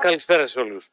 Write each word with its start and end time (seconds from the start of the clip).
Καλησπέρα 0.00 0.46
σε 0.46 0.60
όλους. 0.60 0.88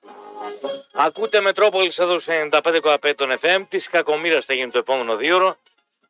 Ακούτε 0.94 1.42
Μετρόπολης 1.42 2.00
εδώ 2.00 2.20
σε 2.20 2.50
95,5 2.52 3.14
των 3.16 3.32
FM. 3.42 3.64
Της 3.68 3.88
κακομήρα 3.88 4.42
θα 4.42 4.54
γίνει 4.54 4.70
το 4.70 4.78
επόμενο 4.78 5.16
δύο 5.16 5.55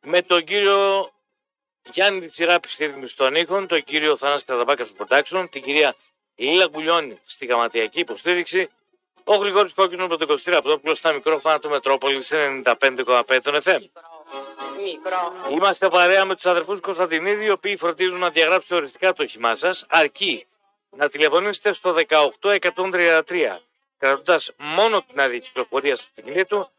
Με 0.02 0.22
τον 0.22 0.44
κύριο 0.44 1.10
Γιάννη 1.92 2.28
Τσιράπη 2.28 2.68
στη 2.68 2.86
ρύθμιση 2.86 3.16
των 3.16 3.34
ήχων, 3.34 3.66
τον 3.66 3.84
κύριο 3.84 4.16
Θανάση 4.16 4.44
Καρδαμπάκα 4.44 4.84
στο 4.84 5.06
production, 5.08 5.46
την 5.50 5.62
κυρία 5.62 5.94
Λίλα 6.34 6.66
Γκουλιώνη 6.66 7.18
στη 7.24 7.46
γραμματιακή 7.46 8.00
υποστήριξη, 8.00 8.70
ο 9.24 9.34
Γρηγόρης 9.34 9.74
Κόκκινος 9.74 10.04
από 10.04 10.26
το 10.26 10.34
23 10.44 10.52
από 10.52 10.94
στα 10.94 11.12
μικρόφωνα 11.12 11.58
του 11.58 11.68
Μετρόπολης 11.68 12.26
σε 12.26 12.62
95,5 12.64 13.40
των 13.42 13.54
FM. 13.62 13.80
Είμαστε 15.50 15.88
παρέα 15.88 16.24
με 16.24 16.34
τους 16.34 16.46
αδερφούς 16.46 16.80
Κωνσταντινίδη, 16.80 17.44
οι 17.44 17.50
οποίοι 17.50 17.76
φροντίζουν 17.76 18.18
να 18.18 18.30
διαγράψετε 18.30 18.74
οριστικά 18.74 19.12
το 19.12 19.22
όχημά 19.22 19.54
σας, 19.54 19.86
αρκεί 19.88 20.47
να 20.96 21.08
τηλεφωνήσετε 21.08 21.72
στο 21.72 21.94
18133, 22.08 23.58
κρατώντας 23.98 24.52
μόνο 24.56 25.02
την 25.02 25.20
άδεια 25.20 25.38
κυκλοφορία 25.38 25.94
στην 25.94 26.24
κοινή 26.24 26.44
του 26.44 26.70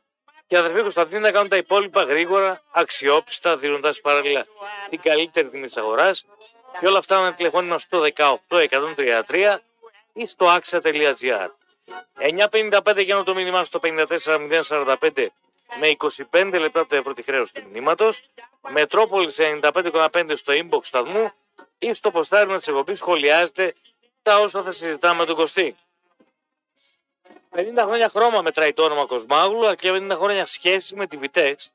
και 0.48 0.58
αδερφοί 0.58 0.82
Κωνσταντίνη 0.82 1.22
να 1.22 1.32
κάνουν 1.32 1.50
τα 1.50 1.56
υπόλοιπα 1.56 2.04
γρήγορα, 2.04 2.62
αξιόπιστα, 2.72 3.56
δίνοντας 3.56 4.02
παράλληλα 4.02 4.46
την 4.90 5.00
καλύτερη 5.02 5.50
τιμή 5.50 5.66
της 5.66 5.78
αγοράς. 5.78 6.26
Και 6.80 6.88
όλα 6.88 6.98
αυτά 6.98 7.20
με 7.20 7.32
τηλεφώνημα 7.32 7.78
στο 7.78 8.06
18133 8.16 9.58
ή 10.14 10.28
στο 10.28 10.58
axa.gr. 10.58 11.48
9.55 12.52 13.04
για 13.04 13.24
το 13.24 13.36
μήνυμά 13.36 13.64
στο 13.64 13.80
54.045 13.84 15.28
με 15.80 15.96
25 16.32 16.60
λεπτά 16.60 16.88
το 16.88 16.96
ευρώ 16.96 17.14
τη 17.14 17.22
χρέωση 17.22 17.54
του 17.54 17.62
μηνύματος. 17.72 18.24
Μετρόπολης 18.70 19.40
95,5 19.40 20.32
στο 20.34 20.54
inbox 20.54 20.80
σταθμού 20.82 21.32
ή 21.80 21.94
στο 21.94 22.10
ποστάρισμα 22.10 22.56
της 22.56 22.68
εκπομπή 22.68 22.94
σχολιάζετε 22.94 23.74
τα 24.22 24.40
όσα 24.40 24.64
θα 24.64 24.72
συζητάμε 24.72 25.20
με 25.20 25.26
τον 25.26 25.36
Κωστή. 25.36 25.76
50 27.56 27.62
χρόνια 27.78 28.10
χρώμα 28.10 28.42
μετράει 28.42 28.74
το 28.74 28.84
όνομα 28.84 29.06
Κοσμάγλου, 29.06 29.66
αλλά 29.66 29.76
και 29.76 29.92
50 29.92 30.12
χρόνια 30.16 30.46
σχέση 30.46 30.96
με 30.96 31.08
τη 31.08 31.18
Βιτέξ, 31.18 31.72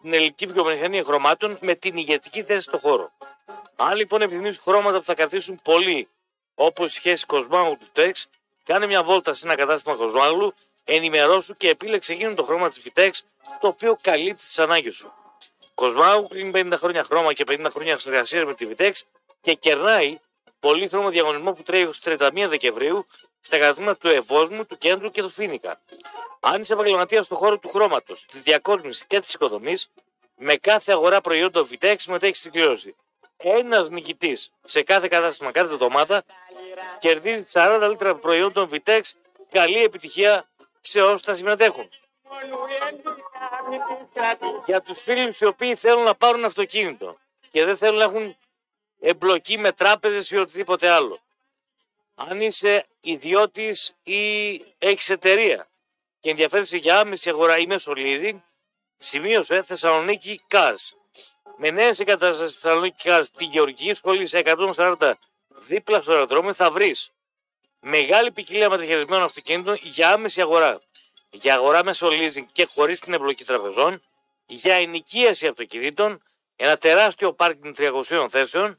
την 0.00 0.12
ελληνική 0.12 0.46
βιομηχανία 0.46 1.04
χρωμάτων, 1.04 1.58
με 1.60 1.74
την 1.74 1.96
ηγετική 1.96 2.42
θέση 2.42 2.60
στο 2.60 2.78
χώρο. 2.78 3.12
Αν 3.76 3.96
λοιπόν 3.96 4.22
επιθυμείς 4.22 4.58
χρώματα 4.58 4.98
που 4.98 5.04
θα 5.04 5.14
κρατήσουν 5.14 5.60
πολύ, 5.62 6.08
όπως 6.54 6.92
η 6.92 6.94
σχέση 6.94 7.26
Κοσμάγλου 7.26 7.76
του 7.80 7.86
Τέξ, 7.92 8.28
κάνε 8.64 8.86
μια 8.86 9.02
βόλτα 9.02 9.32
σε 9.32 9.46
ένα 9.46 9.56
κατάστημα 9.56 9.96
Κοσμάγλου, 9.96 10.54
ενημερώσου 10.84 11.54
και 11.54 11.68
επίλεξε 11.68 12.12
εκείνο 12.12 12.34
το 12.34 12.42
χρώμα 12.42 12.68
της 12.68 12.82
Vitex 12.84 13.10
το 13.60 13.66
οποίο 13.68 13.98
καλύπτει 14.00 14.42
τις 14.42 14.58
ανάγκες 14.58 14.94
σου. 14.94 15.12
Κοσμάγου 15.74 16.28
κλείνει 16.28 16.50
50 16.54 16.72
χρόνια 16.76 17.04
χρώμα 17.04 17.32
και 17.32 17.44
50 17.46 17.66
χρόνια 17.70 17.98
συνεργασίας 17.98 18.44
με 18.44 18.54
τη 18.54 18.68
Vitex 18.70 18.92
και 19.40 19.54
κερνάει 19.54 20.18
πολύχρωμο 20.66 21.10
διαγωνισμό 21.10 21.52
που 21.52 21.62
τρέχει 21.62 21.84
ως 21.84 22.00
31 22.04 22.46
Δεκεμβρίου 22.48 23.06
στα 23.40 23.58
καταστήματα 23.58 23.96
του 23.96 24.08
Ευόσμου, 24.08 24.66
του 24.66 24.78
Κέντρου 24.78 25.10
και 25.10 25.22
του 25.22 25.28
Φίνικα. 25.28 25.80
Αν 26.40 26.60
είσαι 26.60 26.72
επαγγελματία 26.72 27.22
στον 27.22 27.36
χώρο 27.36 27.58
του 27.58 27.68
χρώματος, 27.68 28.26
της 28.26 28.42
διακόσμησης 28.42 29.04
και 29.04 29.20
της 29.20 29.34
οικοδομής, 29.34 29.90
με 30.36 30.56
κάθε 30.56 30.92
αγορά 30.92 31.20
προϊόντων 31.20 31.68
Vitex 31.70 31.94
συμμετέχει 31.98 32.34
στην 32.34 32.52
κλήρωση. 32.52 32.94
Ένας 33.36 33.90
νικητής 33.90 34.52
σε 34.62 34.82
κάθε 34.82 35.08
κατάστημα 35.08 35.50
κάθε 35.50 35.72
εβδομάδα 35.72 36.24
κερδίζει 36.98 37.44
40 37.52 37.86
λίτρα 37.88 38.14
προϊόντων 38.14 38.68
Vitex. 38.72 39.00
Καλή 39.50 39.82
επιτυχία 39.82 40.44
σε 40.80 41.02
όσους 41.02 41.20
θα 41.20 41.34
συμμετέχουν. 41.34 41.88
Για 44.66 44.80
τους 44.80 45.02
φίλους 45.02 45.40
οι 45.40 45.46
οποίοι 45.46 45.74
θέλουν 45.74 46.02
να 46.02 46.14
πάρουν 46.14 46.44
αυτοκίνητο 46.44 47.16
και 47.50 47.64
δεν 47.64 47.76
θέλουν 47.76 47.98
να 47.98 48.04
έχουν 48.04 48.36
εμπλοκή 49.00 49.58
με 49.58 49.72
τράπεζες 49.72 50.30
ή 50.30 50.36
οτιδήποτε 50.36 50.88
άλλο. 50.88 51.20
Αν 52.14 52.40
είσαι 52.40 52.86
ιδιώτης 53.00 53.96
ή 54.02 54.52
έχεις 54.78 55.10
εταιρεία 55.10 55.68
και 56.20 56.30
ενδιαφέρεσαι 56.30 56.76
για 56.76 56.98
άμεση 56.98 57.28
αγορά 57.28 57.58
ή 57.58 57.66
μέσω 57.66 57.92
leasing, 57.96 58.40
σημείωσε 58.96 59.62
Θεσσαλονίκη 59.62 60.40
Cars. 60.50 60.92
Με 61.56 61.70
νέε 61.70 61.92
εγκαταστάσει 61.98 62.54
Θεσσαλονίκη 62.54 63.02
Cars, 63.04 63.24
τη 63.36 63.44
Γεωργική 63.44 63.94
Σχολή 63.94 64.26
σε 64.26 64.42
140 64.44 65.12
δίπλα 65.48 66.00
στο 66.00 66.12
αεροδρόμιο 66.12 66.52
θα 66.52 66.70
βρεις 66.70 67.10
μεγάλη 67.80 68.32
ποικιλία 68.32 68.70
μεταχειρισμένων 68.70 69.24
αυτοκίνητων 69.24 69.78
για 69.82 70.12
άμεση 70.12 70.40
αγορά. 70.40 70.80
Για 71.30 71.54
αγορά 71.54 71.84
μέσω 71.84 72.08
leasing 72.08 72.44
και 72.52 72.64
χωρίς 72.64 73.00
την 73.00 73.12
εμπλοκή 73.12 73.44
τραπεζών, 73.44 74.00
για 74.46 74.74
ενοικίαση 74.74 75.46
αυτοκινήτων, 75.46 76.22
ένα 76.56 76.76
τεράστιο 76.76 77.32
πάρκινγκ 77.32 77.74
300 77.78 78.26
θέσεων. 78.28 78.78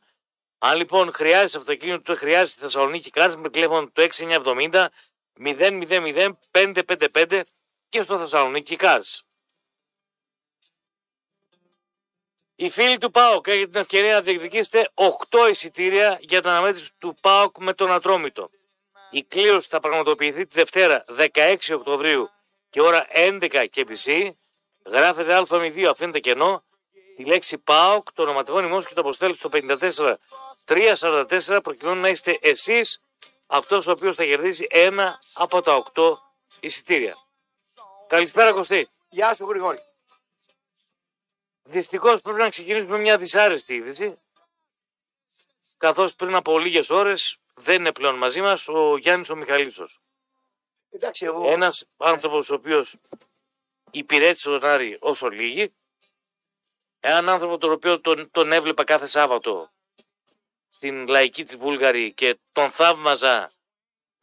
Αν 0.58 0.78
λοιπόν 0.78 1.12
χρειάζεσαι 1.14 1.58
αυτοκίνητο, 1.58 2.02
το 2.02 2.16
χρειάζεσαι 2.16 2.62
Θεσσαλονίκη 2.62 3.10
Cars 3.10 3.36
με 3.38 3.50
τηλέφωνο 3.50 3.90
το 3.94 4.08
6970 4.18 4.86
000 5.40 6.32
555 6.52 7.42
και 7.90 8.02
στο 8.02 8.18
Θεσσαλονίκη 8.18 8.76
Cars. 8.80 9.20
Οι 12.56 12.70
φίλοι 12.70 12.98
του 12.98 13.12
ΠΑΟΚ 13.12 13.48
έχετε 13.48 13.68
την 13.68 13.80
ευκαιρία 13.80 14.14
να 14.14 14.22
διεκδικήσετε 14.22 14.90
8 14.94 15.50
εισιτήρια 15.50 16.18
για 16.22 16.42
την 16.42 16.50
αναμέτρηση 16.50 16.92
του 16.98 17.18
ΠΑΟΚ 17.22 17.58
με 17.58 17.74
τον 17.74 17.92
Ατρόμητο. 17.92 18.50
Η 19.10 19.24
κλήρωση 19.24 19.68
θα 19.68 19.80
πραγματοποιηθεί 19.80 20.46
τη 20.46 20.54
Δευτέρα 20.54 21.06
16 21.34 21.56
Οκτωβρίου 21.74 22.30
και 22.70 22.82
ώρα 22.82 23.08
11 23.16 23.66
και 23.70 23.86
μισή. 23.88 24.36
Γράφετε 24.86 25.44
Α02, 25.50 25.84
αφήνετε 25.84 26.20
κενό. 26.20 26.64
Τη 27.16 27.26
λέξη 27.26 27.58
ΠΑΟΚ, 27.58 28.14
το 28.14 28.22
ονοματεπώνυμό 28.22 28.80
σου 28.80 28.88
και 28.88 28.94
το 28.94 29.02
αποστέλετε 29.02 29.38
στο 29.38 29.50
54 29.54 30.16
344 30.68 31.60
προκειμένου 31.64 32.02
να 32.02 32.10
είστε 32.10 32.38
εσείς 32.42 33.02
αυτός 33.46 33.88
ο 33.88 33.92
οποίος 33.92 34.16
θα 34.16 34.24
κερδίσει 34.24 34.68
ένα 34.70 35.20
από 35.34 35.62
τα 35.62 35.84
8 35.94 36.18
εισιτήρια. 36.60 37.18
Καλησπέρα 38.08 38.52
Κωστή. 38.52 38.90
Γεια 39.10 39.34
σου 39.34 39.46
Γρηγόρη. 39.50 39.80
Δυστυχώς 41.64 42.22
πρέπει 42.22 42.40
να 42.40 42.50
ξεκινήσουμε 42.50 42.98
μια 42.98 43.18
δυσάρεστη 43.18 43.74
είδηση. 43.74 44.18
Καθώς 45.78 46.16
πριν 46.16 46.36
από 46.36 46.60
λίγες 46.60 46.90
ώρες 46.90 47.38
δεν 47.54 47.76
είναι 47.76 47.92
πλέον 47.92 48.16
μαζί 48.16 48.42
μας 48.42 48.68
ο 48.68 48.98
Γιάννης 48.98 49.30
ο 49.30 49.36
Μιχαλίσος. 49.36 50.00
Εντάξει, 50.90 51.26
εγώ. 51.26 51.50
Ένας 51.50 51.88
άνθρωπος 51.98 52.50
ο 52.50 52.56
οποίος 52.56 52.98
υπηρέτησε 53.92 54.50
τον 54.50 54.66
Άρη 54.66 54.98
όσο 55.02 55.30
λίγοι. 55.30 55.74
Έναν 57.00 57.30
άνθρωπο 57.30 57.58
τον 57.58 57.72
οποίο 57.72 58.02
τον, 58.02 58.32
τον 58.32 58.52
έβλεπα 58.52 58.84
κάθε 58.84 59.06
Σάββατο 59.06 59.72
στην 60.70 61.08
λαϊκή 61.08 61.44
της 61.44 61.58
Βούλγαρη 61.58 62.12
και 62.12 62.38
τον 62.52 62.70
θαύμαζα 62.70 63.50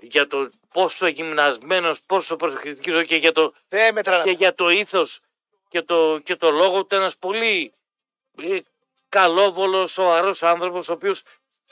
για 0.01 0.27
το 0.27 0.51
πόσο 0.69 1.07
γυμνασμένος, 1.07 2.03
πόσο 2.03 2.37
προσεκτικός 2.37 3.05
και 3.05 3.17
για 3.17 3.33
το, 3.33 3.53
Δεν 3.69 4.03
και 4.25 4.31
για 4.31 4.55
το 4.55 4.69
ήθος 4.69 5.21
και 5.69 5.83
το, 5.83 6.19
και 6.19 6.37
το 6.37 6.51
λόγο 6.51 6.85
του 6.85 6.95
ένας 6.95 7.17
πολύ 7.17 7.73
ε, 8.43 8.59
καλόβολος, 9.09 9.93
σοβαρός 9.93 10.43
άνθρωπος 10.43 10.89
ο 10.89 10.93
οποίος 10.93 11.23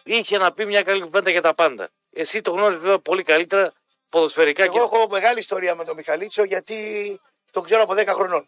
είχε 0.02 0.38
να 0.38 0.52
πει 0.52 0.66
μια 0.66 0.82
καλή 0.82 1.00
κουβέντα 1.00 1.30
για 1.30 1.42
τα 1.42 1.54
πάντα. 1.54 1.88
Εσύ 2.10 2.40
το 2.40 2.50
γνώριζες 2.50 2.98
πολύ 3.02 3.22
καλύτερα 3.22 3.72
ποδοσφαιρικά. 4.08 4.64
Εγώ 4.64 4.72
και... 4.72 4.78
έχω 4.78 5.08
μεγάλη 5.10 5.38
ιστορία 5.38 5.74
με 5.74 5.84
τον 5.84 5.96
Μιχαλίτσο 5.96 6.44
γιατί 6.44 7.20
τον 7.50 7.62
ξέρω 7.62 7.82
από 7.82 7.92
10 7.92 8.06
χρονών. 8.06 8.46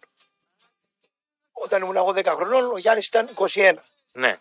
Όταν 1.52 1.82
ήμουν 1.82 1.96
εγώ 1.96 2.12
10 2.16 2.24
χρονών, 2.24 2.72
ο 2.72 2.78
Γιάννης 2.78 3.06
ήταν 3.06 3.28
21. 3.34 3.74
Ναι. 4.12 4.38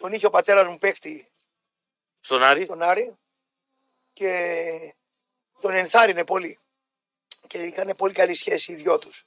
Τον 0.00 0.12
είχε 0.12 0.26
ο 0.26 0.30
πατέρας 0.30 0.66
μου 0.66 0.78
παίκτη 0.78 1.28
Στον 2.20 2.42
Άρη. 2.42 2.66
τον 2.66 2.82
Άρη 2.82 3.14
και 4.12 4.94
τον 5.60 5.74
ενθάρρυνε 5.74 6.24
πολύ. 6.24 6.58
Και 7.46 7.58
είχαν 7.62 7.94
πολύ 7.96 8.12
καλή 8.12 8.34
σχέση 8.34 8.72
οι 8.72 8.74
δυο 8.74 8.98
τους. 8.98 9.22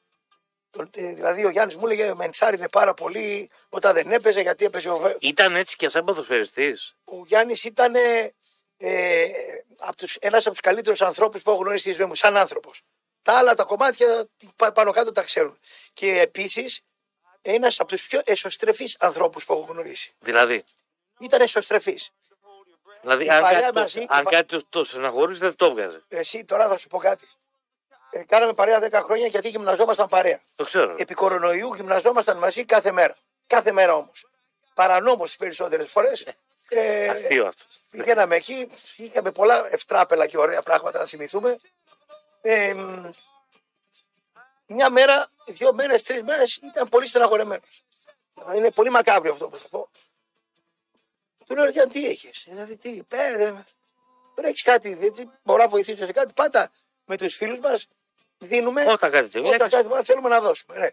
Δηλαδή 0.94 1.46
ο 1.46 1.50
Γιάννης 1.50 1.76
μου 1.78 1.86
έλεγε 1.86 2.14
με 2.14 2.26
ενθάρρυνε 2.26 2.70
πάρα 2.70 2.94
πολύ 2.94 3.50
όταν 3.70 3.94
δεν 3.94 4.12
έπαιζε 4.12 4.42
γιατί 4.42 4.66
έπαιζε 4.66 4.90
ο, 4.90 4.98
Βε- 4.98 5.24
Ήταν 5.24 5.56
έτσι 5.56 5.76
και 5.76 5.88
σαν 5.88 6.06
ποδοσφαιριστής. 6.06 6.96
ο 7.04 7.24
Γιάννης 7.26 7.64
ήταν 7.64 7.96
ε, 8.78 9.22
από 9.78 9.96
τους, 9.96 10.16
ένας 10.16 10.44
από 10.46 10.52
τους 10.52 10.62
καλύτερους 10.62 11.02
ανθρώπους 11.02 11.42
που 11.42 11.50
έχω 11.52 11.60
γνωρίσει 11.60 11.84
στη 11.84 11.94
ζωή 11.94 12.08
μου, 12.08 12.16
σαν 12.16 12.38
άνθρωπος. 12.38 12.82
Τα 13.22 13.38
άλλα 13.38 13.54
τα 13.54 13.64
κομμάτια 13.64 14.28
πα- 14.56 14.72
πάνω 14.72 14.92
κάτω 14.92 15.12
τα 15.12 15.24
ξέρουν. 15.24 15.60
Και 15.94 16.20
επίσης 16.20 16.82
ένας 17.46 17.80
από 17.80 17.90
τους 17.90 18.08
πιο 18.08 18.22
εσωστρεφείς 18.26 18.98
ανθρώπους 19.00 19.46
που 19.46 19.54
έχω 19.54 19.62
γνωρίσει. 19.70 20.12
Δηλαδή; 20.20 20.64
Ήταν 21.20 21.42
εσωστρεφής. 21.42 22.10
Δηλαδή, 23.02 23.26
Η 23.26 23.30
αν 23.30 23.42
παρέα 23.42 23.62
κάτι, 23.62 23.76
μαζί, 23.78 23.96
το, 24.00 24.02
η 24.02 24.08
αν 24.10 24.24
πα- 24.24 24.30
κάτι 24.30 24.58
το, 24.58 24.66
το 24.70 24.84
στεναχωρούσε, 24.84 25.40
δεν 25.40 25.56
το 25.56 25.66
έβγαζε. 25.66 26.04
Εσύ 26.08 26.44
τώρα 26.46 26.68
θα 26.68 26.78
σου 26.78 26.88
πω 26.88 26.98
κάτι. 26.98 27.28
Ε, 28.12 28.24
κάναμε 28.24 28.54
παρέα 28.54 28.80
10 28.80 28.92
χρόνια 29.04 29.28
γιατί 29.28 29.50
γυμναζόμασταν 29.50 30.08
παρέα. 30.08 30.40
Το 30.56 30.64
ξέρω. 30.64 30.96
Επί 31.00 31.14
κορονοϊού 31.14 31.74
γυμναζόμασταν 31.76 32.38
μαζί 32.38 32.66
κάθε 32.66 32.92
μέρα. 32.92 33.16
Κάθε 33.48 33.72
μέρα 33.72 33.96
όμως. 33.96 34.26
Παρανόμως 34.74 35.28
τις 35.28 35.38
περισσότερες 35.38 35.92
φορές. 35.92 36.26
Ε, 36.70 37.08
Αστείο 37.10 37.46
αυτό. 37.48 37.64
Πηγαίναμε 37.92 38.36
εκεί, 38.36 38.70
είχαμε 38.98 39.32
πολλά 39.32 39.68
ευτράπελα 39.74 40.28
και 40.28 40.38
ωραία 40.38 40.62
πράγματα 40.62 41.00
να 41.00 41.06
θυμηθούμε. 41.06 41.58
Ε, 42.42 42.74
μ, 42.74 43.10
μια 44.66 44.90
μέρα, 44.90 45.28
δύο 45.46 45.74
μέρες, 45.74 46.04
τρεις 46.04 46.22
μέρες 46.22 46.56
ήταν 46.56 46.90
πολύ 46.90 47.08
στεναχωρεμένος. 47.08 47.84
Είναι 48.56 48.72
πολύ 48.72 48.90
μακάβριο 48.90 49.34
αυτό 49.34 49.48
που 49.48 49.58
θα 49.58 49.70
πω. 49.70 49.90
Του 51.46 51.56
λέω, 51.56 51.70
για 51.70 51.88
τι 51.88 52.06
έχεις; 52.06 52.46
Δηλαδή, 52.50 52.78
τι, 52.78 53.04
πέρα. 53.04 53.66
Δεν 54.36 54.46
έχεις 54.46 54.62
κάτι, 54.62 54.94
δεν 54.94 55.32
μπορώ 55.44 55.62
να 55.62 55.68
βοηθήσω 55.68 56.06
σε 56.06 56.12
κάτι. 56.12 56.34
Πάντα 56.34 56.72
με 57.06 57.18
τους 57.18 57.36
φίλους 57.36 57.60
μας 57.60 57.88
δίνουμε 58.38 58.82
Όταν 58.82 59.12
κάτι 59.12 59.28
δεν 59.28 59.46
όταν 59.46 59.58
βλέπεις, 59.58 59.74
κάτι 59.74 59.88
μας 59.88 60.08
θέλουμε 60.08 60.30
να 60.30 60.42
δώσουμε. 60.42 60.78
Ναι. 60.80 60.90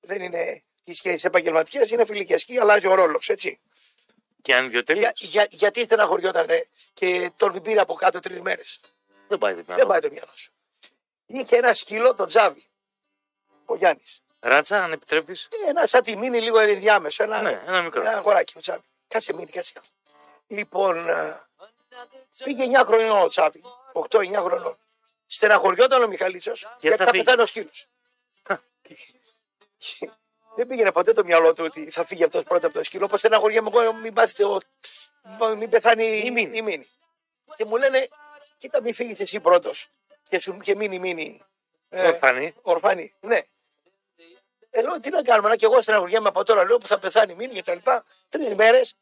Δεν 0.00 0.22
είναι 0.22 0.62
οι 0.84 0.92
σχέσεις 0.92 1.24
επαγγελματικές, 1.24 1.90
είναι 1.90 2.04
φιλικές 2.04 2.44
και 2.44 2.60
αλλάζει 2.60 2.86
ο 2.86 2.94
ρόλος, 2.94 3.28
έτσι. 3.28 3.60
και 4.42 4.54
αν 4.54 4.62
δυο 4.70 4.70
Για, 4.70 4.82
τελείως, 4.84 5.12
για, 5.20 5.46
γιατί 5.50 5.84
στεναχωριόταν 5.84 6.50
ε, 6.50 6.66
και 6.92 7.32
τον 7.36 7.62
πήρε 7.62 7.80
από 7.80 7.94
κάτω 7.94 8.18
τρεις 8.18 8.40
μέρες. 8.40 8.80
δεν 9.28 9.38
πάει 9.38 9.54
το 9.54 9.56
Δεν 9.56 9.74
μυαλό. 9.74 9.90
πάει 9.90 10.00
το 10.00 10.08
μυαλό 10.12 10.32
σου. 10.34 10.52
Είχε 11.26 11.56
ένα 11.56 11.74
σκύλο, 11.74 12.14
τον 12.14 12.26
Τζάβι. 12.26 12.64
Ο 13.64 13.74
Γιάννης. 13.76 14.20
Ράτσα, 14.40 14.84
αν 14.84 14.92
επιτρέπεις, 14.92 15.48
Ένα 15.68 15.86
σαν 15.86 16.02
τη 16.02 16.16
μήνυ 16.16 16.40
λίγο 16.40 16.58
ενδιάμεσο. 16.58 17.22
Ένα, 17.22 17.42
Ναι, 17.42 17.62
ένα 17.66 17.82
μικρό. 17.82 18.00
Ένα 18.00 18.10
αγοράκι 18.16 18.52
ο 18.56 18.60
Τσάβη. 18.60 18.82
Κάτσε 19.08 19.32
μήνυ, 19.34 19.50
κάτσε 19.50 19.72
κάτω. 19.74 19.88
Λοιπόν, 20.46 21.08
ε, 21.08 21.40
πήγε 22.44 22.62
9 22.64 22.84
χρονών 22.86 23.22
ο 23.22 23.26
Τσάβη. 23.26 23.62
8-9 23.92 24.42
χρονών. 24.44 24.76
Στεναχωριόταν 25.26 26.02
ο 26.02 26.06
Μιχαλίτσος 26.06 26.66
γιατί 26.80 26.96
θα 26.96 27.04
θα 27.04 27.10
φύγει. 27.10 27.22
πεθάνει 27.24 27.42
ο 27.42 27.46
σκύλος. 27.46 27.86
Δεν 30.56 30.66
πήγαινε 30.66 30.92
ποτέ 30.92 31.12
το 31.12 31.24
μυαλό 31.24 31.52
του 31.52 31.64
ότι 31.64 31.90
θα 31.90 32.04
φύγει 32.06 32.24
αυτός 32.24 32.42
πρώτα 32.42 32.66
από 32.66 32.74
το 32.76 32.84
σκύλο. 32.84 33.04
Όπως 33.04 33.20
στεναχωριέμαι 33.20 33.70
εγώ, 33.74 33.92
μην, 33.92 34.12
πάθετε, 34.12 34.44
ο- 34.44 34.58
μην 35.56 35.68
πεθάνει 35.68 36.04
Η 36.18 36.30
Μίνη. 36.30 36.56
η 36.56 36.62
μήνυ. 36.62 36.84
Και 37.56 37.64
μου 37.64 37.76
λένε, 37.76 38.08
κοίτα, 38.56 38.82
μην 38.82 38.94
φύγεις 38.94 39.20
εσύ 39.20 39.40
πρώτος. 39.40 39.88
Και, 40.28 40.40
σου, 40.40 40.56
και 40.56 40.74
μείνει, 40.76 40.98
μείνει. 40.98 41.42
Ε, 41.92 42.06
Ορφανή. 42.08 42.54
Ορφανή, 42.62 43.14
ναι. 43.20 43.40
Ε, 44.70 44.82
λέω, 44.82 44.98
τι 45.00 45.10
να 45.10 45.22
κάνουμε, 45.22 45.48
να 45.48 45.56
και 45.56 45.64
εγώ 45.64 45.80
στεναχωριέμαι 45.80 46.28
από 46.28 46.44
τώρα, 46.44 46.64
λέω 46.64 46.76
που 46.76 46.86
θα 46.86 46.98
πεθάνει 46.98 47.34
μήνυ 47.34 47.52
και 47.54 47.62
τα 47.62 47.74
λοιπά. 47.74 48.04
Τρεις 48.28 48.54
μέρες 48.54 48.94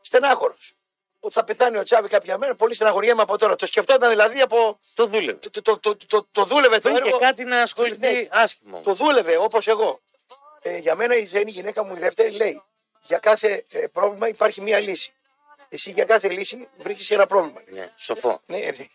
στενάχωρος. 0.00 0.72
Ότι 1.20 1.34
θα 1.34 1.44
πεθάνει 1.44 1.76
ο 1.78 1.82
Τσάβη 1.82 2.08
κάποια 2.08 2.38
μέρα, 2.38 2.54
πολύ 2.54 2.74
στεναχωριέμαι 2.74 3.22
από 3.22 3.38
τώρα. 3.38 3.56
Το 3.56 3.66
σκεφτόταν 3.66 4.10
δηλαδή 4.10 4.40
από. 4.40 4.78
Το 4.94 5.06
δούλευε. 5.06 5.38
Το, 5.50 5.62
το, 5.62 5.78
το, 5.80 5.96
το, 6.06 6.26
το 6.32 6.42
δούλευε 6.44 6.78
το 6.78 6.88
Είχε 6.88 6.98
έργο. 6.98 7.18
κάτι 7.18 7.44
να 7.44 7.62
ασχοληθεί 7.62 8.12
Ναι. 8.22 8.28
άσχημο. 8.30 8.80
Το 8.80 8.92
δούλευε 8.92 9.36
όπως 9.36 9.68
εγώ. 9.68 10.00
Ε, 10.62 10.76
για 10.76 10.94
μένα 10.94 11.16
η 11.16 11.24
Ζένη, 11.24 11.44
η 11.50 11.52
γυναίκα 11.52 11.84
μου 11.84 11.94
η 11.96 11.98
δεύτερη, 11.98 12.36
λέει: 12.36 12.62
Για 13.00 13.18
κάθε 13.18 13.64
ε, 13.70 13.86
πρόβλημα 13.86 14.28
υπάρχει 14.28 14.60
μία 14.60 14.78
λύση. 14.78 15.12
Εσύ 15.68 15.90
για 15.90 16.04
κάθε 16.04 16.28
λύση 16.28 16.68
βρίσκεις 16.78 17.10
ένα 17.10 17.26
πρόβλημα. 17.26 17.62
Ναι, 17.66 17.92
σοφό. 17.96 18.40
Ναι, 18.46 18.58
ναι. 18.58 18.86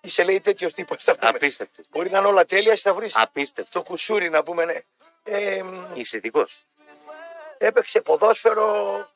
Είσαι 0.00 0.24
λέει 0.24 0.40
τέτοιος 0.40 0.72
τύπος. 0.72 1.08
Απίστευτο. 1.18 1.82
Μπορεί 1.90 2.10
να 2.10 2.18
είναι 2.18 2.26
όλα 2.26 2.44
τέλεια, 2.44 2.72
εσύ 2.72 2.82
θα 2.82 2.94
βρεις 2.94 3.16
Απίστευτο. 3.16 3.70
το 3.78 3.82
κουσούρι 3.90 4.30
να 4.30 4.42
πούμε, 4.42 4.64
ναι. 4.64 4.80
Ε, 5.22 5.62
Είσαι 5.94 6.16
ειδικός. 6.16 6.64
έπαιξε 7.58 8.00
ποδόσφαιρο 8.00 9.08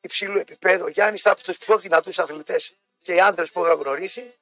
υψηλού 0.00 0.38
επίπεδου. 0.38 0.84
Ο 0.84 0.88
Γιάννης 0.88 1.20
ήταν 1.20 1.32
από 1.32 1.42
τους 1.42 1.58
πιο 1.58 1.78
δυνατούς 1.78 2.18
αθλητές 2.18 2.74
και 3.02 3.20
άντρες 3.22 3.52
που 3.52 3.64
είχα 3.64 3.74
γνωρίσει. 3.74 4.34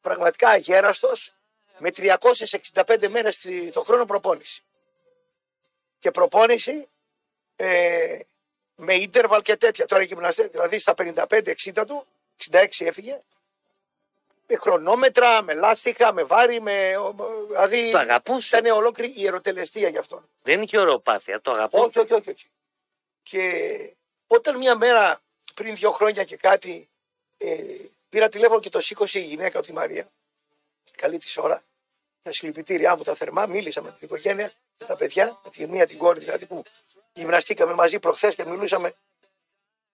Πραγματικά 0.00 0.48
αγέραστος, 0.48 1.32
με 1.78 1.90
365 1.90 3.08
μέρες 3.08 3.46
το 3.72 3.80
χρόνο 3.80 4.04
προπόνηση. 4.04 4.62
Και 5.98 6.10
προπόνηση 6.10 6.88
ε, 7.56 8.18
με 8.76 8.94
ίντερβαλ 8.94 9.42
και 9.42 9.56
τέτοια. 9.56 9.86
Τώρα 9.86 10.02
γυμναστέ, 10.02 10.42
δηλαδή 10.46 10.78
στα 10.78 10.94
55-60 10.96 11.84
του, 11.86 12.06
66 12.50 12.66
έφυγε. 12.78 13.18
Με 14.48 14.56
χρονόμετρα, 14.56 15.42
με 15.42 15.54
λάστιχα, 15.54 16.12
με 16.12 16.22
βάρη, 16.22 16.60
με. 16.60 16.94
Δηλαδή 17.46 17.90
Το 17.90 17.98
αγαπούσε. 17.98 18.58
ήταν 18.58 18.76
ολόκληρη 18.76 19.12
η 19.14 19.26
ερωτελεστία 19.26 19.88
γι' 19.88 19.98
αυτόν. 19.98 20.28
Δεν 20.42 20.62
είχε 20.62 20.78
ωρεοπάθεια. 20.78 21.40
Το 21.40 21.50
αγαπώ. 21.50 21.82
Όχι, 21.82 21.98
όχι, 21.98 22.12
όχι, 22.14 22.30
όχι. 22.30 22.48
Και 23.22 23.52
όταν 24.26 24.56
μια 24.56 24.76
μέρα 24.76 25.20
πριν 25.54 25.74
δύο 25.74 25.90
χρόνια 25.90 26.24
και 26.24 26.36
κάτι 26.36 26.88
ε, 27.38 27.56
πήρα 28.08 28.28
τηλέφωνο 28.28 28.60
και 28.60 28.68
το 28.68 28.80
σήκωσε 28.80 29.18
η 29.18 29.22
γυναίκα 29.22 29.60
του 29.60 29.70
η 29.70 29.74
Μαρία. 29.74 30.08
Καλή 30.96 31.18
της 31.18 31.36
ώρα. 31.38 31.62
Τα 32.22 32.32
συλληπιτήριά 32.32 32.96
μου 32.96 33.02
τα 33.02 33.14
θερμά. 33.14 33.46
Μίλησα 33.46 33.82
με 33.82 33.90
την 33.90 34.00
οικογένεια, 34.00 34.52
με 34.78 34.86
τα 34.86 34.96
παιδιά, 34.96 35.40
με 35.44 35.50
τη 35.50 35.66
μία 35.66 35.86
την 35.86 35.98
κόρη 35.98 36.20
δηλαδή 36.20 36.46
που 36.46 36.62
γυμναστήκαμε 37.16 37.74
μαζί 37.74 37.98
προχθές 37.98 38.34
και 38.34 38.44
μιλούσαμε 38.44 38.92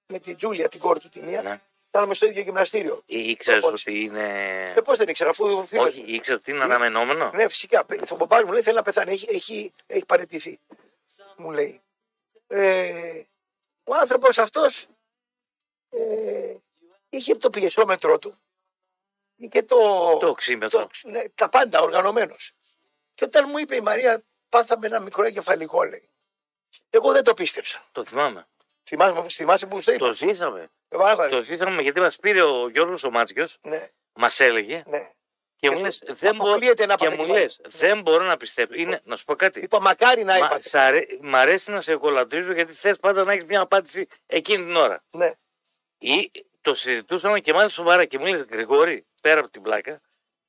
με 0.07 0.19
την 0.19 0.37
Τζούλια, 0.37 0.69
την 0.69 0.81
κόρη 0.81 1.01
του 1.01 1.09
τη 1.09 1.23
μία. 1.23 1.43
Ναι. 1.43 1.61
Κάναμε 1.91 2.15
στο 2.15 2.27
ίδιο 2.27 2.43
γυμναστήριο. 2.43 3.03
Ήξερες 3.07 3.65
Όπως. 3.65 3.81
ότι 3.87 4.01
είναι. 4.03 4.73
Ε, 4.77 4.81
πώς 4.81 4.99
δεν 4.99 5.09
ήξερα, 5.09 5.31
αφού 5.31 5.45
ο 5.47 5.65
φίλος 5.65 5.87
Όχι, 5.87 6.01
μου- 6.01 6.09
ήξερες 6.09 6.41
ότι 6.41 6.51
είναι 6.51 6.65
αναμενόμενο; 6.65 7.31
ναι, 7.35 7.49
φυσικά. 7.49 7.87
Ο 8.13 8.17
μπαμπά 8.17 8.45
μου 8.47 8.53
λέει 8.53 8.63
θέλει 8.63 8.77
να 8.77 8.83
πεθάνει. 8.83 9.13
Έχει, 9.13 9.27
έχει, 9.35 9.73
έχει 9.87 10.05
παραιτηθεί. 10.07 10.59
Μου 11.37 11.51
λέει. 11.51 11.81
Ε, 12.47 13.23
ο 13.85 13.95
άνθρωπος 13.95 14.39
αυτός 14.39 14.87
ε, 15.91 16.53
είχε 17.09 17.35
το 17.35 17.51
πιεσόμετρό 17.51 18.19
του. 18.19 18.37
Είχε 19.37 19.63
το. 19.63 19.77
Το 20.21 20.29
οξύμετρο. 20.29 20.81
το- 20.81 21.09
ναι, 21.11 21.29
τα 21.35 21.49
πάντα 21.49 21.81
οργανωμένος. 21.81 22.53
Και 23.15 23.25
όταν 23.25 23.47
μου 23.49 23.59
είπε 23.59 23.77
η 23.77 23.81
Μαρία, 23.81 24.23
πάθαμε 24.49 24.87
ένα 24.87 25.01
μικρό 25.01 25.25
εγκεφαλικό, 25.25 25.85
λέει. 25.85 26.09
Εγώ 26.91 27.13
δεν 27.13 27.25
το 27.25 27.35
πίστεψα. 27.35 27.83
Το 27.93 28.05
θυμάμαι. 28.05 28.47
Θυμάσαι, 28.89 29.25
θυμάσαι 29.29 29.67
που 29.67 29.79
σου 29.81 29.87
το 29.87 29.93
είπα. 29.93 30.07
Το 30.07 30.13
ζήσαμε. 30.13 30.71
Ε, 30.89 30.97
πάρα 30.97 31.17
Το 31.25 31.29
πολύ. 31.29 31.45
ζήσαμε 31.45 31.83
γιατί 31.83 32.01
μας 32.01 32.17
πήρε 32.17 32.43
ο 32.43 32.69
Γιώργος 32.69 33.05
ο 33.05 33.11
Μάτσιο, 33.11 33.47
Ναι, 33.63 33.89
μας 34.13 34.41
έλεγε 34.41 34.83
ναι. 34.87 34.99
και 34.99 35.69
Και 35.69 35.71
μου 35.71 35.79
λες: 35.81 35.99
το- 35.99 36.15
δεν, 36.15 36.37
μπο... 36.37 36.49
αποκλείεται 36.49 36.87
να 36.87 36.95
και 36.95 37.05
πάθει 37.05 37.17
μου 37.17 37.27
πάλι. 37.27 37.39
λες, 37.41 37.61
δεν 37.65 38.01
μπορώ 38.01 38.25
να 38.25 38.37
πιστέψω. 38.37 38.75
Είναι, 38.81 39.01
να 39.05 39.17
σου 39.17 39.25
πω 39.25 39.35
κάτι. 39.35 39.61
Είπα, 39.61 39.81
μακάρι 39.81 40.25
να 40.25 40.33
Μα, 40.39 40.47
είπατε. 40.47 40.63
σ' 40.69 40.75
αρέ... 40.75 41.07
Μ' 41.21 41.35
αρέσει 41.37 41.71
να 41.71 41.81
σε 41.81 41.97
κολατρίζω 41.97 42.53
γιατί 42.53 42.73
θες 42.73 42.99
πάντα 42.99 43.25
να 43.25 43.33
έχεις 43.33 43.45
μια 43.45 43.61
απάντηση 43.61 44.07
εκείνη 44.27 44.65
την 44.65 44.77
ώρα. 44.77 45.05
Ναι. 45.11 45.33
Ή 45.99 46.31
το 46.61 46.75
συζητούσαμε 46.75 47.41
και 47.41 47.53
μάλιστα 47.53 47.83
σοβαρά 47.83 48.05
και 48.05 48.19
μου 48.19 48.27
λες: 48.27 48.43
Γρηγόρη, 48.51 49.07
πέρα 49.23 49.41
από 49.41 49.51
την 49.51 49.63
πλάκα, 49.63 50.01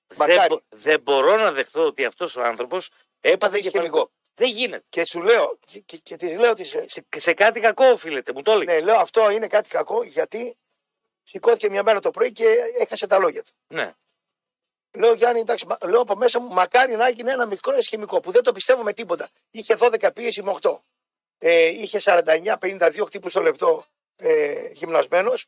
δεν, 0.08 0.28
Μακάρι. 0.30 0.48
μπο- 0.50 0.62
δεν 0.70 1.00
μπορώ 1.02 1.38
να 1.38 1.52
δεχθώ 1.52 1.86
ότι 1.86 2.06
αυτός 2.06 2.36
ο 2.36 2.44
άνθρωπος 2.44 2.92
έπαθε 3.22 3.58
Είχε 3.58 3.70
κεφαλικό. 3.70 3.98
χημικό. 3.98 4.12
Δεν 4.35 4.47
γίνεται. 4.50 4.85
Και 4.89 5.06
σου 5.06 5.21
λέω, 5.21 5.57
και, 5.65 5.80
και, 5.80 5.97
και 5.97 6.15
τη 6.15 6.35
λέω 6.38 6.53
τη 6.53 6.63
Σε, 6.63 6.85
σε 7.18 7.33
κάτι 7.33 7.59
κακό 7.59 7.85
οφείλεται, 7.85 8.33
μου 8.33 8.41
το 8.41 8.51
έλεγε. 8.51 8.71
Ναι, 8.71 8.80
λέω 8.80 8.95
αυτό 8.95 9.30
είναι 9.30 9.47
κάτι 9.47 9.69
κακό 9.69 10.03
γιατί 10.03 10.56
σηκώθηκε 11.24 11.69
μια 11.69 11.83
μέρα 11.83 12.00
το 12.00 12.12
πρωί 12.12 12.31
και 12.31 12.56
έχασε 12.80 13.07
τα 13.07 13.18
λόγια 13.18 13.44
του. 13.44 13.51
Ναι. 13.68 13.94
Λέω 14.97 15.13
Γιάννη, 15.13 15.39
εντάξει, 15.39 15.65
μα- 15.68 15.77
λέω 15.89 16.01
από 16.01 16.15
μέσα 16.15 16.39
μου, 16.39 16.53
μακάρι 16.53 16.95
να 16.95 17.07
έγινε 17.07 17.31
ένα 17.31 17.45
μικρό 17.45 17.77
ισχυμικό 17.77 18.19
που 18.19 18.31
δεν 18.31 18.44
το 18.44 18.51
πιστεύω 18.51 18.83
με 18.83 18.94
τίποτα. 18.94 19.30
Είχε 19.51 19.75
12 19.80 20.09
πίεση 20.13 20.44
με 20.44 20.53
8. 20.62 20.79
Ε, 21.38 21.65
είχε 21.65 22.00
49-52 22.00 23.03
χτύπους 23.06 23.33
το 23.33 23.41
λεπτό 23.41 23.86
ε, 24.15 24.68
γυμνασμένος. 24.71 25.45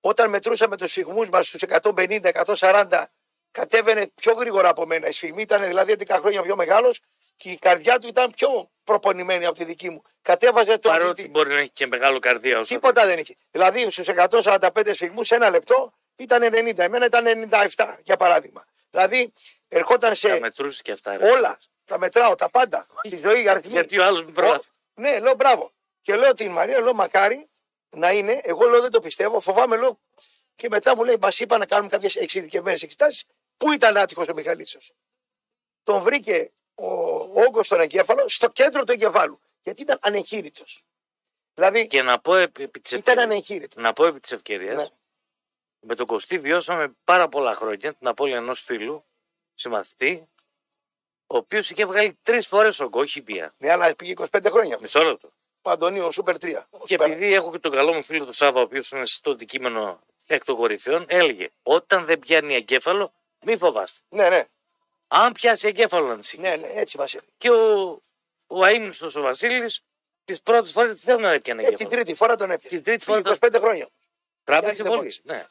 Όταν 0.00 0.30
μετρούσαμε 0.30 0.76
τους 0.76 0.90
σφιγμούς 0.90 1.28
μας 1.28 1.48
στους 1.48 1.62
150-140, 1.68 3.04
κατέβαινε 3.50 4.06
πιο 4.14 4.32
γρήγορα 4.32 4.68
από 4.68 4.86
μένα. 4.86 5.08
Η 5.08 5.12
σφιγμή 5.12 5.42
ήταν 5.42 5.66
δηλαδή 5.66 5.92
11 5.98 6.16
χρόνια 6.20 6.42
πιο 6.42 6.56
μεγάλος 6.56 7.00
και 7.38 7.50
η 7.50 7.56
καρδιά 7.58 7.98
του 7.98 8.06
ήταν 8.06 8.30
πιο 8.30 8.70
προπονημένη 8.84 9.44
από 9.44 9.54
τη 9.58 9.64
δική 9.64 9.90
μου. 9.90 10.02
Κατέβαζε 10.22 10.78
το 10.78 10.88
Παρότι 10.88 11.10
αθλητή. 11.10 11.28
μπορεί 11.28 11.48
να 11.48 11.58
έχει 11.58 11.70
και 11.70 11.86
μεγάλο 11.86 12.18
καρδία 12.18 12.58
όσο. 12.58 12.74
Τίποτα 12.74 13.06
δεν 13.06 13.18
είχε. 13.18 13.34
Δηλαδή 13.50 13.90
στους 13.90 14.08
145 14.08 14.90
σφιγμούς 14.94 15.26
σε 15.26 15.34
ένα 15.34 15.50
λεπτό 15.50 15.92
ήταν 16.16 16.42
90. 16.42 16.78
Εμένα 16.78 17.04
ήταν 17.04 17.48
97 17.76 17.96
για 18.02 18.16
παράδειγμα. 18.16 18.64
Δηλαδή 18.90 19.32
ερχόταν 19.68 20.08
Τα 20.08 20.14
σε 20.14 20.38
μετρούσες 20.38 20.82
και 20.82 20.92
αυτά. 20.92 21.16
Ρε. 21.16 21.30
όλα. 21.30 21.58
Τα 21.84 21.98
μετράω 21.98 22.34
τα 22.34 22.50
πάντα. 22.50 22.86
Στη 23.04 23.18
ζωή 23.18 23.42
η 23.42 23.48
αριθμή. 23.48 23.72
Γιατί 23.72 23.98
ο 23.98 24.04
άλλος 24.04 24.24
μην 24.24 24.34
προλάβει. 24.34 24.58
Ο- 24.58 25.00
Ναι, 25.00 25.18
λέω 25.18 25.34
μπράβο. 25.34 25.72
Και 26.02 26.16
λέω 26.16 26.34
την 26.34 26.50
Μαρία, 26.50 26.80
λέω 26.80 26.94
μακάρι 26.94 27.48
να 27.96 28.10
είναι. 28.10 28.40
Εγώ 28.42 28.68
λέω 28.68 28.80
δεν 28.80 28.90
το 28.90 28.98
πιστεύω. 28.98 29.40
Φοβάμαι, 29.40 29.76
λέω. 29.76 30.00
Και 30.54 30.68
μετά 30.68 30.96
μου 30.96 31.04
λέει, 31.04 31.16
μα 31.20 31.28
είπα 31.38 31.58
να 31.58 31.66
κάνουμε 31.66 31.88
κάποιες 31.88 32.16
εξειδικευμένες 32.16 32.82
εξετάσεις. 32.82 33.24
Πού 33.56 33.72
ήταν 33.72 33.96
άτυχος 33.96 34.28
ο 34.28 34.34
Μιχαλίτσο. 34.34 34.78
Τον 35.82 36.02
βρήκε 36.02 36.52
ο 36.78 37.40
όγκος 37.40 37.66
στον 37.66 37.80
εγκέφαλο 37.80 38.28
στο 38.28 38.48
κέντρο 38.48 38.84
του 38.84 38.92
εγκεφάλου. 38.92 39.40
Γιατί 39.62 39.82
ήταν 39.82 39.98
ανεγχείρητο. 40.02 40.64
Δηλαδή 41.54 41.86
Και 41.86 42.02
να 42.02 42.20
πω 42.20 42.34
επί, 42.34 42.62
επί 42.62 42.80
της 42.80 42.92
ήταν 42.92 43.00
ευκαιρίας, 43.18 43.24
ανεγχείρητο. 43.30 43.80
να 43.80 43.92
πω 43.92 44.04
επί 44.06 44.20
της 44.20 44.32
ευκαιρίας, 44.32 44.76
Ναι. 44.76 44.86
με 45.80 45.94
τον 45.94 46.06
Κωστή 46.06 46.38
βιώσαμε 46.38 46.96
πάρα 47.04 47.28
πολλά 47.28 47.54
χρόνια 47.54 47.94
την 47.94 48.06
απώλεια 48.08 48.36
ενός 48.36 48.60
φίλου, 48.60 49.04
συμμαθητή, 49.54 50.28
ο 51.26 51.36
οποίος 51.36 51.70
είχε 51.70 51.84
βγάλει 51.86 52.18
τρεις 52.22 52.46
φορές 52.46 52.80
ογκό, 52.80 53.00
όχι 53.00 53.22
μία. 53.26 53.54
Ναι, 53.58 53.70
αλλά 53.72 53.94
πήγε 53.96 54.12
25 54.12 54.50
χρόνια. 54.50 54.78
Μισό 54.80 55.02
λεπτό. 55.02 55.28
Ο 55.62 55.70
Αντωνίου, 55.70 56.04
ο 56.04 56.10
Σούπερ 56.10 56.36
3. 56.38 56.66
Ο 56.70 56.78
Και 56.78 56.86
Σούπερ- 56.88 57.10
επειδή 57.10 57.34
έχω 57.34 57.50
και 57.50 57.58
τον 57.58 57.70
καλό 57.72 57.92
μου 57.92 58.02
φίλο 58.04 58.24
τον 58.24 58.32
Σάβα, 58.32 58.58
ο 58.58 58.62
οποίος 58.62 58.90
είναι 58.90 59.06
στο 59.06 59.30
αντικείμενο 59.30 60.00
εκ 60.26 60.44
των 60.44 60.56
κορυφαίων, 60.56 61.04
έλεγε: 61.08 61.48
Όταν 61.62 62.04
δεν 62.04 62.18
πιάνει 62.18 62.54
εγκέφαλο, 62.54 63.12
μη 63.44 63.56
φοβάστε. 63.56 64.00
Ναι, 64.08 64.28
ναι, 64.28 64.44
Αν 65.08 65.32
πιάσει 65.32 65.68
εγκέφαλο, 65.68 66.10
ανησυχεί. 66.10 66.42
ναι, 66.42 66.56
ναι, 66.56 66.66
έτσι 66.68 66.96
μα 66.98 67.04
έλεγε. 67.12 67.26
Και 67.38 67.50
ο, 67.50 67.90
ο 68.46 68.62
αείμνηστος 68.64 69.16
ο 69.16 69.22
Βασίλης, 69.22 69.80
τις 70.24 70.42
πρώτες 70.42 70.72
φορές 70.72 71.04
δεν 71.04 71.24
έπιανε 71.24 71.62
Ε, 71.62 71.64
την 71.64 71.74
εγκέφαλο. 71.74 71.88
τρίτη 71.90 72.14
φορά 72.14 72.34
τον 72.34 72.50
έπιασε. 72.50 72.74
Την 72.74 72.84
τρίτη 72.84 73.04
Πήγε 73.04 73.22
φορά 73.22 73.36
25 73.40 73.56
χρόνια. 73.60 73.88
Τράβηξε 74.44 74.74
δεν 74.74 74.86
πολύ. 74.86 74.96
μπορείς. 74.98 75.20
Ναι. 75.24 75.46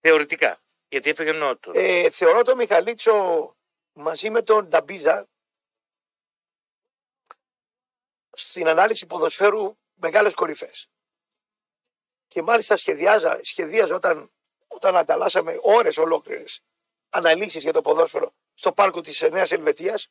Θεωρητικά. 0.00 0.60
Γιατί 0.88 1.10
έφεγε 1.10 1.32
νότο. 1.32 1.72
Ε, 1.74 2.10
θεωρώ 2.10 2.42
τον 2.42 2.56
Μιχαλίτσο 2.56 3.56
μαζί 3.92 4.30
με 4.30 4.42
τον 4.42 4.68
Νταμπίζα 4.68 5.26
στην 8.32 8.68
ανάλυση 8.68 9.06
ποδοσφαίρου 9.06 9.76
μεγάλες 9.94 10.34
κορυφές. 10.34 10.86
Και 12.28 12.42
μάλιστα 12.42 12.76
σχεδιάζα, 12.76 13.38
σχεδίαζα 13.42 13.94
όταν 13.94 14.30
όταν 14.66 14.96
ανταλλάσσαμε 14.96 15.58
ώρες 15.62 15.96
ολόκληρες 15.98 16.60
αναλύσεις 17.08 17.62
για 17.62 17.72
το 17.72 17.80
ποδόσφαιρο 17.80 18.34
στο 18.54 18.72
πάρκο 18.72 19.00
της 19.00 19.20
Νέας 19.30 19.52
Ελβετίας, 19.52 20.08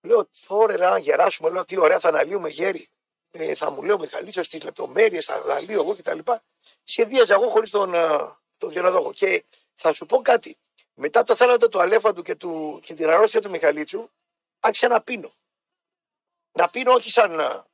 λέω: 0.00 0.28
Ωρε, 0.48 0.76
να 0.76 0.98
γεράσουμε, 0.98 1.50
λέω 1.50 1.64
τι 1.64 1.78
ωραία 1.78 2.00
θα 2.00 2.08
αναλύουμε 2.08 2.48
γέρι. 2.48 2.88
Ε, 3.30 3.54
θα 3.54 3.70
μου 3.70 3.82
λέει 3.82 3.90
ο 3.90 3.98
Μιχαλίτσο 3.98 4.40
τις 4.40 4.64
λεπτομέρειες, 4.64 5.24
θα 5.24 5.34
αναλύω 5.34 5.80
εγώ 5.80 5.94
κτλ. 5.96 6.18
Σχεδίαζα 6.84 7.34
εγώ 7.34 7.48
χωρίς 7.48 7.70
τον, 7.70 7.94
ε, 7.94 8.36
τον 8.58 8.70
ξενοδόχο. 8.70 9.12
Και 9.12 9.44
θα 9.74 9.92
σου 9.92 10.06
πω 10.06 10.22
κάτι. 10.22 10.56
Μετά 10.94 11.22
το 11.22 11.36
θάνατο 11.36 11.68
του 11.68 11.80
Αλέφαντου 11.80 12.22
και, 12.22 12.34
του, 12.34 12.80
και 12.82 12.94
την 12.94 13.08
αρρώστια 13.10 13.40
του 13.40 13.50
Μιχαλίτσου, 13.50 14.08
άρχισα 14.60 14.88
να 14.88 15.02
πίνω. 15.02 15.32
Να 16.52 16.68
πίνω 16.68 16.92
όχι 16.92 17.10
σαν. 17.10 17.40
ε, 17.40 17.64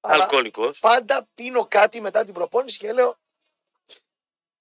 αλλά 0.00 0.22
Αλκοολικό. 0.22 0.70
Πάντα 0.80 1.28
πίνω 1.34 1.66
κάτι 1.66 2.00
μετά 2.00 2.24
την 2.24 2.34
προπόνηση 2.34 2.78
και 2.78 2.92
λέω. 2.92 3.18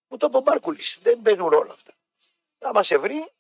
Μου 0.07 0.17
το 0.17 0.25
είπε 0.25 0.37
ο 0.37 0.41
Μπάρκουλης, 0.41 0.97
Δεν 1.01 1.21
παίζουν 1.21 1.47
ρόλο 1.47 1.71
αυτά. 1.71 1.93
Άμα 2.59 2.83
σε 2.83 2.97
βρει, 2.97 3.32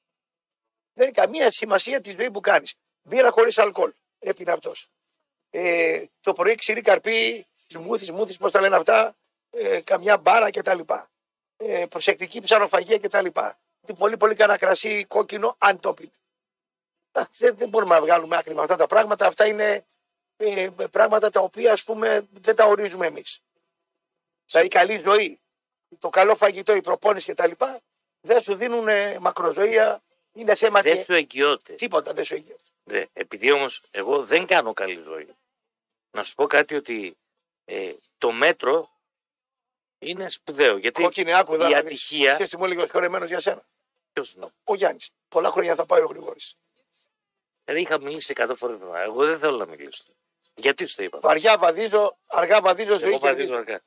δεν 0.93 1.05
έχει 1.05 1.11
καμία 1.11 1.51
σημασία 1.51 2.01
τη 2.01 2.11
ζωή 2.11 2.31
που 2.31 2.39
κάνεις. 2.39 2.73
Μπύρα 3.01 3.31
χωρίς 3.31 3.57
αλκοόλ. 3.57 3.93
Έπεινα 4.19 4.53
αυτός. 4.53 4.87
Ε, 5.49 6.03
το 6.19 6.33
πρωί 6.33 6.55
ξηρή 6.55 6.81
καρπί, 6.81 7.47
σμούθι, 7.67 8.05
σμούθι, 8.05 8.37
πώς 8.37 8.51
τα 8.51 8.61
λένε 8.61 8.75
αυτά, 8.75 9.15
ε, 9.49 9.81
καμιά 9.81 10.17
μπάρα 10.17 10.49
κτλ. 10.49 10.79
Ε, 11.57 11.85
προσεκτική 11.85 12.39
ψαροφαγία 12.39 12.99
κτλ. 12.99 13.27
Τι 13.85 13.93
πολύ 13.93 14.17
πολύ 14.17 14.35
κανένα 14.35 14.57
κρασί 14.57 15.05
κόκκινο, 15.05 15.55
αν 15.57 15.79
το 15.79 15.93
πείτε. 15.93 16.17
Εντάξει, 17.11 17.45
Δεν, 17.45 17.57
δεν 17.57 17.69
μπορούμε 17.69 17.95
να 17.95 18.01
βγάλουμε 18.01 18.37
άκρη 18.37 18.55
με 18.55 18.61
αυτά 18.61 18.75
τα 18.75 18.87
πράγματα. 18.87 19.27
Αυτά 19.27 19.45
είναι 19.45 19.85
ε, 20.37 20.69
πράγματα 20.91 21.29
τα 21.29 21.41
οποία 21.41 21.71
ας 21.71 21.83
πούμε 21.83 22.27
δεν 22.31 22.55
τα 22.55 22.65
ορίζουμε 22.65 23.07
εμείς. 23.07 23.39
Δηλαδή 24.45 24.67
η 24.67 24.71
καλή 24.71 24.97
ζωή, 24.97 25.39
το 25.97 26.09
καλό 26.09 26.35
φαγητό, 26.35 26.75
η 26.75 26.81
προπόνηση 26.81 27.33
κτλ. 27.33 27.51
δεν 28.21 28.41
σου 28.41 28.55
δίνουν 28.55 28.87
ε, 28.87 29.19
μακροζωία, 29.19 30.01
είναι 30.33 30.55
θέμα 30.55 30.81
Δεν 30.81 30.95
και- 30.95 31.03
σου 31.03 31.13
εγγυώται. 31.13 31.73
τίποτα 31.73 32.13
δεν 32.13 32.23
σου 32.23 32.35
έχει. 32.35 32.55
Δε, 32.83 33.05
επειδή 33.13 33.51
όμως 33.51 33.83
εγώ 33.91 34.23
δεν 34.25 34.45
κάνω 34.45 34.73
καλή 34.73 35.01
ζωή, 35.01 35.27
να 36.11 36.23
σου 36.23 36.35
πω 36.35 36.47
κάτι 36.47 36.75
ότι 36.75 37.17
ε, 37.65 37.93
το 38.17 38.31
μέτρο 38.31 38.89
είναι 39.99 40.29
σπουδαίο. 40.29 40.77
Γιατί 40.77 41.01
Κόκκινη 41.01 41.33
άκου 41.33 41.53
εδώ. 41.53 41.67
η 41.67 41.71
να 41.71 41.81
δεις. 41.81 41.85
ατυχία. 41.85 42.31
Ξέρεις 42.31 42.49
τι 42.49 42.57
μου 42.57 42.65
έλεγε 42.65 42.79
ο 42.79 42.83
συγχωρεμένος 42.83 43.29
για 43.29 43.39
σένα; 43.39 43.63
Ποιος 44.13 44.33
είναι; 44.33 44.47
Ο 44.63 44.75
Γιάννης. 44.75 45.09
Πολλά 45.27 45.49
χρόνια 45.49 45.75
θα 45.75 45.85
πάει 45.85 46.01
ο 46.01 46.05
Γρηγόρης. 46.05 46.55
Δηλαδή 47.65 47.81
είχα 47.83 48.01
μιλήσει 48.01 48.33
100 48.37 48.53
φορές. 48.55 48.77
Εγώ 49.03 49.25
δεν 49.25 49.39
θέλω 49.39 49.57
να 49.57 49.65
μιλήσω. 49.65 50.03
Γιατί 50.55 50.85
σου 50.85 50.95
το 50.95 51.03
είπα; 51.03 51.19
Βαριά 51.19 51.57
βαδίζω, 51.57 52.17
αργά 52.25 52.61
βαδίζω, 52.61 52.97
ζωή 52.99 53.09
Εγώ 53.09 53.19
βαδίζω 53.19 53.37
κερδίζω. 53.37 53.55
αργά. 53.57 53.81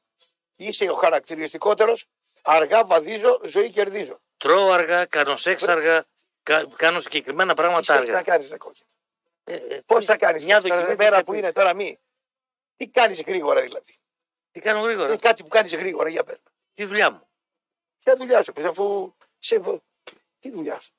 Είσαι 0.57 0.89
ο 0.89 0.95
χαρακτηριστικότερος, 0.95 2.05
αργά 2.43 2.85
βαδίζω, 2.85 3.41
ζωή 3.45 3.71
κερδίζω. 3.71 4.21
Τρώω 4.37 4.71
αργά, 4.73 5.05
κάνω 5.05 5.37
σεξ 5.37 5.69
αργά, 5.69 6.05
κα- 6.47 6.67
κάνω 6.77 7.01
συγκεκριμένα 7.01 7.55
πράγματα 7.55 7.81
Είσαι 7.81 8.05
τι 8.05 8.11
να 8.11 8.19
αργά. 8.19 8.31
κάνεις 8.31 8.51
ρε 8.51 8.57
κόκκινη. 8.57 8.89
Ε, 9.45 9.55
ε, 9.55 9.81
Πώς 9.87 10.05
θα 10.05 10.17
κάνεις 10.17 10.45
Μια 10.45 10.59
την 10.61 10.75
δοκιμή 10.75 10.97
μέρα 10.97 11.17
θα 11.17 11.23
που 11.25 11.33
πει. 11.33 11.39
είναι 11.39 11.53
τώρα 11.53 11.75
μη. 11.75 11.99
Τι 12.77 12.89
κάνεις 12.89 13.23
γρήγορα 13.23 13.61
δηλαδή. 13.61 13.95
Τι 14.53 14.61
κάνω 14.61 14.81
γρήγορα; 14.81 15.09
Είναι 15.09 15.17
κάτι 15.17 15.43
που 15.43 15.49
κάνεις 15.49 15.75
γρήγορα 15.75 16.09
για 16.09 16.25
πέρα. 16.25 16.39
Τι 16.75 16.85
δουλειά 16.85 17.11
μου; 17.11 17.29
Ποια 18.03 18.15
δουλειά 18.15 18.43
σου, 18.43 18.53
πες, 18.53 18.65
αφού 18.65 19.15
σε... 19.39 19.61
Τι 20.39 20.51
δουλειά 20.51 20.81
σου, 20.81 20.93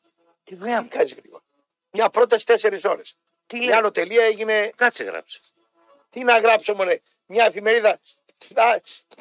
Τι 0.43 0.55
δουλειά 0.55 0.75
τι 0.77 0.81
μου; 0.83 0.87
κάνεις 0.89 1.13
γρήγορα; 1.13 1.43
Μια 1.91 2.09
πρόταση 2.09 2.45
τέσσερις 2.45 2.85
ώρες. 2.85 3.15
Τι 3.45 3.59
Μια 3.59 3.77
άλλο 3.77 3.91
τελεία 3.91 4.23
έγινε, 4.25 4.71
Κάτσε 4.75 5.03
γράψε. 5.03 5.39
τι 6.09 6.23
να 6.23 6.39
γράψω 6.39 6.73
μωρέ, 6.73 7.01
μια 7.25 7.45
εφημερίδα, 7.45 7.89
Α, 7.89 7.99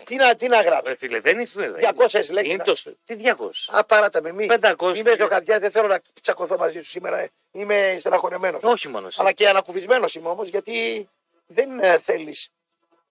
τι, 0.05 0.15
να, 0.17 0.35
τι 0.35 0.49
να 0.49 0.61
γράψω. 0.61 0.91
Ρε 0.91 0.97
φίλε, 0.97 1.21
δεν 1.21 1.33
είναι 1.33 1.43
εφημερίδα. 1.43 1.93
200 1.95 2.31
λέξεις. 2.31 2.39
Είναι 2.53 2.63
το... 2.65 2.73
Τι 3.05 3.17
200. 3.23 3.77
Α, 3.79 3.85
παράτα 3.85 4.23
με 4.23 4.33
μη. 4.33 4.47
500. 4.51 4.97
Είμαι 4.97 5.17
ζωκαδιάς, 5.17 5.61
δεν 5.61 5.71
θέλω 5.71 5.87
να 5.87 6.01
τσακωθώ 6.23 6.57
μαζί 6.57 6.83
σου 6.83 6.91
σήμερα. 6.91 7.19
ε. 7.19 7.31
Είμαι 7.53 7.97
στεναχωρεμένος. 7.99 8.63
Όχι 8.65 8.89
μόνο 8.89 9.07
εσύ. 9.07 9.21
Αλλά 9.21 9.33
και 9.33 9.49
ανακουφισμένος 9.49 10.15
είμαι 10.15 10.29
όμως 10.29 10.49
γιατί 10.49 11.09
δεν 11.47 11.81
ε, 11.81 11.99
θέλεις 11.99 12.49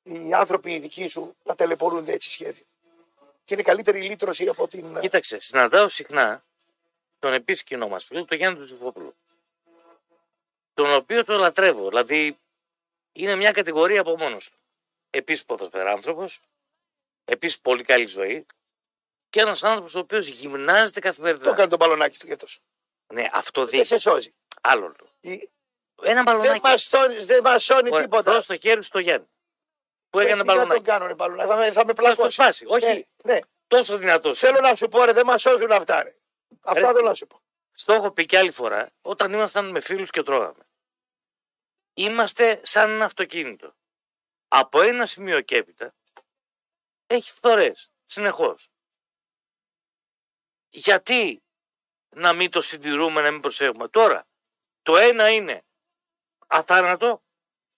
οι 0.03 0.33
άνθρωποι 0.33 0.73
οι 0.73 0.79
δικοί 0.79 1.07
σου 1.07 1.35
να 1.43 1.55
ταλαιπωρούνται 1.55 2.11
έτσι 2.11 2.29
σχέδιο. 2.29 2.65
Και 3.43 3.53
είναι 3.53 3.63
καλύτερη 3.63 3.99
η 3.99 4.01
λύτρωση 4.01 4.47
από 4.47 4.67
την. 4.67 4.99
Κοίταξε, 4.99 5.39
συναντάω 5.39 5.87
συχνά 5.87 6.43
τον 7.19 7.33
επίση 7.33 7.63
κοινό 7.63 7.87
μας 7.87 8.05
φίλο, 8.05 8.25
τον 8.25 8.37
Γιάννη 8.37 8.59
του 8.59 8.65
Ζουφόπουλου. 8.67 9.15
Τον 10.73 10.93
οποίο 10.93 11.25
το 11.25 11.37
λατρεύω. 11.37 11.87
Δηλαδή 11.89 12.37
είναι 13.11 13.35
μια 13.35 13.51
κατηγορία 13.51 13.99
από 13.99 14.17
μόνος 14.17 14.49
του. 14.49 14.57
Επίσης 15.17 15.45
ποδοσφαιράνθρωπο, 15.45 16.25
επίσης 17.25 17.59
πολύ 17.61 17.83
καλή 17.83 18.07
ζωή 18.07 18.45
και 19.29 19.39
ένας 19.39 19.63
άνθρωπος 19.63 19.95
ο 19.95 19.99
οποίος 19.99 20.27
γυμνάζεται 20.27 20.99
Το 20.99 21.07
καθημερινά. 21.07 21.49
έκανε 21.51 21.67
το 21.67 21.75
μπαλονάκι 21.75 22.19
του 22.19 22.25
για 22.25 22.37
Ναι, 23.13 23.29
αυτό 23.33 23.61
Δεν 23.61 23.69
δείχνει. 23.69 23.85
σε 23.85 23.97
σώζει. 23.97 24.33
Άλλο. 24.61 24.95
Η- 25.19 25.49
Ένα 26.01 26.13
Δεν 26.13 26.23
μπαλονάκι. 26.23 26.59
μας 26.63 26.83
σώνει, 26.83 27.15
δεν 27.23 27.43
μας 27.43 27.63
σώνει 27.63 27.89
Ωραία, 27.89 28.01
τίποτα. 28.03 28.31
Δώσ' 28.31 28.45
το 28.45 28.57
χέρι 28.57 28.83
στο 28.83 28.99
Γιάννη. 28.99 29.27
Που 30.09 30.19
Ε, 30.19 30.23
έκανε 30.23 30.41
τι 30.41 30.47
να 30.47 30.53
μπαλονάκι. 30.53 30.83
τον 30.83 30.93
κάνω, 30.93 31.05
ρε 31.07 31.13
μπαλονάκι. 31.15 31.49
Θα 31.49 31.55
με- 31.55 31.61
Θα 31.61 31.67
με 31.67 31.73
Θα 31.73 31.81
στο 31.81 31.93
πλακώσει. 31.93 32.35
σπάσει. 32.35 32.65
Όχι 32.67 33.07
Ναι, 33.23 33.33
ναι. 33.33 33.39
τόσο 33.67 33.97
δυνατός. 33.97 34.39
Θέλω 34.39 34.59
να 34.61 34.75
σου 34.75 34.87
πω, 34.87 35.03
ρε, 35.03 35.11
δεν 35.11 35.25
μας 35.25 35.41
σώζουν 35.41 35.71
αυτά. 35.71 36.03
Ρε. 36.03 36.15
Αυτά 36.61 36.79
Ρε. 36.79 36.85
θέλω 36.85 37.07
να 37.07 37.13
σου 37.15 37.27
πω. 37.27 37.41
Στο 37.71 37.93
έχω 37.93 38.11
πει 38.11 38.25
και 38.25 38.37
άλλη 38.37 38.51
φορά, 38.51 38.89
όταν 39.01 39.33
ήμασταν 39.33 39.69
με 39.69 39.79
φίλους 39.79 40.09
και 40.09 40.23
τρώγαμε. 40.23 40.67
Είμαστε 41.93 42.59
σαν 42.63 42.89
ένα 42.89 43.05
αυτοκίνητο. 43.05 43.75
Από 44.47 44.81
ένα 44.81 45.05
σημείο 45.05 45.41
και 45.41 45.57
έπειτα 45.57 45.95
έχεις 47.07 47.31
φθορές, 47.31 47.89
συνεχώς. 48.05 48.69
Γιατί 50.69 51.43
να 52.09 52.33
μην 52.33 52.51
το 52.51 52.61
συντηρούμε, 52.61 53.21
να 53.21 53.31
μην 53.31 53.41
προσέχουμε; 53.41 53.87
Τώρα, 53.87 54.27
το 54.81 54.97
ένα 54.97 55.29
είναι 55.29 55.63
αθάνατο, 56.47 57.23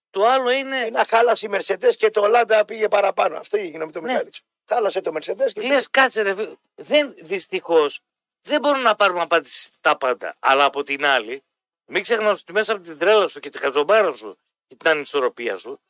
το 0.09 0.25
άλλο 0.25 0.49
είναι... 0.49 0.77
Ένα 0.77 1.05
χάλασε 1.05 1.47
η 1.47 1.49
Mercedes 1.53 1.95
και 1.95 2.09
το 2.09 2.27
Λάντα 2.27 2.65
πήγε 2.65 2.87
παραπάνω. 2.87 3.37
Αυτό 3.37 3.57
έγινε 3.57 3.85
με 3.85 3.91
το 3.91 4.01
Ναι. 4.01 4.07
Μιχάλητσο. 4.07 4.43
Χάλασε 4.65 5.01
το 5.01 5.11
Mercedes 5.13 5.51
και 5.53 5.61
Λες 5.61 5.89
κάτσε 5.89 6.21
ρε 6.21 6.35
φίλε. 6.35 6.55
δεν, 6.75 7.13
δυστυχώς 7.17 8.01
δεν 8.41 8.59
μπορούμε 8.59 8.83
να 8.83 8.95
πάρουμε 8.95 9.21
απάντηση 9.21 9.71
τα 9.81 9.97
πάντα. 9.97 10.35
Αλλά 10.39 10.65
από 10.65 10.83
την 10.83 11.05
άλλη, 11.05 11.43
μην 11.85 12.01
ξεχνάς 12.01 12.41
ότι 12.41 12.51
μέσα 12.51 12.73
από 12.73 12.81
την 12.81 12.97
τρέλα 12.97 13.27
σου 13.27 13.39
και 13.39 13.49
τη 13.49 13.59
χαζομπάρα 13.59 14.11
σου 14.11 14.39
και 14.67 14.75
την 14.75 14.89
ανισορροπία 14.89 15.57
σου, 15.57 15.81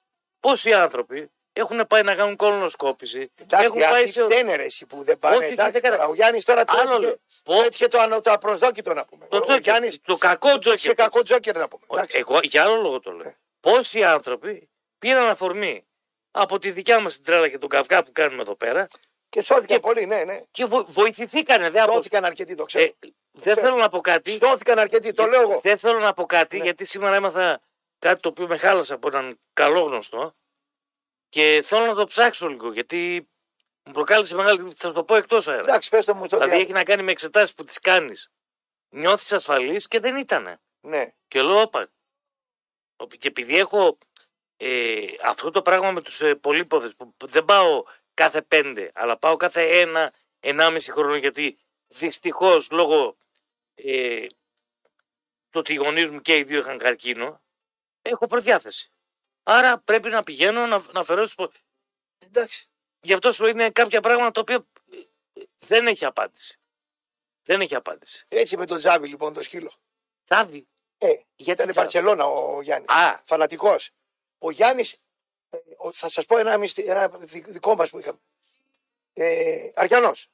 πόσοι 0.48 0.74
άνθρωποι 0.74 1.32
έχουν 1.54 1.88
πάει 1.88 2.04
να 2.04 2.16
κάνουν 2.16 2.36
κολονοσκόπηση, 2.36 3.32
Εντάξει, 3.42 3.66
έχουν 3.66 3.80
πάει 3.80 3.92
αυτοί 3.94 4.08
σε... 4.12 4.24
φταίνε 4.24 4.56
ρε 4.56 4.64
εσύ 4.64 4.86
που 4.86 5.04
δεν 5.04 5.18
πάνε. 5.20 5.36
Όχι, 5.36 5.46
εντάξει, 5.52 5.72
δεν 5.72 5.82
έκανα. 5.84 5.96
τώρα, 5.98 6.08
ο 6.10 6.14
Γιάννης 6.14 6.46
τώρα 6.46 6.66
το 6.66 6.74
Άλλο 6.78 6.82
έτυχε- 6.82 7.02
λέω. 7.02 7.12
το 7.44 7.54
Πω- 7.54 7.64
έτυχε 7.64 7.88
το, 7.88 8.00
ανω- 8.00 8.24
το 8.24 8.32
απροσδόκητο 8.32 8.94
να 8.94 9.06
πούμε. 9.06 9.26
Το 9.30 9.38
ο 9.38 9.42
τζόκερ, 9.42 9.62
Γιάννης 9.62 10.00
το 10.02 10.16
κακό 10.16 10.50
σε 10.50 10.58
τζόκερ. 10.58 10.94
κακό 10.94 11.22
τζόκερ 11.22 11.58
να 11.58 11.68
πούμε. 11.68 11.84
Ο- 11.88 11.96
εντάξει. 11.96 12.18
Εγώ 12.18 12.40
για 12.44 12.64
άλλο 12.64 12.82
λόγο 12.82 13.00
το 13.00 13.12
λέω. 13.12 13.34
Πόσοι 13.60 14.04
άνθρωποι 14.04 14.70
πήραν 15.00 15.30
αφορμή 15.30 15.86
από 16.32 16.60
τη 16.60 16.72
δικιά 16.72 17.00
μας 17.00 17.16
την 17.16 17.24
τρέλα 17.24 17.48
και 17.50 17.58
τον 17.58 17.70
καυγά 17.70 18.04
που 18.04 18.12
κάνουμε 18.12 18.42
εδώ 18.42 18.56
πέρα 18.56 18.88
Και 19.30 19.42
σώθηκαν 19.42 19.68
και- 19.68 19.80
πολύ, 19.88 20.06
ναι, 20.06 20.24
ναι. 20.24 20.40
και 20.52 20.66
βο- 20.66 20.84
βοηθηθήκανε. 20.88 21.70
Δεν, 21.70 21.82
απο... 21.84 21.94
Σώθηκαν 21.94 22.26
αρκετοί, 22.26 22.56
το 22.56 22.64
ξέρω. 22.66 22.84
ε, 22.86 22.92
δεν 23.32 23.56
θέλω 23.56 23.76
να 23.76 23.88
πω 23.88 24.00
κάτι. 24.02 24.32
Σώθηκαν 24.32 24.80
αρκετοί, 24.80 25.12
το 25.12 25.26
λέω 25.26 25.42
εγώ. 25.42 25.60
Δεν 25.64 25.78
θέλω 25.78 26.00
να 26.00 26.14
πω 26.14 26.26
κάτι 26.26 26.58
Ναι. 26.58 26.64
γιατί 26.64 26.86
σήμερα 26.86 27.16
έμαθα 27.16 27.60
κάτι 28.00 28.22
το 28.22 28.30
οποίο 28.30 28.48
με 28.48 28.58
χάλασε 28.58 28.94
από 28.94 29.08
έναν 29.08 29.40
καλό 29.54 29.82
γνωστό 29.82 30.36
και 31.30 31.62
θέλω 31.64 31.86
να 31.86 31.96
το 31.96 32.04
ψάξω 32.04 32.48
λίγο 32.48 32.72
γιατί 32.72 33.30
μου 33.84 33.94
προκάλεσε 33.94 34.36
μεγάλη. 34.36 34.72
Θα 34.76 34.88
σου 34.88 34.94
το 34.94 35.04
πω 35.04 35.16
εκτός 35.16 35.48
αέρα. 35.48 35.62
Εντάξει, 35.62 35.90
πες 35.90 36.06
το 36.06 36.16
μου 36.16 36.26
στο 36.26 36.36
Δηλαδή 36.36 36.50
διάλογο. 36.50 36.70
έχει 36.70 36.78
να 36.78 36.84
κάνει 36.84 37.04
με 37.04 37.12
εξετάσεις 37.12 37.56
που 37.56 37.64
τις 37.64 37.80
κάνεις. 37.80 38.30
Νιώθεις 38.90 39.34
ασφαλής 39.34 39.88
και 39.88 40.00
δεν 40.00 40.16
ήτανε. 40.16 40.60
Ναι. 40.80 41.14
Και 41.28 41.42
λέω, 41.42 41.62
όπα. 41.62 41.88
Και 43.18 43.28
επειδή 43.28 43.58
έχω 43.58 43.98
ε, 44.58 45.06
αυτό 45.24 45.50
το 45.50 45.62
πράγμα 45.62 45.92
με 45.92 46.02
τους 46.02 46.22
ε, 46.22 46.36
πολύποδες 46.36 46.96
που 46.96 47.28
δεν 47.28 47.46
πάω 47.46 47.84
κάθε 48.14 48.42
πέντε, 48.42 48.90
αλλά 48.94 49.18
πάω 49.18 49.38
κάθε 49.38 49.80
ένα, 49.80 50.14
ενάμιση 50.40 50.92
χρόνο 50.92 51.16
γιατί 51.16 51.58
δυστυχώς 51.88 52.72
λόγω 52.72 53.18
ε, 53.76 54.26
το 55.50 55.60
ότι 55.60 55.74
οι 55.74 55.76
γονείς 55.76 56.10
μου 56.10 56.22
και 56.22 56.38
οι 56.38 56.44
δύο 56.44 56.60
είχαν 56.60 56.78
καρκίνο, 56.78 57.42
έχω 58.10 58.28
προδιάθεση. 58.28 58.92
Άρα 59.44 59.80
πρέπει 59.80 60.10
να 60.10 60.24
πηγαίνω 60.24 60.66
να, 60.66 60.84
να 60.94 61.04
φέρω 61.04 61.24
τις 61.24 61.36
πο- 61.36 61.52
Εντάξει. 62.26 62.66
Γι' 63.00 63.14
αυτό 63.14 63.32
σου 63.32 63.44
λέω 63.44 63.52
είναι 63.52 63.70
κάποια 63.70 64.02
πράγματα 64.02 64.32
τα 64.32 64.42
οποία 64.42 64.66
ε, 64.92 64.98
ε, 65.42 65.44
δεν 65.58 65.88
έχει 65.88 66.06
απάντηση. 66.06 66.60
Δεν 67.44 67.62
έχει 67.62 67.76
απάντηση. 67.76 68.26
Έτσι 68.28 68.58
με 68.58 68.66
τον 68.66 68.78
Τζάβι 68.78 69.08
λοιπόν 69.08 69.34
το 69.34 69.42
σκύλο. 69.42 69.72
Θα 70.24 70.46
δει. 70.46 70.68
Ε, 70.98 71.08
Γιατί 71.36 71.52
ήταν 71.52 71.68
η 71.68 71.72
τσα- 71.72 71.82
Μπαρσελόνα 71.82 72.26
ο 72.26 72.62
Γιάννης. 72.62 72.90
Α, 72.92 73.22
Φανατικός. 73.26 73.90
Ο 74.40 74.52
Γιάννης, 74.52 74.98
θα 75.92 76.10
σας 76.10 76.26
πω 76.26 76.38
ένα, 76.38 76.58
μυστη- 76.58 76.86
ένα 76.88 77.08
δι- 77.08 77.50
δικό 77.50 77.76
μας 77.76 77.90
που 77.90 78.00
είχαμε. 78.00 78.20
Ε, 79.14 79.70
Αριανός. 79.76 80.28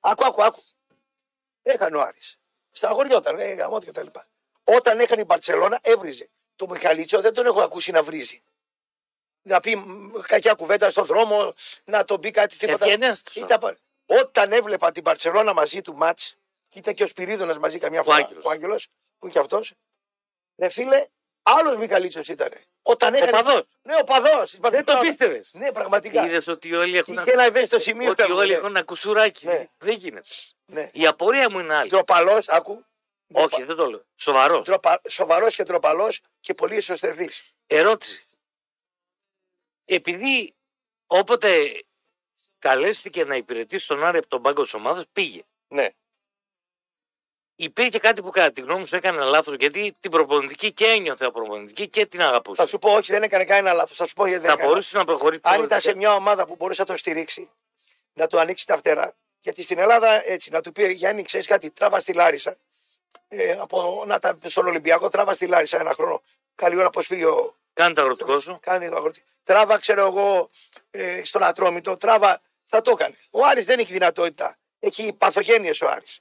Άκου, 0.00 0.24
άκου, 0.26 0.42
άκου. 0.44 0.62
Έχανε 1.62 1.96
ο 1.96 2.00
Άρης. 2.00 2.36
Σταγοριόταν, 2.70 3.38
ε, 3.38 3.52
γαμώτη 3.52 3.86
και 3.86 3.92
τα 3.92 4.02
λοιπά. 4.02 4.26
Όταν 4.64 5.00
έχανε 5.00 5.20
η 5.20 5.24
Μπαρσελόνα, 5.26 5.78
έβριζε. 5.82 6.28
Το 6.58 6.66
Μιχαλίτσο 6.68 7.20
δεν 7.20 7.32
τον 7.32 7.46
έχω 7.46 7.60
ακούσει 7.62 7.90
να 7.90 8.02
βρίζει. 8.02 8.42
Να 9.42 9.60
πει 9.60 9.76
μ, 9.76 10.10
κακιά 10.26 10.54
κουβέντα 10.54 10.90
στον 10.90 11.04
δρόμο, 11.04 11.54
να 11.84 12.04
τον 12.04 12.20
πει 12.20 12.30
κάτι 12.30 12.56
τίποτα. 12.56 12.84
Εβγαινές 12.84 13.22
τους. 13.22 13.36
Ήταν 13.36 13.58
πα- 13.58 13.76
Όταν 14.06 14.52
έβλεπα 14.52 14.92
την 14.92 15.02
Παρσελώνα 15.02 15.52
μαζί 15.52 15.82
του 15.82 15.94
μάτς, 15.94 16.36
και 16.68 16.78
ήταν 16.78 16.94
και 16.94 17.02
ο 17.02 17.06
Σπυρίδωνας 17.06 17.58
μαζί 17.58 17.78
καμιά 17.78 18.02
φορά. 18.02 18.16
Άγγελος. 18.16 18.44
Ο 18.44 18.50
Άγγελος, 18.50 18.86
που 19.18 19.24
είναι 19.26 19.32
και 19.32 19.38
αυτός. 19.38 19.72
Ρε 20.58 20.68
φίλε, 20.68 21.06
άλλος 21.42 21.76
Μιχαλίτσο 21.76 22.20
ήταν. 22.28 22.50
Όταν 22.82 23.14
έκανε. 23.14 23.30
παδός. 23.30 23.62
Ναι, 23.82 23.94
ο 24.00 24.04
παδός. 24.04 24.56
Δεν 24.60 24.84
το 24.84 24.98
πίστευες. 25.00 25.50
Ναι, 25.54 25.72
πραγματικά. 25.72 26.26
Είδες 26.26 26.48
ότι 26.48 26.74
όλοι 26.74 26.96
έχουν. 26.96 27.14
Είχε 27.14 27.30
ένα 27.30 27.44
ευαίσθητο 27.44 27.78
σημείο. 27.78 28.10
Ότι 28.10 28.22
ήταν, 28.22 28.36
όλοι 28.36 28.48
ναι. 28.50 28.54
έχουν 28.54 28.68
ένα 28.68 28.82
κουσουράκι. 28.82 29.46
Ναι. 29.46 29.66
Δεν 29.78 29.94
γίνεται. 29.96 30.28
Ναι. 30.66 30.88
Η 30.92 31.06
απορία 31.06 31.50
μου 31.50 31.58
είναι 31.58 31.74
άλλη. 31.74 31.88
Τροπαλό, 31.88 32.38
άκου. 32.46 32.84
Όχι, 33.32 33.62
δεν 33.62 33.76
το 33.76 33.90
λέω. 33.90 34.04
Σοβαρός. 34.16 34.68
Σοβαρός 35.08 35.54
και 35.54 35.62
τροπαλός 35.62 36.20
και 36.40 36.54
πολύ 36.54 36.76
εσωστρεφή. 36.76 37.28
Ερώτηση. 37.66 38.24
Επειδή 39.84 40.54
όποτε 41.06 41.80
καλέστηκε 42.58 43.24
να 43.24 43.36
υπηρετήσει 43.36 43.88
τον 43.88 44.04
Άρη 44.04 44.18
από 44.18 44.28
τον 44.28 44.42
πάγκο 44.42 44.62
της 44.62 44.74
ομάδας, 44.74 45.04
πήγε. 45.12 45.42
Ναι. 45.68 45.88
Υπήρχε 47.56 47.98
κάτι 47.98 48.22
που 48.22 48.30
κατά 48.30 48.52
τη 48.52 48.60
γνώμη 48.60 48.78
μου 48.78 48.86
σου 48.86 48.96
έκανε 48.96 49.24
λάθος 49.24 49.54
γιατί 49.54 49.96
την 50.00 50.10
προπονητική 50.10 50.72
και 50.72 50.84
ένιωθε 50.86 51.24
από 51.24 51.38
προπονητική 51.38 51.88
και 51.88 52.06
την 52.06 52.22
αγαπούσε. 52.22 52.62
Θα 52.62 52.68
σου 52.68 52.78
πω, 52.78 52.92
όχι, 52.92 53.12
δεν 53.12 53.22
έκανε 53.22 53.44
κανένα 53.44 53.72
λάθος. 53.72 53.96
Θα 53.96 54.06
σου 54.06 54.14
πω 54.14 54.26
γιατί 54.26 54.40
δεν 54.40 54.50
Θα 54.50 54.54
έκανε. 54.56 54.68
μπορούσε 54.68 54.96
να 54.96 55.04
προχωρήσει. 55.04 55.40
Αν 55.44 55.54
ήταν 55.62 55.68
σε 55.80 55.92
διαφορετικά. 55.92 55.98
μια 55.98 56.14
ομάδα 56.14 56.46
που 56.46 56.56
μπορούσε 56.56 56.80
να 56.80 56.86
το 56.86 56.96
στηρίξει, 56.96 57.50
να 58.12 58.26
του 58.26 58.38
ανοίξει 58.38 58.66
τα 58.66 58.76
φτερά, 58.76 59.14
γιατί 59.40 59.62
στην 59.62 59.78
Ελλάδα 59.78 60.30
έτσι, 60.30 60.50
να 60.50 60.60
του 60.60 60.72
πει 60.72 60.92
Γιάννη, 60.92 61.22
ξέρεις 61.22 61.46
κάτι, 61.46 61.70
τράβα 61.70 62.00
στη 62.00 62.12
Λάρισα. 62.12 62.56
Ε, 63.28 63.52
από 63.52 64.04
να 64.06 64.14
ήταν 64.14 64.38
στον 64.44 64.66
Ολυμπιακό, 64.66 65.08
τράβα 65.08 65.34
στη 65.34 65.46
Λάρισα 65.46 65.80
ένα 65.80 65.94
χρόνο. 65.94 66.22
Καλή 66.54 66.76
ώρα 66.76 66.90
πώς 66.90 67.06
πήγε 67.06 67.26
ο. 67.26 67.56
Κάνε 67.72 67.94
το 67.94 68.00
αγροτικό 68.00 68.40
σου. 68.40 68.58
Κάνει 68.60 68.88
το 68.88 68.96
αγρότη. 68.96 69.22
Τράβα, 69.42 69.78
ξέρω 69.78 70.06
εγώ, 70.06 70.50
ε, 70.90 71.20
στον 71.24 71.42
Ατρόμητο, 71.42 71.96
τράβα. 71.96 72.40
Θα 72.64 72.80
το 72.82 72.90
έκανε. 72.90 73.14
Ο 73.30 73.46
Άρης 73.46 73.66
δεν 73.66 73.78
έχει 73.78 73.92
δυνατότητα. 73.92 74.58
Έχει 74.78 75.12
παθογένειες 75.12 75.80
ο 75.80 75.88
Άρης. 75.88 76.20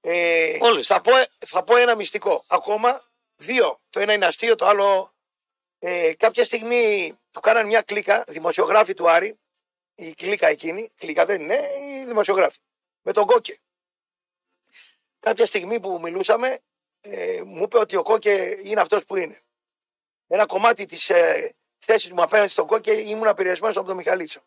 Ε, 0.00 0.56
Όλες. 0.60 0.86
θα, 0.86 1.00
πω, 1.00 1.12
θα 1.38 1.62
πω 1.62 1.76
ένα 1.76 1.94
μυστικό. 1.94 2.44
Ακόμα 2.48 3.02
δύο. 3.36 3.80
Το 3.90 4.00
ένα 4.00 4.12
είναι 4.12 4.26
αστείο, 4.26 4.54
το 4.54 4.66
άλλο. 4.66 5.14
Ε, 5.78 6.14
κάποια 6.14 6.44
στιγμή 6.44 7.12
του 7.30 7.40
κάναν 7.40 7.66
μια 7.66 7.82
κλίκα, 7.82 8.24
δημοσιογράφοι 8.26 8.94
του 8.94 9.10
Άρη, 9.10 9.38
η 9.94 10.14
κλίκα 10.14 10.46
εκείνη, 10.46 10.90
κλίκα 10.96 11.24
δεν 11.24 11.40
είναι, 11.40 11.54
οι 11.54 12.04
δημοσιογράφοι, 12.04 12.58
με 13.02 13.12
τον 13.12 13.24
Κόκε. 13.24 13.56
Κάποια 15.26 15.46
στιγμή 15.46 15.80
που 15.80 15.98
μιλούσαμε, 16.02 16.58
ε, 17.00 17.42
μου 17.44 17.62
είπε 17.62 17.78
ότι 17.78 17.96
ο 17.96 18.02
Κόκε 18.02 18.58
είναι 18.62 18.80
αυτός 18.80 19.04
που 19.04 19.16
είναι. 19.16 19.38
Ένα 20.26 20.46
κομμάτι 20.46 20.84
της 20.84 21.10
ε, 21.10 21.54
θέσης 21.78 22.10
μου 22.12 22.22
απέναντι 22.22 22.48
στον 22.48 22.66
Κόκε 22.66 22.92
ήμουν 22.92 23.26
επηρεασμένος 23.26 23.76
από 23.76 23.86
τον 23.86 23.96
Μιχαλίτσο. 23.96 24.40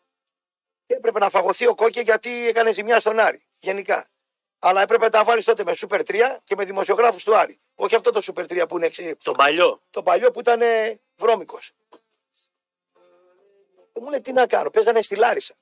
Και 0.84 0.94
έπρεπε 0.94 1.18
να 1.18 1.30
φαγωθεί 1.30 1.66
ο 1.66 1.74
Κόκε 1.74 2.00
γιατί 2.00 2.48
έκανε 2.48 2.72
ζημιά 2.72 3.00
στον 3.00 3.18
Άρη, 3.18 3.42
γενικά. 3.60 4.08
Αλλά 4.58 4.82
έπρεπε 4.82 5.04
να 5.04 5.10
τα 5.10 5.24
βάλεις 5.24 5.44
τότε 5.44 5.64
με 5.64 5.72
Super 5.76 6.00
3 6.06 6.38
και 6.44 6.54
με 6.56 6.64
δημοσιογράφους 6.64 7.24
του 7.24 7.36
Άρη. 7.36 7.58
Όχι 7.74 7.94
αυτό 7.94 8.10
το 8.10 8.20
Super 8.32 8.44
3 8.46 8.68
που 8.68 8.76
είναι 8.76 8.86
εξή- 8.86 9.16
Τον 9.24 9.34
παλιό. 9.34 9.82
το 9.90 10.02
παλιό 10.02 10.30
που 10.30 10.40
ήταν 10.40 10.60
βρώμικος. 11.16 11.72
Και 13.92 14.00
μου 14.00 14.08
λέει 14.10 14.20
τι 14.20 14.32
να 14.32 14.46
κάνω, 14.46 14.70
παίζανε 14.70 15.02
στη 15.02 15.16
Λάρισα. 15.16 15.54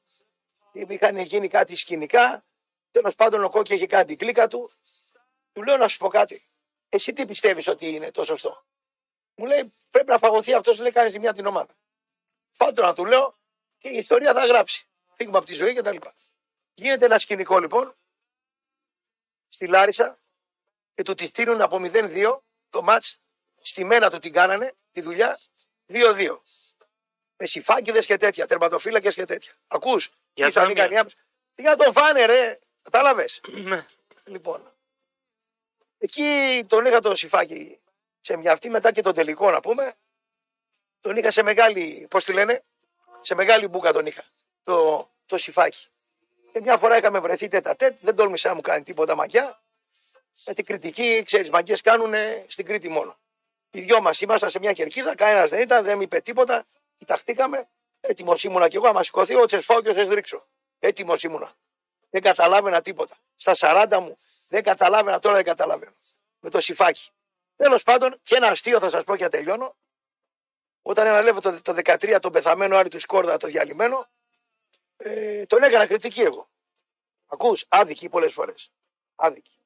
Είχαν 0.73 1.19
γίνει 1.19 1.49
κάτι 1.49 1.75
σκηνικά. 1.75 2.43
Τέλος 2.91 3.15
πάντων 3.15 3.45
ο 3.45 3.49
Κόκκι 3.49 3.75
είχε 3.75 3.87
κάνει 3.87 4.05
την 4.05 4.17
κλίκα 4.19 4.49
του. 4.49 4.71
Του 5.59 5.65
λέω 5.65 5.77
να 5.77 5.89
σου 5.89 5.99
πω 5.99 6.09
κάτι. 6.09 6.43
Εσύ 6.89 7.13
τι 7.13 7.25
πιστεύεις 7.25 7.67
ότι 7.69 7.89
είναι 7.89 8.11
το 8.11 8.25
σωστό; 8.25 8.65
Μου 9.35 9.47
λέει 9.47 9.73
πρέπει 9.91 10.09
να 10.09 10.19
φαγωθεί 10.19 10.55
αυτός, 10.55 10.79
λέει 10.79 10.91
κάνει 10.91 11.11
ζημιά 11.11 11.33
την 11.33 11.47
ομάδα. 11.47 11.77
Φάτο 12.53 12.83
να 12.83 12.93
του 12.93 13.05
λέω 13.05 13.39
και 13.79 13.89
η 13.89 13.97
ιστορία 13.97 14.33
θα 14.33 14.47
γράψει. 14.47 14.87
Φύγουμε 15.13 15.37
από 15.37 15.47
τη 15.47 15.55
ζωή 15.55 15.75
κτλ. 15.75 15.97
Γίνεται 16.75 17.05
ένα 17.05 17.19
σκηνικό 17.19 17.59
λοιπόν 17.59 17.95
στη 19.49 19.67
Λάρισα 19.67 20.19
και 20.95 21.03
του 21.03 21.15
τη 21.15 21.27
στείλουν 21.27 21.61
από 21.61 21.81
0-2 21.81 22.39
το 22.71 22.83
μάτς 22.83 23.21
στη 23.61 23.85
μένα 23.85 24.11
του 24.11 24.19
την 24.19 24.33
κάνανε 24.33 24.73
τη 24.91 25.01
δουλειά 25.01 25.39
2-2. 25.89 26.39
Με 27.37 27.47
συμφάκιδες 27.47 28.07
και 28.07 28.17
τέτοια, 28.17 28.47
τερματοφύλακες 28.47 29.15
και 29.15 29.25
τέτοια. 29.25 29.53
Ακούς, 29.67 30.11
Για 30.33 30.47
ίσως 30.47 30.63
αν 30.63 30.75
τα 30.75 30.83
έκανε 30.83 30.99
άμυνα. 30.99 31.15
Τι 31.55 31.63
να 31.63 31.77
τον 31.77 31.93
φάνε 31.93 32.27
ρε, 32.27 32.59
κατάλαβες. 32.83 33.41
Ναι. 33.47 33.85
Λοιπόν, 34.25 34.73
εκεί 35.99 36.65
τον 36.69 36.85
είχα 36.85 37.01
το 37.01 37.15
συμφάκι 37.15 37.79
σε 38.21 38.37
μια 38.37 38.53
αυτή 38.53 38.71
μετά 38.71 38.93
και 38.93 39.01
τον 39.01 39.15
τελικό 39.15 39.51
να 39.51 39.61
πούμε. 39.61 39.95
Τον 41.01 41.17
είχα 41.17 41.31
σε 41.31 41.43
μεγάλη, 41.43 42.07
πώς 42.11 42.25
τη 42.25 42.33
λένε, 42.33 42.63
σε 43.21 43.35
μεγάλη 43.35 43.67
μπουκα 43.67 43.93
τον 43.93 44.07
είχα, 44.07 44.25
το, 44.63 45.09
το 45.27 45.37
συμφάκι. 45.37 45.89
Και 46.53 46.61
μια 46.61 46.77
φορά 46.77 46.97
είχαμε 46.97 47.19
βρεθεί 47.19 47.49
τέτα 47.49 47.77
τέτ, 47.77 47.99
δεν 48.01 48.15
τόλμησε 48.15 48.49
να 48.49 48.55
μου 48.55 48.61
κάνει 48.61 48.83
τίποτα 48.83 49.17
μαγιά. 49.17 49.63
Γιατί 50.45 50.63
κριτική, 50.63 51.23
ξέρεις, 51.25 51.51
μαγκέ 51.51 51.75
κάνουν 51.83 52.15
στην 52.47 52.65
Κρήτη 52.65 52.89
μόνο. 52.89 53.19
Οι 53.71 53.81
δυο 53.81 54.01
μας 54.01 54.21
ήμασταν 54.21 54.51
σε 54.51 54.59
μια 54.59 54.73
κερκίδα, 54.73 55.15
κανένας 55.15 55.51
δεν 55.51 55.61
ήταν, 55.61 55.85
δεν 55.85 55.97
μου 55.97 56.03
είπε 56.03 56.21
τίποτα. 56.21 56.65
Κοιταχτήκαμε. 56.99 57.69
Έτοιμος 58.01 58.45
ήμουνα 58.45 58.69
κι 58.69 58.77
εγώ, 58.77 58.89
άμα 58.89 59.03
σηκωθεί, 59.03 59.35
ο 59.35 59.45
τσεσφάω 59.45 59.81
και 59.81 59.89
ο 59.89 60.13
ρίξω. 60.13 60.47
Έτοιμος 60.79 61.23
ήμουνα. 61.23 61.53
Δεν 62.11 62.23
καταλάβαινα 62.23 62.83
τίποτα. 62.83 63.17
Στα 63.37 63.53
40 63.91 63.99
μου 64.01 64.17
δεν 64.49 64.63
καταλάβαινα, 64.63 65.19
τώρα 65.19 65.35
δεν 65.35 65.45
καταλαβαίνω. 65.45 65.95
Με 66.41 66.51
το 66.51 66.61
σιφάκι. 66.61 67.11
Τέλος 67.57 67.83
πάντων, 67.83 68.21
και 68.23 68.37
ένα 68.37 68.47
αστείο 68.47 68.79
θα 68.79 68.89
σας 68.89 69.05
πω 69.05 69.17
και 69.17 69.23
να 69.23 69.31
τελειώνω. 69.31 69.77
Όταν 70.83 71.07
αναλεύω 71.07 71.41
το, 71.41 71.63
το 71.63 71.73
13 71.85 72.19
τον 72.21 72.33
πεθαμένο 72.33 72.77
Άρη 72.77 72.89
του 72.89 72.99
Σκόρδα, 72.99 73.37
το 73.37 73.47
διαλυμένο, 73.47 74.09
ε, 74.97 75.47
τον 75.47 75.63
έκανα 75.63 75.87
κριτική 75.87 76.21
εγώ. 76.21 76.49
Ακούς, 77.27 77.65
άδικη 77.69 78.09
πολλές 78.09 78.33
φορές. 78.33 78.71
Άδικη. 79.15 79.59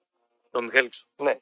Το 0.50 0.62
Μιχάληξο. 0.62 1.06
Ναι. 1.16 1.38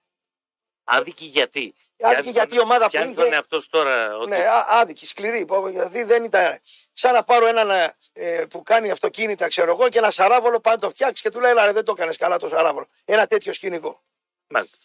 Άδικη 0.92 1.24
γιατί. 1.24 1.74
Άδικη 2.00 2.31
γιατί 2.31 2.55
η 2.55 2.61
ομάδα 2.61 2.87
Πιάνει 2.87 3.09
που 3.09 3.14
τον 3.14 3.24
είχε- 3.24 3.35
εαυτός 3.35 3.62
σου 3.62 3.68
τώρα. 3.70 4.16
Ότι... 4.16 4.29
Ναι, 4.29 4.37
α- 4.37 4.66
άδικη, 4.68 5.07
σκληρή. 5.07 5.44
πω, 5.44 5.66
Δηλαδή 5.66 6.03
δεν 6.03 6.24
ήταν. 6.24 6.59
Σαν 6.92 7.12
να 7.14 7.24
πάρω 7.24 7.46
έναν 7.46 7.94
ε, 8.12 8.44
που 8.50 8.62
κάνει 8.62 8.90
αυτοκίνητα, 8.90 9.46
ξέρω 9.48 9.70
εγώ, 9.70 9.88
και 9.88 9.98
ένα 9.98 10.11
σαράβολο 10.11 10.61
πάνω 10.61 10.76
το 10.79 10.90
φτιάξεις 10.90 11.20
και 11.20 11.29
του 11.31 11.40
λέει: 11.40 11.50
Έλα, 11.50 11.64
ρε, 11.64 11.72
δεν 11.72 11.85
το 11.85 11.92
έκανες 11.96 12.16
καλά 12.16 12.37
το 12.37 12.48
σαράβολο. 12.48 12.87
Ένα 13.05 13.26
τέτοιο 13.26 13.53
σκηνικό. 13.53 14.00
Μάλιστα. 14.46 14.76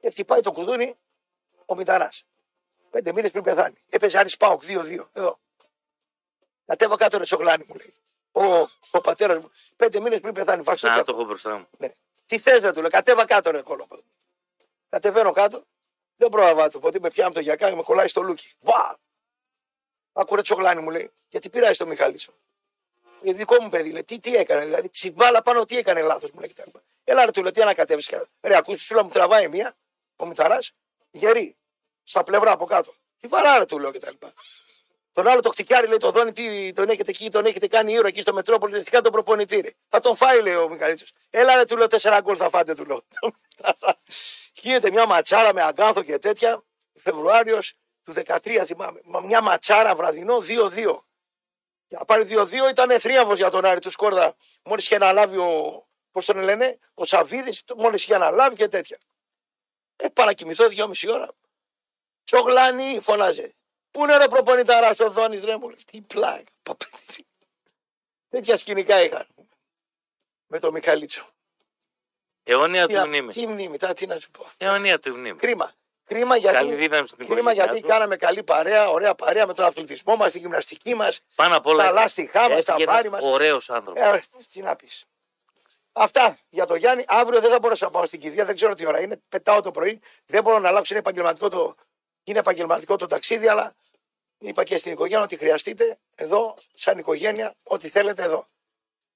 Και 0.00 0.10
χτυπάει 0.10 0.40
το 0.40 0.50
κουδούνι 0.50 0.92
ο 1.66 1.74
Μηταράς. 1.74 2.24
Πέντε 2.90 3.12
μήνες 3.12 3.30
πριν 3.30 3.42
πεθάνει. 3.42 3.74
Έπαιζε 3.88 4.18
Άρης 4.18 4.36
Πάοκ 4.36 4.62
2-2. 4.68 5.06
Εδώ. 5.12 5.38
Κατέβα 6.66 6.96
κάτω 6.96 7.18
ρε 7.18 7.24
τσογλάνι 7.24 7.64
μου 7.68 7.74
λέει. 7.74 7.94
Ο, 8.32 8.68
ο 8.90 9.00
πατέρας 9.00 9.36
μου. 9.38 9.50
Πέντε 9.76 10.00
μήνες 10.00 10.20
πριν 10.20 10.34
πεθάνει. 10.34 10.62
Φασίλια. 10.62 10.96
Να 10.96 11.04
το 11.04 11.12
έχω 11.12 11.24
μπροστά 11.24 11.56
μου. 11.58 11.66
Ναι. 11.78 11.88
Τι 12.26 12.38
θες 12.38 12.62
να 12.62 12.72
του 12.72 12.80
λέω, 12.80 12.90
κατέβα 12.90 13.24
κάτω 13.24 13.50
ρε 13.50 13.62
κόλοπο. 13.62 13.96
Κατεβαίνω 14.92 15.32
κάτω, 15.32 15.64
δεν 16.16 16.28
πρόλαβα 16.28 16.68
το 16.68 16.78
ποτέ 16.78 16.98
με 17.00 17.08
πιάνω 17.08 17.32
το 17.32 17.40
γιακά 17.40 17.68
και 17.68 17.74
με 17.76 17.82
κολλάει 17.82 18.08
στο 18.08 18.22
λούκι. 18.22 18.50
Βα! 18.60 18.98
Άκουρε 20.12 20.42
τσογλάνι 20.42 20.82
μου 20.82 20.90
λέει, 20.90 21.10
γιατί 21.28 21.48
πειράζει 21.50 21.78
το 21.78 21.86
Μιχάλησο. 21.86 22.32
Ε, 23.24 23.32
δικό 23.32 23.62
μου 23.62 23.68
παιδί, 23.68 23.90
λέει, 23.90 24.04
τι, 24.04 24.20
τι 24.20 24.34
έκανε, 24.34 24.64
δηλαδή, 24.64 24.88
τη 24.88 25.10
μπάλα 25.10 25.42
πάνω, 25.42 25.64
τι 25.64 25.78
έκανε 25.78 26.02
λάθος 26.02 26.30
μου 26.30 26.40
λέει 26.40 26.48
κτλ. 26.48 26.70
Έλα 27.04 27.24
ρε 27.24 27.30
του 27.30 27.42
λέω, 27.42 27.50
τι 27.50 27.62
ανακατεύεις. 27.62 28.14
Ρε, 28.40 28.56
ακούς 28.56 28.74
τη 28.76 28.80
σούλα 28.80 29.02
μου 29.04 29.10
τραβάει 29.10 29.48
μία, 29.48 29.76
ο 30.16 30.26
Μηταρά, 30.26 30.58
γερή, 31.10 31.56
στα 32.02 32.22
πλευρά 32.22 32.52
από 32.52 32.64
κάτω. 32.64 32.92
Τι 33.18 33.28
βαρά 33.28 33.64
του 33.64 33.78
λέω 33.78 33.90
κτλ. 33.90 34.26
Τον 35.12 35.28
άλλο 35.28 35.40
το 35.40 35.48
χτυκιάρι 35.50 35.86
λέει: 35.86 35.96
Το 35.96 36.10
δόνι, 36.10 36.32
τι 36.32 36.72
τον 36.72 36.88
έχετε 36.88 37.10
εκεί, 37.10 37.30
τον 37.30 37.46
έχετε 37.46 37.66
κάνει 37.66 37.92
ήρωα 37.92 38.08
εκεί 38.08 38.20
στο 38.20 38.32
Μετρόπολη. 38.32 38.82
Τι 38.82 38.90
κάνει 38.90 39.02
τον 39.02 39.12
προπονητήρι. 39.12 39.76
Θα 39.88 40.00
τον 40.00 40.16
φάει, 40.16 40.42
λέει 40.42 40.54
ο 40.54 40.68
Μικαλίτσο. 40.68 41.06
Έλα, 41.30 41.54
ρε, 41.54 41.64
του 41.64 41.76
λέω: 41.76 41.86
Τέσσερα 41.86 42.20
γκολ 42.20 42.34
θα 42.38 42.50
φάτε, 42.50 42.72
του 42.72 42.84
λέω. 42.84 43.04
Γίνεται 44.62 44.90
μια 44.90 45.06
ματσάρα 45.06 45.54
με 45.54 45.62
αγκάθο 45.62 46.02
και 46.02 46.18
τέτοια. 46.18 46.62
Φεβρουάριος 46.94 47.74
του 48.02 48.12
13, 48.12 48.62
θυμάμαι. 48.66 49.00
Μα 49.04 49.20
Μια 49.20 49.40
ματσάρα 49.40 49.94
βραδινό 49.94 50.36
2-2. 50.36 50.98
Για 51.88 51.98
να 51.98 52.04
πάρει 52.04 52.26
2-2 52.28 52.70
ήταν 52.70 53.00
θρίαμβος 53.00 53.38
για 53.38 53.50
τον 53.50 53.64
Άρη 53.64 53.80
του 53.80 53.90
Σκόρδα. 53.90 54.34
Μόλις 54.64 54.84
είχε 54.84 54.94
αναλάβει 54.94 55.36
ο. 55.36 55.86
Πώς 56.10 56.24
τον 56.24 56.38
λένε, 56.38 56.78
ο 56.94 57.04
Σαββίδης, 57.04 57.64
μόλις 57.76 58.02
είχε 58.02 58.14
αναλάβει 58.14 58.56
και 58.56 58.68
τέτοια. 58.68 58.98
Ε, 59.96 60.08
παρακοιμηθώ 60.08 60.68
δυόμιση 60.68 61.10
ώρα. 61.10 61.28
Τσογλάνι, 62.24 63.00
φωνάζε. 63.00 63.54
Πού 63.92 64.02
είναι 64.02 64.16
ρε 64.16 64.28
προπονητάρα 64.28 64.92
ο 65.06 65.10
Δόνης 65.10 65.44
ρε 65.44 65.56
μου. 65.56 65.68
λέει, 65.68 65.78
Τι 65.90 66.00
πλάκα. 66.00 66.42
παπα- 66.62 66.88
Τέτοια 68.28 68.56
σκηνικά 68.56 69.02
είχαν. 69.02 69.26
Με 70.46 70.58
τον 70.58 70.72
Μιχαλίτσο. 70.72 71.26
Αιώνια 72.44 72.86
Τι, 72.86 72.92
του 72.92 72.98
να- 72.98 73.06
μνήμη. 73.06 73.28
τι 73.28 73.46
μνήμη, 73.46 73.76
τώρα 73.78 73.92
τι 73.92 74.06
να 74.06 74.18
σου 74.18 74.30
πω. 74.30 74.46
Αιώνια 74.58 74.98
του 74.98 75.16
μνήμη. 75.16 75.38
Κρίμα. 75.38 75.72
Κρίμα 76.04 76.36
γιατί, 76.36 76.56
Καλή 76.56 76.74
δύναμη 76.74 77.06
στην 77.06 77.18
κρίμα 77.26 77.38
οικογένειά 77.40 77.64
γιατί 77.64 77.80
του. 77.80 77.88
κάναμε 77.88 78.16
καλή 78.16 78.42
παρέα, 78.42 78.88
ωραία 78.90 79.14
παρέα 79.14 79.46
με 79.46 79.54
τον 79.54 79.64
αθλητισμό 79.64 80.16
μας, 80.16 80.32
την 80.32 80.40
γυμναστική 80.40 80.94
μας. 80.94 81.20
Πάνω 81.34 81.56
απ' 81.56 81.66
όλα. 81.66 81.84
τα 81.84 81.90
λάστιχά 81.90 82.48
μας, 82.48 82.64
τα 82.64 82.72
έφυγε 82.72 82.84
βάρη 82.90 83.06
ένας 83.06 83.22
μας. 83.22 83.32
Ωραίος 83.32 83.70
άνθρωπος. 83.70 84.02
Ε, 84.02 84.20
τι 84.52 84.60
να 84.62 84.76
πεις. 84.76 85.04
Αυτά 85.92 86.38
για 86.48 86.66
το 86.66 86.74
Γιάννη. 86.74 87.04
Αύριο 87.08 87.40
δεν 87.40 87.50
θα 87.50 87.58
μπορέσω 87.58 87.84
να 87.84 87.90
πάω 87.90 88.06
στην 88.06 88.20
κηδεία, 88.20 88.44
δεν 88.44 88.54
ξέρω 88.54 88.74
τι 88.74 88.86
ώρα 88.86 89.00
είναι. 89.00 89.20
Πετάω 89.28 89.60
το 89.62 89.70
πρωί. 89.70 90.00
Δεν 90.26 90.42
μπορώ 90.42 90.58
να 90.58 90.68
αλλάξω. 90.68 90.94
Είναι 90.94 91.00
επαγγελματικό 91.02 91.48
το, 91.48 91.74
είναι 92.24 92.38
επαγγελματικό 92.38 92.96
το 92.96 93.06
ταξίδι, 93.06 93.48
αλλά 93.48 93.74
είπα 94.38 94.62
και 94.64 94.76
στην 94.76 94.92
οικογένεια 94.92 95.22
ότι 95.24 95.36
χρειαστείτε 95.36 95.96
εδώ, 96.16 96.56
σαν 96.74 96.98
οικογένεια, 96.98 97.54
ό,τι 97.64 97.88
θέλετε 97.88 98.22
εδώ. 98.22 98.46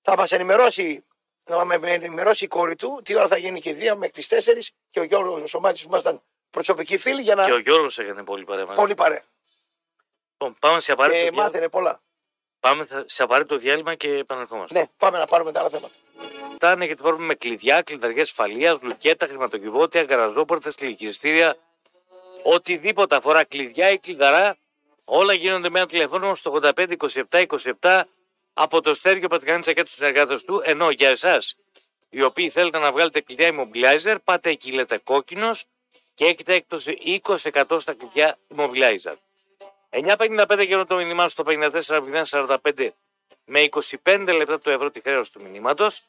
Θα 0.02 0.16
μας 0.16 0.32
ενημερώσει 0.32 1.04
να 1.44 1.64
με, 1.64 1.78
με 1.78 1.90
ενημερώσει 1.92 2.44
η 2.44 2.48
κόρη 2.48 2.76
του 2.76 3.00
τι 3.04 3.14
ώρα 3.16 3.26
θα 3.26 3.36
γίνει 3.36 3.60
και 3.60 3.68
η 3.70 3.72
Δία 3.72 3.94
μέχρι 3.94 4.12
τις 4.12 4.28
4 4.28 4.72
και 4.90 5.00
ο 5.00 5.02
Γιώργος 5.02 5.42
ο 5.42 5.46
Σωμάτης 5.46 5.82
που 5.82 5.88
ήμασταν 5.90 6.22
προσωπικοί 6.50 6.98
φίλοι 6.98 7.22
για 7.22 7.34
να. 7.34 7.44
Και 7.44 7.52
ο 7.52 7.58
Γιώργος 7.58 7.98
έκανε 7.98 8.22
πολύ 8.24 8.44
παρέα. 8.44 8.64
μαζί. 8.64 8.76
Πολύ 8.80 8.94
παρέα. 8.94 9.22
Λοιπόν, 10.32 10.56
πάμε 10.60 10.80
σε 10.80 10.92
απαραίτητο, 10.92 11.18
Και 11.24 11.30
διάλειμμα. 11.30 11.44
μάθαινε 11.46 11.68
πολλά. 11.68 12.00
πάμε 12.60 12.84
θα- 12.84 13.04
σε 13.06 13.22
απαραίτητο 13.22 13.56
διάλειμμα 13.56 13.94
και 13.94 14.08
επανερχόμαστε. 14.16 14.78
Ναι, 14.78 14.86
πάμε 14.96 15.18
να 15.18 15.26
πάρουμε 15.26 15.52
τα 15.52 15.60
άλλα 15.60 15.68
θέματα. 15.68 15.94
Φτάνε 16.54 16.84
γιατί 16.84 17.02
πάρουμε 17.02 17.24
με 17.26 17.34
κλειδιά, 17.34 17.82
κλειδαριές 17.82 18.28
ασφαλεία, 18.28 18.78
λουκέτα, 18.82 19.26
χρηματοκιβώτια, 19.26 20.02
γαραζόπορτες, 20.02 20.74
κλικιστήρια. 20.74 21.56
Οτιδήποτε 22.48 23.16
αφορά 23.16 23.44
κλειδιά 23.44 23.90
ή 23.90 23.98
κλειδαρά, 23.98 24.56
όλα 25.04 25.32
γίνονται 25.32 25.70
με 25.70 25.78
ένα 25.78 25.88
τηλεφώνημα 25.88 26.34
στο 26.34 26.58
85 26.62 26.96
27 27.30 27.46
27 27.80 28.02
από 28.52 28.80
το 28.80 28.94
Στέργιο 28.94 29.28
Πατρικάνητσα 29.28 29.72
και 29.72 29.82
του 29.82 29.90
συνεργάτε 29.90 30.34
του. 30.46 30.60
Ενώ 30.64 30.90
για 30.90 31.08
εσάς, 31.08 31.56
οι 32.08 32.22
οποίοι 32.22 32.50
θέλετε 32.50 32.78
να 32.78 32.92
βγάλετε 32.92 33.20
κλειδιά 33.20 33.50
immobilizer, 33.52 34.16
πάτε 34.24 34.50
εκεί, 34.50 34.72
λέτε 34.72 34.98
κόκκινος 34.98 35.64
και 36.14 36.24
έχετε 36.24 36.54
έκπτωση 36.54 37.20
20% 37.24 37.76
στα 37.76 37.92
κλειδιά 37.92 38.38
immobilizer. 38.56 39.14
9.55 39.90 40.66
γύρω 40.66 40.84
το 40.84 40.96
μήνυμά 40.96 41.28
στο 41.28 41.44
54.045 41.46 42.88
με 43.44 43.68
25 44.04 44.34
λεπτά 44.36 44.58
το 44.58 44.70
ευρώ 44.70 44.90
τη 44.90 45.00
χρέωση 45.00 45.32
του 45.32 45.42
μηνύματος. 45.42 46.02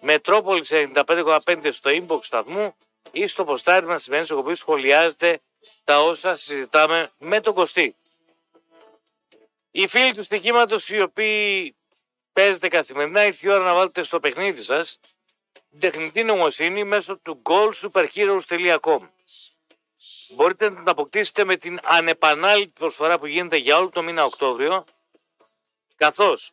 Μετρόπολης 0.00 0.72
95,5 0.72 1.68
στο 1.68 1.90
inbox 1.90 2.18
σταθμού 2.20 2.74
ή 3.12 3.26
στο 3.26 3.44
ποστάρισμα 3.44 3.94
τη 3.94 4.02
σημαίνει 4.02 4.26
όπου 4.30 4.54
σχολιάζετε 4.54 5.40
τα 5.84 6.00
όσα 6.02 6.34
συζητάμε 6.34 7.10
με 7.18 7.40
τον 7.40 7.54
Κωστή. 7.54 7.96
Οι 9.70 9.86
φίλοι 9.86 10.14
του 10.14 10.22
στοιχήματος 10.22 10.88
οι 10.90 11.00
οποίοι 11.00 11.76
παίζετε 12.32 12.68
καθημερινά 12.68 13.24
ήρθε 13.24 13.48
η 13.48 13.50
ώρα 13.50 13.64
να 13.64 13.74
βάλετε 13.74 14.02
στο 14.02 14.20
παιχνίδι 14.20 14.62
σας 14.62 14.98
την 15.70 15.80
τεχνητή 15.80 16.22
νοημοσύνη 16.22 16.84
μέσω 16.84 17.18
του 17.18 17.42
goalsuperheroes.com. 17.44 18.98
Μπορείτε 20.34 20.68
να 20.70 20.76
την 20.76 20.88
αποκτήσετε 20.88 21.44
με 21.44 21.56
την 21.56 21.78
ανεπανάληπτη 21.82 22.72
προσφορά 22.78 23.18
που 23.18 23.26
γίνεται 23.26 23.56
για 23.56 23.76
όλο 23.78 23.88
το 23.88 24.02
μήνα 24.02 24.24
Οκτώβριο 24.24 24.84
καθώς 25.96 26.52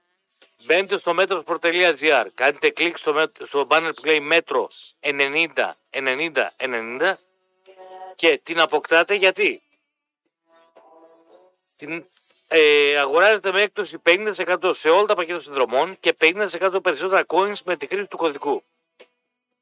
μπαίνετε 0.66 0.98
στο 0.98 1.14
μέτρο.gr, 1.14 2.26
κάνετε 2.34 2.70
κλικ 2.70 2.98
στο, 2.98 3.14
μέτ- 3.14 3.46
στο 3.46 3.68
banner 3.70 3.92
που 3.96 4.06
λέει 4.06 4.20
μέτρο 4.20 4.70
90 5.00 5.72
90 5.90 6.32
90 6.58 7.14
και 8.20 8.40
την 8.44 8.60
αποκτάτε 8.60 9.16
γιατί; 9.16 9.64
Την 11.78 12.06
ε, 12.48 12.98
αγοράζετε 12.98 13.52
με 13.52 13.62
έκπτωση 13.62 14.02
50% 14.06 14.70
σε 14.70 14.90
όλα 14.90 15.06
τα 15.06 15.16
πακέτα 15.16 15.40
συνδρομών 15.40 16.00
και 16.00 16.16
50% 16.20 16.84
περισσότερα 16.84 17.26
coins 17.28 17.62
με 17.66 17.78
τη 17.78 17.88
χρήση 17.88 18.08
του 18.08 18.18
κωδικού. 18.18 18.64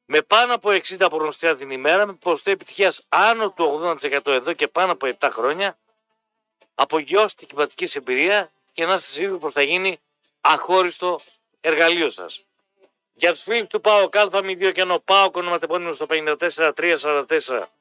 Με 0.04 0.22
πάνω 0.22 0.54
από 0.54 0.70
60 0.70 1.06
προγνωστικά 1.08 1.56
την 1.56 1.70
ημέρα, 1.70 2.06
με 2.06 2.12
ποσοστό 2.12 2.50
επιτυχίας 2.50 3.02
άνω 3.08 3.50
του 3.50 3.96
80% 4.00 4.26
εδώ 4.26 4.52
και 4.52 4.68
πάνω 4.68 4.92
από 4.92 5.08
7 5.18 5.28
χρόνια, 5.32 5.78
απογειώστε 6.74 7.36
την 7.38 7.48
κυματική 7.48 7.98
εμπειρία 7.98 8.50
και 8.72 8.86
να 8.86 8.94
είστε 8.94 9.10
σίγουροι 9.10 9.38
πως 9.38 9.52
θα 9.52 9.62
γίνει 9.62 9.98
αχώριστο 10.40 11.18
εργαλείο 11.60 12.10
σας. 12.10 12.46
Για 13.14 13.32
τους 13.32 13.42
φίλους 13.42 13.68
του 13.68 13.80
ΠΑΟ 13.80 14.08
κάλφα 14.08 14.42
μη 14.42 14.54
δύο 14.54 14.72
και 14.72 14.80
ενώ 14.80 14.98
ΠΑΟ 14.98 15.30
ονοματεπώνυμο 15.34 15.92
στο 15.92 16.06
54344 16.08 17.77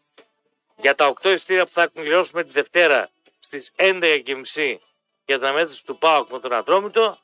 για 0.78 0.96
τα 0.96 1.14
8 1.22 1.26
ειστήρια 1.26 1.66
που 1.66 1.72
θα 1.72 1.82
εκπληρώσουμε 1.82 2.44
τη 2.44 2.52
Δευτέρα 2.52 3.10
στις 3.40 3.72
11.30 3.76 4.78
για 5.26 5.36
την 5.36 5.46
αναμέτρηση 5.46 5.86
του 5.86 5.98
ΠΑΟ 5.98 6.26
με 6.32 6.40
τον 6.40 6.54
Ατρόμητο 6.54 7.18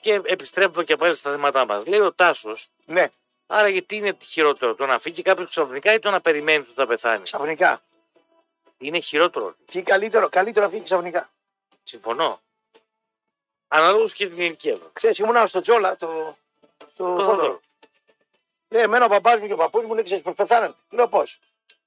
και 0.00 0.20
επιστρέφουμε 0.24 0.84
και 0.84 0.96
πάλι 0.96 1.14
στα 1.14 1.30
θέματά 1.30 1.66
μας. 1.66 1.86
Λέει 1.86 2.00
ο 2.00 2.12
Τάσος, 2.12 2.68
Ναι, 2.84 3.08
άρα 3.46 3.68
γιατί 3.68 3.96
είναι 3.96 4.16
χειρότερο 4.22 4.74
το 4.74 4.86
να 4.86 4.98
φύγει 4.98 5.22
κάποιος 5.22 5.48
ξαφνικά 5.48 5.94
ή 5.94 5.98
το 5.98 6.10
να 6.10 6.20
περιμένεις 6.20 6.66
ότι 6.66 6.76
θα 6.76 6.86
πεθάνεις; 6.86 7.22
ξαφνικά. 7.22 7.82
Είναι 8.78 9.00
χειρότερο. 9.00 9.54
Τι 9.64 9.82
καλύτερο, 9.82 10.28
καλύτερο 10.28 10.64
να 10.64 10.70
φύγει 10.70 10.82
ξαφνικά. 10.82 11.30
Συμφωνώ. 11.82 12.40
Αναλόγως 13.68 14.12
και 14.12 14.28
την 14.28 14.40
ηλικία 14.40 14.74
του. 14.74 14.90
Ξέρεις, 14.92 15.18
ήμουνα 15.18 15.46
στο 15.46 15.60
Τζόλα 15.60 15.96
το. 15.96 16.36
Το, 16.76 16.86
Το 16.96 17.04
Θόδωρο. 17.04 17.22
Θόδωρο. 17.24 17.60
Λέει, 18.68 18.82
εμένα 18.82 19.04
ο 19.04 19.08
παπάς 19.08 19.40
μου 19.40 19.46
και 19.46 19.52
ο 19.52 19.56
παππούς 19.56 19.86
μου 19.86 19.94
λέει, 19.94 20.02
ξέρεις 20.02 20.22
πώ 20.22 20.32
πεθάνανε. 20.32 20.74
Λέω 20.90 21.08
πώς; 21.08 21.38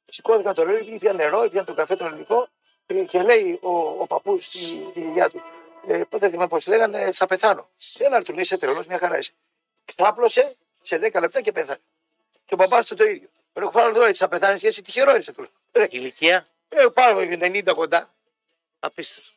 Σηκώθηκα 0.07 0.53
το 0.53 0.63
ρεύμα, 0.63 0.93
ήπια 0.93 1.13
νερό, 1.13 1.43
ήπια 1.43 1.63
το 1.63 1.73
καφέ 1.73 1.95
το 1.95 2.05
ελληνικό 2.05 2.47
ε, 2.85 2.93
και 2.93 3.21
λέει 3.21 3.59
ο, 3.61 3.69
ο 3.77 4.05
παππούς 4.07 4.43
στη 4.43 4.59
τη 4.93 4.99
γιαγιά 5.01 5.29
του. 5.29 5.41
Ε, 5.87 5.97
πότε 6.09 6.29
θυμάμαι 6.29 6.47
πώ 6.47 6.57
λέγανε, 6.67 7.11
θα 7.11 7.25
πεθάνω. 7.25 7.69
Ένα 7.97 8.21
του 8.21 8.31
λέει, 8.33 8.41
είσαι 8.41 8.57
τρελός, 8.57 8.87
μια 8.87 8.97
χαρά 8.97 9.17
είσαι. 9.17 9.31
Ξάπλωσε 9.85 10.55
σε 10.81 10.97
10 11.13 11.19
λεπτά 11.19 11.41
και 11.41 11.51
πέθανε. 11.51 11.79
Και 12.45 12.53
ο 12.53 12.57
παπάς 12.57 12.85
του 12.87 12.95
το 12.95 13.03
ίδιο. 13.03 13.29
Λέω, 13.53 13.69
πάρα 13.69 13.91
τώρα, 13.91 14.07
έτσι 14.07 14.21
θα 14.23 14.27
πεθάνεις, 14.29 14.63
εσύ 14.63 14.81
τυχερό 14.81 15.15
είσαι 15.15 15.31
του. 15.31 15.41
λέω. 15.41 15.83
Ε, 15.83 15.87
Ηλικία; 15.89 16.47
Ε, 16.69 16.85
πάνω 16.93 17.11
από 17.19 17.19
90 17.41 17.71
κοντά. 17.73 18.13
απίστευτο. 18.79 19.31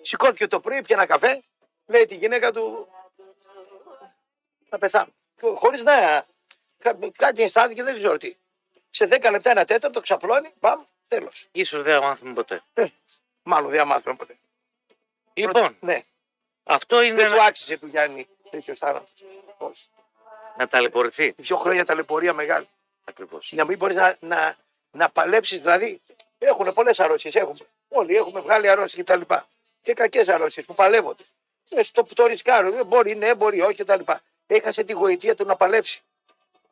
Σηκώθηκε 0.00 0.46
το 0.46 0.60
πρωί, 0.60 0.80
πια 0.80 0.96
ένα 0.96 1.06
καφέ, 1.06 1.42
λέει 1.86 2.04
τη 2.04 2.14
γυναίκα 2.14 2.52
του 2.52 2.88
να 4.68 4.78
πεθάνω. 4.78 5.12
Χωρίς 5.54 5.82
να. 5.82 6.26
κά- 6.78 7.16
Κάτι 7.16 7.42
αισθάνθηκε, 7.42 7.82
δεν 7.82 7.96
ξέρω 7.96 8.16
τι. 8.16 8.36
Σε 8.98 9.08
10 9.10 9.30
λεπτά, 9.30 9.50
ένα 9.50 9.64
τέταρτο, 9.64 10.00
ξαπλώνει, 10.00 10.52
παμ, 10.60 10.82
τέλος. 11.08 11.48
σω 11.64 11.82
δεν 11.82 12.00
θα 12.00 12.06
μάθουμε 12.06 12.32
ποτέ. 12.32 12.62
Ε, 12.74 12.84
μάλλον 13.42 13.70
δεν 13.70 13.86
μάθουμε 13.86 14.14
ποτέ. 14.14 14.36
Λοιπόν, 15.34 15.76
Ναι, 15.80 16.02
αυτό 16.64 17.02
είναι 17.02 17.14
δεν 17.14 17.30
του 17.30 17.36
να, 17.36 17.44
άξιζε 17.44 17.78
του 17.78 17.86
Γιάννη 17.86 18.28
τέτοιος 18.50 18.78
θάνατος. 18.78 19.24
να 20.56 20.68
ταλαιπωρηθεί. 20.68 21.34
Δύο 21.36 21.56
χρόνια 21.56 21.84
ταλαιπωρία 21.84 22.32
μεγάλη. 22.32 22.68
Ακριβώς. 23.04 23.52
Να 23.52 23.64
μην 23.64 23.78
μπορείς 23.78 23.96
να, 23.96 24.16
να, 24.20 24.56
να 24.90 25.10
παλέψεις, 25.10 25.58
δηλαδή 25.58 26.00
έχουν 26.38 26.72
πολλές 26.72 27.00
αρρώσει. 27.00 27.30
Έχουμε. 27.32 27.58
Όλοι 27.88 28.16
έχουμε 28.16 28.40
βγάλει 28.40 28.68
αρρώσει 28.68 29.02
κτλ. 29.02 29.20
Και, 29.20 29.42
και 29.82 29.92
κακές 29.92 30.28
αρρώσει 30.28 30.64
που 30.64 30.74
παλεύονται. 30.74 31.24
Ε, 31.68 31.82
στο 31.82 32.02
το 32.14 32.26
ρισκάρω. 32.26 32.70
Δεν 32.70 32.86
μπορεί, 32.86 33.14
ναι, 33.14 33.34
μπορεί, 33.34 33.60
όχι 33.60 33.84
κτλ. 33.84 34.12
Έχασε 34.46 34.84
τη 34.84 34.92
γοητεία 34.92 35.34
του 35.34 35.44
να 35.44 35.56
παλέψει. 35.56 36.02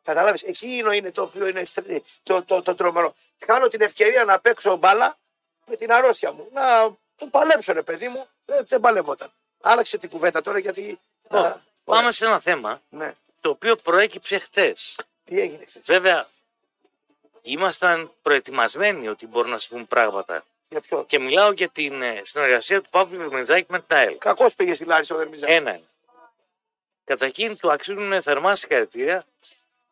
Καταλάβεις. 0.07 0.43
Εκείνο 0.43 0.91
είναι 0.91 1.11
το 1.11 1.21
οποίο 1.21 1.47
είναι 1.47 1.63
στρε- 1.63 2.03
το, 2.23 2.43
το, 2.43 2.61
το, 2.61 2.75
τρομερό. 2.75 3.13
Κάνω 3.45 3.67
την 3.67 3.81
ευκαιρία 3.81 4.23
να 4.25 4.39
παίξω 4.39 4.75
μπάλα 4.75 5.17
με 5.65 5.75
την 5.75 5.91
αρρώστια 5.91 6.31
μου. 6.31 6.47
Να 6.53 6.95
το 7.15 7.25
παλέψω, 7.31 7.73
ρε 7.73 7.81
παιδί 7.81 8.07
μου. 8.07 8.27
Ε, 8.45 8.61
δεν 8.67 8.79
παλεύονταν. 8.79 9.31
Άλλαξε 9.61 9.97
την 9.97 10.09
κουβέντα 10.09 10.41
τώρα 10.41 10.59
γιατί. 10.59 10.99
Λοιπόν, 11.23 11.45
Α, 11.45 11.61
πάμε 11.83 12.11
σε 12.11 12.25
ένα 12.25 12.39
θέμα 12.39 12.81
Ναι. 12.89 13.15
το 13.41 13.49
οποίο 13.49 13.75
προέκυψε 13.75 14.37
χτε. 14.37 14.73
Τι 15.23 15.39
έγινε 15.39 15.65
χθες; 15.65 15.81
Βέβαια, 15.85 16.27
ήμασταν 17.41 18.11
προετοιμασμένοι 18.21 19.07
ότι 19.07 19.27
μπορούν 19.27 19.51
να 19.51 19.57
συμβούν 19.57 19.87
πράγματα. 19.87 20.43
Για 20.69 20.79
ποιο. 20.81 21.03
Και 21.07 21.19
μιλάω 21.19 21.51
για 21.51 21.69
την 21.69 22.01
ε, 22.01 22.21
συνεργασία 22.23 22.81
του 22.81 22.89
Παύλου 22.89 23.17
Βερμεντζάκη 23.17 23.65
με 23.69 23.79
την 23.79 23.97
ΑΕΛ. 23.97 24.17
Κακώς 24.17 24.55
πήγες 24.55 24.77
στη 24.77 24.85
Λάρισα 24.85 25.15
ο 25.15 25.17
Δερμιζάκη. 25.17 25.51
Ένα 25.51 25.69
είναι. 25.69 25.87
Καταρχήν 27.03 27.57
του 27.57 27.71
αξίζουν 27.71 28.21
θερμά 28.21 28.55
συγχαρητήρια 28.55 29.23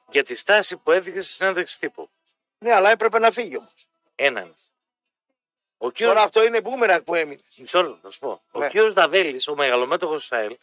για 0.09 0.23
τη 0.23 0.35
στάση 0.35 0.77
που 0.77 0.91
έδειξε 0.91 1.21
στη 1.21 1.33
συνέντευξη 1.33 1.79
τύπου. 1.79 2.09
Ναι, 2.57 2.73
αλλά 2.73 2.91
έπρεπε 2.91 3.19
να 3.19 3.31
φύγει 3.31 3.57
όμως. 3.57 3.87
Ένα 4.15 4.41
είναι. 4.41 4.53
Ο 5.77 5.91
κ. 5.91 5.97
Τώρα 5.97 6.21
αυτό 6.21 6.43
είναι 6.43 6.61
μπούμεραγκ 6.61 7.03
που 7.03 7.15
έμεινε. 7.15 7.41
Μισό 7.57 7.81
λεπτό, 7.81 7.99
να 8.01 8.09
σου 8.09 8.19
πω. 8.19 8.43
Ναι. 8.51 8.65
Ο 8.65 8.69
κ. 8.69 8.93
Νταβέλης, 8.93 9.47
ο 9.47 9.55
μεγαλομέτωχος 9.55 10.27
τη 10.27 10.35
ΑΕΛ, 10.35 10.57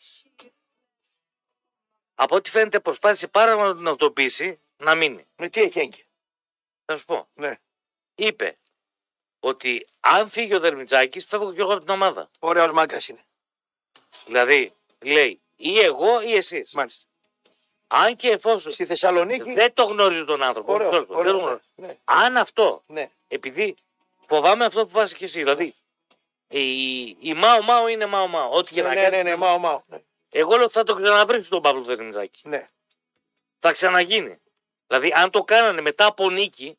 από 2.14 2.36
ό,τι 2.36 2.50
φαίνεται 2.50 2.80
προσπάθησε 2.80 3.28
πάρα 3.28 3.56
πολύ 3.56 3.80
να 3.80 3.96
τον 3.96 4.12
πείσει 4.12 4.60
να 4.76 4.94
μείνει. 4.94 5.26
Με 5.36 5.48
τι 5.48 5.60
έχει 5.60 5.78
έγκυο. 5.78 6.04
Θα 6.84 6.96
σου 6.96 7.04
πω. 7.04 7.28
Ναι. 7.34 7.58
Είπε 8.14 8.56
ότι 9.40 9.86
αν 10.00 10.28
φύγει 10.28 10.54
ο 10.54 10.60
Δερμιτζάκης, 10.60 11.24
φεύγω 11.26 11.52
κι 11.52 11.60
εγώ 11.60 11.72
από 11.72 11.80
την 11.84 11.94
ομάδα. 11.94 12.28
Ωραίος 12.38 12.72
μάγκας 12.72 13.08
είναι. 13.08 13.24
Δηλαδή, 14.26 14.74
λέει, 14.98 15.40
ή 15.56 15.78
εγώ 15.78 16.20
ή 16.20 16.34
εσείς. 16.34 16.72
Μάλιστα. 16.72 17.06
Αν 17.94 18.16
και 18.16 18.30
εφόσον 18.30 18.72
Στη 18.72 18.84
Θεσσαλονίκη. 18.86 19.52
δεν 19.52 19.72
το 19.72 19.82
γνωρίζω 19.82 20.24
τον 20.24 20.42
άνθρωπο. 20.42 20.72
Ωραίο, 20.72 20.86
μισό 20.88 20.98
λεπτό, 21.00 21.14
δεν 21.14 21.20
ωραίο, 21.26 21.32
το 21.32 21.38
γνωρίζω. 21.44 21.60
ναι. 21.74 21.96
Αν 22.04 22.36
αυτό, 22.36 22.82
Ναι. 22.86 23.10
επειδή 23.28 23.74
φοβάμαι 24.26 24.64
αυτό 24.64 24.82
που 24.86 24.90
βάζεις 24.92 25.16
και 25.18 25.24
εσύ, 25.24 25.38
δηλαδή 25.42 25.74
η, 26.48 27.00
η 27.20 27.34
Μάο 27.36 27.62
Μάο 27.62 27.88
είναι 27.88 28.06
Μάο 28.06 28.26
Μάο. 28.26 28.50
Ό,τι 28.50 28.72
και 28.72 28.82
Ναι, 28.82 28.88
να 28.88 28.94
ναι, 28.94 29.00
κάνεις. 29.02 29.16
ναι, 29.22 29.30
ναι, 29.30 29.36
μάω, 29.36 29.58
μάω. 29.58 29.82
Ναι. 29.86 30.02
Εγώ 30.30 30.54
λέω 30.54 30.62
ότι 30.64 30.72
θα 30.72 30.82
το 30.82 30.94
ξαναβρεις 30.94 31.48
τον 31.48 31.62
Παύλο 31.62 31.82
Δερμιτζάκη. 31.84 32.48
ναι. 32.48 32.68
Θα 33.58 33.72
ξαναγίνει. 33.72 34.40
Δηλαδή, 34.86 35.12
αν 35.12 35.30
το 35.30 35.44
κάνανε 35.44 35.80
μετά 35.80 36.06
από 36.06 36.30
νίκη, 36.30 36.78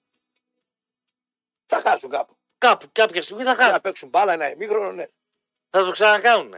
Θα 1.66 1.82
χάσουν 1.82 2.10
κάπου. 2.10 2.34
κάπου, 2.58 2.90
κάποια 2.92 3.22
στιγμή 3.22 3.44
θα 3.44 3.56
Να 3.56 3.64
χάσουν. 3.64 3.82
παίξουν 3.82 4.10
μπάλα 4.10 4.34
ένα 4.34 4.52
ημίχρονο, 4.52 4.92
ναι. 4.92 5.06
Θα 5.70 5.84
το 5.86 5.92
ξανακάνουν. 5.92 6.56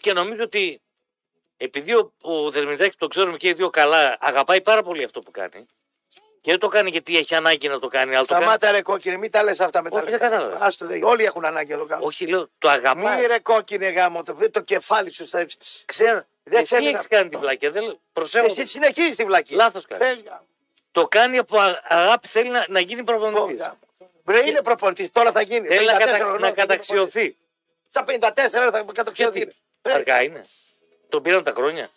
Και 0.00 0.12
νομίζω 0.12 0.42
ότι 0.42 0.80
επειδή 1.56 1.94
ο, 1.94 2.12
ο 2.22 2.50
Δερμιτζάκη 2.50 2.96
το 2.96 3.06
ξέρουμε 3.06 3.36
και 3.36 3.48
οι 3.48 3.52
δύο 3.52 3.70
καλά, 3.70 4.16
αγαπάει 4.20 4.60
πάρα 4.60 4.82
πολύ 4.82 5.04
αυτό 5.04 5.20
που 5.20 5.30
κάνει. 5.30 5.66
Και 6.40 6.50
δεν 6.52 6.60
το 6.60 6.68
κάνει 6.68 6.90
γιατί 6.90 7.16
έχει 7.16 7.34
ανάγκη 7.34 7.68
να 7.68 7.78
το 7.78 7.88
κάνει, 7.88 8.14
αλλά 8.14 8.24
το 8.24 8.32
κάνει. 8.32 8.42
Σταμάτα 8.44 8.70
ρε 8.70 8.82
κόκκινε, 8.82 9.16
μην 9.16 9.30
τα 9.30 9.42
λες 9.42 9.60
αυτά 9.60 9.82
μετά. 9.82 10.00
Όχι, 10.00 10.10
δεν 10.10 10.18
κατάλαβα. 10.18 10.64
Άστο, 10.64 10.86
δε, 10.86 10.98
όλοι 11.02 11.24
έχουν 11.24 11.44
ανάγκη 11.44 11.72
να 11.72 11.78
το 11.78 11.84
κάνουν. 11.84 12.06
Όχι, 12.06 12.26
λέω, 12.26 12.48
το 12.58 12.68
αγαπάει. 12.68 13.20
Μη 13.20 13.26
ρε 13.26 13.38
κόκκινε 13.38 13.88
γάμο, 13.88 14.22
το, 14.22 14.50
το 14.50 14.60
κεφάλι 14.60 15.10
σου. 15.12 15.26
στα- 15.26 15.46
Ξέρω, 15.84 16.24
Δεν 16.42 16.60
Εσύ 16.62 16.74
θέλει 16.74 16.84
να- 16.90 16.96
έχεις 16.96 17.06
κάνει 17.08 17.28
την 17.28 17.38
πλάκια. 17.40 17.70
Δεν... 17.70 17.98
Προσέχω. 18.12 18.44
Εσύ 18.46 18.64
συνεχίζεις 18.64 19.16
τη 19.16 19.24
βλακή. 19.24 19.54
Λάθος 19.54 19.86
κάνεις. 19.86 20.08
Ε, 20.10 20.22
Το 20.92 21.06
κάνει 21.08 21.38
από 21.38 21.58
α- 21.58 21.82
αγάπη, 21.88 22.28
θέλει 22.28 22.48
να, 22.48 22.64
να 22.68 22.80
γίνει 22.80 23.02
προπονητής. 23.02 23.70
Βρε 24.24 24.46
είναι 24.48 24.62
προπονητής, 24.62 25.10
τώρα 25.10 25.32
θα 25.32 25.40
γίνει. 25.40 25.66
Θέλει 25.66 25.86
να, 25.86 25.96
54 25.96 25.98
κατα... 25.98 26.16
χρονών 26.16 26.32
να 26.32 26.38
θα 26.38 26.46
γίνει 26.46 26.56
καταξιωθεί. 26.56 27.36
προπονητής. 27.90 28.32
Στα 28.32 28.68
54 28.68 28.70
θα 28.72 28.84
καταξιωθεί. 28.92 29.38
Γιατί 29.38 29.54
Ε, 29.82 29.92
αργά 29.92 30.22
είναι. 30.22 30.44
Τον 31.08 31.22
πήραν 31.22 31.42
τα 31.42 31.52
χρόνια. 31.52 31.90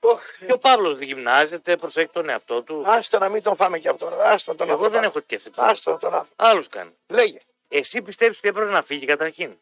οχ, 0.00 0.22
Και 0.46 0.52
ο 0.52 0.58
Παύλος 0.58 0.98
γυμνάζεται, 1.00 1.76
προσέχει 1.76 2.08
τον 2.12 2.28
εαυτό 2.28 2.62
του. 2.62 2.82
Άστο 2.86 3.18
να 3.18 3.28
μην 3.28 3.42
τον 3.42 3.56
φάμε 3.56 3.78
και 3.78 3.88
αυτό. 3.88 4.06
Άστο 4.22 4.54
τον 4.54 4.68
Εγώ 4.68 4.76
δεν 4.88 5.04
άνθρωπο. 5.04 5.06
έχω 5.18 5.20
τέτοια 5.28 5.52
Άστο 5.64 5.96
τον 5.96 6.14
άνθρωπο. 6.14 6.34
Άλλους 6.36 6.68
κάνει. 6.68 6.90
Λέγε. 7.06 7.38
Εσύ 7.68 8.02
πιστεύεις 8.02 8.38
ότι 8.38 8.48
έπρεπε 8.48 8.70
να 8.70 8.82
φύγει 8.82 9.06
καταρχήν; 9.06 9.56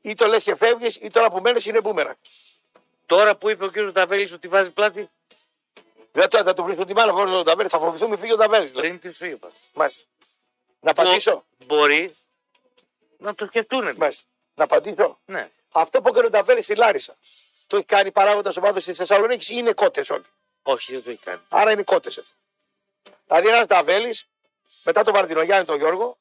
Ή 0.00 0.14
το 0.14 0.26
λες 0.26 0.44
και 0.44 0.54
φεύγεις, 0.56 0.96
ή 0.96 1.10
τώρα 1.10 1.30
που 1.30 1.38
μένεις 1.40 1.66
είναι 1.66 1.80
μπούμερα. 1.80 2.16
Τώρα 3.06 3.36
που 3.36 3.48
είπε 3.48 3.64
ο 3.64 3.68
κ. 3.70 3.92
Ταβέλη 3.92 4.32
ότι 4.34 4.48
βάζει 4.48 4.70
πλάτη, 4.72 5.10
Δεν 6.12 6.28
τώρα 6.28 6.44
θα 6.44 6.52
του 6.52 6.62
βρίσκω 6.62 6.84
τη 6.84 6.94
μάνα 6.94 7.12
χωρί 7.12 7.30
τον 7.30 7.44
Ταβέλη. 7.44 7.68
Θα 7.68 7.78
φοβηθούμε 7.78 8.16
φύγει 8.16 8.32
ο 8.32 8.36
Ταβέλη. 8.36 8.70
πριν 8.70 8.98
τις 8.98 9.16
σου 9.16 9.26
είπα. 9.26 9.50
Μάλιστα. 9.74 10.04
Να 10.80 10.90
απαντήσω. 10.90 11.44
Μπορεί 11.66 12.14
να 13.18 13.34
το 13.34 13.46
σκεφτούν. 13.46 13.94
Μάλιστα. 13.96 14.26
Να 14.54 14.64
απαντήσω. 14.64 15.18
Ναι. 15.24 15.50
Αυτό 15.72 16.00
που 16.00 16.08
έκανε 16.08 16.26
ο 16.26 16.30
Ταβέλη 16.30 16.62
στη 16.62 16.74
Λάρισα. 16.74 17.16
Το 17.68 17.76
έχει 17.76 17.86
κάνει 17.86 18.12
παράγοντας 18.12 18.56
ομάδα 18.56 18.80
της 18.80 18.96
Θεσσαλονίκης 18.96 19.48
ή 19.48 19.54
είναι 19.56 19.72
κότες 19.72 20.10
όλοι. 20.10 20.24
Όχι, 20.62 20.92
δεν 20.92 21.02
το 21.02 21.10
έχει 21.10 21.20
κάνει. 21.20 21.40
Άρα 21.48 21.70
είναι 21.70 21.82
κότες 21.82 22.16
εδώ. 22.16 22.28
Δηλαδή 23.26 23.48
ένας 23.48 23.66
Ταβέλη 23.66 24.18
μετά 24.84 25.02
τον 25.02 25.14
Βαρδινογιάννη 25.14 25.66
τον 25.66 25.76
Γιώργο 25.76 26.18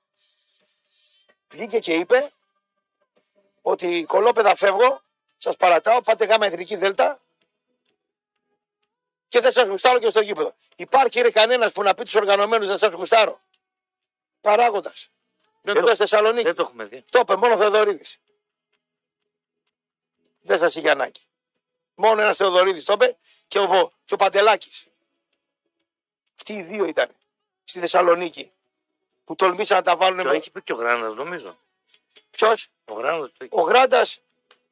βγήκε 1.49 1.79
και 1.79 1.93
είπε 1.93 2.31
ότι 3.61 4.03
κολόπεδα 4.07 4.55
φεύγω, 4.55 5.01
σας 5.37 5.55
παρατάω, 5.55 6.01
πάτε 6.01 6.25
γάμα 6.25 6.45
εθνική 6.45 6.75
δέλτα 6.75 7.19
και 9.27 9.39
δεν 9.39 9.51
σας 9.51 9.67
γουστάρω 9.67 9.99
και 9.99 10.09
στο 10.09 10.21
γήπεδο. 10.21 10.53
Υπάρχει 10.75 11.21
ρε 11.21 11.31
κανένας 11.31 11.71
που 11.73 11.83
να 11.83 11.93
πει 11.93 12.03
τους 12.03 12.15
οργανωμένους 12.15 12.67
δεν 12.67 12.77
σας 12.77 12.93
γουστάρω. 12.93 13.39
Παράγοντας. 14.41 15.09
Δεν, 15.61 15.75
Εδώ 15.75 15.85
το, 15.85 15.87
στη 15.87 15.97
Θεσσαλονίκη. 15.97 16.43
δεν 16.43 16.55
το 16.55 16.61
έχουμε 16.61 16.85
δει. 16.85 17.01
Το 17.09 17.19
είπε 17.19 17.35
μόνο 17.35 17.53
ο 17.53 17.57
Θεοδωρίδης. 17.57 18.17
Δεν 20.41 20.57
σας 20.57 20.75
είχε 20.75 20.89
ανάγκη. 20.89 21.26
Μόνο 21.99 22.21
ένας 22.21 22.37
Θεοδωρίδης 22.37 22.83
το 22.83 22.93
είπε 22.93 23.17
και 23.47 23.59
ο, 23.59 23.91
και 24.05 24.13
ο 24.13 24.17
Παντελάκης. 24.17 24.87
Αυτοί 26.35 26.53
οι 26.53 26.61
δύο 26.61 26.85
ήταν 26.85 27.09
στη 27.63 27.79
Θεσσαλονίκη 27.79 28.51
που 29.23 29.35
τολμήσαν 29.35 29.77
να 29.77 29.83
τα 29.83 29.95
βάλουν. 29.95 30.23
Το 30.23 30.29
έχει 30.29 30.51
πει 30.51 30.61
και 30.61 30.73
ο 30.73 30.75
Γράνας, 30.75 31.13
νομίζω. 31.13 31.57
Ποιος, 32.29 32.67
Ο 32.85 32.93
Γράνας 32.93 33.31
το 33.37 33.47
ο 33.49 33.61
Γράντας 33.61 34.21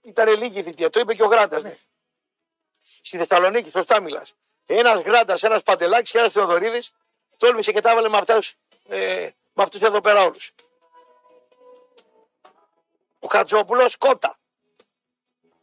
ήταν 0.01 0.29
λίγη 0.29 0.63
θητεία. 0.63 0.89
Το 0.89 0.99
είπε 0.99 1.13
και 1.13 1.23
ο 1.23 1.27
Γράντας. 1.27 1.63
Ναι. 1.63 1.73
Στη 2.79 3.17
Θεσσαλονίκη, 3.17 3.69
σωστά 3.69 3.99
μιλάς. 3.99 4.33
Ένας 4.65 5.01
Γράντας, 5.01 5.43
ένας 5.43 5.63
Παντελάκης 5.63 6.11
και 6.11 6.17
ένας 6.17 6.33
Θεοδωρίδης 6.33 6.93
τόλμησε 7.37 7.71
και 7.71 7.79
τα 7.79 7.91
έβαλε 7.91 8.09
με 8.09 8.17
αυτούς 8.17 8.53
ε, 8.87 9.29
με 9.53 9.63
αυτούς 9.63 9.81
εδώ 9.81 10.01
πέρα 10.01 10.23
όλους. 10.23 10.51
Ο 13.19 13.27
Χατζόπουλος 13.27 13.97
κότα. 13.97 14.39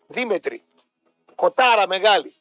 Δήμετρη. 0.06 0.64
Κοτάρα 1.46 1.86
μεγάλη. 1.86 2.34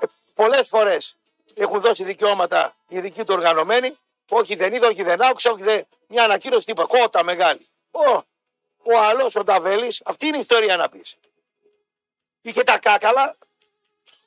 Ε, 0.00 0.06
Πολλές 0.34 0.68
φορές 0.68 1.16
έχουν 1.54 1.80
δώσει 1.80 2.04
δικαιώματα 2.04 2.76
οι 2.88 3.00
δικοί 3.00 3.24
του 3.24 3.34
οργανωμένοι. 3.34 3.98
Όχι 4.28 4.54
δεν 4.54 4.72
είδα, 4.72 4.88
όχι 4.88 5.02
δεν 5.02 5.22
άκουσα, 5.22 5.50
όχι 5.50 5.62
δεν. 5.62 5.86
Μια 6.06 6.24
ανακοίνωση 6.24 6.66
τίποτα. 6.66 6.98
Κότα 6.98 7.22
μεγάλη. 7.22 7.66
Ο, 7.90 8.10
ο 8.82 8.98
άλλο, 9.02 9.30
ο 9.38 9.42
Ταβέλη, 9.44 9.96
αυτή 10.04 10.26
είναι 10.26 10.36
η 10.36 10.40
ιστορία 10.40 10.76
να 10.76 10.88
πεις. 10.88 11.16
Είχε 12.40 12.62
τα 12.62 12.78
κάκαλα. 12.78 13.36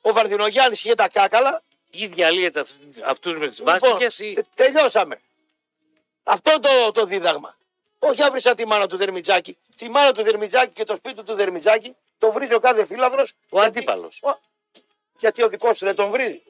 Ο 0.00 0.12
Βαρδινογιάννης 0.12 0.84
είχε 0.84 0.94
τα 0.94 1.08
κάκαλα. 1.08 1.62
ή 1.90 2.06
διαλύεται 2.06 2.64
αυτούς 3.04 3.36
με 3.38 3.48
τις 3.48 3.58
Λοιπόν, 3.58 3.78
βάστηκε 3.80 4.24
ή. 4.24 4.32
τε- 4.32 4.46
τελειώσαμε. 4.54 5.20
Αυτό 6.22 6.58
το, 6.60 6.92
το 6.92 7.04
δίδαγμα. 7.04 7.56
Όχι 7.98 8.22
άβρισα 8.22 8.54
τη 8.54 8.66
μάνα 8.66 8.86
του 8.86 8.96
Δερμιτζάκη. 8.96 9.56
Τη 9.76 9.88
μάνα 9.88 10.12
του 10.12 10.22
Δερμιτζάκη 10.22 10.72
και 10.72 10.84
το 10.84 10.96
σπίτι 10.96 11.22
του 11.22 11.34
Δερμιτζάκη 11.34 11.96
το 12.22 12.32
βρίζει 12.32 12.54
ο 12.54 12.58
κάθε 12.58 12.84
φύλαδρο. 12.84 13.22
Ο 13.50 13.60
αντίπαλος. 13.60 14.22
Γιατί 15.18 15.42
ο 15.42 15.48
δικός 15.48 15.78
του 15.78 15.84
δεν 15.84 15.94
τον 15.94 16.10
βρίζει. 16.10 16.42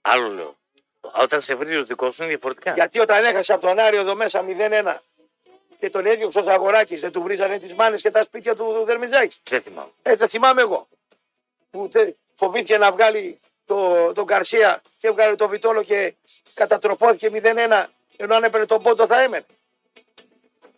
Άλλο 0.00 0.28
λέω. 0.28 0.56
Όταν 1.00 1.40
σε 1.40 1.54
βρει 1.54 1.76
ο 1.76 1.84
δικός 1.84 2.14
σου 2.14 2.22
είναι 2.22 2.32
διαφορετικά. 2.32 2.72
Γιατί 2.72 3.00
όταν 3.00 3.24
έχασε 3.24 3.52
από 3.52 3.66
τον 3.66 3.78
Άριο 3.78 4.00
εδώ 4.00 4.14
μέσα 4.14 4.44
0-1 4.48 4.96
και 5.76 5.90
τον 5.90 6.06
έδιωξε 6.06 6.38
ο 6.40 6.50
Αγοράκης, 6.50 7.00
δεν 7.00 7.12
του 7.12 7.22
βρίζανε 7.22 7.58
τις 7.58 7.74
μάνες 7.74 8.02
και 8.02 8.10
τα 8.10 8.22
σπίτια 8.22 8.54
του, 8.56 8.64
του 8.74 8.84
Δερμιτζάκη. 8.84 9.36
Δεν 9.50 9.62
θυμάμαι. 9.62 9.90
Έτσι 10.02 10.22
θα 10.22 10.28
θυμάμαι 10.28 10.60
εγώ. 10.60 10.88
Που 11.70 11.88
τε- 11.88 12.14
φοβήθηκε 12.34 12.78
να 12.78 12.92
βγάλει 12.92 13.40
το, 13.66 14.12
τον 14.12 14.26
Καρσία 14.26 14.82
και 14.98 15.06
έβγαλε 15.08 15.34
το 15.34 15.48
Βιτόλο 15.48 15.82
και 15.82 16.14
κατατροπώθηκε 16.54 17.30
0-1 17.32 17.84
ενώ 18.16 18.34
αν 18.34 18.44
έπαιρνε 18.44 18.66
τον 18.66 18.82
πόντο 18.82 19.06
θα 19.06 19.22
έμενε. 19.22 19.46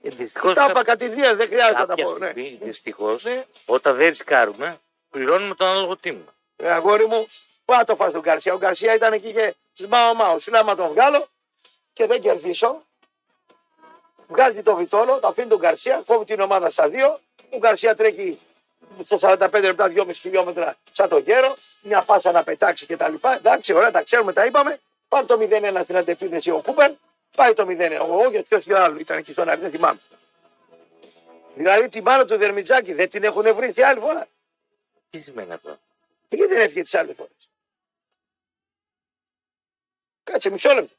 Δυστυχώς. 0.02 0.54
Τα 0.54 0.66
είπα 0.70 0.82
κατηδίαν, 0.84 1.36
δεν 1.36 1.46
χρειάζεται 1.46 1.78
να 1.78 1.86
τα 1.86 1.94
Κάποια 1.94 2.04
πω. 2.04 2.10
Ναι. 2.18 2.30
στιγμή, 2.30 2.58
δυστυχώς, 2.62 3.24
Ναι. 3.24 3.44
όταν 3.66 3.96
δεν 3.96 4.06
ρισκάρουμε, 4.08 4.80
πληρώνουμε 5.10 5.54
τον 5.54 5.66
ανάλογο 5.68 5.96
τίμημα. 5.96 6.34
Ε, 6.56 6.70
αγόρι 6.70 7.06
μου, 7.06 7.26
πού 7.64 7.72
να 7.72 7.84
το 7.84 7.96
φας 7.96 8.12
τον 8.12 8.20
Γκαρσία. 8.20 8.54
Ο 8.54 8.56
Γκαρσία 8.58 8.94
ήταν 8.94 9.12
εκεί 9.12 9.32
και 9.32 9.54
τους 9.74 9.86
μάω 9.86 10.14
μάω. 10.14 10.38
Σου 10.38 10.50
λέει 10.50 10.60
άμα 10.60 10.74
τον 10.74 10.88
βγάλω 10.88 11.28
και 11.92 12.06
δεν 12.06 12.20
κερδίσω. 12.20 12.82
Βγάζει 14.28 14.62
το 14.62 14.76
Βιτόλο, 14.76 15.18
το 15.18 15.28
αφήνει 15.28 15.48
τον 15.48 15.58
Γκαρσία, 15.58 16.02
κόβει 16.06 16.24
την 16.24 16.40
ομάδα 16.40 16.68
στα 16.70 16.88
δύο. 16.88 17.20
Ο 17.50 17.56
Γκαρσία 17.58 17.94
τρέχει 17.94 18.38
σε 19.00 19.16
45 19.20 19.60
λεπτά, 19.60 19.88
2,5 19.88 20.20
χιλιόμετρα 20.20 20.76
σαν 20.92 21.08
το 21.08 21.18
γέρο. 21.18 21.56
Μια 21.82 22.02
πάσα 22.02 22.32
να 22.32 22.44
πετάξει 22.44 22.86
κτλ. 22.86 23.14
Εντάξει, 23.36 23.72
ωραία, 23.74 23.90
τα 23.90 24.02
ξέρουμε, 24.02 24.32
τα 24.32 24.44
είπαμε. 24.46 24.80
Πάρει 25.08 25.26
το 25.26 25.38
0-1 25.40 25.80
στην 25.82 25.96
αντεπίθεση 25.96 26.50
ο 26.50 26.60
Κούπερ. 26.64 26.90
Πάει 27.36 27.52
το 27.52 27.66
0-1. 27.68 27.98
Ο 28.08 28.14
Όγετ, 28.24 28.46
ποιος 28.48 28.68
άλλο 28.68 28.96
ήταν 28.98 29.18
εκεί 29.18 29.32
στον 29.32 29.48
Άρη, 29.48 29.60
δεν 29.60 29.70
θυμάμαι. 29.70 30.00
Δηλαδή 31.54 31.88
την 31.88 32.02
μάνα 32.02 32.24
του 32.24 32.36
Δερμιτζάκη 32.36 32.92
δεν 32.92 33.08
την 33.08 33.24
έχουν 33.24 33.54
βρει 33.54 33.72
και 33.72 33.84
άλλη 33.86 34.00
φορά. 34.00 34.28
Τι 35.10 35.20
σημαίνει 35.20 35.52
αυτό; 35.52 35.78
Και 36.28 36.36
γιατί 36.36 36.52
δεν 36.54 36.62
έφυγε 36.62 36.82
τις 36.82 36.94
άλλες 36.94 37.16
φορές; 37.16 37.50
Κάτσε 40.22 40.50
μισό 40.50 40.72
λεπτό. 40.72 40.94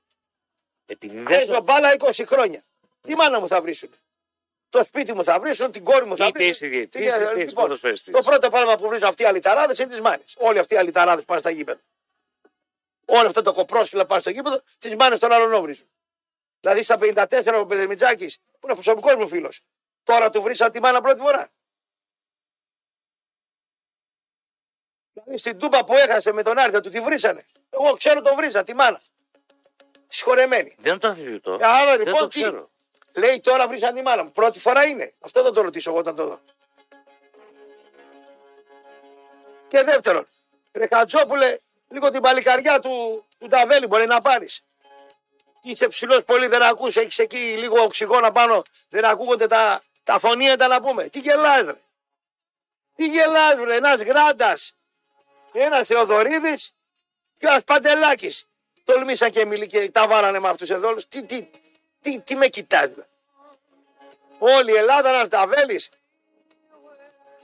Επειδή 0.85 1.15
δεν 1.15 1.23
Παίζω 1.23 1.61
μπάλα 1.61 1.95
20 1.97 2.23
χρόνια. 2.25 2.61
Τι 3.01 3.15
μάνα 3.15 3.39
μου 3.39 3.47
θα 3.47 3.61
βρίσουν. 3.61 3.89
Το 4.69 4.83
σπίτι 4.83 5.13
μου 5.13 5.23
θα 5.23 5.39
βρίσουν, 5.39 5.71
την 5.71 5.83
κόρη 5.83 6.05
μου 6.05 6.17
θα 6.17 6.25
Είτε 6.27 6.43
βρίσουν. 6.43 6.67
είσαι 6.67 6.67
διαιτητής, 6.77 7.01
Τι- 7.01 7.07
είτε 7.17 7.25
είσαι 7.25 7.35
λοιπόν, 7.35 7.63
ποδοσφαιριστής. 7.63 8.13
Το 8.13 8.21
πρώτο 8.21 8.47
πράγμα 8.47 8.75
που 8.75 8.87
βρίζουν 8.87 9.07
αυτοί 9.07 9.23
οι 9.23 9.25
αλυταράδες 9.25 9.79
είναι 9.79 9.89
τις 9.89 10.01
μάνες. 10.01 10.35
Όλοι 10.37 10.59
αυτοί 10.59 10.73
οι 10.73 10.77
αλυταράδες 10.77 11.25
πάνε 11.25 11.39
στα 11.39 11.49
γήπεδα. 11.49 11.79
Όλα 13.05 13.27
αυτά 13.27 13.41
τα 13.41 13.51
κοπρόσκυλα 13.51 14.05
πάνε 14.05 14.21
στο 14.21 14.29
γήπεδο, 14.29 14.61
τις 14.79 14.95
μάνες 14.95 15.19
των 15.19 15.31
άλλων 15.31 15.61
βρίζουν. 15.61 15.87
Δηλαδή 16.61 16.81
στα 16.83 16.97
54 16.99 17.59
ο 17.61 17.65
Πεδερμιτζάκη, 17.65 18.25
που 18.25 18.59
είναι 18.63 18.73
προσωπικός 18.73 19.15
μου 19.15 19.27
φίλος, 19.27 19.61
τώρα 20.03 20.29
του 20.29 20.41
βρίσαν 20.41 20.71
τη 20.71 20.79
μάνα 20.79 21.01
πρώτη 21.01 21.19
φορά. 21.19 21.51
Δηλαδή 25.13 25.37
στην 25.37 25.57
τούπα 25.57 25.83
που 25.83 25.95
έχασε 25.95 26.31
με 26.31 26.43
τον 26.43 26.57
Άρη 26.57 26.71
θα 26.71 26.81
του 26.81 26.89
τη 26.89 27.01
βρίσανε. 27.01 27.45
Εγώ 27.69 27.93
ξέρω 27.93 28.21
τον 28.21 28.35
βρίζα, 28.35 28.63
τη 28.63 28.75
μάνα. 28.75 29.01
Συγχωρεμένη. 30.07 30.75
δεν 30.79 30.99
το 30.99 31.07
αμφισβητώ. 31.07 31.57
Άρα 31.61 31.97
δεν 31.97 32.05
λοιπόν 32.05 32.19
το 32.19 32.27
τι; 32.27 32.41
ξέρω. 32.41 32.69
Λέει 33.15 33.39
τώρα 33.39 33.67
βρίσαν 33.67 33.95
τη 33.95 34.01
μάνα 34.01 34.23
μου. 34.23 34.31
Πρώτη 34.31 34.59
φορά 34.59 34.85
είναι. 34.85 35.13
Αυτό 35.19 35.41
θα 35.41 35.51
το 35.51 35.61
ρωτήσω 35.61 35.89
εγώ 35.89 35.99
όταν 35.99 36.15
το 36.15 36.27
δω. 36.27 36.41
Και 39.67 39.83
δεύτερον, 39.83 40.27
ρε 40.71 40.87
Χατζόπουλε, 40.87 41.53
λίγο 41.87 42.11
την 42.11 42.21
παλικαριά 42.21 42.79
του, 42.79 43.25
του 43.39 43.47
Ταβέλη 43.47 43.87
μπορεί 43.87 44.05
να 44.05 44.21
πάρεις. 44.21 44.61
Είσαι 45.61 45.87
ψηλός 45.87 46.23
πολύ, 46.23 46.47
δεν 46.47 46.61
ακούς, 46.61 46.95
έχεις 46.95 47.19
εκεί 47.19 47.37
λίγο 47.37 47.81
οξυγόνα 47.81 48.31
πάνω, 48.31 48.63
δεν 48.89 49.05
ακούγονται 49.05 49.47
τα, 49.47 49.83
τα 50.03 50.19
φωνήεντα 50.19 50.67
να 50.67 50.81
πούμε. 50.81 51.03
Τι 51.03 51.19
γελάς 51.19 51.65
ρε. 51.65 51.75
Τι 52.95 53.05
γελάς 53.05 53.55
ρε, 53.63 53.75
ένας 53.75 54.01
γράντας, 54.01 54.73
ένας 55.51 55.87
Θεοδωρίδης 55.87 56.71
και 57.33 57.47
ένας 57.47 57.63
Παντελάκης. 57.63 58.45
Τολμήσαν 58.83 59.31
και, 59.31 59.45
μιλή, 59.45 59.67
και 59.67 59.91
τα 59.91 60.07
βάρανε 60.07 60.39
με 60.39 60.49
αυτούς 60.49 60.69
εδώ 60.69 60.87
όλους. 60.87 61.07
Τι, 61.07 61.23
τι, 61.25 61.47
τι, 62.01 62.19
τι 62.19 62.35
με 62.35 62.47
κοιτάς. 62.47 62.89
ρε. 62.95 63.05
Όλη 64.39 64.71
η 64.71 64.75
Ελλάδα 64.75 65.09
ένας 65.09 65.27
Ταβέλης. 65.27 65.89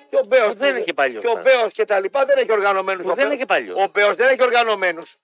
Και 0.09 0.15
ο 0.15 0.23
Μπέος, 0.27 0.53
Δεν 0.53 0.75
είναι 0.75 0.83
και 0.83 0.93
παλιός, 0.93 1.21
Και 1.21 1.27
ο 1.27 1.31
τώρα. 1.31 1.41
Μπέος 1.41 1.73
και 1.73 1.85
τα 1.85 1.99
λοιπά 1.99 2.25
δεν 2.25 2.37
έχει 2.37 2.51
οργανωμένους. 2.51 3.03
Που 3.03 3.09
ο 3.09 3.13
δεν 3.13 3.23
Μπέος. 3.27 3.33
είναι 3.33 3.41
και 3.45 3.53
παλιός. 3.53 3.83
Ο 3.83 3.89
Μπέος 3.93 4.15
δεν 4.15 4.27
έχει 4.29 4.43
οργανωμένους. 4.43 5.15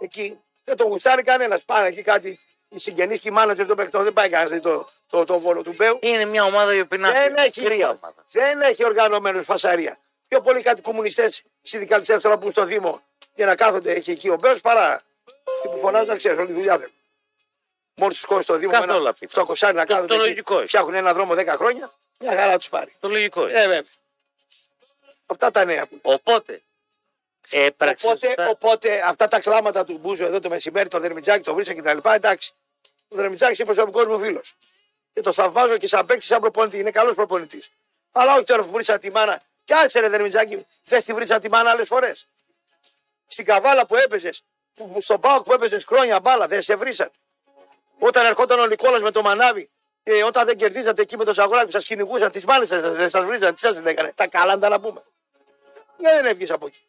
Εκεί 0.00 0.40
δεν 0.64 0.76
τον 0.76 0.86
γουστάρει 0.88 1.22
κανένας. 1.22 1.64
Πάνε 1.64 1.86
εκεί 1.86 2.02
κάτι. 2.02 2.38
Οι 2.68 2.78
συγγενείς 2.78 3.20
και 3.20 3.28
οι 3.28 3.32
μάνατζερ 3.32 3.66
των 3.66 3.76
παιχτών 3.76 4.02
δεν 4.04 4.12
πάει 4.12 4.28
κανένας 4.28 4.60
το, 4.60 4.88
το, 5.06 5.24
το, 5.24 5.38
βόλο 5.38 5.62
του 5.62 5.72
Μπέου. 5.76 5.98
Είναι 6.02 6.24
μια 6.24 6.44
ομάδα 6.44 6.74
η 6.74 6.80
οποία 6.80 6.98
είναι 6.98 7.10
Δεν 7.12 7.22
άθλια. 7.22 7.42
έχει, 7.44 7.62
Κρύα 7.62 7.88
ομάδα. 7.88 8.24
δεν 8.30 8.60
έχει 8.60 8.84
οργανωμένους 8.84 9.46
φασαρία. 9.46 9.98
Πιο 10.28 10.40
πολύ 10.40 10.62
κάτι 10.62 10.80
κομμουνιστές 10.82 11.42
συνδικαλιστές 11.62 12.22
τώρα 12.22 12.38
που 12.38 12.50
στο 12.50 12.64
Δήμο 12.64 13.00
για 13.34 13.46
να 13.46 13.54
κάθονται 13.54 13.92
έχει 13.92 14.10
εκεί 14.10 14.28
ο 14.28 14.36
Μπέος 14.40 14.60
παρά 14.60 14.92
αυτοί 15.54 15.68
που 15.68 15.78
φωνάζουν 15.78 16.08
να 16.08 16.16
ξέρεις 16.16 16.38
όλη 16.38 16.46
τη 16.46 16.52
δουλειά 16.52 16.78
δεν. 16.78 16.90
Μόνο 17.94 18.10
τους 18.12 18.24
κόστο 18.24 18.42
στο 18.42 18.56
Δήμο 18.56 18.70
με 18.72 18.78
Καθόλου 18.78 18.98
ένα 19.00 19.08
απίθανο. 19.10 19.30
φτωκοσάρι 19.30 19.76
να 19.76 19.84
κάθονται. 19.84 20.06
το 20.06 20.14
εκεί, 20.14 20.22
λογικό 20.22 20.54
είναι. 20.56 20.66
Φτιάχνουν 20.66 20.94
ένα 20.94 21.12
δρόμο 21.14 21.34
10 21.34 21.46
χρόνια. 21.46 21.92
Μια 22.18 22.36
χαρά 22.36 22.56
τους 22.56 22.68
πάρει. 22.68 22.94
Το 23.00 23.08
λογικό 23.08 23.48
είναι. 23.48 23.60
Ε, 23.60 23.66
βέβαια. 23.66 23.84
Αυτά 25.26 25.50
τα 25.50 25.64
νέα 25.64 25.86
που 25.86 25.98
Οπότε, 26.02 26.62
έπραξε. 27.50 28.06
Οπότε, 28.06 28.34
οπότε 28.48 29.02
αυτά 29.04 29.28
τα 29.28 29.40
κλάματα 29.40 29.84
του 29.84 29.98
Μπούζο 29.98 30.26
εδώ 30.26 30.40
το 30.40 30.48
μεσημέρι, 30.48 30.88
το 30.88 31.00
Δερμιτζάκι, 31.00 31.42
το 31.42 31.54
βρίσκα 31.54 31.74
κτλ. 31.74 32.08
Εντάξει. 32.08 32.52
Ο 33.08 33.16
Δερμιτζάκι 33.16 33.62
είναι 33.62 33.74
προσωπικό 33.74 34.04
μου 34.04 34.18
φίλος. 34.18 34.54
Και 35.12 35.20
το 35.20 35.32
θαυμάζω 35.32 35.76
και 35.76 35.86
σαν 35.86 36.06
παίκτης, 36.06 36.26
σαν 36.26 36.40
προπονητή. 36.40 36.78
Είναι 36.78 36.90
καλός 36.90 37.14
προπονητής. 37.14 37.70
Αλλά 38.12 38.34
όχι 38.34 38.44
τώρα 38.44 38.62
που 38.62 38.70
βρίσκα 38.70 38.98
τη 38.98 39.10
μάνα. 39.10 39.42
Κι 39.64 39.74
άξερε 39.74 40.08
Δερμιτζάκι, 40.08 40.66
θες 40.82 41.04
τη 41.04 41.14
βρίσκα 41.14 41.38
τη 41.38 41.48
μάνα 41.48 41.70
άλλες 41.70 41.88
φορές. 41.88 42.26
Στην 43.26 43.44
καβάλα 43.44 43.86
που 43.86 43.96
έπαιζες, 43.96 44.42
στον 44.98 45.20
Πάοκ 45.20 45.44
που 45.44 45.52
έπαιζες 45.52 45.84
χρόνια 45.84 46.20
μπάλα, 46.20 46.46
δεν 46.46 46.62
σε 46.62 46.74
βρίσαν. 46.74 47.10
Όταν 47.98 48.26
ερχόταν 48.26 48.58
ο 48.58 48.66
Νικόλας 48.66 49.02
με 49.02 49.10
το 49.10 49.22
μανάβι 49.22 49.70
και 50.02 50.24
όταν 50.24 50.46
δεν 50.46 50.56
κερδίζατε 50.56 51.02
εκεί 51.02 51.16
με 51.16 51.24
το 51.24 51.32
Σαγοράκη, 51.34 51.70
σας 51.70 51.84
κυνηγούσαν, 51.84 52.30
τις 52.30 52.44
μάνε 52.44 52.64
σα, 52.64 52.80
δεν 52.80 53.08
σας 53.08 53.24
βρίζαν, 53.24 53.54
τι 53.54 53.60
σας 53.60 53.80
λέγανε. 53.80 54.12
Τα 54.14 54.26
κάλαντα 54.26 54.68
να 54.68 54.80
πούμε. 54.80 55.02
Ναι, 55.96 56.10
δεν 56.10 56.26
έβγες 56.26 56.50
από 56.50 56.66
εκεί. 56.66 56.84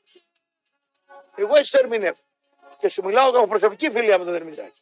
Εγώ 1.36 1.56
έτσι 1.56 1.72
το 1.72 1.78
ερμηνεύω. 1.82 2.22
Και 2.78 2.90
σου 2.90 3.04
μιλάω 3.04 3.30
από 3.30 3.48
προσωπική 3.48 3.90
φιλία 3.90 4.18
με 4.18 4.24
τον 4.24 4.34
Δερμητζάκη. 4.34 4.82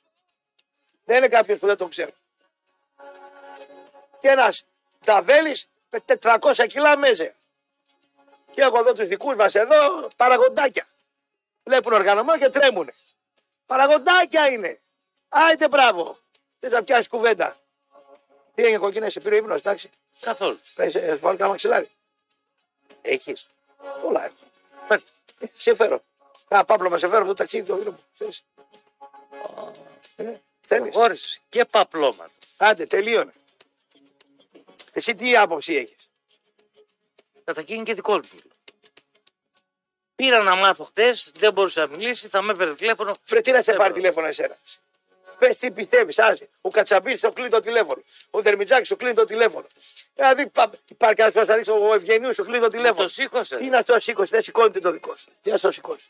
Δεν 1.05 1.17
είναι 1.17 1.27
κάποιος 1.27 1.59
που 1.59 1.65
δεν 1.67 1.77
τον 1.77 1.89
ξέρω. 1.89 2.12
Και 4.19 4.27
ένας 4.27 4.65
ταβέλης 5.03 5.67
με 5.89 6.03
400 6.21 6.65
κιλά 6.67 6.97
μέζε. 6.97 7.35
Και 8.51 8.62
έχω 8.62 8.79
εδώ 8.79 8.93
τους 8.93 9.07
δικούς 9.07 9.35
μας 9.35 9.55
εδώ 9.55 10.09
παραγοντάκια. 10.15 10.88
Βλέπουν 11.63 11.93
οργανωμένο 11.93 12.39
και 12.39 12.49
τρέμουνε. 12.49 12.93
Παραγοντάκια 13.65 14.47
είναι. 14.47 14.79
Άιτε 15.29 15.67
μπράβο. 15.67 16.17
Θες 16.59 16.71
να 16.71 16.83
πιάσεις 16.83 17.07
κουβέντα. 17.07 17.57
Τι 18.55 18.63
έγινε 18.63 18.77
κοκκίνα, 18.77 19.09
σε 19.09 19.19
πήρε 19.19 19.35
ύπνος, 19.35 19.59
εντάξει. 19.59 19.89
Καθόλου. 20.19 20.59
Πες, 20.75 20.95
ε, 20.95 21.15
βάλω 21.15 21.38
κάνα 21.38 21.49
μαξιλάρι. 21.49 21.89
Έχεις. 23.01 23.47
Πολλά 24.01 24.25
έχω. 24.25 24.35
Φέρτε. 24.88 25.12
Ε, 25.39 25.45
Σε 25.53 25.75
φέρω. 25.75 26.01
Κάνα 26.49 26.65
πάπλο 26.65 26.97
σε 26.97 27.07
φέρω 27.07 27.19
από 27.19 27.27
το 27.27 27.33
ταξίδι 27.33 27.65
το 27.67 27.77
φίλο 27.77 27.91
μου. 27.91 28.03
Θες. 28.13 28.43
Ε, 30.15 30.33
Θέλεις. 30.62 30.95
Χώρισε 30.95 31.39
και 31.49 31.65
παπλώματα. 31.65 32.29
Άντε, 32.57 32.85
τελείωνε. 32.85 33.31
Εσύ 34.93 35.15
τι 35.15 35.38
άποψη 35.38 35.75
έχεις; 35.75 36.09
Καταρχήν 37.43 37.83
και 37.83 37.93
δικός 37.93 38.21
μου. 38.21 38.27
φίλος. 38.27 38.43
Πήρα 40.15 40.43
να 40.43 40.55
μάθω 40.55 40.83
χτες, 40.83 41.31
δεν 41.35 41.53
μπορούσε 41.53 41.79
να 41.79 41.88
μιλήσει, 41.88 42.27
θα 42.27 42.41
με 42.41 42.51
έπαιρνε 42.51 42.73
τηλέφωνο. 42.73 43.15
Φρε, 43.23 43.41
τι 43.41 43.51
να 43.51 43.62
σε 43.62 43.71
Δεν 43.71 43.75
πάρει 43.79 43.89
μπορώ. 43.89 44.01
τηλέφωνο 44.01 44.27
εσένα. 44.27 44.55
Πες 45.38 45.57
τι 45.59 45.71
πιστεύεις, 45.71 46.19
άσε. 46.19 46.49
Ο 46.62 46.69
Κατσαμπίλ 46.69 47.17
σου 47.17 47.33
κλείνει 47.33 47.49
το 47.49 47.59
τηλέφωνο. 47.59 48.01
Ο 48.29 48.41
Δερμιτζάκης 48.41 48.88
σου 48.88 48.95
κλείνει 48.95 49.13
το 49.13 49.25
τηλέφωνο. 49.25 49.67
Δηλαδή 50.15 50.47
πα- 50.47 50.69
υπάρχει 50.85 51.15
κανένας 51.15 51.39
που 51.39 51.45
θα 51.45 51.53
ανοίξει 51.53 51.71
ο 51.71 51.93
Ευγενίου 51.93 52.33
σου 52.33 52.43
κλείνει 52.43 52.59
το 52.59 52.67
τηλέφωνο. 52.67 53.01
Το 53.03 53.07
σήκωσες. 53.07 53.59
Τι 53.59 53.65
να 53.65 53.83
το 53.83 53.99
σηκώσει, 53.99 54.31
δεν 54.31 54.41
σηκώνεται 54.43 54.79
το 54.79 54.91
δικό 54.91 55.15
σου. 55.15 55.25
Τι 55.41 55.51
να 55.51 55.59
το 55.59 55.71
σηκώσει. 55.71 56.09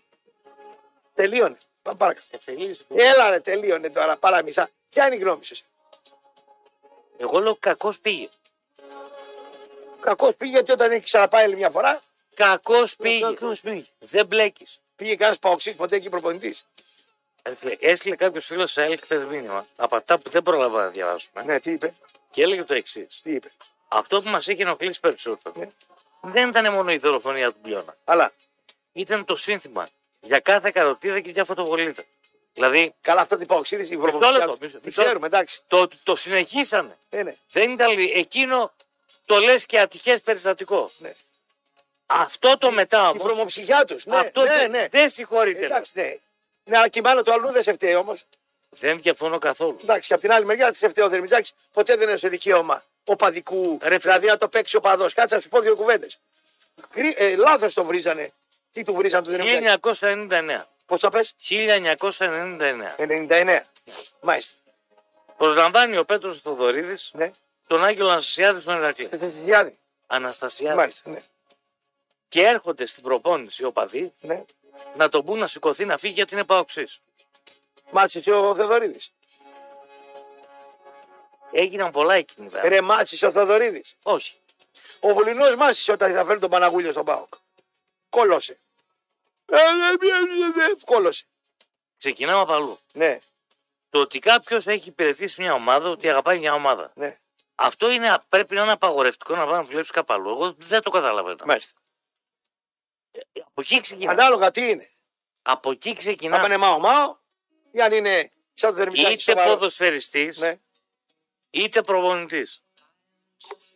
Τελείωνε. 1.13 1.57
Πάμε 1.81 1.97
παρακάτω. 1.97 2.25
Ευτελείς. 2.31 2.85
Έλα 2.95 3.29
ρε, 3.29 3.39
τελείωνε 3.39 3.89
τώρα, 3.89 4.17
παραμυθά. 4.17 4.69
Ποια 4.89 5.05
είναι 5.05 5.15
η 5.15 5.19
γνώμη 5.19 5.43
σου. 5.45 5.55
Εγώ 7.17 7.39
λέω 7.39 7.55
κακός 7.55 7.99
πήγε. 7.99 8.29
Κακός 9.99 10.35
πήγε 10.35 10.51
γιατί 10.51 10.71
όταν 10.71 10.91
έχει 10.91 11.03
ξαναπάει 11.03 11.43
άλλη 11.43 11.55
μια 11.55 11.69
φορά; 11.69 12.01
Κακός 12.33 12.95
πήγε. 12.95 13.19
Κακός 13.25 13.61
πήγε. 13.61 13.83
Δεν 13.99 14.25
μπλέκεις. 14.25 14.79
Πήγε 14.95 15.15
κανένας 15.15 15.39
παοξής 15.39 15.75
ποτέ 15.75 15.95
εκεί 15.95 16.09
προπονητής. 16.09 16.65
Έστειλε 17.79 18.15
κάποιος 18.15 18.45
φίλος 18.45 18.71
σε 18.71 18.83
ΕΛΚ 18.83 19.03
χθε 19.03 19.17
μήνυμα 19.17 19.65
από 19.75 19.95
αυτά 19.95 20.19
που 20.19 20.29
δεν 20.29 20.43
πρόλαβα 20.43 20.83
να 20.83 20.89
διαβάσουμε 20.89 21.43
Ναι, 21.43 21.59
τι 21.59 21.71
είπε; 21.71 21.93
και 22.31 22.41
έλεγε 22.41 22.63
το 22.63 22.73
εξής. 22.73 23.19
Τι 23.21 23.31
είπε; 23.33 23.51
Αυτό 23.87 24.21
που 24.21 24.29
μας 24.29 24.47
έχει 24.47 24.61
ενοχλήσει 24.61 24.99
περισσότερο 24.99 25.55
Ναι. 25.59 25.69
δεν 26.21 26.49
ήταν 26.49 26.73
μόνο 26.73 26.91
η 26.91 26.97
δολοφονία 26.97 27.51
του 27.51 27.57
Μπιώνα. 27.61 27.95
Αλλά 28.03 28.31
Ήταν 28.91 29.25
το 29.25 29.35
σύνθημα 29.35 29.87
για 30.19 30.39
κάθε 30.39 30.71
καροτίδα 30.71 31.19
και 31.19 31.31
μια 31.33 31.43
φωτοβολίδα. 31.45 32.03
Δηλαδή 32.53 32.93
καλά, 33.01 33.21
αυτό 33.21 33.35
την 33.35 33.47
παοξίδη 33.47 33.93
η 33.93 33.97
λεπτό, 33.97 34.17
προπονητή. 34.19 34.57
μισό- 34.61 34.79
Τι 34.79 34.85
μισό. 34.87 35.01
ξέρουμε, 35.01 35.25
εντάξει. 35.27 35.59
το, 35.67 35.87
το 36.03 36.15
συνεχίσανε. 36.15 36.97
Ναι, 37.09 37.23
ναι. 37.23 37.35
Δεν 37.49 37.69
ήταν 37.71 37.97
λι- 37.97 38.15
εκείνο 38.15 38.73
το 39.25 39.39
λες 39.39 39.65
και 39.65 39.79
ατυχές 39.79 40.21
περιστατικό. 40.21 40.91
ναι. 40.97 41.13
Αυτό 42.05 42.57
το 42.57 42.71
μετά 42.71 42.99
Τη 43.01 43.05
όμω. 43.07 43.19
βρωμοψυχιά 43.19 43.85
τους. 43.85 44.05
Ναι, 44.05 44.17
αυτό 44.17 44.41
ναι, 44.41 44.47
δεν, 44.47 44.69
ναι. 44.71 44.87
δεν 44.91 45.09
συγχωρείται. 45.09 45.65
Εντάξει, 45.65 45.91
ναι. 45.95 46.15
Ναι, 46.63 46.77
αλλά 46.77 46.87
και 46.87 47.01
μάλλον 47.01 47.23
το 47.23 47.31
αλλού 47.31 47.51
δεν 47.51 47.63
σε 47.63 47.73
φταίει 47.73 47.95
όμως. 47.95 48.23
Δεν 48.69 48.97
διαφωνώ 48.97 49.37
καθόλου. 49.37 49.77
Εντάξει, 49.81 50.07
και 50.07 50.13
από 50.13 50.23
την 50.23 50.31
άλλη 50.31 50.45
μεριά 50.45 50.71
τη 50.71 50.77
σε 50.77 50.89
φταίει 50.89 51.05
ο 51.05 51.09
Δερμιτζάκης. 51.09 51.53
Ποτέ 51.71 51.95
δεν 51.95 52.07
είναι 52.07 52.17
σε 52.17 52.27
δικαίωμα 52.27 52.83
οπαδικού. 53.03 53.77
Ρε, 53.81 53.87
φίλε. 53.87 53.97
δηλαδή 53.97 54.25
να 54.27 54.37
το 54.37 54.47
παίξει 54.49 54.75
ο 54.75 54.79
παδός. 54.79 55.13
Κάτσε 55.13 55.35
να 55.35 55.41
σου 55.41 55.49
πω 55.49 55.59
δύο 55.59 55.75
κουβέντες. 55.75 56.17
Ε, 57.15 57.35
Λάθος 57.35 57.73
το 57.73 57.83
βρίζανε. 57.85 58.33
Τι 58.71 58.83
του 58.83 58.93
βρίζανε 58.93 59.23
του 59.23 59.29
Δερμιτζάκη. 59.31 59.89
1999. 60.29 60.63
Πώς 60.85 60.99
το 60.99 61.09
πες, 61.09 61.33
1999. 61.37 62.95
99. 62.97 63.59
Μάλιστα. 64.21 64.57
Προσλαμβάνει 65.37 65.97
ο 65.97 66.05
Πέτρος 66.05 66.41
Θοδωρίδης 66.41 67.11
Ναι. 67.13 67.31
τον 67.67 67.83
Άγγελο 67.83 68.09
Αναστασιάδη 68.09 68.59
στον 68.59 68.75
Ερακλή. 68.75 69.09
Γιάννη. 69.45 69.77
Αναστασιάδη. 70.07 70.77
Μάλιστα. 70.77 71.09
Ναι. 71.09 71.21
Και 72.27 72.41
έρχονται 72.41 72.85
στην 72.85 73.03
προπόνηση 73.03 73.61
οι 73.61 73.65
οπαδοί 73.65 74.13
ναι. 74.21 74.43
να 74.95 75.09
τον 75.09 75.25
πούν 75.25 75.39
να 75.39 75.47
σηκωθεί 75.47 75.85
να 75.85 75.97
φύγει 75.97 76.13
γιατί 76.13 76.33
είναι 76.33 76.43
παοξή. 76.43 76.83
Μάτσισε 77.91 78.31
ο 78.31 78.55
Θεοδωρίδη. 78.55 78.99
Έγιναν 81.51 81.91
πολλά 81.91 82.13
εκείνη 82.13 82.47
η 82.47 82.53
μέρα. 82.53 82.69
Ρε 82.69 82.81
μάτσισε 82.81 83.25
ο 83.25 83.31
Θεοδωρίδη. 83.31 83.83
Όχι. 84.03 84.37
Ο 84.99 85.13
Βουλινός 85.13 85.55
μάτσισε 85.55 85.91
όταν 85.91 86.13
θα 86.13 86.25
φέρει 86.25 86.39
τον 86.39 86.49
Παναγούλιο 86.49 86.91
στον 86.91 87.05
Πάοκ. 87.05 87.33
Κόλωσε. 88.09 88.59
Ε, 89.45 89.55
ε, 89.55 89.59
ε, 89.59 90.61
ε, 90.61 90.71
ε, 90.71 90.75
Κόλωσε. 90.85 91.25
Ξεκινάμε 91.97 92.41
από 92.41 92.53
αλλού. 92.53 92.79
Ναι, 92.93 93.17
Το 93.89 93.99
ότι 93.99 94.19
κάποιος 94.19 94.67
έχει 94.67 94.89
υπηρετήσει 94.89 95.41
μια 95.41 95.53
ομάδα, 95.53 95.89
ότι 95.89 96.09
αγαπάει 96.09 96.39
μια 96.39 96.53
ομάδα. 96.53 96.91
ναι. 96.95 97.17
Αυτό 97.61 97.89
είναι, 97.91 98.17
πρέπει 98.29 98.55
να 98.55 98.61
είναι 98.61 98.71
απαγορευτικό 98.71 99.35
να 99.35 99.45
πάει 99.45 99.53
να 99.53 99.63
δουλέψει 99.63 99.91
κάπου 99.91 100.13
αλλού. 100.13 100.29
Εγώ 100.29 100.53
δεν 100.57 100.81
το 100.81 100.89
καταλαβαίνω. 100.89 101.37
Μάλιστα. 101.45 101.79
Από 103.45 103.61
εκεί 103.61 103.81
ξεκινά. 103.81 104.11
Ανάλογα 104.11 104.51
τι 104.51 104.69
είναι. 104.69 104.87
Από 105.41 105.71
εκεί 105.71 105.93
ξεκινά. 105.95 106.37
Αν 106.37 106.45
είναι 106.45 106.57
μάο 106.57 106.79
μάο 106.79 107.17
ή 107.71 107.81
αν 107.81 107.93
είναι 107.93 108.31
σαν 108.53 108.69
το 108.69 108.75
δερμητάκι 108.75 109.13
είτε 109.13 109.21
σοβαρό. 109.21 109.53
ποδοσφαιριστής, 109.53 110.39
Ναι. 110.39 110.59
είτε 111.49 111.81
προπονητής. 111.81 112.61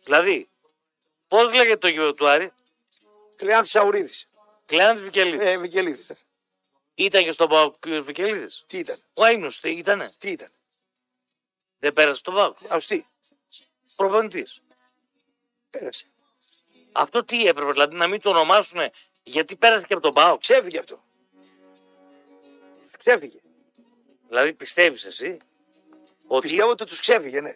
Δηλαδή, 0.04 0.48
πώς 1.26 1.52
λέγεται 1.52 1.76
το 1.76 1.88
γιο 1.88 2.12
του 2.12 2.28
Άρη, 2.28 2.52
Κλειάνθη 3.36 3.68
Σαουρίδης. 3.70 4.26
Κλεάνθη 4.64 5.02
Βικελίδης. 5.02 5.46
Ε, 5.46 5.58
Βικελίδης. 5.58 6.24
Ήταν 6.94 7.24
και 7.24 7.32
στον 7.32 7.48
Πάο 7.48 7.72
Βικελίδης; 8.02 8.64
Τι 8.66 8.78
ήταν; 8.78 8.96
Ο 9.14 9.24
Αίμνο 9.24 9.50
ήτανε; 9.62 10.12
Τι 10.18 10.30
ήταν; 10.30 10.48
Δεν 11.78 11.92
πέρασε 11.92 12.22
τον 12.22 12.34
Πάο. 12.34 12.52
Αουστή. 12.68 13.06
Προπονητής. 13.96 14.60
Πέρασε. 15.70 16.06
Αυτό 16.92 17.24
τι 17.24 17.46
έπρεπε, 17.46 17.72
δηλαδή 17.72 17.96
να 17.96 18.06
μην 18.06 18.20
το 18.20 18.30
ονομάσουν 18.30 18.80
γιατί 19.22 19.56
πέρασε 19.56 19.86
και 19.86 19.92
από 19.92 20.02
τον 20.02 20.14
Πάο. 20.14 20.38
Ξέφυγε 20.38 20.78
αυτό. 20.78 21.04
Τους 22.82 22.96
ξέφυγε. 22.96 23.40
Δηλαδή 24.28 24.52
πιστεύεις 24.52 25.04
εσύ 25.04 25.38
ότι 26.26 26.46
Πιστεύω 26.48 26.70
ότι 26.70 26.84
τους 26.84 27.00
ξέφυγε, 27.00 27.40
ναι. 27.40 27.54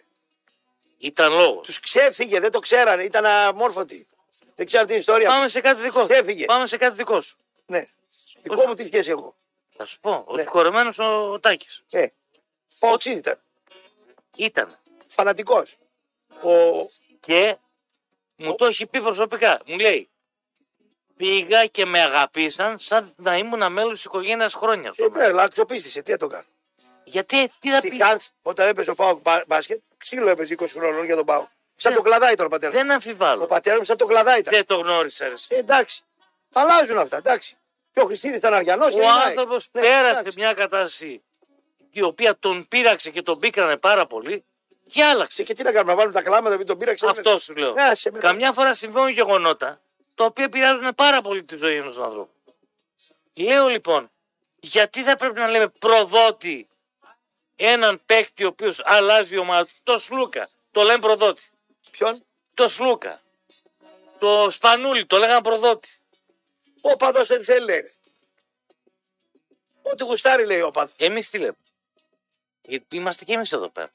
ήταν 0.97 1.31
λόγος; 1.33 1.65
Τους 1.67 1.79
ξέφυγε, 1.79 2.39
δεν 2.39 2.51
το 2.51 2.59
ξέρανε, 2.59 3.03
ήταν 3.03 3.25
αμόρφωτοι. 3.25 4.07
Δεν 4.55 4.65
ξέρω 4.65 4.85
την 4.85 4.95
ιστορία. 4.97 5.27
Πάμε 5.29 5.47
σε 5.47 5.61
κάτι 5.61 5.81
δικό 5.81 6.01
σου. 6.01 6.07
Ξέφυγε. 6.07 6.45
Πάμε 6.45 6.65
σε 6.65 6.77
κάτι 6.77 6.95
δικό 6.95 7.19
σου. 7.21 7.37
Ναι. 7.65 7.83
Δικό 8.41 8.67
μου 8.67 8.73
τι 8.73 8.85
σχέση 8.85 9.11
έχω. 9.11 9.35
Θα 9.77 9.85
σου 9.85 9.99
πω. 9.99 10.23
Ο 10.27 10.35
Ναι. 10.35 10.41
συγχωρεμένος 10.41 10.99
ο, 10.99 11.31
ο 11.31 11.39
Τάκης. 11.39 11.83
Ε, 11.89 12.05
Πόξι 12.79 13.11
ήταν. 13.11 13.39
Ήταν. 14.35 14.77
Φανατικός. 15.07 15.77
Ο... 16.43 16.49
Και 17.19 17.57
μου 18.35 18.55
το 18.55 18.65
έχει 18.65 18.85
πει 18.87 19.01
προσωπικά. 19.01 19.59
Μου 19.65 19.77
λέει, 19.79 20.09
πήγα 21.15 21.65
και 21.65 21.85
με 21.85 22.01
αγαπήσαν 22.01 22.79
σαν 22.79 23.13
να 23.17 23.37
ήμουν 23.37 23.71
μέλο 23.71 23.91
τη 23.91 24.01
οικογένειας 24.05 24.53
χρόνια. 24.53 24.91
Ε, 24.97 25.07
ναι, 25.17 25.23
αλλά 25.23 25.43
αξιοπίστησε, 25.43 26.01
τι 26.01 26.11
να 26.11 26.17
το 26.17 26.27
κάνω. 26.27 26.43
Γιατί, 27.03 27.49
τι 27.59 27.69
θα 27.71 27.77
Στη 27.77 27.89
πει; 27.89 28.01
Χάνθ, 28.03 28.27
όταν 28.41 28.67
έπαιζε 28.67 28.91
ο 28.91 28.95
Πάοκ 28.95 29.21
μπα- 29.21 29.43
μπάσκετ, 29.47 29.81
ξύλο 29.97 30.29
έπαιζε 30.29 30.55
20 30.59 30.65
χρόνων 30.67 31.05
για 31.05 31.15
τον 31.15 31.25
Πάοκ. 31.25 31.47
Σαν 31.81 31.91
Ναι. 31.91 31.97
το 31.97 32.03
κλαδάει 32.03 32.33
τώρα 32.33 32.45
ο 32.47 32.49
πατέρας. 32.51 32.75
Δεν 32.75 32.89
Ο 32.89 32.93
αμφιβάλλω. 32.93 33.45
πατέρας 33.45 33.79
μου 33.79 33.85
σαν 33.85 33.97
το 33.97 34.05
κλαδάει 34.05 34.39
ήταν. 34.39 34.53
Δεν 34.53 34.65
το 34.65 34.75
γνώρισα. 34.77 35.25
ρε 35.25 35.31
εσύ. 35.31 35.55
Ε, 35.55 35.57
εντάξει. 35.59 36.01
Αλλάζουν 36.53 36.97
αυτά, 36.97 37.17
εντάξει. 37.17 37.55
Και 37.91 37.99
ο 37.99 38.05
Χριστίδης 38.05 38.37
ήταν 38.37 38.53
αριανός. 38.53 38.93
Ο 38.95 39.09
άνθρωπος 39.09 39.69
Ναι, 39.71 39.81
πέρασε 39.81 40.23
μια 40.35 40.53
κατάσταση 40.53 41.23
η 41.91 42.01
οποία 42.01 42.37
τον 42.39 42.67
πείραξε 42.67 43.09
και 43.09 43.21
τον 43.21 43.39
πίκρανε 43.39 43.77
πάρα 43.77 44.05
πολύ 44.05 44.43
και 44.87 45.03
άλλαξε. 45.03 45.43
Και 45.43 45.53
τι 45.53 45.63
να 45.63 45.71
κάνουμε, 45.71 45.91
να 45.91 45.97
βάλουμε 45.97 46.13
τα 46.13 46.21
κλάματα, 46.21 46.57
μην 46.57 46.65
τον 46.65 46.77
πήραξε. 46.77 47.07
Αυτό 47.09 47.37
σου 47.37 47.55
λέω. 47.55 47.73
Ε, 47.77 47.83
άσε 47.83 48.11
με. 48.13 48.19
Καμιά 48.19 48.53
φορά 48.53 48.73
συμβαίνουν 48.73 49.09
γεγονότα 49.09 49.81
τα 50.15 50.25
οποία 50.25 50.43
επηρεάζουν 50.43 50.95
πάρα 50.95 51.21
πολύ 51.21 51.43
τη 51.43 51.55
ζωή 51.55 51.75
ενός 51.75 51.99
ανθρώπου. 51.99 52.29
Λέω 53.37 53.67
λοιπόν, 53.67 54.11
γιατί 54.59 55.01
θα 55.03 55.15
πρέπει 55.15 55.39
να 55.39 55.47
λέμε 55.47 55.67
προδότη 55.67 56.67
έναν 57.55 58.01
παίκτη 58.05 58.43
ο 58.43 58.47
οποίος 58.47 58.81
αλλάζει 58.85 59.35
η 59.35 59.37
ομάδα. 59.37 59.63
του. 59.65 59.71
Το 59.83 59.97
Σλούκα, 59.97 60.47
το 60.71 60.81
λέμε 60.81 60.99
προδότη. 60.99 61.43
Ποιον; 61.99 62.25
Το 62.53 62.67
Σλούκα. 62.67 63.21
Το 64.19 64.49
Σπανούλι, 64.49 65.05
το 65.05 65.17
λέγανε 65.17 65.41
προδότη. 65.41 65.89
Ο 66.81 66.95
παδός 66.95 67.27
δεν 67.27 67.43
θέλει, 67.43 67.65
λέει. 67.65 67.79
ρε. 67.79 67.87
Ό,τι 69.81 70.03
γουστάρει, 70.03 70.45
λέει 70.45 70.61
ο 70.61 70.71
παδός. 70.71 70.95
Εμείς 70.97 71.29
τι 71.29 71.37
λέμε; 71.37 71.55
Γιατί 72.61 72.95
είμαστε 72.95 73.25
και 73.25 73.33
εμείς 73.33 73.51
εδώ 73.53 73.69
πέρα. 73.69 73.91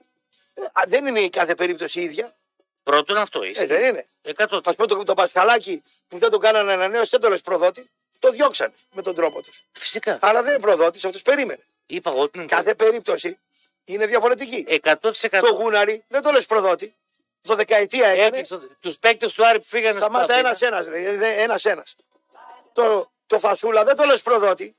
δεν 0.86 1.06
είναι 1.06 1.20
η 1.20 1.30
κάθε 1.30 1.54
περίπτωση 1.54 2.00
η 2.00 2.04
ίδια. 2.04 2.36
Πρώτον 2.82 3.16
αυτό 3.16 3.42
Ε, 3.42 3.48
είσαι. 3.48 3.66
δεν 3.66 3.84
είναι. 3.84 4.06
100%. 4.22 4.60
Α 4.64 4.74
πούμε 4.74 4.86
το, 4.86 5.02
το 5.02 5.14
Πασχαλάκι 5.14 5.82
που 6.08 6.18
δεν 6.18 6.30
τον 6.30 6.40
κάνανε 6.40 6.72
ανανέωση, 6.72 7.10
δεν 7.10 7.20
το 7.20 7.28
λες 7.28 7.40
προδότη. 7.40 7.90
Το 8.18 8.30
διώξανε 8.30 8.74
με 8.92 9.02
τον 9.02 9.14
τρόπο 9.14 9.42
τους. 9.42 9.62
Φυσικά. 9.72 10.18
Αλλά 10.22 10.42
δεν 10.42 10.52
είναι 10.52 10.60
προδότης, 10.60 11.04
αυτό 11.04 11.18
περίμενε. 11.30 11.62
Είπα 11.86 12.10
εγώ 12.10 12.20
ότι 12.20 12.38
είναι 12.38 12.46
Κάθε 12.46 12.74
περίπτωση 12.74 13.38
είναι 13.84 14.06
διαφορετική. 14.06 14.64
100%. 14.82 15.00
Το 15.30 15.54
γούναρι 15.54 16.04
δεν 16.08 16.22
το 16.22 16.30
λες 16.30 16.46
προδότη. 16.46 16.94
Το 17.48 17.54
δεκαετία 17.54 18.08
έκανε. 18.08 18.42
Τους 18.80 18.98
παίκτες 18.98 19.34
του 19.34 19.46
Άρη 19.46 19.58
που 19.58 19.64
φύγανε 19.64 20.00
Σταμάτα 20.00 20.34
Αθήνα. 20.34 20.56
ένα-ένα. 20.60 21.26
Ένα-ένα. 21.26 21.84
Το, 22.72 23.10
το 23.26 23.38
φασούλα 23.38 23.84
δεν 23.84 23.96
το 23.96 24.04
λες 24.04 24.22
προδότη. 24.22 24.76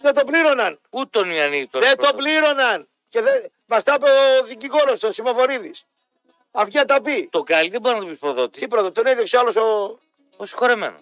Δεν 0.00 0.14
το 0.14 0.24
πλήρωναν. 0.24 0.80
Ούτε 0.90 1.08
τον 1.18 1.30
Ιαννή 1.30 1.66
τον 1.66 1.80
Δεν 1.80 1.90
το 1.90 1.96
πρώτο. 1.96 2.16
πλήρωναν. 2.16 2.88
Και 3.08 3.20
δεν... 3.20 3.50
Μα 3.66 3.82
τα 3.82 3.94
είπε 3.94 4.10
ο 4.40 4.44
δικηγόρος 4.44 5.00
του, 5.00 5.08
ο 5.08 5.12
Σιμοφορίδη. 5.12 5.70
Αυγιά 6.50 6.84
τα 6.84 7.00
πει. 7.00 7.28
Το 7.32 7.42
Γκάλι 7.42 7.68
δεν 7.68 7.80
μπορεί 7.80 7.94
να 7.94 8.00
το 8.00 8.06
πεις 8.08 8.18
προδότη. 8.18 8.58
Τι 8.60 8.66
πρώτο, 8.66 8.92
τον 8.92 9.06
έδειξε 9.06 9.38
άλλος 9.38 9.56
ο. 9.56 9.98
Ο 10.36 10.44
συγχωρεμένο. 10.44 11.00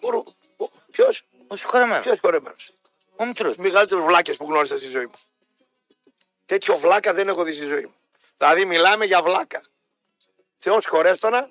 Ποιος, 0.90 1.22
Ο 1.48 1.56
συγχωρεμένο. 1.56 2.00
ποιος 2.02 2.20
κορεμένο. 2.20 2.56
Ο 3.16 3.24
Μητρός. 3.24 3.56
Μεγαλύτερους 3.56 4.04
βλάκες 4.04 4.36
που 4.36 4.44
γνώρισα 4.44 4.78
στη 4.78 4.88
ζωή 4.88 5.04
μου. 5.06 5.12
Τέτοιο 6.44 6.76
βλάκα 6.76 7.12
δεν 7.12 7.28
έχω 7.28 7.42
δει 7.42 7.52
στη 7.52 7.64
ζωή 7.64 7.82
μου. 7.84 7.94
Δηλαδή 8.36 8.64
μιλάμε 8.64 9.04
για 9.04 9.22
βλάκα. 9.22 9.62
Θεό 10.58 10.78
χωρέστονα, 10.88 11.50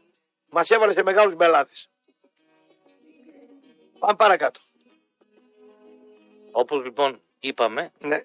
μας 0.49 0.71
έβαλε 0.71 0.93
σε 0.93 1.03
μεγάλους 1.03 1.35
μπελάδε. 1.35 1.71
Πάμε 3.99 4.15
παρακάτω. 4.15 4.59
Όπως 6.51 6.83
λοιπόν 6.83 7.21
είπαμε, 7.39 7.91
Ναι. 7.97 8.23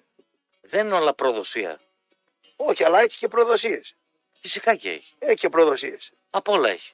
δεν 0.61 0.85
είναι 0.85 0.95
όλα 0.95 1.13
προδοσία. 1.13 1.79
Όχι, 2.55 2.83
αλλά 2.83 2.99
έχει 2.99 3.17
και 3.17 3.27
προδοσίες. 3.27 3.95
Φυσικά 4.39 4.75
και 4.75 4.89
έχει. 4.89 5.13
Έχει 5.19 5.33
και 5.35 5.49
προδοσίες. 5.49 6.11
Απ' 6.29 6.47
όλα 6.47 6.69
έχει. 6.69 6.93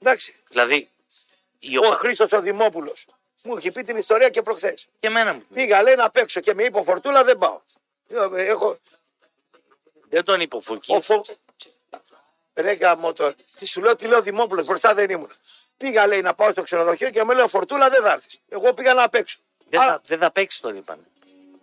Εντάξει. 0.00 0.36
Δηλαδή, 0.48 0.88
η 1.58 1.76
Ο 1.76 1.86
οπα... 1.86 1.96
Χρήστος 1.96 2.32
ο 2.32 2.40
Δημόπουλο 2.40 2.92
μου 3.44 3.56
έχει 3.56 3.72
πει 3.72 3.82
την 3.82 3.96
ιστορία 3.96 4.28
και 4.30 4.42
προχθές. 4.42 4.86
και 5.00 5.06
εμένα 5.06 5.34
μου. 5.34 5.44
Πήγα 5.54 5.82
λέει 5.82 5.94
να 5.94 6.10
παίξω 6.10 6.40
και 6.40 6.54
με 6.54 6.64
είπε 6.64 6.78
ο 6.78 6.82
Φορτούλα 6.84 7.24
δεν 7.24 7.38
πάω. 7.38 7.60
Έχω, 8.34 8.78
Δεν 10.08 10.24
τον 10.24 10.40
είπε 10.40 10.56
ο 10.56 10.60
Φούκη. 10.60 10.94
Ο 10.94 11.00
Φω... 11.00 11.22
Ρε 12.56 12.72
γαμώ 12.72 13.12
τώρα. 13.12 13.34
Τι 13.56 13.66
σου 13.66 13.80
λέω, 13.80 13.96
τι 13.96 14.06
λέω 14.06 14.22
Δημόπουλος, 14.22 14.66
μπροστά 14.66 14.94
δεν 14.94 15.10
ήμουν. 15.10 15.30
Πήγα 15.76 16.06
λέει 16.06 16.20
να 16.20 16.34
πάω 16.34 16.50
στο 16.50 16.62
ξενοδοχείο 16.62 17.10
και 17.10 17.24
με 17.24 17.34
λέει 17.34 17.42
ο 17.44 17.48
Φορτούλα 17.48 17.90
δεν 17.90 18.02
θα 18.02 18.12
έρθεις. 18.12 18.38
Εγώ 18.48 18.74
πήγα 18.74 18.94
να 18.94 19.08
παίξω. 19.08 19.38
Δεν, 19.68 19.80
Α, 19.80 19.84
θα, 19.84 20.00
δεν 20.04 20.18
θα 20.18 20.30
παίξεις 20.30 20.60
τον 20.60 20.76
είπανε. 20.76 21.02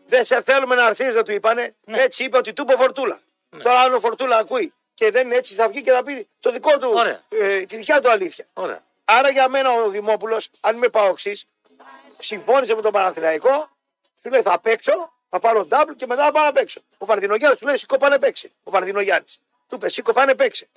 δεν 0.05 0.25
σε 0.25 0.41
θέλουμε 0.41 0.75
να 0.75 0.87
έρθεις, 0.87 1.13
δεν 1.13 1.23
του 1.25 1.31
είπανε. 1.31 1.75
Έτσι 1.85 2.23
είπε 2.23 2.37
ότι 2.37 2.53
του 2.53 2.61
είπε 2.61 2.73
ο 2.73 2.77
Φορτούλα. 2.77 3.19
Τώρα 3.61 3.79
αν 3.79 3.93
ο 3.93 3.99
Φορτούλα 3.99 4.37
ακούει 4.37 4.73
και 4.93 5.11
δεν 5.11 5.25
είναι 5.25 5.35
έτσι 5.35 5.53
θα 5.53 5.67
βγει 5.67 5.81
και 5.81 5.91
θα 5.91 6.03
πει 6.03 6.27
το 6.39 6.51
δικό 6.51 6.77
του, 6.77 6.91
Ωραία. 6.93 7.21
ε, 7.29 7.61
τη 7.65 7.75
δικιά 7.77 8.01
του 8.01 8.09
αλήθεια. 8.09 8.45
Ωραία. 8.53 8.83
Άρα 9.05 9.29
για 9.29 9.49
μένα 9.49 9.71
ο 9.71 9.89
Δημόπουλος, 9.89 10.49
αν 10.61 10.75
είμαι 10.75 10.89
παοξή, 10.89 11.39
συμφώνησε 12.17 12.75
με 12.75 12.81
τον 12.81 12.91
Παναθηναϊκό, 12.91 13.69
σου 14.21 14.29
λέει 14.29 14.41
θα 14.41 14.59
παίξω, 14.59 15.13
θα 15.29 15.39
πάρω 15.39 15.67
double 15.69 15.93
και 15.95 16.05
μετά 16.07 16.23
θα 16.25 16.31
πάω 16.31 16.43
να 16.45 16.51
παίξω. 16.51 16.81
Ο 16.97 17.05
Βαρδινογιάννης 17.05 17.59
του 17.59 17.65
λέει 17.65 17.77
σήκω 17.77 17.97
πάνε 17.97 18.19
παίξε. 18.19 18.51
Ο 18.63 18.71
Βαρδινογιάννης. 18.71 19.39
Του 19.67 19.75
είπε 19.75 19.89
σήκω 19.89 20.11
πάνε 20.13 20.35
παίξε. 20.35 20.67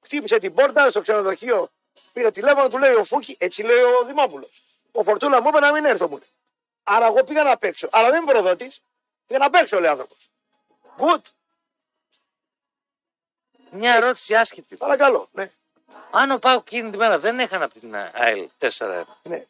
Χτύπησε 0.00 0.38
την 0.38 0.54
πόρτα 0.54 0.90
στο 0.90 1.00
ξενοδοχείο, 1.00 1.70
πήρε 2.12 2.30
τηλέφωνο, 2.30 2.68
του 2.68 2.78
λέει 2.78 2.94
ο 2.94 3.04
Φούκη, 3.04 3.36
έτσι 3.40 3.62
λέει 3.62 3.82
ο 3.82 4.04
Δημόπουλος. 4.04 4.62
Ο 4.92 5.02
Φορτούλα 5.02 5.42
μου 5.42 5.48
είπε 5.48 5.60
να 5.60 5.72
μην 5.72 5.84
έρθω 5.84 6.08
μου. 6.08 6.16
λέει. 6.18 6.28
Άρα 6.84 7.06
εγώ 7.06 7.24
πήγα 7.24 7.42
να 7.42 7.56
παίξω. 7.56 7.88
Αλλά 7.90 8.10
δεν 8.10 8.22
είμαι 8.22 8.32
προδότης. 8.32 8.82
Πήγα 9.26 9.38
να 9.38 9.50
παίξω, 9.50 9.80
λέει 9.80 9.90
άνθρωπος. 9.90 10.28
Good. 10.98 11.22
Μια 13.70 13.94
ερώτηση 13.94 14.34
άσχετη. 14.34 14.76
Παρακαλώ. 14.76 15.28
Ναι. 15.32 15.46
Αν 16.10 16.30
ο 16.30 16.38
Πάουκ 16.38 16.72
εκείνη 16.72 16.90
τη 16.90 16.96
μέρα 16.96 17.18
δεν 17.18 17.38
έχανε 17.38 17.64
από 17.64 17.80
την 17.80 17.94
ΑΕΛ 17.94 18.48
4-1, 18.58 19.02
ναι. 19.22 19.44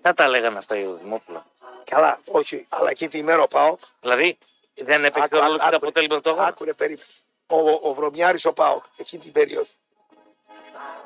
θα 0.00 0.14
τα 0.14 0.28
λέγανε 0.28 0.58
αυτά 0.58 0.76
οι 0.76 0.84
Δημόπουλα. 0.84 1.46
Καλά, 1.84 2.20
όχι. 2.30 2.66
Αλλά 2.68 2.90
εκεί 2.90 3.08
την 3.08 3.20
ημέρα 3.20 3.42
ο 3.42 3.48
Πάοκ 3.48 3.80
Δηλαδή, 4.00 4.38
δεν 4.74 5.04
έπαιξε 5.04 5.22
Άκου, 5.22 5.36
ρόλο 5.36 5.54
άκου, 5.54 5.56
και 5.56 5.70
το 5.70 5.76
άκου, 5.76 5.76
αποτέλεσμα 5.76 6.20
του 6.20 6.30
αγώνα. 6.30 6.46
Άκουρε 6.46 6.72
περίπου. 6.72 7.02
Ο, 7.50 7.56
ο, 7.70 7.78
ο 7.82 7.92
Βρωμιάρης 7.94 8.44
ο 8.44 8.52
Πάοκ 8.52 8.84
εκείνη 8.96 9.22
την 9.22 9.32
περίοδο. 9.32 9.70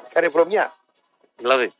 Έκανε 0.09 0.29
βρωμιά. 0.29 0.77
Δηλαδή, 1.37 1.71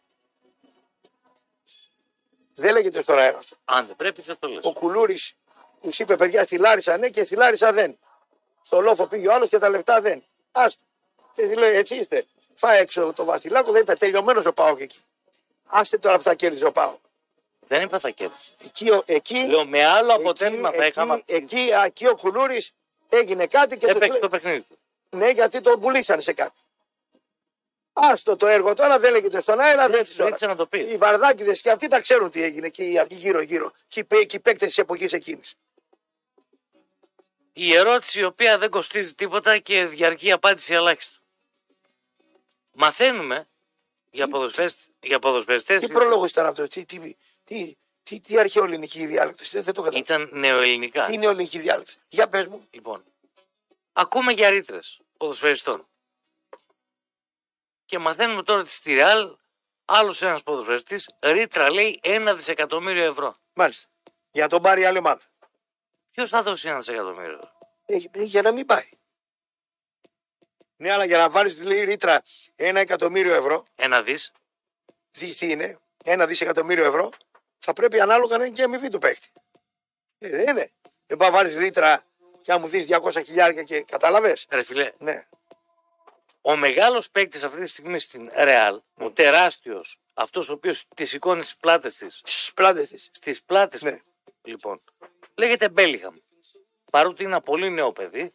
Δεν 2.55 2.73
λέγεται 2.73 3.03
στον 3.03 3.19
αέρα 3.19 3.39
αυτό. 3.39 3.57
αν 3.65 3.87
δεν 3.87 3.97
πρέπει, 3.97 4.23
θα 4.23 4.39
το 4.39 4.49
λες. 4.49 4.65
Ο 4.65 4.73
Κουλούρης 4.73 5.35
τους 5.83 5.99
είπε 5.99 6.17
παιδιά 6.17 6.45
στη 6.45 6.59
Λάρισα 6.59 6.97
ναι 6.97 7.09
και 7.09 7.25
στη 7.25 7.37
Λάρισα 7.37 7.73
δεν. 7.73 7.99
Στο 8.63 8.81
λόφο 8.81 9.07
πήγε 9.07 9.29
ο 9.29 9.33
άλλος 9.33 9.49
και 9.49 9.59
τα 9.59 9.69
λεφτά 9.69 10.01
δεν. 10.01 10.25
Άστο. 10.53 10.83
Και 11.33 11.47
λέει 11.55 11.75
έτσι 11.77 11.97
είστε. 11.97 12.27
Φάει 12.55 12.79
έξω 12.81 13.13
το 13.13 13.25
Βασιλάκο, 13.25 13.73
δεν 13.73 13.83
ήταν 13.83 13.99
τελειωμένος 13.99 14.47
ο 14.47 14.53
Πάοκ 14.53 14.81
εκεί. 14.81 15.01
Άστε 15.67 15.99
τώρα 15.99 16.17
που 16.17 16.23
θα 16.23 16.35
κέρδιζε 16.35 16.67
ο 16.67 16.73
Πάοκ. 16.73 16.99
Δεν 17.67 17.83
είπα 17.83 17.99
θα 17.99 18.11
κέρδισε. 18.11 18.53
Εκεί, 18.65 18.91
ο- 18.91 19.03
εκεί, 19.07 19.39
Λέω 19.47 19.67
με 19.67 19.85
άλλο 19.85 20.13
εκεί, 20.13 20.21
αποτέλεσμα 20.23 20.71
θα 20.71 20.77
εκεί, 20.77 20.87
είχαμε. 20.87 21.23
εκεί, 21.27 21.71
εκεί 21.85 22.07
ο 22.07 22.15
Κουλούρης 22.17 22.73
έγινε 23.17 23.47
κάτι 23.47 23.77
και 23.77 23.87
Δεν 23.87 23.95
του 23.95 24.01
παίξει 24.01 24.13
λέει- 24.13 24.21
το 24.23 24.29
παιχνίδι 24.29 24.61
του. 24.61 24.79
Ναι, 25.11 25.31
γιατί 25.31 25.61
τον 25.61 25.81
πουλήσανε 25.81 26.21
σε 26.21 26.33
κάτι. 26.33 26.59
Άστο 27.93 28.37
το 28.37 28.47
έργο 28.47 28.75
τώρα, 28.75 28.99
δεν 28.99 29.13
λέγεται 29.13 29.41
στον 29.41 29.61
αέρα, 29.61 29.89
δεν 29.89 29.99
του 29.99 30.05
Ζήτησε 30.05 30.47
να 30.47 30.57
το 30.57 30.67
πει. 30.67 30.79
Οι 30.79 30.97
βαρδάκιδες 30.97 31.61
και 31.61 31.71
αυτοί 31.71 31.89
τα 31.89 32.01
ξέρουν 32.01 32.31
τι 32.31 32.43
έγινε 32.43 32.69
και 32.69 32.85
οι 32.85 32.99
αυτοί 32.99 33.15
γύρω-γύρω. 33.15 33.73
Και 33.87 34.01
οι, 34.01 34.05
παί- 34.05 34.27
και 34.27 34.37
οι 34.37 34.41
παίκτες 34.41 34.69
της 34.69 34.79
εποχής 34.79 35.13
εκείνης. 35.13 35.55
Η 37.53 37.75
ερώτηση 37.75 38.21
η 38.21 38.25
οποία 38.25 38.59
δεν 38.59 38.71
κοστίζει 38.71 39.15
τίποτα 39.15 39.59
και 39.59 39.85
διαρκεί 39.87 40.33
απάντηση 40.33 40.75
ελάχιστα. 40.75 41.21
Μαθαίνουμε 42.73 43.49
για, 44.11 44.29
ποδοσφαίρες- 44.29 44.89
για 45.01 45.19
ποδοσφαιριστές 45.19 45.81
Τι 45.81 45.89
πρόλογος 45.89 46.31
ήταν 46.31 46.47
αυτό, 46.47 46.67
τι, 46.67 46.85
τι, 46.85 47.17
τι, 47.45 47.75
τι, 48.05 48.21
τι 48.21 48.39
αρχαιοελληνική 48.39 49.07
διάλεκτος, 49.07 49.51
δεν, 49.51 49.63
δεν 49.63 49.75
το 49.75 49.83
καταλαβαίνω. 49.83 50.23
ήταν 50.25 50.41
νεοελληνικά. 50.41 51.05
Τι 51.07 51.13
είναι 51.13 51.27
ελληνική 51.27 51.59
διάλεκτος. 51.59 51.97
Για 52.09 52.29
πες 52.29 52.47
μου. 52.47 52.69
Λοιπόν, 52.71 53.05
ακούμε 53.93 54.33
για 54.33 54.51
ρήτρες 54.51 55.01
ποδοσφαιριστών. 55.17 55.87
Και 57.85 57.99
μαθαίνουμε 57.99 58.43
τώρα 58.43 58.61
ότι 58.61 58.69
στη 58.69 58.93
Ρεάλ 58.93 59.37
άλλος 59.85 60.23
ένας 60.23 60.43
ποδοσφαιριστής 60.43 61.11
ρήτρα 61.21 61.71
λέει 61.71 62.01
ένα 62.03 62.35
δισεκατομμύριο 62.35 63.05
ευρώ. 63.05 63.37
Μάλιστα. 63.53 63.89
Για 64.31 64.43
να 64.43 64.49
τον 64.49 64.63
πάρει 64.63 64.81
η 64.81 64.85
άλλη 64.85 64.99
ομάδα. 64.99 65.23
Ποιος 66.11 66.31
θα 66.31 66.43
δώσει 66.43 66.69
ένα 66.69 66.77
δισεκατομμύριο 66.79 67.33
ευρώ; 67.33 67.51
Έχει, 67.87 68.11
για 68.15 68.43
να 68.43 68.53
μην 68.53 68.67
πάει. 68.67 68.89
Ναι, 70.77 70.93
αλλά 70.93 71.05
για 71.05 71.19
να 71.19 71.31
βάλεις 71.31 71.57
τη 71.59 71.85
ρήτρα 71.85 72.23
ένα 72.57 72.81
εκατομμύριο 72.81 73.35
ευρώ, 73.35 73.65
Ένα 73.75 74.03
δις. 74.03 74.33
δι 75.11 75.35
τι 75.35 75.51
είναι, 75.51 75.79
ένα 76.05 76.27
δισεκατομμύριο 76.27 76.85
ευρώ, 76.85 77.11
θα 77.65 77.73
πρέπει 77.73 78.01
ανάλογα 78.01 78.37
να 78.39 78.45
είναι 78.45 78.55
και 78.55 78.61
η 78.61 78.65
αμοιβή 78.65 78.89
του 78.89 78.99
παίχτη. 78.99 79.29
Ε, 80.19 80.29
δεν 80.29 80.49
είναι. 80.49 80.71
Δεν 81.07 81.17
πάει 81.17 81.31
να 81.31 81.37
βάλεις 81.37 81.55
ρήτρα 81.55 82.03
και 82.41 82.53
να 82.53 82.59
μου 82.59 82.67
δίνεις 82.67 82.87
200 82.91 83.23
χιλιάρια 83.25 83.63
και 83.63 83.83
κατάλαβε. 83.83 84.37
Ρε 84.51 84.63
φιλέ, 84.63 84.93
Ναι. 84.99 85.27
ο 86.41 86.57
μεγάλος 86.57 87.11
παίκτης 87.11 87.43
αυτή 87.45 87.61
τη 87.61 87.67
στιγμή 87.67 87.99
στην 87.99 88.31
Ρεάλ, 88.35 88.81
ο 88.99 89.11
τεράστιος, 89.11 90.01
αυτός 90.15 90.49
ο 90.49 90.53
οποίος 90.53 90.89
τη 90.95 91.05
σηκώνει 91.05 91.43
στις 91.43 91.57
πλάτες 91.57 91.95
της, 91.97 92.21
Στις 92.25 92.53
πλάτες 92.55 92.89
της. 92.89 93.09
στις 93.13 93.43
πλάτες 93.43 93.83
Ναι. 93.83 94.01
λοιπόν, 94.43 94.81
λέγεται 95.35 95.69
Μπέλιχαμ. 95.69 96.15
Παρότι 96.91 97.23
είναι 97.23 97.33
ένα 97.33 97.41
πολύ 97.43 97.71
νέο 97.71 97.93
παιδί, 97.93 98.33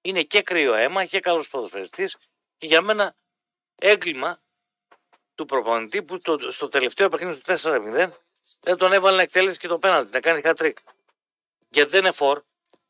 είναι 0.00 0.22
και 0.22 0.42
κρύο 0.42 0.74
αίμα 0.74 1.04
και 1.04 1.20
καλός 1.20 1.48
ποδοσφαιριστής 1.48 2.16
και 2.56 2.66
για 2.66 2.80
μένα 2.82 3.14
έγκλημα 3.78 4.40
του 5.34 5.44
προπονητή 5.44 6.02
που 6.02 6.16
στο, 6.16 6.50
στο 6.50 6.68
τελευταίο 6.68 7.08
παιχνίδι 7.08 7.40
του 7.40 7.52
4-0 7.62 8.08
δεν 8.60 8.76
τον 8.76 8.92
έβαλε 8.92 9.16
να 9.16 9.22
εκτελέσει 9.22 9.58
και 9.58 9.68
το 9.68 9.78
πέναλτι, 9.78 10.10
να 10.12 10.20
κάνει 10.20 10.40
hat-trick. 10.44 10.72
Γιατί 11.68 11.90
δεν 11.90 12.00
είναι 12.00 12.12
φορ. 12.12 12.42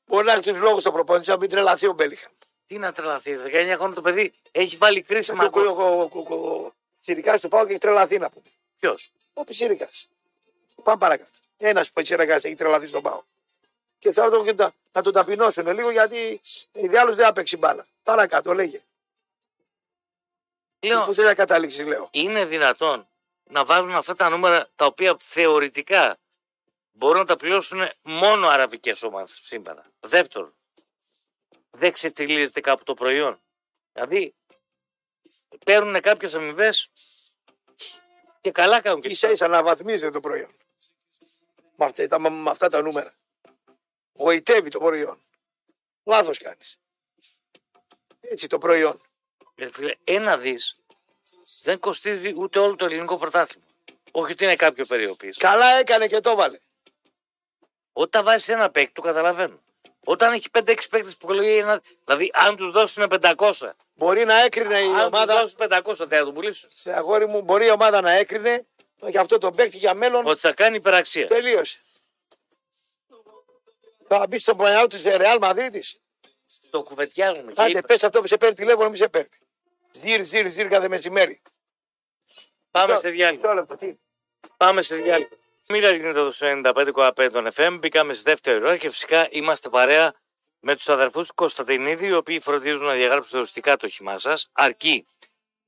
Μπορεί 0.07 0.27
να 0.27 0.33
έχεις 0.33 0.47
του 0.47 0.57
λόγους 0.57 0.81
στο 0.81 0.93
προπόνηση 0.93 1.31
να 1.31 1.37
μην 1.37 1.51
τρελαθεί 1.51 1.87
ο 1.87 1.93
Μπέλιχαμ. 1.93 2.33
Τι 2.67 2.79
να 2.79 2.93
τρελαθεί, 2.93 3.37
19 3.45 3.75
χρόνια 3.77 3.95
το 3.95 4.01
παιδί 4.01 4.33
έχει 4.51 4.77
βάλει 4.77 5.01
κρίσιμα. 5.01 5.51
Ο, 5.53 5.61
ο, 5.61 6.01
ο, 6.03 6.11
ο, 6.29 6.35
ο 6.35 6.73
Σιρικάς 7.01 7.41
του 7.41 7.49
πάω 7.49 7.65
και 7.65 7.71
έχει 7.71 7.79
τρελαθεί 7.79 8.19
να 8.19 8.29
πούμε. 8.29 8.45
Ποιος; 8.79 9.13
Ο 9.33 9.45
Πισίρικα. 9.45 9.89
Πάμε 10.83 10.99
παρακάτω. 10.99 11.31
Ένας 11.57 11.93
Πισίρικα 11.93 12.35
έχει 12.35 12.55
τρελαθεί 12.55 12.87
στον 12.87 13.03
πάω. 13.03 13.23
Και 13.99 14.13
θα 14.13 14.31
το, 14.31 14.45
να, 14.57 14.73
να 14.93 15.03
τον 15.03 15.13
ταπεινώσουν 15.13 15.73
λίγο 15.73 15.91
γιατί 15.91 16.41
ιδεάλω 16.73 17.15
δεν 17.15 17.25
θα 17.27 17.33
παίξει 17.33 17.57
μπάλα. 17.57 17.87
Παρακάτω, 18.03 18.53
λέγε. 18.53 18.81
Λέω, 20.81 21.03
Πού 21.05 21.13
θέλει 21.13 21.27
να 21.27 21.35
καταλήξεις, 21.35 21.87
λέω. 21.87 22.09
είναι 22.11 22.45
δυνατόν 22.45 23.09
να 23.51 23.64
βάζουν 23.64 23.94
αυτά 23.94 24.14
τα 24.14 24.28
νούμερα 24.28 24.68
τα 24.74 24.86
οποία 24.86 25.16
θεωρητικά 25.18 26.18
μπορούν 26.92 27.18
να 27.18 27.24
τα 27.24 27.36
πληρώσουν 27.36 27.80
μόνο 28.03 28.49
αραβικές 28.49 29.03
ομάδες 29.03 29.40
σήμερα. 29.44 29.84
Δεύτερον, 30.01 30.55
δεν 31.70 31.92
ξετυλίζεται 31.92 32.61
κάπου 32.61 32.84
το 32.84 32.94
προϊόν. 32.94 33.40
Δηλαδή, 33.92 34.34
παίρνουν 35.64 36.01
κάποιες 36.01 36.34
αμοιβές 36.34 36.90
Και 38.40 38.51
καλά 38.51 38.80
κάνουν 38.80 39.01
και 39.01 39.09
ίσα 39.09 39.30
ίσα 39.30 39.44
αναβαθμίζεται 39.44 40.11
το 40.11 40.20
προϊόν. 40.20 40.51
Με 41.76 41.84
αυτά, 41.84 42.07
τα, 42.07 42.18
με 42.18 42.51
αυτά 42.51 42.68
τα 42.68 42.82
νούμερα. 42.82 43.14
Γοητεύει 44.12 44.68
το 44.68 44.78
προϊόν. 44.78 45.18
Λάθος 46.05 46.38
κάνεις. 46.38 46.78
Έτσι 48.20 48.46
το 48.46 48.59
προϊόν. 48.59 49.01
Ε, 49.55 49.70
φίλε, 49.70 49.94
ένα 50.05 50.36
δις 50.36 50.80
δεν 51.63 51.79
κοστίζει 51.79 52.33
ούτε 52.37 52.59
όλο 52.59 52.77
το 52.77 52.85
ελληνικό 52.85 53.17
πρωτάθλημα. 53.17 53.67
Όχι 54.11 54.33
ότι 54.33 54.45
είναι 54.45 54.57
κάποιο 54.57 54.85
περιοχή. 54.85 55.29
Καλά 55.29 55.79
έκανε 55.79 56.07
και 56.07 56.21
το 56.21 56.35
βάλε. 56.35 56.59
Όταν 57.93 58.25
βάζεις 58.25 58.49
ένα 58.49 58.71
παίκτη, 58.71 58.93
το 58.93 59.01
καταλαβαίνω. 59.01 59.61
Όταν 60.05 60.33
έχει 60.33 60.49
5-6 60.59 60.89
παίκτες 60.91 61.17
που 61.17 61.33
λέει 61.33 61.57
ένα. 61.57 61.83
Δηλαδή, 62.05 62.31
αν 62.35 62.57
τους 62.57 62.71
δώσουν 62.71 63.07
500. 63.21 63.71
Μπορεί 63.95 64.25
να 64.25 64.35
έκρινε 64.35 64.81
η 64.81 64.85
Αν 64.85 64.93
τους 64.95 65.03
ομάδα. 65.03 65.41
δώσουν 65.41 65.59
500, 65.59 66.07
θα 66.09 66.25
του 66.25 66.33
πουλήσουν. 66.33 66.71
Σε 66.75 66.93
αγόρι 66.93 67.27
μου, 67.27 67.43
μπορεί 67.43 67.67
η 67.67 67.71
ομάδα 67.71 68.01
να 68.01 68.13
έκρινε 68.13 68.67
για 69.09 69.21
αυτό 69.21 69.39
το 69.39 69.51
παίκτη 69.51 69.77
για 69.77 69.95
μέλλον. 69.95 70.27
Ότι 70.27 70.41
θα 70.41 70.55
κάνει 70.55 70.77
υπεραξία. 70.77 71.27
Τελείωσε. 71.27 71.79
Θα 74.09 74.27
μπεις 74.29 74.41
στο 74.43 74.55
μυαλό 74.55 74.87
της 74.87 75.03
Ρεάλ 75.03 75.39
Μαδρίτη. 75.39 75.83
Το 76.71 76.83
κουβεντιάζουμε. 76.83 77.53
Και 77.53 77.61
Άντε, 77.61 77.71
είπε, 77.71 77.81
πες 77.81 78.05
αυτό 78.05 78.21
που 78.21 78.27
σε 78.27 78.37
παίρνει 78.37 78.55
τηλέφωνο, 78.55 78.89
μη 78.89 78.97
σε 78.97 79.09
παίρνει. 79.09 79.29
Ζήρ, 79.91 80.24
ζήρ, 80.24 80.51
ζήρ 80.51 80.68
κάθε 80.68 80.89
μεσημέρι. 80.89 81.43
πάμε 82.70 82.99
σε 83.01 83.11
διάλειμμα. 83.11 83.43
Μισό 83.43 83.55
λεπτό, 83.55 83.76
τι; 83.76 83.95
Πάμε 84.57 84.82
σε 84.82 84.97
διάλειμμα. 84.97 85.30
Μίλα 85.68 85.91
γίνεται 85.91 86.18
εδώ 86.18 86.30
στο 86.30 86.47
95,5 86.47 87.28
των 87.32 87.47
FM. 87.55 87.76
Μπήκαμε 87.80 88.14
στη 88.14 88.30
δεύτερη 88.30 88.64
ώρα 88.64 88.76
και 88.76 88.91
φυσικά 88.91 89.28
είμαστε 89.30 89.68
παρέα 89.68 90.14
με 90.61 90.74
τους 90.74 90.89
αδερφούς 90.89 91.32
Κωνσταντινίδη, 91.32 92.07
οι 92.07 92.12
οποίοι 92.12 92.41
φροντίζουν 92.41 92.84
να 92.84 92.93
διαγράψουν 92.93 93.39
οριστικά 93.39 93.76
το 93.76 93.86
όχημά 93.86 94.18
σας. 94.18 94.49
Αρκεί 94.53 95.07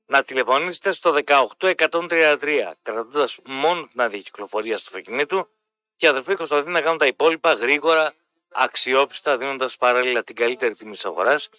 να 0.05 0.23
τηλεφωνήσετε 0.23 0.91
στο 0.91 1.13
18133, 1.13 2.73
κρατώντας 2.81 3.39
μόνο 3.45 3.87
την 3.91 4.01
άδεια 4.01 4.19
κυκλοφορία 4.19 4.75
του 4.75 4.83
αυτοκινήτου 4.85 5.49
και 5.95 6.05
οι 6.05 6.09
αδερφοί 6.09 6.35
Κωνσταντινίδη 6.35 6.73
να 6.73 6.81
κάνουν 6.81 6.97
τα 6.97 7.05
υπόλοιπα 7.05 7.53
γρήγορα, 7.53 8.13
αξιόπιστα, 8.49 9.37
δίνοντας 9.37 9.77
παράλληλα 9.77 10.23
την 10.23 10.35
καλύτερη 10.35 10.75
τιμή 10.75 10.91
της 10.91 11.05
αγοράς. 11.05 11.49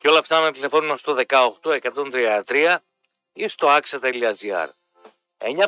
Και 0.00 0.08
όλα 0.08 0.18
αυτά 0.18 0.40
με 0.40 0.50
τηλεφώνημα 0.50 0.96
στο 0.96 1.16
18133 1.28 2.76
ή 3.32 3.48
στο 3.48 3.68
axa.gr. 3.76 4.68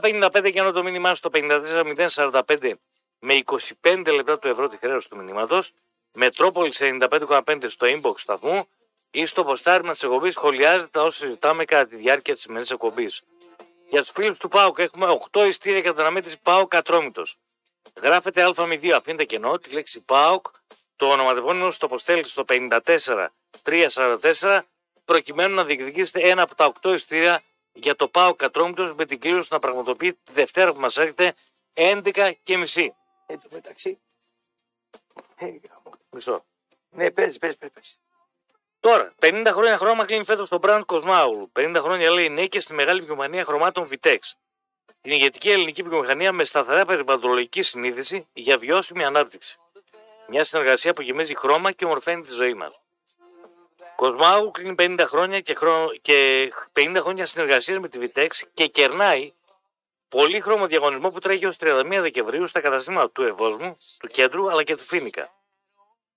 9.55 0.00 0.52
και 0.52 0.58
ενώ 0.58 0.72
το 0.72 0.82
μήνυμά 0.82 1.14
στο 1.14 1.30
54.045 1.32 2.72
με 3.18 3.40
25 3.82 4.12
λεπτά 4.14 4.38
του 4.38 4.48
ευρώ 4.48 4.68
τη 4.68 4.76
χρέωση 4.76 5.08
του 5.08 5.16
μηνύματος. 5.16 5.72
Μετρόπολης 6.14 6.80
95,5 6.82 7.64
στο 7.66 7.86
inbox 7.86 8.12
σταθμού 8.16 8.66
ή 9.10 9.26
στο 9.26 9.44
ποστάρισμα 9.44 9.92
τη 9.92 9.98
εκπομπή 10.02 10.30
σχολιάζετε 10.30 10.90
τα 10.90 11.02
όσα 11.02 11.18
συζητάμε 11.18 11.64
κατά 11.64 11.86
τη 11.86 11.96
διάρκεια 11.96 12.34
της 12.34 12.42
σημερινής 12.42 12.70
εκπομπής. 12.70 13.22
Για 13.88 14.00
τους 14.00 14.10
φίλους 14.10 14.38
του 14.38 14.48
ΠΑΟΚ 14.48 14.78
έχουμε 14.78 15.18
8 15.30 15.46
ειστήρια 15.46 15.80
κατά 15.80 15.92
την 15.92 16.00
αναμέτρηση 16.00 16.40
ΠΑΟΚ 16.42 16.74
Ατρόμητος. 16.74 17.36
Γράφετε 18.00 18.52
Α02, 18.56 18.90
αφήνετε 18.90 19.24
κενό, 19.24 19.58
τη 19.58 19.74
λέξη 19.74 20.00
ΠΑΟΚ, 20.04 20.46
το 20.96 21.06
ονοματεπώνυμο 21.06 21.70
στο 21.70 21.86
αποστέλλετε 21.86 22.28
στο 22.28 22.44
54 22.48 23.26
προκειμένου 25.04 25.54
να 25.54 25.64
διεκδικήσετε 25.64 26.28
ένα 26.28 26.42
από 26.42 26.54
τα 26.54 26.72
8 26.82 26.92
ειστήρια 26.92 27.42
για 27.72 27.96
το 27.96 28.08
ΠΑΟΚ 28.08 28.36
Κατρόμητος 28.36 28.94
με 28.94 29.04
την 29.04 29.20
κλήρωση 29.20 29.48
να 29.52 29.58
πραγματοποιεί 29.58 30.12
τη 30.12 30.32
Δευτέρα 30.32 30.72
που 30.72 30.80
μας 30.80 30.96
έρχεται 30.96 31.34
11 31.72 32.32
και 32.42 32.56
μισή. 32.56 32.94
Εν 33.26 33.40
τω 33.40 33.48
μεταξύ. 33.52 33.98
Ε, 35.36 35.44
γάμο. 35.44 35.90
Μισό. 36.10 36.44
Ναι, 36.90 37.10
πες, 37.10 37.38
πες, 37.38 37.56
πες, 37.56 37.70
πες. 37.72 37.96
Τώρα, 38.80 39.14
50 39.20 39.48
χρόνια 39.52 39.78
χρώμα 39.78 40.04
κλείνει 40.04 40.24
φέτος 40.24 40.48
τον 40.48 40.58
Μπραντ 40.58 40.82
Κοσμάουλου. 40.84 41.52
50 41.58 41.76
χρόνια 41.78 42.10
λέει 42.10 42.28
ναι 42.28 42.46
και 42.46 42.60
στη 42.60 42.74
μεγάλη 42.74 43.00
βιομηχανία 43.00 43.44
χρωμάτων 43.44 43.88
Vitex. 43.90 44.18
Την 45.00 45.12
ηγετική 45.12 45.50
ελληνική 45.50 45.82
βιομηχανία 45.82 46.32
με 46.32 46.44
σταθερά 46.44 46.84
περιβαλλοντολογική 46.84 47.62
συνείδηση 47.62 48.28
για 48.32 48.58
βιώσιμη 48.58 49.04
ανάπτυξη. 49.04 49.58
Μια 50.28 50.44
συνεργασία 50.44 50.92
που 50.92 51.02
γεμίζει 51.02 51.36
χρώμα 51.36 51.72
και 51.72 51.84
ομορφαίνει 51.84 52.22
τη 52.22 52.32
ζωή 52.32 52.54
μας. 52.54 52.81
Κοσμάου 54.02 54.50
κλείνει 54.50 54.74
50 54.78 55.04
χρόνια 55.06 55.40
και, 55.40 55.54
χρόνο, 55.54 55.90
και 56.02 56.48
50 56.72 56.96
χρόνια 57.00 57.26
συνεργασίας 57.26 57.78
με 57.78 57.88
τη 57.88 57.98
Vitex 58.02 58.28
και 58.54 58.66
κερνάει 58.66 59.32
πολύχρωμο 60.08 60.66
διαγωνισμό 60.66 61.10
που 61.10 61.18
τρέχει 61.18 61.46
ως 61.46 61.56
31 61.60 61.98
Δεκεμβρίου 62.00 62.46
στα 62.46 62.60
καταστήματα 62.60 63.10
του 63.10 63.22
Ευόσμου, 63.22 63.76
του 63.98 64.06
Κέντρου 64.06 64.50
αλλά 64.50 64.62
και 64.62 64.74
του 64.74 64.82
Φίνικα. 64.82 65.32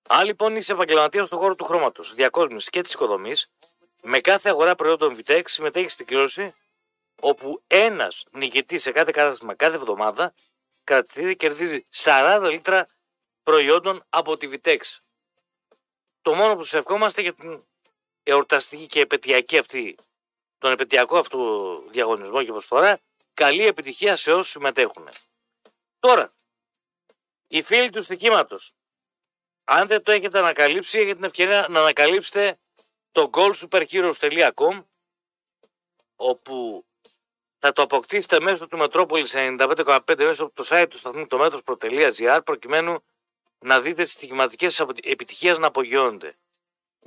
Αν 0.07 0.25
λοιπόν 0.25 0.55
είσαι 0.55 0.71
επαγγελματίας 0.71 1.27
στον 1.27 1.39
χώρο 1.39 1.55
του 1.55 1.63
χρώματος, 1.63 2.13
διακόσμησης 2.13 2.69
και 2.69 2.81
της 2.81 2.93
οικοδομής, 2.93 3.51
με 4.01 4.19
κάθε 4.19 4.49
αγορά 4.49 4.75
προϊόντων 4.75 5.17
Vitex 5.17 5.41
συμμετέχει 5.45 5.89
στην 5.89 6.05
κλήρωση, 6.05 6.53
όπου 7.21 7.63
ένας 7.67 8.23
νικητής 8.31 8.81
σε 8.81 8.91
κάθε 8.91 9.11
κατάστημα 9.11 9.55
κάθε 9.55 9.75
εβδομάδα 9.75 10.33
κρατηθεί 10.83 11.35
κερδίζει 11.35 11.83
40 11.93 12.47
λίτρα 12.49 12.87
προϊόντων 13.43 14.03
από 14.09 14.37
τη 14.37 14.49
Vitex. 14.51 14.79
Το 16.21 16.33
μόνο 16.33 16.55
που 16.55 16.63
σου 16.63 16.77
ευχόμαστε 16.77 17.21
για 17.21 17.33
την 17.33 17.63
εορταστική 18.25 18.85
και 18.85 18.99
επαιτειακή 18.99 19.57
αυτή, 19.57 19.95
τον 20.57 20.71
επαιτειακό 20.71 21.17
αυτό 21.17 21.83
διαγωνισμό 21.89 22.43
και 22.43 22.51
προσφορά, 22.51 22.99
καλή 23.33 23.65
επιτυχία 23.65 24.15
σε 24.15 24.31
όσους 24.31 24.51
συμμετέχουν. 24.51 25.07
Τώρα, 25.99 26.33
οι 27.47 27.61
φίλοι 27.61 27.89
του 27.89 28.03
στοιχήματος, 28.03 28.73
αν 29.63 29.87
δεν 29.87 30.03
το 30.03 30.11
έχετε 30.11 30.37
ανακαλύψει, 30.37 30.97
έχετε 30.97 31.13
την 31.13 31.23
ευκαιρία 31.23 31.67
να 31.69 31.79
ανακαλύψετε 31.79 32.57
το 33.11 33.29
goalsuperheroes.com 33.33 34.83
όπου 36.15 36.85
θα 37.57 37.71
το 37.71 37.81
αποκτήσετε 37.81 38.39
μέσω 38.39 38.67
του 38.67 38.77
Μετρόπολης 38.77 39.33
95,5 39.35 40.17
μέσω 40.17 40.45
από 40.45 40.53
το 40.55 40.63
site 40.67 40.87
του 40.89 40.97
σταθμού 40.97 41.27
το 41.27 41.37
μέτρος 41.37 41.63
προ.gr 41.63 42.41
προκειμένου 42.45 43.03
να 43.59 43.81
δείτε 43.81 44.03
τις 44.03 44.11
στοιχηματικές 44.11 44.79
επιτυχίες 44.79 45.57
να 45.57 45.67
απογειώνονται. 45.67 46.37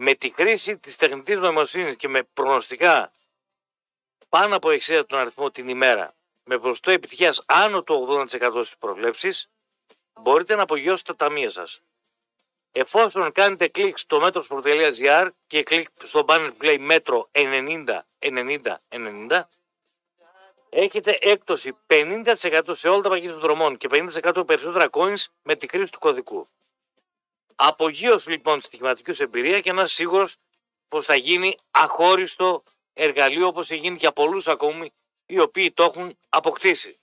Με 0.01 0.15
τη 0.15 0.33
χρήση 0.35 0.79
της 0.79 0.97
τεχνητής 0.97 1.39
νοημοσύνης 1.39 1.97
και 1.97 2.09
με 2.09 2.23
προγνωστικά 2.23 3.13
πάνω 4.29 4.57
από 4.57 4.69
60 4.69 5.03
τον 5.07 5.19
αριθμό 5.19 5.51
την 5.51 5.69
ημέρα 5.69 6.15
με 6.45 6.59
ποσοστό 6.59 6.91
επιτυχίας 6.91 7.43
άνω 7.47 7.83
του 7.83 8.07
80% 8.09 8.27
στις 8.53 8.79
προβλέψεις 8.79 9.51
μπορείτε 10.21 10.55
να 10.55 10.63
απογειώσετε 10.63 11.15
τα 11.15 11.27
ταμεία 11.27 11.49
σας. 11.49 11.81
Εφόσον 12.73 13.33
κάνετε 13.33 13.69
κλικ 13.69 13.99
στο 13.99 14.21
μέτρος.gr 14.21 15.29
και 15.47 15.63
κλικ 15.63 15.89
στο 16.03 16.25
banner 16.29 16.51
που 16.57 16.65
λέει 16.65 16.79
μέτρο 16.79 17.29
90 17.33 18.01
90 18.19 18.77
90 18.89 19.41
έχετε 20.69 21.19
έκπτωση 21.21 21.77
50% 21.87 22.61
σε 22.71 22.89
όλα 22.89 23.03
τα 23.03 23.09
πακέτα 23.09 23.33
των 23.33 23.41
δρομών 23.41 23.77
και 23.77 23.89
50% 23.91 24.47
περισσότερα 24.47 24.89
coins 24.91 25.25
με 25.43 25.57
τη 25.57 25.69
χρήση 25.69 25.93
του 25.93 25.99
κωδικού. 25.99 26.47
Απογείωση 27.61 28.31
λοιπόν 28.31 28.61
στοιχηματικού 28.61 29.13
σε 29.13 29.25
εμπειρία 29.25 29.61
και 29.61 29.73
να 29.73 29.83
είσαι 29.83 29.95
σίγουρος 29.95 30.37
πως 30.89 31.05
θα 31.05 31.15
γίνει 31.15 31.57
αχώριστο 31.71 32.63
εργαλείο 32.93 33.47
όπως 33.47 33.71
έχει 33.71 33.81
γίνει 33.81 33.97
για 33.97 34.13
πολλούς 34.13 34.49
ακόμη 34.49 34.91
οι 35.27 35.39
οποίοι 35.39 35.73
το 35.73 35.83
έχουν 35.83 36.19
αποκτήσει. 36.29 36.99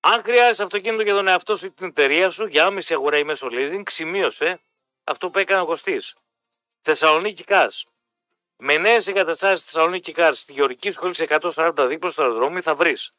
Αν 0.00 0.22
χρειάζεσαι 0.22 0.62
αυτοκίνητο 0.62 1.02
για 1.02 1.14
τον 1.14 1.28
εαυτό 1.28 1.56
σου 1.56 1.66
ή 1.66 1.70
την 1.70 1.86
εταιρεία 1.86 2.30
σου 2.30 2.46
για 2.46 2.64
άμεση 2.64 2.94
αγορά 2.94 3.18
ή 3.18 3.24
μέσω 3.24 3.48
leasing, 3.52 3.82
σημείωσε 3.86 4.60
αυτό 5.04 5.30
που 5.30 5.38
έκανε 5.38 5.60
ο 5.60 5.64
Κωστής. 5.64 6.14
Θεσσαλονίκη 6.80 7.44
Cars. 7.46 7.82
Με 8.56 8.78
νέες 8.78 9.08
εγκαταστάσεις 9.08 9.64
Θεσσαλονίκη 9.64 10.14
Cars 10.16 10.32
στη 10.34 10.52
Γεωργική 10.52 10.90
Σχολή 10.90 11.14
σε 11.14 11.26
140 11.28 11.86
δίπλα 11.88 12.10
στο 12.10 12.22
αεροδρόμιο 12.22 12.62
θα 12.62 12.74
βρεις 12.74 13.12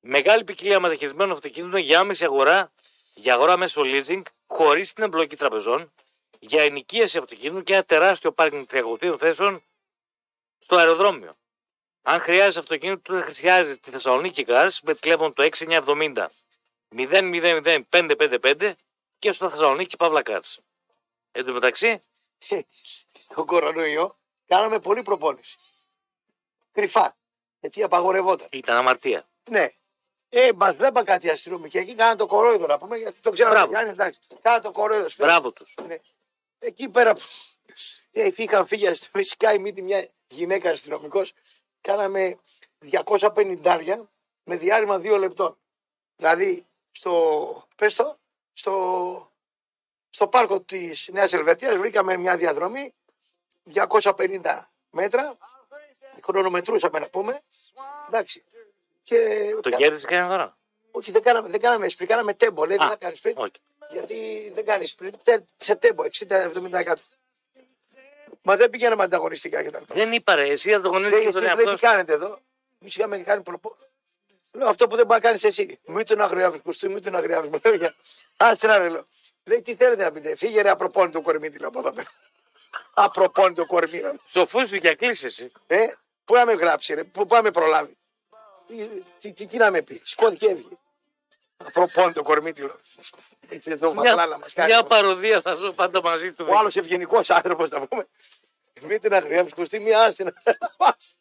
μεγάλη 0.00 0.44
ποικιλία 0.44 0.80
μεταχειρισμένων 0.80 1.32
αυτοκίνητων 1.32 1.80
για 1.80 2.00
άμεση 2.00 2.24
αγορά, 2.24 2.72
για 3.14 3.34
αγορά 3.34 3.56
μέσω 3.56 3.82
leasing, 3.84 4.22
χωρίς 4.46 4.92
την 4.92 5.04
εμπλοκή 5.04 5.36
τραπεζών, 5.36 5.92
για 6.38 6.62
ενοικίαση 6.62 7.18
αυτοκίνητων 7.18 7.62
και 7.62 7.72
ένα 7.72 7.82
τεράστιο 7.84 8.32
πάρκινγκ 8.32 8.64
300 8.70 9.16
θέσεων 9.18 9.62
στο 10.58 10.76
αεροδρόμιο. 10.76 11.36
Αν 12.02 12.20
χρειάζεσαι 12.20 12.58
αυτοκίνητο, 12.58 13.12
δεν 13.12 13.22
χρειάζεται 13.22 13.78
τη 13.80 13.90
Θεσσαλονίκη 13.90 14.44
Cars 14.48 14.78
με 14.82 14.94
τηλέφωνο 14.94 15.30
το 15.30 15.48
6970 15.58 16.26
000 16.96 18.72
και 19.18 19.32
στο 19.32 19.48
Θεσσαλονίκη 19.50 19.96
Παύλα 19.96 20.22
Cars. 20.24 20.56
Εν 21.32 21.44
τω 21.44 21.52
μεταξύ, 21.52 22.02
Στον 23.24 23.46
κορονοϊό 23.46 24.18
κάναμε 24.46 24.80
πολλή 24.80 25.02
προπόνηση. 25.02 25.56
Κρυφά. 26.72 27.16
Γιατί 27.60 27.82
απαγορευόταν. 27.82 28.46
ήταν 28.50 28.76
αμαρτία. 28.76 29.28
Ναι. 29.50 29.66
Ε, 30.34 30.50
μας 30.54 30.74
βλέπα 30.74 31.04
κάτι 31.04 31.30
αστυνομικοί 31.30 31.78
εκεί, 31.78 31.94
κάναν 31.94 32.16
το 32.16 32.26
κορόιδο 32.26 32.66
να 32.66 32.78
πούμε, 32.78 32.96
γιατί 32.96 33.20
το 33.20 33.30
ξέραμε. 33.30 33.54
Μπράβο. 33.54 33.70
Γιάννη, 33.70 33.90
εντάξει. 33.90 34.20
Κάναν 34.42 34.60
το 34.60 34.70
κορόιδο. 34.70 35.08
σου 35.08 35.22
λέω. 35.22 35.30
Μπράβο 35.30 35.52
τους. 35.52 35.74
Ναι. 35.86 35.98
Εκεί 36.58 36.88
πέρα 36.88 37.12
που 37.12 37.20
ε, 38.10 38.30
είχαν 38.36 38.66
φύγει 38.66 38.94
φυσικά 38.94 39.52
η 39.52 39.58
μύτη 39.58 39.82
μια 39.82 40.08
γυναίκα 40.26 40.70
αστυνομικός, 40.70 41.32
κάναμε 41.80 42.38
250 42.90 44.06
με 44.44 44.56
διάρρημα 44.56 44.98
δύο 44.98 45.16
λεπτών. 45.16 45.58
Δηλαδή, 46.16 46.66
στο, 46.90 47.66
πες 47.76 47.94
το, 47.94 48.18
στο, 48.52 49.32
στο 50.08 50.28
πάρκο 50.28 50.60
της 50.60 51.08
Νέας 51.12 51.32
Ελβετίας 51.32 51.76
βρήκαμε 51.76 52.16
μια 52.16 52.36
διαδρομή 52.36 52.94
250 53.74 54.64
μέτρα, 54.90 55.36
χρονομετρούσαμε 56.22 56.98
να 56.98 57.10
πούμε. 57.10 57.42
Εντάξει. 58.06 58.44
Και 59.12 59.56
Το 59.62 59.70
κα- 59.70 59.76
κέρδισε 59.76 60.06
κανένα 60.06 60.28
δώρο; 60.28 60.56
όχι, 60.90 61.10
δεν 61.10 61.22
κάναμε, 61.22 61.48
δεν 61.48 61.60
κάναμε 61.60 61.88
σπριν, 61.88 62.08
κάναμε 62.08 62.34
τέμπο. 62.34 62.64
Λέει, 62.66 62.76
Α, 62.76 62.78
δεν 62.80 62.88
θα 62.88 62.96
κάνεις 62.96 63.18
σπριν. 63.18 63.34
όχι. 63.38 63.50
Γιατί 63.90 64.50
δεν 64.54 64.64
κάνεις 64.64 64.90
σπριν. 64.90 65.12
τε- 65.22 65.44
Σε 65.56 65.74
τέμπο, 65.76 66.04
60-70%. 66.04 66.94
Μα 68.42 68.56
δεν 68.56 68.70
πηγαίναμε 68.70 69.02
ανταγωνιστικά 69.02 69.62
κτλ. 69.62 69.82
Δεν 69.94 70.12
είπα 70.12 70.34
ρε, 70.34 70.48
εσύ 70.48 70.66
Λέει, 70.68 70.76
ανταγωνίζεσαι 70.76 71.16
εσείς 71.20 71.32
τον 71.32 71.42
λέει, 71.42 71.50
εαυτό 71.50 71.70
τι 71.72 71.78
σου. 71.78 71.86
κάνετε 71.86 72.12
εδώ; 72.12 72.26
Εμεί 72.80 72.90
είχαμε 72.96 73.18
κάνει 73.18 73.42
προπό. 73.42 73.76
Λέω 74.52 74.68
αυτό 74.68 74.86
που 74.86 74.96
δεν 74.96 75.06
μπορεί 75.06 75.20
να 75.20 75.26
κάνεις 75.26 75.44
εσύ. 75.44 75.78
Μην 75.84 76.06
τον 76.06 76.20
αγριάβει 76.20 76.60
κουστί, 76.60 76.88
μην 76.88 77.02
τον 77.02 77.14
αγριάβει. 77.16 77.48
Μου 77.48 77.60
λέει, 77.64 77.76
«Για- 77.76 77.94
Άτσε 78.36 78.66
να 78.66 78.78
ρε, 78.78 78.88
λέω. 78.88 79.04
Λέει 79.44 79.60
τι 79.62 79.74
θέλετε 79.74 80.02
να 80.04 80.12
πείτε. 80.12 80.36
Φύγε 80.36 80.62
ρε 80.62 80.70
απροπόνητο 80.70 81.20
κορμί 81.20 81.48
τη 81.48 81.58
λέω 81.58 81.68
από 81.68 81.78
εδώ 81.78 81.92
πέρα. 81.92 82.08
Απροπόνητο 82.94 83.66
κορμί. 83.66 83.98
λέω. 84.00 84.14
Σοφούς 84.26 84.68
σου 84.70 84.76
για 84.76 84.94
κλείσεις 84.94 85.24
εσύ. 85.24 85.48
Ε, 85.66 85.86
πού 86.24 86.34
να 86.34 86.44
με 86.44 86.52
γράψει, 86.52 86.94
ρε, 86.94 87.04
πού, 87.04 87.26
πού 87.26 87.34
να 87.34 87.42
με 87.42 87.50
προλάβει. 87.50 87.96
Τι, 88.76 88.88
τι, 89.18 89.32
τι, 89.32 89.46
τι 89.46 89.56
να 89.56 89.70
με 89.70 89.82
πει, 89.82 90.00
σηκώθηκε 90.04 90.46
και 90.46 90.52
έβγε. 90.52 90.68
Απροπόνητο 91.56 92.22
κορμί 92.22 92.52
τη 92.52 92.60
λέω. 92.62 92.80
Έτσι 93.48 93.70
εδώ 93.70 93.94
μαγλάλα 93.94 94.38
μας 94.38 94.52
κάνει. 94.52 94.68
Μια 94.72 94.82
παροδία 94.82 95.40
θα 95.40 95.54
ζω 95.54 95.72
πάντα 95.72 96.02
μαζί 96.02 96.32
του. 96.32 96.46
Ο 96.48 96.56
άλλος 96.58 96.76
ευγενικός 96.76 97.30
άνθρωπος 97.30 97.70
να 97.70 97.86
πούμε. 97.86 98.06
Μην 98.82 99.00
την 99.00 99.14
αγριάβει 99.14 99.52
κουστί, 99.54 99.80
μία 99.80 100.04
άστη 100.04 100.24
να 100.24 100.32
πας. 100.76 101.14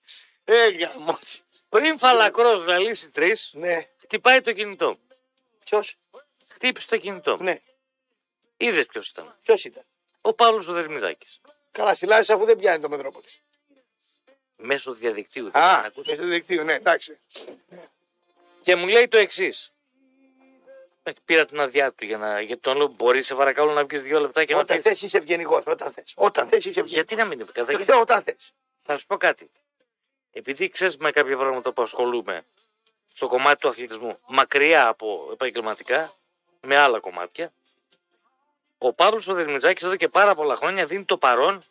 Ε, 0.43 0.69
γαμώτης. 0.69 1.41
Πριν 1.69 1.97
φαλακρό 1.97 2.55
να 2.55 2.77
λύσει 2.77 3.11
τρεις, 3.11 3.53
Ναι, 3.53 3.87
χτυπάει 4.01 4.41
το 4.41 4.53
κινητό. 4.53 4.95
ποιος, 5.65 5.95
Χτύπησε 6.49 6.87
το 6.87 6.97
κινητό. 6.97 7.37
ναι, 7.39 7.57
Είδες 8.57 8.85
ποιος 8.85 9.07
ήταν. 9.09 9.35
ποιος 9.43 9.63
ήταν; 9.65 9.83
Ο 10.21 10.33
Παύλος 10.33 10.67
ο 10.67 10.73
Δερμιδάκης. 10.73 11.39
Καλά, 11.71 11.95
στη 11.95 12.05
Λάρισα 12.05 12.33
αφού 12.33 12.45
δεν 12.45 12.57
πιάνει 12.57 12.81
το 12.81 12.89
Μετρόπολης. 12.89 13.41
Μέσω 14.61 14.93
διαδικτύου. 14.93 15.49
δεν 15.51 15.61
Α, 15.61 15.75
τον 15.75 15.85
ακούς. 15.85 16.07
μέσω 16.07 16.21
του 16.21 16.27
δικτύου, 16.27 16.63
ναι, 16.63 16.73
εντάξει. 16.73 17.17
Και 18.61 18.75
μου 18.75 18.87
λέει 18.87 19.07
το 19.07 19.17
εξής. 19.17 19.71
Πήρα 21.25 21.45
την 21.45 21.59
αδειά 21.59 21.91
του 21.91 22.05
για 22.05 22.17
να. 22.17 22.41
Γιατί 22.41 22.61
τον 22.61 22.77
λέω: 22.77 22.87
Μπορείς, 22.87 23.25
σε 23.25 23.35
παρακαλώ, 23.35 23.71
να 23.71 23.85
βγει 23.85 23.97
δύο 23.97 24.19
λεπτά 24.19 24.45
και 24.45 24.53
να 24.53 24.59
Όταν 24.59 24.77
πεις. 24.77 24.85
θες 24.85 25.01
είσαι 25.01 25.17
ευγενικός, 25.17 25.63
όταν 25.67 25.91
θες. 25.91 26.13
Όταν 26.15 26.47
θες 26.49 26.65
είσαι 26.65 26.79
ευγενικός. 26.79 26.91
Γιατί 26.93 27.15
να 27.15 27.25
μην 27.25 27.39
είναι 27.39 27.75
κατά. 27.85 27.99
Όταν 27.99 28.23
θες. 28.23 28.51
Θα 28.83 28.97
σου 28.97 29.05
πω 29.07 29.17
κάτι. 29.17 29.49
Επειδή 30.31 30.69
ξέρεις 30.69 30.97
με 30.97 31.11
κάποια 31.11 31.37
πράγματα 31.37 31.71
που 31.73 31.81
ασχολούμαι 31.81 32.45
στο 33.11 33.27
κομμάτι 33.27 33.59
του 33.61 33.67
αθλητισμού, 33.67 34.17
μακριά 34.27 34.87
από 34.87 35.29
επαγγελματικά, 35.31 36.13
με 36.61 36.77
άλλα 36.77 36.99
κομμάτια, 36.99 37.53
ο 38.77 38.93
Παύλος 38.93 39.27
ο 39.27 39.33
Δερμιτζάκης 39.33 39.83
εδώ 39.83 39.95
και 39.95 40.07
πάρα 40.07 40.35
πολλά 40.35 40.55
χρόνια 40.55 40.85
δίνει 40.85 41.03
το 41.03 41.17
παρόν 41.17 41.61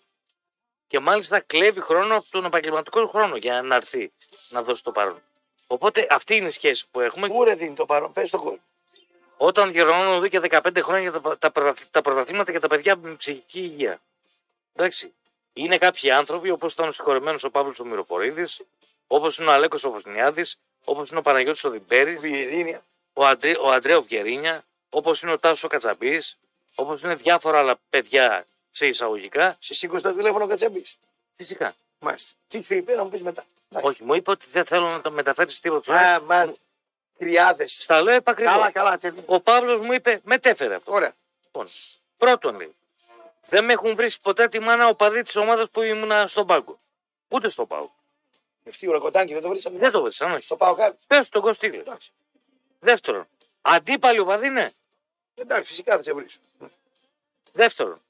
και 0.91 0.99
μάλιστα 0.99 1.41
κλέβει 1.41 1.81
χρόνο 1.81 2.17
από 2.17 2.27
τον 2.31 2.45
επαγγελματικό 2.45 3.07
χρόνο 3.09 3.37
για 3.37 3.63
να 3.63 3.75
έρθει 3.75 4.13
να 4.49 4.63
δώσει 4.63 4.83
το 4.83 4.91
παρόν. 4.91 5.23
Οπότε 5.67 6.07
αυτή 6.11 6.37
είναι 6.37 6.47
η 6.47 6.51
σχέση 6.51 6.85
που 6.91 7.01
έχουμε. 7.01 7.29
Πού 7.29 7.45
ρε 7.45 7.55
δίνει 7.55 7.75
το 7.75 7.85
παρόν, 7.87 8.13
πες 8.13 8.31
τον 8.31 8.41
κόσμο. 8.41 8.61
Όταν 9.37 9.73
διοργανώνω 9.73 10.15
εδώ 10.15 10.29
και 10.29 10.41
15 10.51 10.79
χρόνια 10.83 11.13
τα, 11.13 11.39
τα, 11.39 11.51
πρωταθ- 11.51 11.91
τα 11.91 12.01
πρωταθλήματα 12.01 12.51
για 12.51 12.61
τα 12.61 12.69
παιδιά 12.69 12.97
με 12.97 13.15
ψυχική 13.15 13.61
υγεία. 13.61 14.01
Εντάξει. 14.75 15.13
Είναι 15.53 15.79
κάποιοι 15.79 16.11
άνθρωποι, 16.11 16.51
όπως 16.51 16.73
ήταν 16.73 16.89
ο 16.89 16.91
συγχωρεμένος 16.91 17.45
ο 17.45 17.51
Παύλος 17.51 17.81
ο 17.81 17.85
Μυροφορίδης, 17.85 18.63
όπως 19.07 19.39
είναι 19.39 19.49
ο 19.49 19.53
Αλέκος 19.53 19.85
ο 19.85 19.91
Βοσνιάδης, 19.91 20.57
όπως 20.85 21.11
είναι 21.11 21.19
ο 21.19 21.23
Παναγιώτης 21.23 21.65
ο 21.65 21.71
Διμπέρη, 21.71 22.17
Βιερίνια. 22.17 22.83
ο, 23.13 23.27
Αντρέ, 23.27 23.55
ο 23.61 23.71
Αντρέο 23.71 24.03
Βγερίνια, 24.03 24.65
όπως 24.91 25.23
είναι 25.23 25.33
ο 25.33 25.39
Τάσος 25.39 25.71
Κατσαμπής, 25.71 26.39
όπως 26.75 27.03
είναι 27.03 27.15
διάφορα 27.15 27.59
άλλα 27.59 27.79
παιδιά 27.91 28.47
σε 28.71 28.87
εισαγωγικά. 28.87 29.57
Σε 29.59 29.75
σήκωσε 29.75 30.03
το 30.03 30.15
τηλέφωνο 30.15 30.47
κατσαμπή. 30.47 30.85
Φυσικά. 31.33 31.75
Μάλιστα. 31.99 32.35
Τι 32.49 32.63
σου 32.65 32.75
είπε, 32.75 32.95
θα 32.95 33.05
μου 33.05 33.11
πεις 33.11 33.23
μετά. 33.23 33.45
Όχι, 33.69 34.05
μου 34.05 34.15
είπε 34.15 34.31
ότι 34.31 34.47
δεν 34.51 34.65
θέλω 34.65 34.89
να 34.89 35.01
το 35.01 35.11
μεταφέρεις 35.11 35.61
τίποτα. 35.61 36.01
Α, 36.01 36.21
μα. 36.21 36.53
Κρυάδε. 37.19 37.67
Στα 37.67 38.03
λέω 38.03 38.15
επακριβώς. 38.15 38.55
Καλά, 38.55 38.71
καλά, 38.71 38.99
τελείω. 38.99 39.23
Ο 39.27 39.41
Παύλος 39.41 39.81
μου 39.81 39.93
είπε, 39.93 40.21
μετέφερε 40.25 40.75
αυτό. 40.75 40.93
Ωραία. 40.93 41.13
Λοιπόν, 41.45 41.67
πρώτον 42.17 42.57
λέει, 42.57 42.75
δεν 43.45 43.65
με 43.65 43.73
έχουν 43.73 43.95
βρει 43.95 44.11
ποτέ 44.23 44.49
τη 44.49 44.61
μάνα 44.61 44.89
οπαδοί 44.89 45.23
της 45.23 45.37
ομάδας 45.37 45.71
που 45.71 45.83
ήμουνα 45.83 46.27
στον 46.27 46.47
πάγκο. 46.47 46.79
Ούτε 47.29 47.49
στον 47.49 47.67
πάγκο. 47.67 47.95
Ευτή 48.65 48.89
ουρακοτάκι 48.89 49.33
δεν 49.33 49.43
το 49.43 49.49
βρήσατε. 49.49 49.79
Δεν 49.79 49.91
το 49.91 50.03
βρίσκαν, 50.03 50.33
όχι. 50.33 50.49
Το 50.49 50.57
πάω 50.57 50.75
κάτι. 50.75 50.97
Πες 51.07 51.29
τον 51.29 51.43
Κωστήλιο. 51.43 51.81
Εντάξει. 51.81 52.11
Δεύτερον, 52.81 53.29
αντίπαλοι 53.61 54.19
οπαδοί 54.19 54.47
είναι. 54.47 54.73
Εντάξει, 55.35 55.71
φυσικά 55.71 55.95
δεν 55.95 56.05
σε 56.05 56.13
βρίσκω. 56.13 56.43
Δεύτερον, 57.53 58.01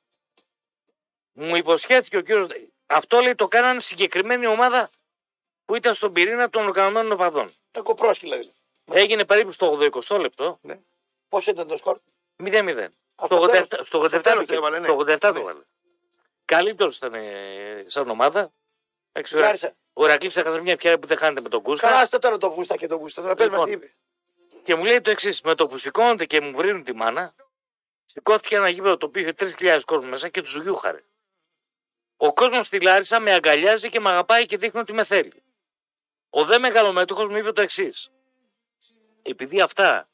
μου 1.40 1.56
υποσχέθηκε 1.56 2.16
ο 2.16 2.20
κύριο. 2.20 2.48
Αυτό 2.86 3.20
λέει 3.20 3.34
το 3.34 3.48
κάνανε 3.48 3.80
συγκεκριμένη 3.80 4.46
ομάδα 4.46 4.90
που 5.64 5.74
ήταν 5.74 5.94
στον 5.94 6.12
πυρήνα 6.12 6.50
των 6.50 6.66
οργανωμένων 6.66 7.12
οπαδών. 7.12 7.48
Τα 7.70 7.80
κοπρόσκυλα 7.80 8.36
δηλαδή. 8.36 8.54
Έγινε 8.92 9.24
περίπου 9.24 9.50
στο 9.52 9.78
80 10.08 10.20
λεπτό, 10.20 10.58
Ναι. 10.60 10.78
Πόσο 11.28 11.50
ήταν 11.50 11.66
το 11.66 11.76
σκορ; 11.76 11.98
0-0. 12.44 12.88
Από 13.14 13.26
Στο 13.34 13.46
το 13.46 13.52
87 13.58 13.66
τέλος. 13.68 13.86
στο 13.86 14.00
87 14.00 14.08
Στο 14.08 14.20
τέλος 14.20 14.46
το 14.46 14.52
το 14.52 14.54
έβαλε, 14.58 14.78
ναι. 14.78 14.86
στο 14.86 14.96
87 14.98 15.18
το 15.18 15.32
Ναι. 15.32 15.38
έβαλε. 15.40 15.60
Καλύτερο 16.44 16.90
ήταν 16.96 17.14
ε, 17.14 17.84
σαν 17.86 18.10
ομάδα. 18.10 18.52
Εντάξει, 19.12 19.38
ο 19.38 19.40
Χάρισα. 19.40 19.72
Ο 19.92 20.04
Ηρακλής 20.04 20.36
έχασε 20.36 20.60
μια 20.60 20.72
ευκαιρία 20.72 20.98
που 20.98 21.06
δεν 21.06 21.16
χάνεται 21.16 21.40
με 21.40 21.48
τον 21.48 21.62
Κούστα. 21.62 21.88
Καλά, 21.88 22.06
στο 22.06 22.18
τώρα 22.18 22.36
το 22.36 22.50
βούστα 22.50 22.76
και 22.76 22.86
το 22.86 22.98
βούστα. 22.98 23.22
Τώρα 23.22 23.34
πες 23.34 23.48
μας 23.48 23.58
Λοιπόν. 23.58 23.80
τι 23.80 23.86
είπε. 23.86 23.94
Και 24.64 24.74
μου 24.74 24.84
λέει 24.84 25.00
το 25.00 25.10
εξής: 25.10 25.40
Με 25.42 25.54
το 25.54 25.66
που 25.66 25.76
σηκώνονται 25.76 26.24
και 26.26 26.40
μου 26.40 26.52
βρίνουν 26.56 26.84
τη 26.84 26.92
μάνα, 26.94 27.34
σηκώθηκε 28.04 28.56
ένα 28.56 28.68
γήπεδο 28.68 28.96
το 28.96 29.06
οποίο 29.06 29.22
είχε 29.22 29.34
3.000 29.58 29.78
κόσμος 29.84 30.08
μέσα 30.10 30.28
και 30.28 30.40
τους 30.42 30.56
γιούχαρε. 30.62 31.04
Ο 32.22 32.32
κόσμος 32.32 32.66
στη 32.66 32.80
Λάρισα 32.80 33.20
με 33.20 33.32
αγκαλιάζει 33.32 33.88
και 33.90 34.00
με 34.00 34.08
αγαπάει 34.10 34.46
και 34.46 34.56
δείχνει 34.56 34.80
ότι 34.80 34.92
με 34.92 35.04
θέλει. 35.04 35.32
Ο 36.30 36.44
δε 36.44 36.58
μεγαλομέτωχος 36.58 37.28
μου 37.28 37.36
είπε 37.36 37.52
το 37.52 37.60
εξής. 37.60 38.10
Επειδή 39.22 39.60
αυτά 39.60 40.08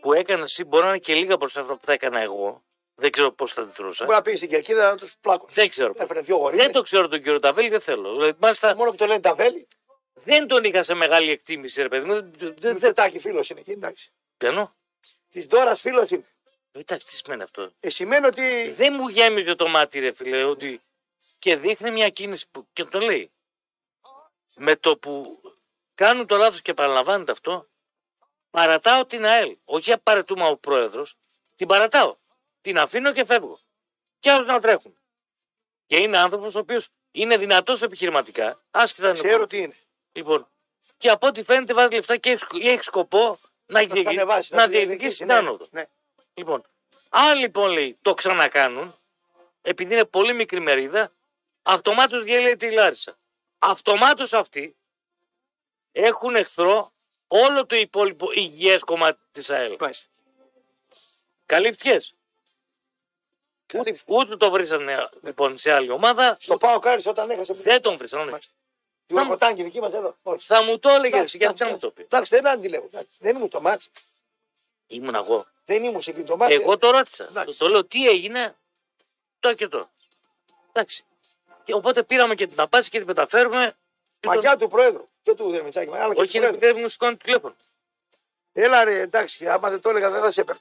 που 0.00 0.12
έκανε 0.12 0.42
εσύ 0.42 0.64
μπορεί 0.64 0.82
να 0.82 0.88
είναι 0.88 0.98
και 0.98 1.14
λίγα 1.14 1.36
προς 1.36 1.56
αυτά 1.56 1.74
που 1.76 1.84
θα 1.84 1.92
έκανα 1.92 2.18
εγώ, 2.20 2.62
δεν 2.94 3.10
ξέρω 3.10 3.32
πώς 3.32 3.52
θα 3.52 3.62
αντιδρούσα. 3.62 4.04
Μπορεί 4.04 4.16
να 4.16 4.22
πει 4.22 4.36
στην 4.36 4.48
κερκίδα 4.48 4.90
να 4.90 4.96
τους 4.96 5.16
πλάκουν. 5.20 5.48
Δεν 5.52 5.68
ξέρω. 5.68 5.92
Έφερε 5.96 6.20
δύο 6.20 6.36
Δεν 6.36 6.44
γορίλες. 6.44 6.70
το 6.72 6.82
ξέρω 6.82 7.08
τον 7.08 7.18
κύριο 7.22 7.38
Ταβέλη, 7.38 7.68
δεν 7.68 7.80
θέλω. 7.80 8.12
Δηλαδή, 8.12 8.38
μάλιστα 8.40 8.74
Μόνο 8.76 8.90
που 8.90 8.96
το 8.96 9.06
λένε 9.06 9.20
τα 9.20 9.34
βέλη. 9.34 9.68
δεν 10.14 10.46
τον 10.46 10.64
είχα 10.64 10.82
σε 10.82 10.94
μεγάλη 10.94 11.30
εκτίμηση, 11.30 11.82
ρε 11.82 11.88
παιδί 11.88 12.06
μου. 12.06 12.14
Δεν- 12.14 12.30
Δεν 12.38 12.54
δεν- 12.58 12.72
Μητσοτάκη 12.72 13.18
φίλος 13.18 13.50
είναι 13.50 13.60
εκεί, 13.60 13.70
εντάξει. 13.70 14.10
Πιανό. 14.36 14.74
Της 15.28 15.46
Ντόρας 15.46 15.80
φίλος 15.80 16.10
είναι. 16.10 16.24
Εντάξει, 16.72 17.06
τι 17.06 17.12
σημαίνει 17.12 17.42
αυτό; 17.42 17.72
Ε, 17.80 17.90
σημαίνει 17.90 18.26
ότι. 18.26 18.70
Δεν 18.70 18.94
μου 18.94 19.08
γέμιζε 19.08 19.54
το 19.54 19.68
μάτι, 19.68 19.98
ρε 19.98 20.12
φίλε, 20.12 20.44
ότι. 20.44 20.80
Και 21.38 21.56
δείχνει 21.56 21.90
μια 21.90 22.08
κίνηση 22.08 22.46
που. 22.50 22.66
και 22.72 22.84
το 22.84 22.98
λέει. 23.00 23.30
Με 24.56 24.76
το 24.76 24.96
που 24.96 25.40
κάνουν 25.94 26.26
το 26.26 26.36
λάθος 26.36 26.62
και 26.62 26.74
παραλαμβάνεται 26.74 27.32
αυτό, 27.32 27.68
παρατάω 28.50 29.06
την 29.06 29.24
ΑΕΛ. 29.24 29.56
Όχι 29.64 29.92
απαραίτημα 29.92 30.46
ο 30.46 30.56
πρόεδρος, 30.56 31.16
την 31.56 31.66
παρατάω. 31.68 32.16
Την 32.60 32.78
αφήνω 32.78 33.12
και 33.12 33.24
φεύγω. 33.24 33.58
Και 34.18 34.30
άλλους 34.30 34.46
να 34.46 34.60
τρέχουν. 34.60 34.98
Και 35.86 35.96
είναι 35.96 36.18
άνθρωπος 36.18 36.54
ο 36.54 36.58
οποίος 36.58 36.88
είναι 37.10 37.36
δυνατός 37.36 37.82
επιχειρηματικά, 37.82 38.62
άσχετα 38.70 39.08
αν 39.08 39.14
είναι 39.14 39.28
Ξέρω 39.28 39.46
τι 39.46 39.56
είναι. 39.58 39.74
Λοιπόν, 40.12 40.48
και 40.98 41.10
από 41.10 41.26
ό,τι 41.26 41.42
φαίνεται 41.44 41.72
βάζει 41.74 41.94
λεφτά 41.94 42.16
και 42.16 42.30
έχει, 42.30 42.38
σκο- 42.38 42.58
έχει 42.62 42.82
σκοπό 42.82 43.24
να, 43.28 43.32
Να 43.66 43.86
τα 43.86 43.94
διεκδικήσει- 43.94 44.06
ανεβάσει, 44.06 44.54
να 44.54 44.60
τα 44.60 44.68
διεκδικήσει 44.68 45.16
την 45.16 45.26
ναι. 45.26 45.34
άνοδο. 45.34 45.66
Ναι. 45.70 45.84
Λοιπόν, 46.40 46.64
αν 47.08 47.38
λοιπόν 47.38 47.70
λέει 47.70 47.98
το 48.02 48.14
ξανακάνουν, 48.14 48.94
επειδή 49.62 49.92
είναι 49.94 50.04
πολύ 50.04 50.32
μικρή 50.32 50.60
μερίδα, 50.60 51.12
αυτομάτως 51.62 52.22
διέλυεται 52.22 52.66
η 52.66 52.70
Λάρισα. 52.70 53.18
Αυτομάτως 53.58 54.32
αυτοί 54.32 54.76
έχουν 55.92 56.36
εχθρό 56.36 56.92
όλο 57.28 57.66
το 57.66 57.76
υπόλοιπο 57.76 58.28
υγιές 58.32 58.84
κομμάτι 58.84 59.20
της 59.32 59.50
ΑΕΛ. 59.50 59.76
Μάλιστα. 59.80 60.08
Καλύφθηκες; 61.46 62.14
Καλή- 63.66 64.02
Ούτε 64.06 64.36
το 64.36 64.50
βρήσανε 64.50 65.08
λοιπόν 65.22 65.58
σε 65.58 65.72
άλλη 65.72 65.90
ομάδα, 65.90 66.36
Στο 66.40 66.56
πάω 66.56 66.78
κάρις 66.78 67.06
όταν 67.06 67.30
έχασε. 67.30 67.52
δεν 67.52 67.82
τον 67.82 67.96
βρήσανε. 67.96 68.24
ναι. 68.24 68.30
Μάλιστα. 68.30 68.54
Η 69.06 69.14
ουρακοτάκι 69.14 69.62
δική 69.62 69.80
μας 69.80 69.92
εδώ. 69.94 70.16
Όχι. 70.22 70.46
Θα 70.46 70.62
μου 70.62 70.78
το 70.78 70.88
έλεγες 70.88 71.12
Εντάξει, 71.14 71.36
γιατί 71.36 71.54
δεν 71.56 71.68
μου 71.68 71.74
εντάξει, 71.74 71.86
το 71.86 71.90
πεις. 71.94 72.04
Εντάξει, 72.04 72.34
δεν 72.36 72.46
αντιλέγω. 72.48 72.84
εντάξει. 72.84 73.16
Δεν 73.20 73.36
ήμουν 73.36 73.46
στο 73.46 73.60
μάτσο. 73.60 73.90
Ήμουν 74.90 75.14
εγώ. 75.14 75.46
Δεν 75.64 75.84
ήμουν 75.84 76.00
σε 76.00 76.10
εκείνο 76.10 76.24
το 76.26 76.36
μάτσο. 76.36 76.54
Εγώ 76.60 76.76
το 76.76 76.90
ρώτησα. 76.90 77.24
Εντάξει. 77.28 77.58
Το 77.58 77.68
λέω 77.68 77.84
τι 77.84 78.08
έγινε, 78.08 78.56
το 79.40 79.54
και 79.54 79.68
το. 79.68 79.90
Εντάξει. 80.72 81.04
Και 81.64 81.74
οπότε 81.74 82.02
πήραμε 82.02 82.34
και 82.34 82.46
την 82.46 82.60
απάντηση 82.60 82.90
και 82.90 82.98
την 82.98 83.06
μεταφέρουμε. 83.06 83.66
Και 84.20 84.26
τον- 84.26 84.34
Μακιά 84.34 84.56
του 84.56 84.68
Πρόεδρου. 84.68 85.08
Και 85.22 85.34
του 85.34 85.50
Δερμιτσάκη. 85.50 85.90
Αλλά 85.96 86.14
και 86.14 86.20
Όχι, 86.20 86.30
του 86.30 86.36
είναι 86.36 86.46
Πρόεδρου. 86.46 86.66
επειδή 86.68 86.80
μου 86.80 86.88
σηκώνει 86.88 87.16
το 87.16 87.24
τηλέφωνο. 87.24 87.56
Έλα 88.52 88.84
ρε, 88.84 89.00
εντάξει, 89.00 89.48
άμα 89.48 89.70
δεν 89.70 89.80
το 89.80 89.88
έλεγα 89.90 90.10
δεν 90.10 90.22
θα 90.22 90.30
σε 90.30 90.40
έπαιρνε. 90.40 90.60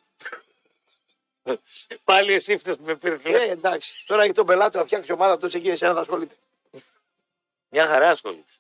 Πάλι 2.04 2.34
εσύ 2.34 2.58
φταίει 2.58 2.76
που 2.78 2.84
με 2.86 2.96
πήρες 2.96 3.20
Ε, 3.20 3.24
τηλέφωνο. 3.24 3.52
εντάξει. 3.52 4.06
Τώρα 4.06 4.24
έχει 4.24 4.32
τον 4.32 4.46
πελάτη 4.46 4.78
να 4.78 4.84
φτιάξει 4.84 5.12
ομάδα, 5.12 5.38
τόσο 5.38 5.58
εκεί 5.58 5.70
εσένα 5.70 5.94
θα 5.94 6.00
ασχολείται. 6.00 6.36
Μια 7.70 7.88
χαρά 7.88 8.10
ασχολείται. 8.10 8.52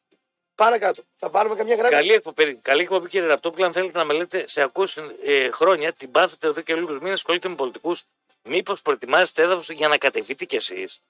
Πάρε 0.59 0.77
κάτω. 0.77 1.03
Θα 1.15 1.29
πάρουμε 1.29 1.55
καμιά 1.55 1.75
γραμμή. 1.75 1.95
Καλή 1.95 2.11
εκπομπή, 2.11 2.55
καλή 2.55 2.81
εκπομπή 2.81 3.07
κύριε 3.07 3.27
Ραπτόπουλα. 3.27 3.65
Αν 3.65 3.73
θέλετε 3.73 3.97
να 3.97 4.03
με 4.03 4.13
λέτε 4.13 4.47
σε 4.47 4.61
ακούσει 4.61 5.01
ε, 5.23 5.51
χρόνια, 5.51 5.93
την 5.93 6.11
πάθετε 6.11 6.47
εδώ 6.47 6.61
και 6.61 6.75
λίγους 6.75 6.97
μήνες, 6.97 7.11
ασχολείται 7.11 7.47
με 7.49 7.55
πολιτικούς. 7.55 8.03
Μήπως 8.43 8.81
προετοιμάζετε 8.81 9.41
έδαφος 9.41 9.69
για 9.69 9.87
να 9.87 9.97
κατεβείτε 9.97 10.45
κι 10.45 10.55
εσείς; 10.55 11.01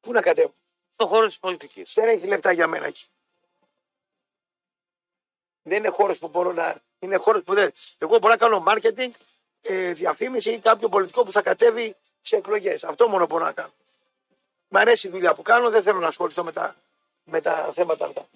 Πού 0.00 0.12
να 0.12 0.20
κατέβω; 0.20 0.54
στον 0.90 1.08
χώρο 1.08 1.26
της 1.26 1.38
πολιτικής. 1.38 1.92
Δεν 1.92 2.08
έχει 2.08 2.26
λεφτά 2.26 2.52
για 2.52 2.66
μένα 2.66 2.86
εκεί. 2.86 3.04
Δεν 5.62 5.78
είναι 5.78 5.88
χώρος 5.88 6.18
που 6.18 6.28
μπορώ 6.28 6.52
να. 6.52 6.82
Είναι 6.98 7.16
χώρος 7.16 7.42
που 7.42 7.54
δεν. 7.54 7.72
Εγώ 7.98 8.18
μπορώ 8.18 8.32
να 8.32 8.36
κάνω 8.36 8.64
marketing, 8.68 9.10
ε, 9.60 9.92
διαφήμιση 9.92 10.52
ή 10.52 10.58
κάποιο 10.58 10.88
πολιτικό 10.88 11.22
που 11.22 11.32
θα 11.32 11.42
κατέβει 11.42 11.96
σε 12.20 12.36
εκλογές. 12.36 12.84
Αυτό 12.84 13.08
μόνο 13.08 13.26
μπορώ 13.26 13.44
να 13.44 13.52
κάνω. 13.52 13.72
Μ' 14.68 14.76
αρέσει 14.76 15.06
η 15.06 15.10
δουλειά 15.10 15.34
που 15.34 15.42
κάνω, 15.42 15.70
δεν 15.70 15.82
θέλω 15.82 15.98
να 15.98 16.06
ασχοληθώ 16.06 16.44
με 16.44 16.52
τα, 16.52 16.76
με 17.24 17.40
τα 17.40 17.68
θέματα 17.72 18.06
αυτά. 18.06 18.26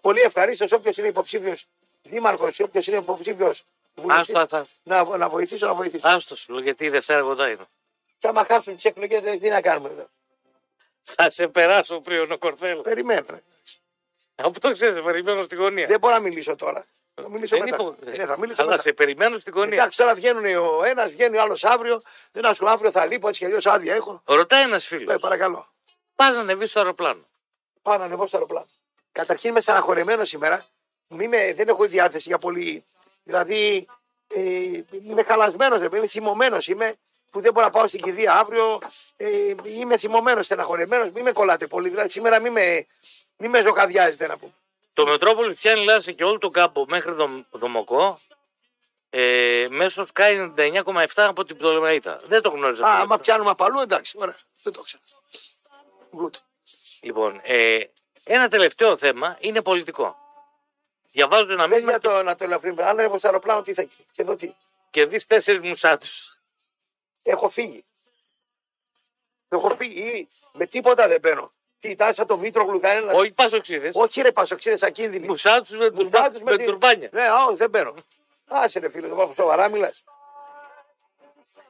Πολύ 0.00 0.20
ευχαρίστως 0.20 0.72
όποιος 0.72 0.96
είναι 0.98 1.08
υποψήφιος 1.08 1.64
δήμαρχος 2.02 2.58
ή 2.58 2.62
όποιος 2.62 2.86
είναι 2.86 2.96
υποψήφιος 2.96 3.62
Άστο, 4.08 4.38
άστο. 4.38 4.62
να, 4.82 5.16
να 5.16 5.28
βοηθήσω, 5.28 5.66
να 5.66 5.74
βοηθήσω. 5.74 6.08
Άστο 6.08 6.36
σου, 6.36 6.52
λέω, 6.52 6.62
γιατί 6.62 6.84
η 6.84 6.88
Δευτέρα 6.88 7.20
κοντά 7.22 7.48
είναι. 7.50 7.64
Και 8.18 8.26
άμα 8.28 8.44
χάσουν 8.44 8.74
τις 8.74 8.84
εκλογές, 8.84 9.38
τι 9.40 9.48
να 9.48 9.60
κάνουμε. 9.60 9.88
δηλαδή. 9.88 10.08
Θα 11.02 11.30
σε 11.30 11.48
περάσω 11.48 12.00
πριν 12.00 12.32
ο 12.32 12.38
Κορθέλο. 12.38 12.80
Περιμένω. 12.80 13.26
Από 14.34 14.60
το 14.60 14.70
ξέρεις, 14.72 15.02
περιμένω 15.02 15.42
στην 15.42 15.58
γωνία. 15.58 15.86
Δεν 15.86 15.98
μπορώ 15.98 16.14
να 16.14 16.20
μιλήσω 16.20 16.56
τώρα. 16.56 16.84
Θα 17.14 17.28
μιλήσω 17.30 17.56
Δεν 17.58 17.68
μετά. 17.70 17.82
είπα- 17.82 18.16
Ναι, 18.16 18.26
θα 18.26 18.38
μιλήσω 18.38 18.62
Αλλά 18.62 18.70
μετά. 18.70 18.82
σε 18.82 18.92
περιμένω 18.92 19.38
στην 19.38 19.52
γωνία. 19.56 19.76
Εντάξει, 19.78 19.98
τώρα 19.98 20.14
βγαίνουν 20.14 20.44
ο 20.56 20.84
ένας, 20.84 21.12
βγαίνει 21.12 21.36
ο 21.36 21.40
άλλος 21.42 21.64
αύριο. 21.64 22.00
Δεν 22.32 22.44
ασκώ 22.46 22.66
αύριο, 22.68 22.90
θα 22.90 23.06
λείπω 23.06 23.28
έτσι 23.28 23.40
κι 23.40 23.46
αλλιώς 23.46 23.66
άδεια 23.66 23.94
έχω. 23.94 24.22
Ρωτάει 24.24 24.62
ένας 24.62 24.92
Ε, 24.92 24.96
φίλο. 24.98 25.16
παρακαλώ. 25.18 25.66
Πας 26.14 26.34
να 26.34 26.40
ανεβείς 26.40 26.70
στο 26.70 26.78
αεροπλάνο. 26.78 27.24
Πάω 27.84 27.98
να 27.98 28.04
ανεβώ 28.04 28.26
στο 28.26 28.36
αεροπλάνο. 28.36 28.66
Καταρχήν 29.12 29.50
είμαι 29.50 29.60
στεναχωρεμένο 29.60 30.24
σήμερα. 30.24 30.66
Μη 31.08 31.28
με, 31.28 31.52
δεν 31.52 31.68
έχω 31.68 31.84
διάθεση 31.84 32.28
για 32.28 32.38
πολύ. 32.38 32.84
Δηλαδή, 33.24 33.86
ε, 34.26 34.40
είμαι 35.00 35.22
χαλασμένος, 35.22 35.80
είμαι 35.80 36.06
θυμωμένος. 36.06 36.66
Είμαι 36.66 36.94
που 37.30 37.40
δεν 37.40 37.52
μπορώ 37.52 37.66
να 37.66 37.72
πάω 37.72 37.86
στην 37.86 38.00
κηδεία 38.02 38.34
αύριο. 38.34 38.78
Ε, 39.16 39.54
είμαι 39.64 39.96
θυμωμένος, 39.96 40.44
στεναχωρεμένο. 40.44 41.10
Μην 41.14 41.22
με 41.22 41.32
κολλάτε 41.32 41.66
πολύ. 41.66 41.88
Δηλαδή, 41.88 42.08
σήμερα 42.08 42.40
μην 42.40 42.52
με, 42.52 42.86
μη 43.36 43.48
με 43.48 43.60
ζωκαδιάζετε 43.60 44.26
να 44.26 44.36
πούμε. 44.36 44.52
Το 44.92 45.06
Μετρόπολη 45.06 45.54
πιάνει 45.54 45.84
λάση 45.84 46.14
και 46.14 46.24
όλο 46.24 46.38
το 46.38 46.48
κάμπο 46.48 46.84
μέχρι 46.88 47.12
δομ, 47.12 47.42
Δομοκό. 47.50 48.18
Ε, 49.10 49.66
μέσω 49.70 50.04
Sky 50.14 50.50
99,7 50.56 51.06
από 51.16 51.44
την 51.44 51.56
Πτολεμαΐτα. 51.56 52.20
Δεν 52.26 52.42
το 52.42 52.50
γνώριζα. 52.50 52.86
Α, 52.86 52.90
αυτό. 52.90 53.02
άμα 53.02 53.18
πιάνουμε 53.18 53.50
απ' 53.50 53.62
αλλού, 53.62 53.80
εντάξει, 53.80 54.16
ωραία. 54.20 54.36
Δεν 54.62 54.72
το 54.72 54.82
ξέρω. 54.82 55.02
Good. 56.18 56.53
Λοιπόν, 57.04 57.40
ε, 57.42 57.80
ένα 58.24 58.48
τελευταίο 58.48 58.98
θέμα 58.98 59.36
είναι 59.40 59.62
πολιτικό. 59.62 60.16
Διαβάζω 61.10 61.52
ένα 61.52 61.62
Πες 61.68 61.72
μήνυμα 61.72 61.90
για 61.90 62.00
το 62.00 62.22
να 62.22 62.34
το 62.34 62.44
ελαφρύνουμε. 62.44 62.82
Αν 62.82 62.88
ανέβω 62.88 63.18
στο 63.18 63.26
αεροπλάνο, 63.26 63.62
τι 63.62 63.74
θα 63.74 63.82
γίνει; 63.82 64.06
Και 64.10 64.22
εδώ 64.22 64.36
τι; 64.36 64.54
και 64.90 65.06
δεις 65.06 65.26
τέσσερις 65.26 65.60
μουσάτους. 65.60 66.38
Έχω 67.22 67.48
φύγει. 67.48 67.84
Έχω 69.48 69.76
φύγει. 69.76 70.26
Με 70.52 70.66
τίποτα 70.66 71.08
δεν 71.08 71.20
μπαίνω. 71.20 71.52
Τι, 71.78 71.94
τάξα 71.94 72.26
το 72.26 72.36
μήτρο 72.36 72.64
γλουκάνενα. 72.64 73.12
Όχι 73.12 73.30
πασοξίδες. 73.32 73.96
Όχι 73.96 74.22
ρε 74.22 74.32
πασοξίδες 74.32 74.82
ακίνδυνοι. 74.82 75.26
Μουσάτους 75.26 75.70
με, 75.70 75.90
Μουσάτους 75.90 76.42
με, 76.42 76.56
τη- 76.56 76.64
τουρμπάνια. 76.64 77.08
Ναι, 77.12 77.22
α, 77.28 77.44
όχι, 77.44 77.56
δεν 77.56 77.70
μπαίνω. 77.70 77.94
Άσε 78.46 78.78
ρε 78.78 78.90
φίλε, 78.90 79.08
το 79.08 79.14
πάω 79.14 79.34
σοβαρά 79.34 79.68
μιλάς. 79.68 80.04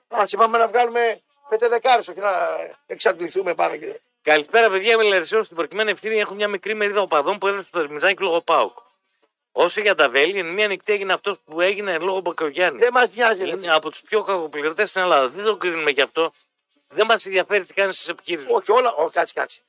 Άσε 0.08 0.36
πάμε 0.36 0.58
να 0.58 0.68
βγάλουμε 0.68 1.20
πέντε 1.48 1.68
δεκάρες, 1.68 2.08
όχι 2.08 2.20
να 2.20 2.56
εξαντληθούμε 2.86 3.54
πάνω 3.54 3.76
και... 3.76 4.00
Καλησπέρα, 4.24 4.70
παιδιά. 4.70 4.92
Είμαι 4.92 5.02
Λαρισαίο. 5.02 5.42
Στην 5.42 5.56
προκειμένη 5.56 5.90
ευθύνη 5.90 6.18
έχω 6.18 6.34
μια 6.34 6.48
μικρή 6.48 6.74
μερίδα 6.74 7.00
οπαδών 7.00 7.38
που 7.38 7.46
έδωσε 7.46 7.66
στο 7.68 7.78
Δερμιζάκι 7.80 8.22
λόγω 8.22 8.40
Πάουκ. 8.40 8.76
Όσο 9.52 9.80
για 9.80 9.94
τα 9.94 10.08
βέλη, 10.08 10.38
εν 10.38 10.46
μία 10.46 10.68
νυχτή 10.68 10.92
έγινε 10.92 11.12
αυτός 11.12 11.40
που 11.44 11.60
έγινε 11.60 11.98
λόγω 11.98 12.20
Μπακογιάννη. 12.20 12.78
Δεν 12.78 12.88
μας 12.92 13.14
νοιάζει 13.16 13.42
ρε 13.42 13.48
Είναι 13.48 13.58
φίλε. 13.58 13.74
από 13.74 13.90
τους 13.90 14.00
πιο 14.02 14.22
κακοπληρωτές 14.22 14.90
στην 14.90 15.02
Ελλάδα. 15.02 15.28
Δεν 15.28 15.44
το 15.44 15.56
κρίνουμε 15.56 15.90
γι' 15.90 16.00
αυτό. 16.00 16.30
Δεν 16.88 17.06
μας 17.06 17.26
ενδιαφέρει 17.26 17.66
τι 17.66 17.74
κάνει 17.74 17.92
στις 17.92 18.08
επιχείρησεις. 18.08 18.50
Όχι 18.52 18.72
όλα, 18.72 18.92
όχι 18.92 19.12
κάτσε 19.12 19.34
κάτσε. 19.34 19.60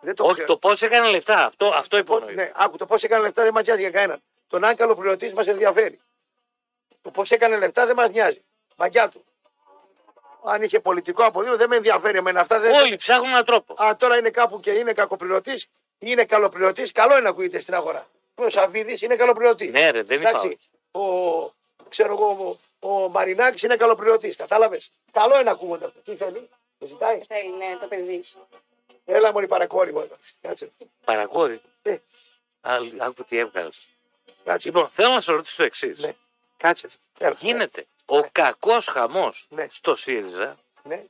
Δεν 0.00 0.14
το 0.14 0.24
Όχι, 0.24 0.32
ξέρω. 0.32 0.46
το 0.46 0.56
πώς 0.56 0.82
έκανε 0.82 1.10
λεφτά. 1.10 1.44
Αυτό, 1.44 1.66
αυτό 1.66 1.88
Το- 1.88 1.96
υπονοεί. 1.96 2.34
Ναι, 2.34 2.52
άκου, 2.54 2.76
το 2.76 2.86
πώς 2.86 3.02
έκανε 3.02 3.22
λεφτά 3.22 3.42
δεν 3.42 3.52
μας 3.52 3.64
νοιάζει 3.66 3.80
για 3.80 3.90
κανέναν. 3.90 4.22
Τον 4.48 4.64
αν 4.64 4.76
καλοπληρωτή 4.76 5.32
μας 5.34 5.46
ενδιαφέρει. 5.48 6.00
Το 7.02 7.10
πώς 7.10 7.30
έκανε 7.30 7.56
λεφτά 7.56 7.86
δεν 7.86 7.96
μας 7.96 8.10
νοιάζει. 8.10 8.42
Μαγιά 8.76 9.08
του. 9.08 9.24
Αν 10.48 10.62
είχε 10.62 10.80
πολιτικό 10.80 11.24
αποδείο 11.24 11.56
δεν 11.56 11.68
με 11.68 11.76
ενδιαφέρει 11.76 12.18
εμένα 12.18 12.40
αυτά. 12.40 12.60
Δεν... 12.60 12.74
Όλοι 12.74 12.96
ψάχνουν 12.96 13.28
έναν 13.28 13.44
τρόπο. 13.44 13.74
Αν 13.78 13.96
τώρα 13.96 14.16
είναι 14.18 14.30
κάπου 14.30 14.60
και 14.60 14.70
είναι 14.70 14.92
κακοπληρωτής, 14.92 15.66
είναι 15.98 16.24
καλοπληρωτής, 16.24 16.92
καλό 16.92 17.12
είναι 17.12 17.20
να 17.20 17.28
ακούγεται 17.28 17.58
στην 17.58 17.74
αγορά. 17.74 18.06
Ο 18.34 18.48
Σαββίδης 18.48 19.02
είναι 19.02 19.16
καλοπληρωτής. 19.16 19.70
Ναι, 19.70 19.90
ρε, 19.90 20.02
δεν 20.02 20.20
Εντάξει, 20.20 20.46
υπάρχει. 20.46 20.58
ο, 20.90 21.54
ξέρω 21.88 22.12
εγώ, 22.12 22.58
ο, 22.78 22.88
ο 22.88 23.08
Μαρινάκης 23.08 23.62
είναι 23.62 23.76
καλοπληρωτής. 23.76 24.36
Κατάλαβες. 24.36 24.90
Καλό 25.12 25.34
είναι 25.34 25.42
να 25.42 25.50
ακούγονται 25.50 25.84
αυτά. 25.84 26.00
Τι 26.00 26.16
θέλει, 26.16 26.48
με 26.78 26.86
ζητάει; 26.86 27.20
Θέλει, 27.26 27.48
ναι, 27.56 27.76
το 27.80 27.86
παιδί. 27.86 28.22
Έλα 29.04 29.32
μόλι 29.32 29.46
παρακόρη 29.46 29.92
μου 29.92 29.98
εδώ. 30.00 30.16
Κάτσε. 30.40 30.70
Παρακόρη. 31.04 31.60
Ε, 31.82 31.96
Άλλη- 32.60 32.96
Άκου 32.98 33.24
τι 33.24 33.38
έβγαλες. 33.38 33.88
κάτσε. 34.44 34.68
Λοιπόν, 34.68 34.88
θέλω 34.92 35.08
να 35.08 35.20
σε 35.20 35.32
ρωτήσω 35.32 35.56
το 35.56 35.62
εξής. 35.62 35.98
Ναι. 35.98 36.12
Κάτσε. 36.56 36.88
Έλα. 37.18 37.36
Γίνεται 37.38 37.86
ο 38.06 38.22
κακός 38.32 38.86
χαμός 38.86 39.46
Ναι. 39.48 39.66
στο 39.70 39.94
ΣΥΡΙΖΑ, 39.94 40.58
Ναι. 40.82 41.04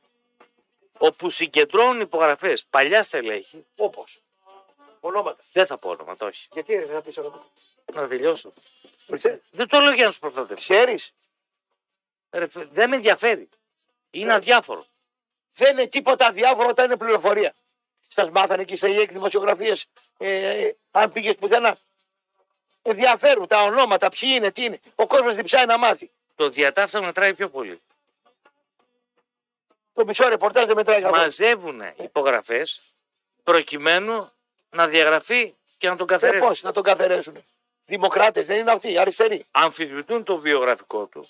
όπου 0.99 1.31
συγκεντρώνουν 1.31 2.01
υπογραφές 2.01 2.65
παλιά 2.71 3.03
στελέχη. 3.03 3.67
Όπως. 3.77 4.21
Ονόματα. 5.01 5.43
Δεν 5.53 5.67
θα 5.67 5.79
πω 5.79 5.89
ονόματα, 5.91 6.27
όχι. 6.27 6.49
Γιατί 6.53 6.79
δεν 6.79 6.89
θα 6.89 7.01
πεις 7.01 7.19
ονόματα. 7.19 7.45
Να 7.93 8.09
τελειώσω. 8.09 8.53
Ξέρεις, 9.15 9.41
Δεν 9.51 9.69
το 9.69 9.79
λέω 9.81 9.93
για 9.93 10.05
να 10.05 10.11
σου 10.11 10.19
προστατεύσω. 10.21 10.75
Ξέρεις, 10.75 11.13
Ρε, 12.31 12.49
φε- 12.49 12.69
Δεν 12.73 12.89
με 12.89 12.97
ενδιαφέρει. 12.97 13.49
Είναι 14.11 14.27
Ναι. 14.27 14.33
αδιάφορο. 14.35 14.85
δεν 15.53 15.79
είναι 15.79 15.87
τίποτα 15.87 16.33
διάφορο 16.33 16.69
όταν 16.69 16.85
είναι 16.85 16.97
πληροφορία. 16.97 17.55
Σας 18.09 18.31
μάθανε 18.31 18.63
εκεί 18.63 18.77
στα 18.77 18.89
ΙΕΚ 18.89 19.13
δημοσιογραφίε, 19.13 19.73
ε, 20.19 20.71
αν 20.91 21.13
πήγες 21.13 21.35
πουθενά. 21.35 21.77
Ενδιαφέρουν 22.83 23.47
τα 23.47 23.63
ονόματα, 23.63 24.09
ποιοι 24.09 24.31
είναι, 24.35 24.51
τι 24.51 24.65
είναι. 24.65 24.79
Ο 24.95 25.07
κόσμος 25.07 25.35
διψάει 25.35 25.67
να 25.67 25.79
μάθει. 25.79 26.11
Το 26.37 26.49
διατάφτα 26.49 27.03
μετράει 27.03 27.35
πιο 27.35 27.49
πολύ. 27.49 27.81
Το 29.93 30.05
μισό 30.05 30.29
ρεπορτάζ 30.29 30.67
δεν 30.67 30.77
μετράει 30.77 31.01
καθόλου. 31.01 31.23
Μαζεύουν 31.23 31.83
υπογραφές 31.97 32.81
προκειμένου 33.43 34.31
να 34.71 34.87
διαγραφεί 34.87 35.55
και 35.79 35.89
να 35.89 35.97
τον 35.97 36.07
Ε, 36.09 36.13
καθαρίσουν. 36.13 36.49
Πώς 36.49 36.63
να 36.63 36.73
τον 36.73 36.83
καθαρέσουν. 36.83 37.45
Δημοκράτες 37.85 38.47
δεν 38.47 38.59
είναι 38.59 38.71
αυτοί, 38.71 38.99
αριστεροί. 38.99 39.45
Αμφισβητούν 39.51 40.25
το 40.25 40.39
βιογραφικό 40.39 41.07
του. 41.07 41.29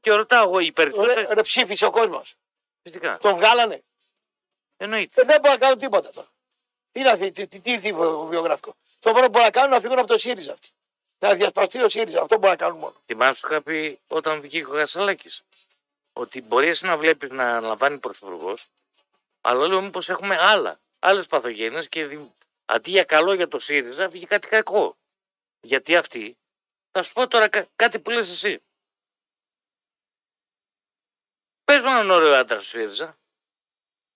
Και 0.00 0.10
ρωτάω 0.10 0.44
εγώ, 0.44 0.58
οι 0.58 0.72
περισσότεροι. 0.72 1.26
Ρε, 1.26 1.34
ρε, 1.34 1.40
ψήφισε 1.40 1.86
ο 1.86 1.90
κόσμος. 1.90 2.34
Φυσικά. 2.82 3.18
Τον 3.18 3.34
βγάλανε. 3.34 3.82
Εννοείται. 4.76 5.20
Ε, 5.20 5.24
δεν 5.24 5.40
μπορούν 5.40 5.58
να 5.58 5.64
κάνουν 5.64 5.78
τίποτα 5.78 6.10
τώρα. 6.10 6.28
Τι 6.92 7.00
να 7.00 7.16
τι, 7.18 7.30
τι, 7.30 7.46
τι, 7.46 7.60
τι 7.60 7.92
βιογραφικός. 8.28 8.74
Το 9.00 9.12
μόνο 9.12 9.24
που 9.24 9.30
μπορούν 9.30 9.44
να 9.46 9.50
κάνουν 9.50 9.68
είναι 9.68 9.76
να 9.76 9.80
φύγουν 9.80 9.98
από 9.98 10.06
το 10.06 10.18
ΣΥΡΙΖΑ 10.18 10.52
αυτοί. 10.52 10.68
Να 11.22 11.34
διασπαστεί 11.34 11.82
ο 11.82 11.88
ΣΥΡΙΖΑ. 11.88 12.20
Αυτό 12.22 12.34
μπορούν 12.34 12.50
να 12.50 12.56
κάνουν 12.56 12.78
μόνο. 12.78 12.96
Θυμάσαι 13.06 13.40
σου 13.40 13.46
είχα 13.46 13.62
πει 13.62 14.00
όταν 14.06 14.40
βγήκε 14.40 14.66
ο 14.66 14.70
Κασαλάκη. 14.72 15.30
Ότι 16.12 16.40
μπορείς 16.42 16.68
εσύ 16.70 16.86
να 16.86 16.96
βλέπεις 16.96 17.30
να 17.30 17.56
αναλαμβάνει 17.56 17.98
πρωθυπουργός, 17.98 18.68
αλλά 19.40 19.66
λέω 19.66 19.80
μήπως 19.82 20.08
έχουμε 20.08 20.36
άλλα. 20.38 20.80
Άλλες 20.98 21.26
παθογένειες 21.26 21.88
και 21.88 22.06
δι- 22.06 22.32
αντί 22.64 22.90
για 22.90 23.04
καλό 23.04 23.32
για 23.32 23.48
το 23.48 23.58
ΣΥΡΙΖΑ 23.58 24.08
βγήκε 24.08 24.26
κάτι 24.26 24.48
κακό. 24.48 24.96
Γιατί 25.60 25.96
αυτοί, 25.96 26.38
θα 26.90 27.02
σου 27.02 27.12
πω 27.12 27.28
τώρα 27.28 27.48
κα- 27.48 27.66
κάτι 27.76 28.00
που 28.00 28.10
λες 28.10 28.30
εσύ. 28.30 28.62
Πες 31.64 31.82
μου 31.82 31.88
έναν 31.90 32.10
ωραίο 32.10 32.34
άντρα 32.34 32.58
στο 32.58 32.68
ΣΥΡΙΖΑ. 32.68 33.18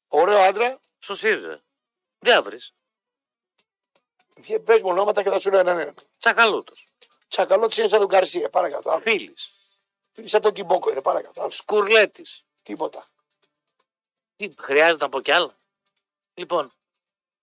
Ωραίο 0.09 0.39
άντρα, 0.39 0.81
Στο 0.99 1.15
ΣΥΡΙΖΑ. 1.15 1.63
Δεν 2.19 2.35
θα 2.35 2.43
βρεις. 2.43 2.73
πες 4.65 4.83
μου 4.83 4.89
ονόματα 4.89 5.23
και 5.23 5.31
θα 5.31 5.41
σου 5.41 5.51
λέω 5.51 5.61
έναν 5.61 5.79
ένα. 5.79 5.95
Τσακαλώτος. 6.19 6.87
Τσακαλώ 7.35 7.70
είναι 7.78 7.89
σαν 7.89 7.99
τον 7.99 8.09
Καρσία. 8.09 8.51
Παρακάτω. 8.51 8.91
Άλλο. 8.91 9.01
Φίλης. 9.01 9.51
Φίλοι 10.12 10.28
σαν 10.28 10.41
τον 10.41 10.53
Κιμπόκο 10.53 10.91
είναι. 10.91 11.01
Παρακάτω. 11.01 11.41
Άλλο. 11.41 11.51
Σκουρλέτης. 11.51 12.43
Τίποτα. 12.62 13.07
Τι 14.37 14.55
χρειάζεται 14.61 15.05
να 15.05 15.11
πω 15.11 15.20
κι 15.20 15.30
άλλα. 15.30 15.59
Λοιπόν, 16.35 16.72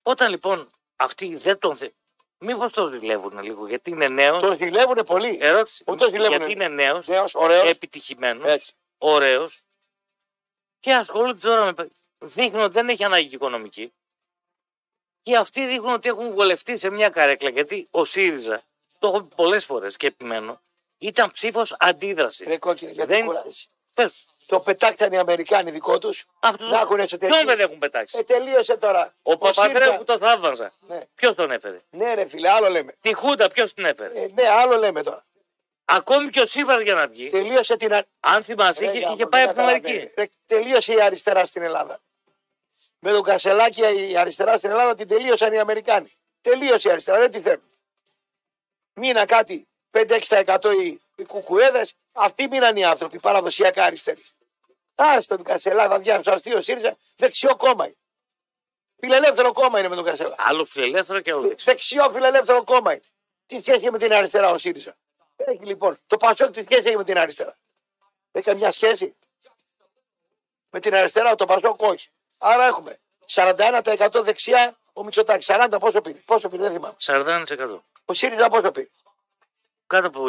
όταν 0.03 0.29
λοιπόν 0.29 0.69
αυτοί 0.95 1.35
δεν 1.35 1.57
τον 1.57 1.75
θε... 1.75 1.89
Μήπως 2.37 2.71
το 2.71 2.89
ζηλεύουν 2.89 3.39
λίγο 3.43 3.67
γιατί 3.67 3.89
είναι 3.89 4.07
νέος. 4.07 4.41
Τον 4.41 4.57
ζηλεύουν 4.57 5.03
πολύ. 5.03 5.37
Ερώτηση. 5.41 5.83
Ούτε 5.87 6.09
ζηλεύουνε; 6.09 6.35
Γιατί 6.37 6.51
είναι 6.51 6.67
νέος, 6.67 7.07
Νέος, 7.07 7.35
ωραίος. 7.35 7.67
επιτυχημένος, 7.67 8.45
Έτσι. 8.45 8.73
ωραίος 8.97 9.61
και 10.79 10.93
ασχολούνται 10.93 11.47
τώρα 11.47 11.65
με... 11.65 11.89
Δείχνουν 12.17 12.61
ότι 12.61 12.73
δεν 12.73 12.89
έχει 12.89 13.03
ανάγκη 13.03 13.35
οικονομική. 13.35 13.93
Και 15.21 15.37
αυτοί 15.37 15.65
δείχνουν 15.67 15.93
ότι 15.93 16.09
έχουν 16.09 16.33
βολευτεί 16.33 16.77
σε 16.77 16.89
μια 16.89 17.09
καρέκλα 17.09 17.49
γιατί 17.49 17.87
ο 17.91 18.03
ΣΥΡΙΖΑ, 18.03 18.63
το 19.01 19.07
έχω 19.07 19.21
πει 19.21 19.35
πολλές 19.35 19.65
φορές 19.65 19.97
και 19.97 20.07
επιμένω, 20.07 20.61
ήταν 20.97 21.31
ψήφος 21.31 21.75
αντίδρασης. 21.79 22.47
Ρε 22.47 22.57
κόκκινη, 22.57 22.91
γιατί 22.91 23.13
Δεν- 23.13 23.25
κουράζεσαι. 23.25 23.67
Πες, 23.93 24.25
Το 24.45 24.59
πετάξαν 24.59 25.11
οι 25.11 25.17
Αμερικάνοι 25.17 25.71
δικό 25.71 25.97
τους. 25.97 26.25
αυτό 26.39 26.65
Να 26.67 26.79
έχουν 26.79 26.95
το... 26.97 27.01
εσωτερική. 27.03 27.37
Ποιον 27.43 27.55
δεν 27.55 27.65
έχουν 27.65 27.77
πετάξει; 27.79 28.17
Ε, 28.19 28.23
τελείωσε 28.23 28.77
τώρα. 28.77 29.13
ο 29.21 29.37
Παπαδρέου 29.37 29.81
ΣΥΡΙΖΑ- 29.81 29.97
που 29.97 30.03
το 30.03 30.17
θαύμαζα. 30.17 30.73
Ναι. 30.87 30.99
Ποιος 31.15 31.35
τον 31.35 31.51
έφερε; 31.51 31.81
ναι, 31.89 32.13
ρε 32.13 32.27
φίλε, 32.27 32.49
άλλο 32.49 32.69
λέμε. 32.69 32.95
Τη 33.01 33.13
Χούντα 33.13 33.47
ποιος 33.47 33.73
την 33.73 33.85
έφερε; 33.85 34.19
Ε, 34.21 34.27
ναι, 34.33 34.47
άλλο 34.47 34.77
λέμε 34.77 35.03
τώρα. 35.03 35.23
Ακόμη 35.85 36.29
και 36.29 36.39
ο 36.41 36.45
Σίβα 36.45 36.81
για 36.81 36.93
να 36.93 37.07
βγει. 37.07 37.27
Τελείωσε 37.27 37.75
την. 37.75 37.93
α- 37.93 38.05
Αν 38.19 38.43
θυμάσαι, 38.43 38.85
Ρε, 38.85 38.91
είχε, 38.91 38.99
γάμο, 38.99 39.13
είχε 39.13 39.23
δεν 39.23 39.29
πάει 39.29 39.41
από 39.43 39.51
την 39.53 39.59
καταλαβαίνει. 39.61 39.93
Αμερική. 39.95 40.13
Ρε, 40.21 40.25
Τελείωσε 40.45 40.93
η 40.93 41.01
αριστερά 41.01 41.45
στην 41.45 41.61
Ελλάδα. 41.61 41.99
Με 42.99 43.11
τον 43.11 43.23
Κασελάκη 43.23 43.81
η 44.11 44.17
αριστερά 44.17 44.57
στην 44.57 44.69
Ελλάδα 44.69 44.93
την 44.93 45.07
τελείωσαν 45.07 45.53
οι 45.53 45.59
Αμερικάνοι. 45.59 46.11
Τελείωσε 46.41 46.87
η 46.89 46.91
αριστερά, 46.91 47.19
δεν 47.19 47.31
τη 47.31 47.39
θέλουν. 47.41 47.63
Μείνα 49.01 49.25
κάτι 49.25 49.67
5-6% 49.91 50.57
οι, 50.81 51.01
οι 51.15 51.23
κουκουέδες, 51.25 51.93
αυτοί 52.11 52.47
μείναν 52.47 52.75
οι 52.77 52.85
άνθρωποι 52.85 53.19
παραδοσιακά 53.19 53.83
αριστεροί. 53.83 54.23
Άστο 54.95 55.35
τον 55.35 55.45
Κασελάκη, 55.45 55.89
θα 55.89 55.99
βγει 55.99 56.11
αστείο 56.31 56.61
ΣΥΡΙΖΑ, 56.61 56.97
δεξιό 57.15 57.55
κόμμα 57.55 57.85
είναι. 57.85 57.95
Φιλελεύθερο 58.99 59.51
κόμμα 59.51 59.79
είναι 59.79 59.87
με 59.87 59.95
τον 59.95 60.03
Κασελάκη. 60.05 60.41
Άλλο 60.45 60.65
φιλελεύθερο 60.65 61.19
και 61.19 61.31
άλλο 61.31 61.41
δεξιό. 61.47 61.71
Δεξιό 61.71 62.09
φιλελεύθερο 62.13 62.63
κόμμα 62.63 62.91
είναι. 62.91 63.01
Τι 63.45 63.61
σχέση 63.61 63.77
έχει 63.77 63.91
με 63.91 63.97
την 63.97 64.13
αριστερά 64.13 64.49
ο 64.49 64.57
ΣΥΡΙΖΑ; 64.57 64.97
Έχει 65.35 65.65
λοιπόν. 65.65 65.99
Το 66.07 66.17
Πασόκ 66.17 66.49
τι 66.49 66.63
σχέση 66.63 66.87
έχει 66.87 66.97
με 66.97 67.03
την 67.03 67.17
αριστερά; 67.17 67.55
Έχει 68.31 68.45
καμιά 68.45 68.71
σχέση; 68.71 69.15
Με 70.69 70.79
την 70.79 70.95
αριστερά 70.95 71.35
το 71.35 71.45
Πασόκ 71.45 71.81
όχι. 71.81 72.07
Άρα 72.37 72.65
έχουμε 72.65 72.99
41% 73.25 74.21
δεξιά 74.23 74.77
ο 74.93 75.03
Μητσοτάκης. 75.03 75.49
40 75.51 75.75
πόσο 75.79 76.01
πήρε; 76.01 76.17
Πόσο 76.25 76.47
πήρε, 76.49 76.61
δεν 76.61 76.71
θυμάμαι. 76.71 76.95
41%. 77.47 77.83
Ο 78.05 78.13
ΣΥΡΙΖΑ 78.13 78.47
πόσο 78.49 78.71
πήρε. 78.71 78.87
Κάτω 79.87 80.07
από 80.07 80.23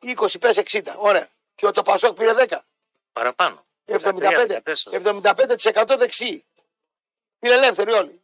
20. 0.00 0.16
20 0.16 0.40
πες 0.40 0.58
60. 0.58 0.82
Ωραία. 0.96 1.28
Και 1.54 1.66
ο 1.66 1.70
το 1.70 1.82
Πασόκ 1.82 2.16
πήρε 2.16 2.32
10. 2.48 2.58
Παραπάνω. 3.12 3.64
75, 3.84 4.60
14. 4.64 5.84
75% 5.84 5.94
δεξιοί. 5.98 6.44
Φιλελεύθεροι 7.40 7.92
όλοι. 7.92 8.20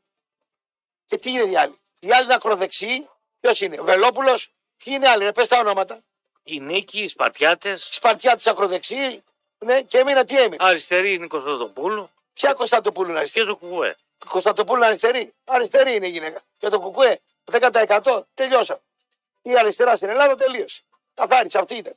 Και 1.07 1.17
τι 1.17 1.31
είναι 1.31 1.51
οι 1.51 1.57
άλλοι; 1.57 1.75
Οι 1.99 2.13
άλλοι 2.13 2.25
είναι 2.25 2.35
ακροδεξιοί. 2.35 3.09
Ποιος 3.41 3.61
είναι, 3.61 3.81
ο 3.81 3.85
Βελόπουλος. 3.85 4.53
Ποιοι 4.85 4.93
είναι 4.97 5.07
οι 5.07 5.09
άλλοι, 5.09 5.33
πες 5.33 5.49
τα 5.49 5.59
ονόματα. 5.59 6.01
Η 6.43 6.61
Νίκη, 6.61 7.01
οι 7.01 7.07
Σπαρτιάτες. 7.07 7.89
Σπαρτιά 7.93 8.35
τη 8.35 8.51
ακροδεξιοί. 8.51 9.23
Ναι, 9.59 9.83
και 9.83 9.99
έμεινα 9.99 10.25
τι 10.25 10.37
έμεινε; 10.39 10.57
Αριστερή 10.59 11.13
είναι 11.13 11.25
η 11.25 11.29
Κωνσταντοπούλου 11.29 12.11
Ποια 12.33 12.53
Κωνσταντοπούλου 12.53 13.09
είναι 13.11 13.19
αριστερή. 13.19 13.47
και 13.47 13.53
το 13.53 13.59
κουκουέ. 13.59 13.95
Κωνσταντοπούλου 14.29 14.79
είναι 14.79 14.87
αριστερή. 14.87 15.33
Αριστερή 15.45 15.95
είναι 15.95 16.07
η 16.07 16.11
γυναίκα. 16.11 16.43
Και 16.59 16.69
το 16.69 16.81
κουκουέ 16.81 17.21
10% 17.45 18.23
τελειώσαμε. 18.35 18.81
Η 19.43 19.59
αριστερά 19.59 19.97
στην 19.97 20.09
Ελλάδα 20.09 20.35
τελείωσε. 20.37 20.83
Καθάρισε, 21.15 21.59
αυτή 21.59 21.75
ήταν. 21.75 21.95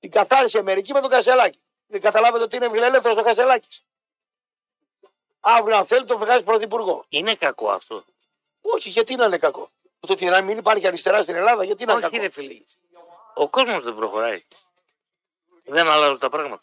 Την 0.00 0.10
καθάρισε 0.10 0.56
η 0.56 0.60
Αμερική 0.60 0.92
με 0.92 1.00
τον 1.00 1.10
Κασελάκη. 1.10 1.58
Δεν 1.86 2.00
καταλάβετε 2.00 2.44
ότι 2.44 2.56
είναι 2.56 2.70
φιλελεύθερος 2.70 3.16
ο 3.18 3.22
Κασελάκης. 3.22 3.84
Αύριο, 5.40 5.76
αν 5.76 5.86
θέλει, 5.86 6.04
το 6.04 6.18
βγάζει 6.18 6.42
πρωθυπουργό. 6.44 7.04
Είναι 7.08 7.34
κακό 7.34 7.70
αυτό. 7.70 8.04
Όχι, 8.60 8.88
γιατί 8.88 9.14
να 9.14 9.24
είναι 9.24 9.38
κακό. 9.38 9.70
Το 10.00 10.12
ότι 10.12 10.24
να 10.24 10.42
μην 10.42 10.58
υπάρχει 10.58 10.86
αριστερά 10.86 11.22
στην 11.22 11.34
Ελλάδα, 11.34 11.64
γιατί 11.64 11.84
να 11.84 11.92
είναι 11.92 12.00
Όχι, 12.00 12.10
κακό; 12.10 12.22
ρε 12.24 12.30
φίλε. 12.30 12.60
Ο 13.34 13.48
κόσμος 13.48 13.84
δεν 13.84 13.94
προχωράει. 13.94 14.42
Δεν 15.64 15.88
αλλάζουν 15.88 16.18
τα 16.18 16.28
πράγματα. 16.28 16.62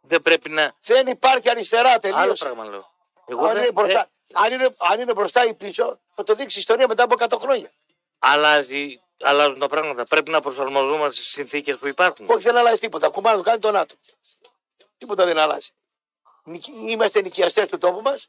Δεν 0.00 0.22
πρέπει 0.22 0.48
να. 0.50 0.74
Δεν 0.80 1.06
υπάρχει 1.06 1.50
αριστερά, 1.50 1.88
Άλλο 1.88 1.98
τελείωσε. 1.98 2.44
πράγμα 2.44 2.64
λέω. 2.64 2.90
Εγώ 3.26 3.46
Αν 3.46 3.52
δεν, 3.54 3.62
είναι, 3.62 3.72
μπροστά, 3.72 3.92
δεν- 3.98 4.10
αν, 4.36 4.52
είναι, 4.52 4.68
αν 4.78 5.00
είναι 5.00 5.12
μπροστά 5.12 5.44
ή 5.44 5.54
πίσω, 5.54 6.00
θα 6.10 6.22
το 6.22 6.34
δείξει 6.34 6.56
η 6.56 6.60
ιστορία 6.60 6.86
μετά 6.88 7.02
από 7.02 7.14
100 7.18 7.36
χρόνια. 7.38 7.72
αλλάζει, 8.18 9.00
αλλάζουν 9.22 9.58
τα 9.58 9.68
πράγματα. 9.68 10.04
Πρέπει 10.04 10.30
να 10.30 10.40
προσαρμοζόμαστε 10.40 11.20
στις 11.20 11.32
συνθήκες 11.32 11.76
που 11.78 11.86
υπάρχουν. 11.86 12.26
Όχι, 12.30 12.42
δεν 12.42 12.56
αλλάζει 12.56 12.80
τίποτα. 12.80 13.08
Κουμάνο 13.08 13.42
κάνει 13.42 13.58
το 13.58 13.70
ΝΑΤΟ. 13.70 13.94
Τίποτα 14.98 15.24
δεν 15.24 15.38
αλλάζει. 15.38 15.68
Νικη- 16.44 16.74
Είμαστε 16.90 17.20
νοικιαστές 17.20 17.68
του 17.68 17.78
τόπου 17.78 18.00
μας 18.00 18.28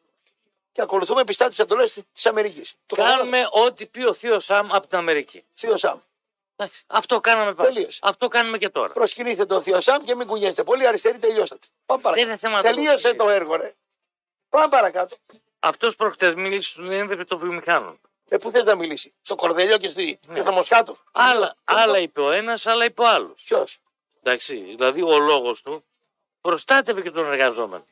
και 0.71 0.81
ακολουθούμε 0.81 1.23
πιστά 1.23 1.47
τις 1.47 1.59
εντολές 1.59 2.01
της 2.13 2.25
Αμερικής. 2.25 2.73
Το 2.85 2.95
Κάνουμε 2.95 3.47
ό,τι 3.51 3.85
πει 3.85 4.03
ο 4.03 4.13
Θείος 4.13 4.45
Σαμ 4.45 4.73
από 4.75 4.87
την 4.87 4.97
Αμερική. 4.97 5.45
Θείος 5.53 5.79
Σάμ. 5.79 5.99
Εντάξει, 6.55 6.83
Αυτό 6.87 7.19
κάναμε 7.19 7.53
πάντα. 7.53 7.69
Τελείωσε. 7.71 7.99
Αυτό 8.03 8.27
κάνουμε 8.27 8.57
και 8.57 8.69
τώρα. 8.69 8.93
Προσκυνήστε 8.93 9.45
τον 9.45 9.63
Θείο 9.63 9.81
Σάμ 9.81 9.97
και 10.03 10.15
μην 10.15 10.27
κουνιέστε. 10.27 10.63
Πολύ 10.63 10.87
αριστεροί 10.87 11.17
τελειώσατε. 11.17 11.67
Πάμε 11.85 12.01
Δεν 12.01 12.11
είναι 12.11 12.25
παρακάτω. 12.25 12.37
θέμα 12.61 12.61
Τελείωσε 12.75 13.13
το- 13.13 13.23
το 13.23 13.29
έργο, 13.29 13.55
ρε. 13.55 13.73
Πάμε 14.49 14.67
παρακάτω. 14.67 15.15
Αυτός 15.59 15.95
προχτές 15.95 16.33
μίλησε 16.33 16.69
στον 16.69 16.91
ένδεπε 16.91 17.23
των 17.23 17.37
βιομηχάνων. 17.37 17.99
Ε, 18.29 18.37
πού 18.37 18.49
θε 18.49 18.63
να 18.63 18.75
μιλήσει, 18.75 19.13
στο 19.21 19.35
Κορδελιό 19.35 19.77
και, 19.77 19.89
στη, 19.89 20.19
και 20.33 20.41
στο 20.41 20.51
Μοσχάτο. 20.51 20.97
Άλλα, 21.11 21.55
άλλα 21.63 21.97
είπε 21.99 22.21
ο 22.21 22.31
ένας, 22.31 22.65
άλλα 22.67 22.85
είπε 22.85 23.01
ο 23.01 23.07
άλλος. 23.09 23.43
Ποιος; 23.43 23.77
Εντάξει, 24.23 24.55
δηλαδή 24.57 25.01
ο 25.01 25.17
λόγος 25.19 25.61
του 25.61 25.83
προστάτευε 26.41 27.01
και 27.01 27.11
τον 27.11 27.25
εργαζόμενο. 27.25 27.85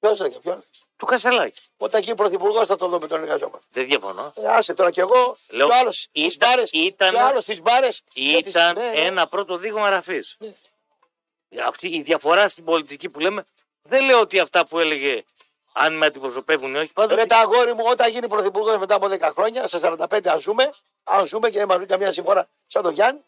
Ποιος 0.00 0.20
ρε, 0.20 0.28
ποιο 0.28 0.52
λες. 0.52 0.70
Του 0.96 1.06
Κασελάκη. 1.06 1.60
Όταν 1.76 2.00
γίνει 2.00 2.16
πρωθυπουργός 2.16 2.66
θα 2.66 2.76
το 2.76 2.88
δούμε 2.88 3.06
τον 3.06 3.20
εργαζόμενο. 3.22 3.62
Δεν 3.70 3.86
διαφωνώ. 3.86 4.32
Ε, 4.36 4.46
άσε 4.46 4.74
τώρα 4.74 4.90
κι 4.90 5.00
εγώ. 5.00 5.36
Λέω, 5.50 5.68
κι 5.68 5.74
άλλος 5.74 5.96
στις 6.00 6.34
ήταν- 6.34 6.48
μπάρε. 6.48 6.62
ήταν- 6.72 7.10
Κι 7.10 7.18
άλλος 7.18 7.42
στις 7.42 7.62
μπάρες. 7.62 8.02
Ήταν 8.14 8.74
ναι, 8.76 8.90
ένα 8.94 9.26
πρώτο 9.28 9.56
δείγμα 9.56 9.88
ραφή. 9.90 10.18
Ναι. 10.38 11.62
Αυτή 11.62 11.88
η 11.96 12.02
διαφορά 12.02 12.48
στην 12.48 12.64
πολιτική 12.64 13.08
που 13.08 13.20
λέμε, 13.20 13.44
δεν 13.82 14.04
λέω 14.04 14.20
ότι 14.20 14.38
αυτά 14.38 14.66
που 14.66 14.78
έλεγε 14.78 15.24
αν 15.72 15.96
με 15.96 16.06
αντιπροσωπεύουν 16.06 16.74
ή 16.74 16.78
όχι. 16.78 16.92
Πάντως 16.92 17.18
Ρε 17.18 17.26
τα 17.26 17.38
αγόρι 17.38 17.74
μου, 17.74 17.84
όταν 17.86 18.10
γίνει 18.10 18.26
πρωθυπουργός 18.26 18.78
μετά 18.78 18.94
από 18.94 19.06
10 19.10 19.20
χρόνια, 19.20 19.66
στα 19.66 19.96
45 20.10 20.26
αν 20.28 20.38
ζούμε, 20.38 20.70
αν 21.04 21.26
ζούμε 21.26 21.50
και 21.50 21.58
δεν 21.58 21.68
μας 21.68 21.76
βρει 21.76 21.86
καμία 21.86 22.12
συμφορά 22.12 22.48
σαν 22.66 22.82
τον 22.82 22.92
Γιάννη, 22.92 23.24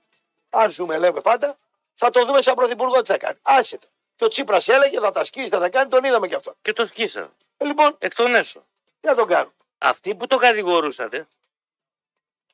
αν 0.50 0.70
ζούμε 0.70 0.98
λέμε 0.98 1.20
πάντα, 1.20 1.58
θα 1.94 2.10
το 2.10 2.24
δούμε 2.24 2.42
σαν 2.42 2.54
πρωθυπουργό 2.54 3.00
τι 3.00 3.10
θα 3.10 3.16
κάνει. 3.16 3.38
Άσε 3.42 3.78
το. 3.78 3.86
Και 4.16 4.24
ο 4.24 4.28
Τσίπρας 4.28 4.68
έλεγε 4.68 5.00
θα 5.00 5.10
τα 5.10 5.24
σκίσει, 5.24 5.48
θα 5.48 5.58
τα 5.58 5.68
κάνει, 5.68 5.90
τον 5.90 6.04
είδαμε 6.04 6.26
και 6.26 6.34
αυτό. 6.34 6.54
και 6.62 6.72
το 6.72 6.86
σκίσαν. 6.86 7.32
Ε, 7.56 7.64
λοιπόν, 7.64 7.96
Εκ 7.98 8.14
των 8.14 8.34
έσω. 8.34 8.64
τι 9.00 9.08
να 9.08 9.14
τον 9.14 9.26
κάνουν. 9.26 9.52
Αυτοί 9.78 10.14
που 10.14 10.26
το 10.26 10.36
κατηγορούσαν, 10.36 11.28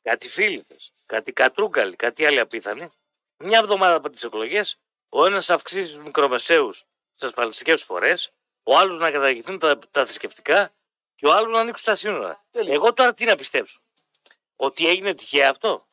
κάτι 0.02 0.28
φίληθε, 0.28 0.76
κάτι 1.06 1.32
κατρούγκαλοι, 1.32 1.96
κάτι 1.96 2.26
άλλοι 2.26 2.40
απίθανοι, 2.40 2.92
μια 3.36 3.58
εβδομάδα 3.58 3.94
από 3.94 4.10
τις 4.10 4.24
εκλογές, 4.24 4.76
ο 5.08 5.26
ένας 5.26 5.50
αυξήσει 5.50 5.94
τους 5.94 6.02
μικρομεσαίους 6.04 6.84
στις 7.14 7.28
ασφαλιστικές 7.28 7.82
φορές, 7.82 8.30
ο 8.68 8.76
άλλος 8.78 8.98
να 8.98 9.10
καταργηθούν 9.10 9.58
τα, 9.58 9.78
τα 9.90 10.04
θρησκευτικά 10.04 10.70
και 11.14 11.26
ο 11.26 11.32
άλλος 11.32 11.52
να 11.52 11.60
ανοίξουν 11.60 11.86
τα 11.86 11.94
σύνορα. 11.94 12.44
Τέλεια. 12.50 12.74
Εγώ 12.74 12.92
τώρα 12.92 13.12
τι 13.14 13.24
να 13.24 13.34
πιστέψω; 13.34 13.80
Ότι 14.56 14.88
έγινε 14.88 15.14
τυχαία 15.14 15.50
αυτό; 15.50 15.86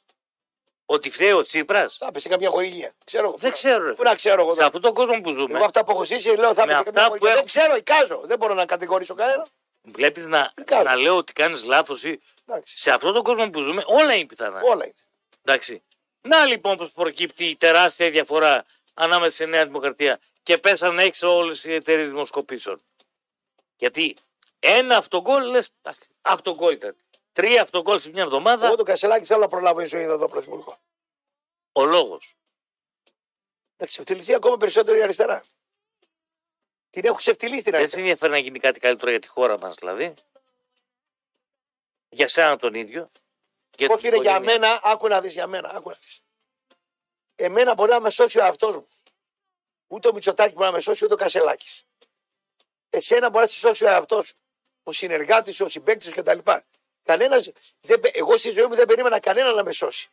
Ότι 0.85 1.09
φταίει 1.09 1.31
ο 1.31 1.41
Τσίπρας; 1.41 1.97
Θα 1.97 2.11
πει 2.11 2.19
σε 2.19 2.29
καμιά 2.29 2.49
χορηγία. 2.49 2.93
Ξέρω 3.05 3.27
εγώ. 3.27 3.35
Δεν 3.37 3.51
ξέρω. 3.51 3.85
Ρε. 3.85 3.93
Πού 3.93 4.03
να 4.03 4.15
ξέρω 4.15 4.41
εγώ. 4.41 4.49
Σε 4.49 4.55
τώρα. 4.55 4.65
αυτόν 4.65 4.81
τον 4.81 4.93
κόσμο 4.93 5.21
που 5.21 5.31
ζούμε, 5.31 5.55
Εγώ 5.57 5.65
αυτά 5.65 5.83
που 5.83 5.91
έχω 5.91 6.03
ζήσει 6.05 6.29
λέω 6.35 6.53
θα 6.53 6.65
Με 6.65 6.67
πει 6.67 6.71
σε 6.73 6.77
αυτά 6.77 6.91
καμιά 6.91 7.03
που 7.03 7.09
χορηγία. 7.09 7.29
έχω- 7.29 7.35
Δεν 7.37 7.45
ξέρω, 7.45 7.75
εικάζω. 7.75 8.21
Δεν 8.25 8.37
μπορώ 8.37 8.53
να 8.53 8.65
κατηγορήσω 8.65 9.13
κανένα. 9.15 9.45
βλέπεις 9.81 10.25
να, 10.25 10.51
κάνω; 10.65 10.83
να 10.83 10.95
λέω 10.95 11.15
ότι 11.17 11.33
κάνεις 11.33 11.63
λάθος 11.63 12.03
ή. 12.03 12.19
Εντάξει. 12.45 12.77
Σε 12.77 12.91
αυτόν 12.91 13.13
τον 13.13 13.23
κόσμο 13.23 13.49
που 13.49 13.61
ζούμε, 13.61 13.83
όλα 13.85 14.13
είναι 14.15 14.25
πιθανά. 14.25 14.61
Όλα 14.63 14.83
είναι. 14.85 14.93
Εντάξει. 15.43 15.83
Να 16.21 16.45
λοιπόν 16.45 16.77
πώς 16.77 16.91
προκύπτει 16.91 17.45
η 17.45 17.55
τεράστια 17.55 18.09
διαφορά 18.09 18.65
ανάμεσα 18.93 19.35
στη 19.35 19.45
Νέα 19.45 19.65
Δημοκρατία 19.65 20.19
και 20.45 20.57
πέσανε 20.57 21.03
έξω 21.03 21.35
όλες 21.35 21.63
οι 21.63 21.73
εταιρείες 21.73 22.07
δημοσκοπήσεων. 22.07 22.81
Γιατί 23.75 24.15
ένα 24.59 24.97
αυτογκόλ 24.97 25.43
λες. 25.43 25.69
Αυτογκόλ 26.21 26.73
ήταν. 26.73 26.95
Τρία 27.31 27.61
αυτογκόλ 27.61 27.99
σε 27.99 28.09
μια 28.09 28.23
εβδομάδα. 28.23 28.65
Εγώ 28.65 28.75
το 28.75 28.83
κασελάκι 28.83 29.25
θέλω 29.25 29.39
να 29.39 29.47
προλάβω 29.47 29.81
η 29.81 29.85
ζωή 29.85 30.03
εδώ 30.03 30.27
πρωθυπουργό. 30.27 30.77
Ο 31.71 31.85
λόγος. 31.85 32.35
Να 33.77 33.85
ξεφτυλιστεί 33.85 34.33
ακόμα 34.33 34.57
περισσότερο 34.57 34.97
η 34.97 35.01
αριστερά. 35.01 35.45
Την 36.89 37.05
έχουν 37.05 37.17
ξεφτυλίσει 37.17 37.63
την 37.63 37.71
Δεν 37.71 37.73
σε 37.73 37.77
αριστερά. 37.77 38.01
ενδιαφέρει 38.01 38.31
να 38.31 38.37
γίνει 38.37 38.59
κάτι 38.59 38.79
καλύτερο 38.79 39.11
για 39.11 39.19
τη 39.19 39.27
χώρα 39.27 39.57
μας 39.59 39.75
δηλαδή. 39.75 40.13
Για 42.09 42.27
σένα 42.27 42.57
τον 42.57 42.73
ίδιο. 42.73 43.09
Για 43.77 43.85
Εγώ 43.85 43.95
την 43.95 44.03
φίλε 44.09 44.21
για 44.21 44.31
οικογένεια. 44.31 44.59
μένα, 44.59 44.79
άκου 44.83 45.07
να 45.07 45.21
δεις 45.21 45.33
για 45.33 45.47
μένα, 45.47 45.69
άκου 45.75 45.89
να 45.89 45.95
δεις. 45.95 46.21
Εμένα 47.35 47.73
μπορεί 47.73 47.91
να 47.91 47.99
με 47.99 48.09
σώσει 48.09 48.39
ο 48.39 48.43
εαυτός 48.43 48.75
μου. 48.75 48.87
Ούτε 49.95 50.07
ο 50.07 50.11
Μητσοτάκη 50.13 50.53
μπορεί 50.53 50.65
να 50.65 50.71
με 50.71 50.79
σώσει, 50.81 51.05
ούτε 51.05 51.13
ο 51.13 51.17
Κασελάκης. 51.17 51.83
Εσένα 52.89 53.29
μπορείς 53.29 53.49
να 53.49 53.53
σε 53.55 53.59
σώσει 53.67 53.85
ο 53.85 53.87
εαυτός 53.87 54.27
σου. 54.27 54.35
Ο 54.83 54.91
συνεργάτης 54.91 55.55
σου, 55.55 55.65
ο 55.65 55.69
συμπέκτη 55.69 56.05
σου 56.05 56.11
κτλ. 56.15 56.39
Κανένας, 57.03 57.51
δεν, 57.81 57.99
πε- 57.99 58.17
εγώ 58.17 58.37
στη 58.37 58.51
ζωή 58.51 58.65
μου 58.65 58.75
δεν 58.75 58.85
περίμενα 58.87 59.19
κανένα 59.19 59.51
να 59.53 59.63
με 59.63 59.71
σώσει. 59.71 60.09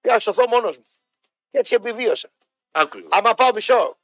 Πήγα 0.00 0.14
να 0.14 0.20
σωθώ 0.20 0.48
μόνος 0.48 0.78
μου. 0.78 0.84
Και 1.50 1.58
έτσι 1.58 1.74
επιβίωσα. 1.74 2.28
Άκου 2.70 2.96
λίγο. 2.96 3.08
Άμα 3.12 3.34
πάω 3.34 3.50
μισό, 3.54 3.98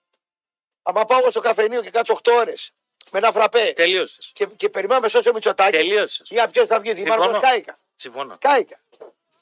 άμα 0.82 1.04
πάω 1.04 1.18
εγώ 1.18 1.30
στο 1.30 1.40
καφενείο 1.40 1.82
και 1.82 1.90
κάτσω 1.90 2.14
8 2.22 2.32
ώρες 2.32 2.72
με 3.10 3.18
ένα 3.18 3.32
φραπέ 3.32 3.72
Τελείωσες. 3.72 4.30
και, 4.34 4.46
και 4.46 4.68
περιμένω 4.68 4.98
να 4.98 5.04
με 5.04 5.08
σώσει 5.08 5.28
ο 5.28 5.32
Μητσοτάκη. 5.32 5.70
Τελείωσες. 5.76 6.26
Για 6.30 6.48
ποιος 6.48 6.66
θα 6.66 6.80
βγει, 6.80 6.92
Δημάρχο, 6.92 7.22
Συμφωνώ. 7.22 7.40
κάηκα. 7.46 7.78
Συμφωνώ. 7.96 8.36
Κάηκα. 8.40 8.78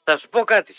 Θα 0.03 0.17
σου 0.17 0.29
πω 0.29 0.43
κάτι. 0.43 0.75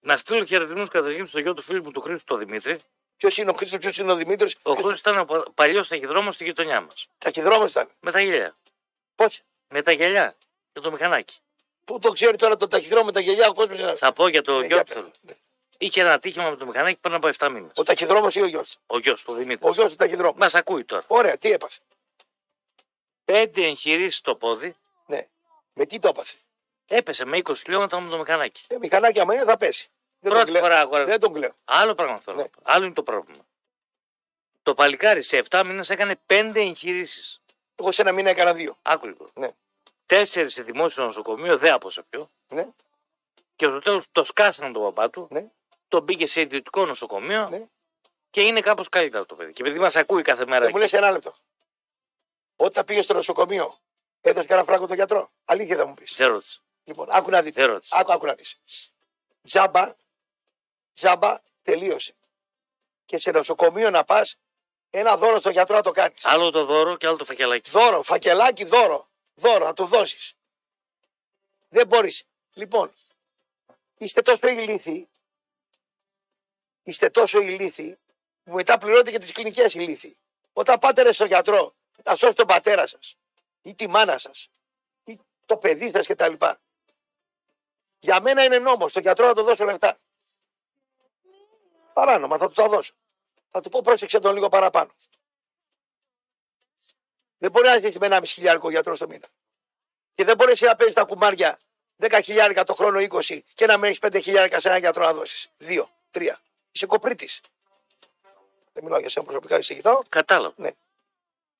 Να 0.00 0.16
στείλω 0.16 0.44
χαιρετισμούς 0.44 0.88
καταρχήν 0.88 1.26
στο 1.26 1.38
γιο 1.38 1.54
του 1.54 1.62
φίλου 1.62 1.82
μου 1.84 1.90
του 1.92 2.00
Χρήστου 2.00 2.34
τον 2.36 2.46
Δημήτρη. 2.46 2.78
Ποιος 3.16 3.36
είναι 3.38 3.50
ο 3.50 3.52
Χρήστος, 3.52 3.78
ποιος 3.80 3.98
είναι 3.98 4.12
ο 4.12 4.14
Δημήτρης. 4.16 4.56
Ο 4.62 4.72
Χρήστος 4.72 5.00
ήταν 5.00 5.18
ο 5.18 5.42
παλιός 5.54 5.88
ταχυδρόμο 5.88 6.32
στη 6.32 6.44
γειτονιά 6.44 6.80
μας. 6.80 7.06
Ταχυδρόμο 7.18 7.64
ήταν. 7.64 7.88
Με 8.00 8.10
τα 8.10 8.20
γυαλιά. 8.20 8.56
Πώς; 9.14 9.40
Με 9.68 9.82
τα 9.82 9.92
γυαλιά 9.92 10.36
και 10.72 10.80
το 10.80 10.90
μηχανάκι. 10.90 11.36
Πού 11.84 11.98
το 11.98 12.10
ξέρει 12.12 12.36
τώρα 12.36 12.56
το 12.56 12.66
ταχυδρόμο 12.68 13.04
με 13.04 13.12
τα 13.12 13.20
γελιά 13.20 13.48
ο 13.48 13.52
κόσμος. 13.52 13.98
Θα 13.98 14.12
πω 14.12 14.28
για 14.28 14.42
το 14.42 14.58
Ναι, 14.58 14.66
γιο 14.66 14.84
του. 14.84 14.92
θέλω. 14.92 15.10
Είχε 15.78 16.00
ένα 16.00 16.12
ατύχημα 16.12 16.50
με 16.50 16.56
το 16.56 16.66
μηχανάκι 16.66 16.98
πριν 17.00 17.14
από 17.14 17.28
7 17.38 17.48
μήνες. 17.50 17.70
Ο 17.74 17.82
ταχυδρόμος 17.82 18.34
ή 18.34 18.40
ο 18.42 18.46
γιος; 18.46 18.68
Του. 18.68 18.80
Ο 18.86 18.98
γιος 18.98 19.24
του, 19.24 19.32
ο 19.32 19.36
Δημήτρης. 19.36 19.68
Ο 19.68 19.72
γιος 19.72 19.88
του 19.90 19.96
ταχυδρόμου. 19.96 20.38
Μας 20.38 20.54
ακούει 20.54 20.84
τώρα. 20.84 21.02
Ωραία, 21.06 21.36
τι 21.38 21.50
έπαθε; 21.52 21.78
Πέντε 23.24 23.64
εγχειρήσεις 23.64 24.16
στο 24.16 24.36
πόδι 24.36 24.74
Ναι. 25.06 25.26
Με 25.72 25.86
τι 25.86 25.98
το 25.98 26.08
έπαθε; 26.08 26.36
έπεσε 26.86 27.24
με 27.24 27.36
20 27.36 27.52
χιλιόμετρα 27.56 28.00
με 28.00 28.10
το 28.10 28.18
μηχανάκι. 28.18 28.64
Ε, 28.68 28.76
μηχανάκι 28.80 29.20
άμα 29.20 29.34
είναι 29.34 29.44
θα 29.44 29.56
πέσει. 29.56 29.88
Δεν 30.28 30.34
τον 30.34 30.44
Πρώτη 30.44 30.50
κλαίω. 30.50 30.62
φορά 30.62 30.80
αγορά. 30.80 31.04
Δεν 31.04 31.20
τον 31.20 31.32
κλαίω. 31.32 31.54
Άλλο 31.64 31.94
πράγμα 31.94 32.20
θέλω. 32.20 32.36
Ναι. 32.36 32.42
να 32.42 32.48
πω. 32.48 32.60
Άλλο 32.62 32.84
είναι 32.84 32.94
το 32.94 33.02
πρόβλημα. 33.02 33.46
Το 34.62 34.74
παλικάρι 34.74 35.22
σε 35.22 35.42
7 35.50 35.62
μήνες 35.66 35.90
έκανε 35.90 36.16
5 36.26 36.52
εγχειρήσεις. 36.54 37.40
Εγώ 37.76 37.92
σε 37.92 38.02
ένα 38.02 38.12
μήνα 38.12 38.30
έκανα 38.30 38.52
δύο. 38.52 38.76
Άκου 38.82 39.06
λίγο. 39.06 39.30
Ναι. 39.34 39.48
Τέσσερις 40.06 40.54
σε 40.54 40.62
δημόσιο 40.62 41.04
νοσοκομείο, 41.04 41.58
δεν 41.58 41.72
από 41.72 41.90
σε 41.90 42.02
ποιο. 42.10 42.30
Ναι, 42.48 42.66
Και 43.56 43.66
στο 43.68 43.78
τέλος 43.78 44.06
το 44.12 44.24
σκάσανε 44.24 44.72
τον 44.72 44.82
παπά 44.82 45.10
του, 45.10 45.26
ναι, 45.30 45.46
τον 45.88 46.02
μπήκε 46.02 46.26
σε 46.26 46.40
ιδιωτικό 46.40 46.86
νοσοκομείο 46.86 47.48
ναι. 47.48 47.62
και 48.30 48.40
είναι 48.42 48.60
κάπως 48.60 48.88
καλύτερα 48.88 49.26
το 49.26 49.34
παιδί. 49.34 49.52
Και 49.52 49.62
επειδή 49.62 49.78
μας 49.78 49.96
ακούει 49.96 50.22
κάθε 50.22 50.46
μέρα. 50.46 50.60
Δεν 50.60 50.70
μου 50.72 50.78
λες 50.78 50.92
ένα 50.92 51.10
λεπτό. 51.10 51.32
Όταν 52.56 52.84
πήγε 52.84 53.02
στο 53.02 53.14
νοσοκομείο, 53.14 53.76
έδωσε 54.20 54.46
κανένα 54.46 54.66
φράγκο 54.66 54.86
τον 54.86 54.96
γιατρό. 54.96 55.30
Αλήθεια 55.44 55.76
θα 55.76 55.86
μου 55.86 55.94
πεις. 55.94 56.16
Δεν 56.16 56.28
ρώτησε. 56.28 56.60
Λοιπόν, 56.84 57.06
άκου 57.10 57.30
να 57.30 57.42
δεις. 57.42 57.54
Δεν 57.54 57.66
ρώτησε. 57.66 57.96
Άκου, 57.98 58.12
άκου 58.12 58.26
να 58.26 58.34
δεις. 58.34 58.58
Τζάμπα, 59.42 59.94
τζάμπα 60.96 61.40
τελείωσε. 61.62 62.14
Και 63.04 63.18
σε 63.18 63.30
νοσοκομείο 63.30 63.90
να 63.90 64.04
πας, 64.04 64.36
ένα 64.90 65.16
δώρο 65.16 65.38
στον 65.38 65.52
γιατρό 65.52 65.76
να 65.76 65.82
το 65.82 65.90
κάνεις. 65.90 66.24
Άλλο 66.24 66.50
το 66.50 66.64
δώρο 66.64 66.96
και 66.96 67.06
άλλο 67.06 67.16
το 67.16 67.24
φακελάκι. 67.24 67.70
Δώρο, 67.70 68.02
φακελάκι, 68.02 68.64
δώρο. 68.64 69.08
Δώρο, 69.34 69.66
να 69.66 69.72
του 69.72 69.84
δώσεις. 69.84 70.34
Δεν 71.68 71.86
μπορείς. 71.86 72.24
Λοιπόν, 72.52 72.92
είστε 73.98 74.22
τόσο 74.22 74.48
ηλίθιοι. 74.48 75.08
Είστε 76.82 77.10
τόσο 77.10 77.40
ηλίθιοι 77.40 77.98
που 78.44 78.52
μετά 78.52 78.78
πληρώνετε 78.78 79.10
και 79.10 79.18
τις 79.18 79.32
κλινικές 79.32 79.74
ηλίθιοι. 79.74 80.16
Όταν 80.52 80.78
πάτε 80.78 81.02
ρε 81.02 81.12
στον 81.12 81.26
γιατρό 81.26 81.74
να 82.04 82.14
σώσει 82.14 82.34
τον 82.34 82.46
πατέρα 82.46 82.86
σας 82.86 83.16
ή 83.62 83.74
τη 83.74 83.88
μάνα 83.88 84.18
σας 84.18 84.48
ή 85.04 85.20
το 85.46 85.56
παιδί 85.56 85.90
σας 85.90 86.06
κτλ. 86.06 86.32
Για 87.98 88.20
μένα 88.20 88.44
είναι 88.44 88.58
νόμος 88.58 88.90
στον 88.90 89.02
γιατρό 89.02 89.26
να 89.26 89.34
το 89.34 89.42
δώσω 89.42 89.64
λεφτά. 89.64 89.98
Παράνομα, 91.96 92.38
θα 92.38 92.46
τους 92.46 92.56
τα 92.56 92.68
δώσω. 92.68 92.92
Θα 93.50 93.60
του 93.60 93.68
πω 93.68 93.80
πρόσεξε 93.80 94.18
τον 94.18 94.34
λίγο 94.34 94.48
παραπάνω. 94.48 94.90
Δεν 97.38 97.50
μπορεί 97.50 97.66
να 97.66 97.78
ζήσει 97.78 97.98
με 97.98 98.06
ένα 98.06 98.20
μισή 98.20 98.34
χιλιάρικο 98.34 98.70
γιατρό 98.70 98.94
στο 98.94 99.08
μήνα. 99.08 99.26
Και 100.14 100.24
δεν 100.24 100.36
μπορείς 100.36 100.60
να 100.60 100.74
παίζεις 100.74 100.94
τα 100.94 101.04
κουμάρια 101.04 101.58
10 101.96 102.20
χιλιάρικα 102.24 102.64
το 102.64 102.74
χρόνο 102.74 102.98
20 103.00 103.40
και 103.54 103.66
να 103.66 103.78
με 103.78 103.86
έχεις 103.86 103.98
5 104.02 104.18
χιλιάρικα 104.22 104.60
σε 104.60 104.68
ένα 104.68 104.78
γιατρό 104.78 105.04
να 105.04 105.12
δώσεις. 105.12 105.48
Δύο, 105.56 105.90
τρία. 106.10 106.40
Είσαι 106.72 106.86
κοπρίτης. 106.86 107.40
Δεν 108.72 108.84
μιλάω 108.84 108.98
για 108.98 109.08
σένα 109.08 109.26
προσωπικά, 109.26 109.58
είσαι 109.58 109.74
κοιτάω. 109.74 110.02
Κατάλαβα. 110.08 110.54
Ναι. 110.56 110.70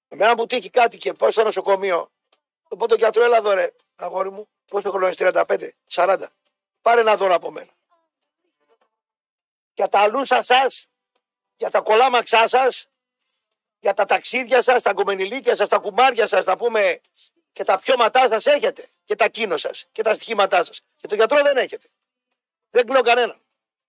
Εμένα 0.09 0.35
μου 0.35 0.47
τύχει 0.47 0.71
κάτι 0.71 0.97
και 0.97 1.13
πάω 1.13 1.31
στο 1.31 1.43
νοσοκομείο. 1.43 2.11
Το 2.69 2.77
πω 2.77 2.89
τον 2.89 2.99
γιατρό, 2.99 3.25
έλα 3.25 3.37
εδώ 3.37 3.53
ρε, 3.53 3.73
αγόρι 3.97 4.31
μου. 4.31 4.49
Πόσο 4.67 4.91
χρόνο 4.91 5.07
είναι 5.07 5.31
35, 5.47 5.71
40. 5.87 6.27
Πάρε 6.83 7.01
ένα 7.01 7.17
δώρο 7.17 7.35
από 7.35 7.51
μένα. 7.51 7.76
Για 9.77 9.89
τα 9.89 9.99
αλούσα 9.99 10.43
σας, 10.43 10.87
για 11.57 11.71
τα 11.71 11.81
κολάμαξά 11.81 12.49
σας, 12.49 12.89
για 13.79 13.95
τα 13.95 14.05
ταξίδια 14.05 14.63
σας, 14.63 14.83
τα 14.83 14.93
κομμενιλίκια 14.93 15.57
σας, 15.57 15.69
τα 15.69 15.79
κουμάρια 15.79 16.27
σας, 16.27 16.45
τα 16.45 16.57
πούμε 16.57 17.01
και 17.53 17.65
τα 17.65 17.79
πιώματά 17.79 18.29
σας 18.29 18.47
έχετε. 18.47 18.89
Και 19.05 19.15
τα 19.15 19.29
κίνο 19.29 19.57
σας 19.57 19.87
και 19.93 20.03
τα 20.03 20.15
στοιχήματά 20.15 20.65
σας. 20.65 20.81
Και 20.97 21.07
τον 21.07 21.17
γιατρό 21.19 21.43
δεν 21.43 21.57
έχετε. 21.57 21.89
Δεν 22.71 22.87
κλαίω 22.87 23.01
κανέναν. 23.01 23.41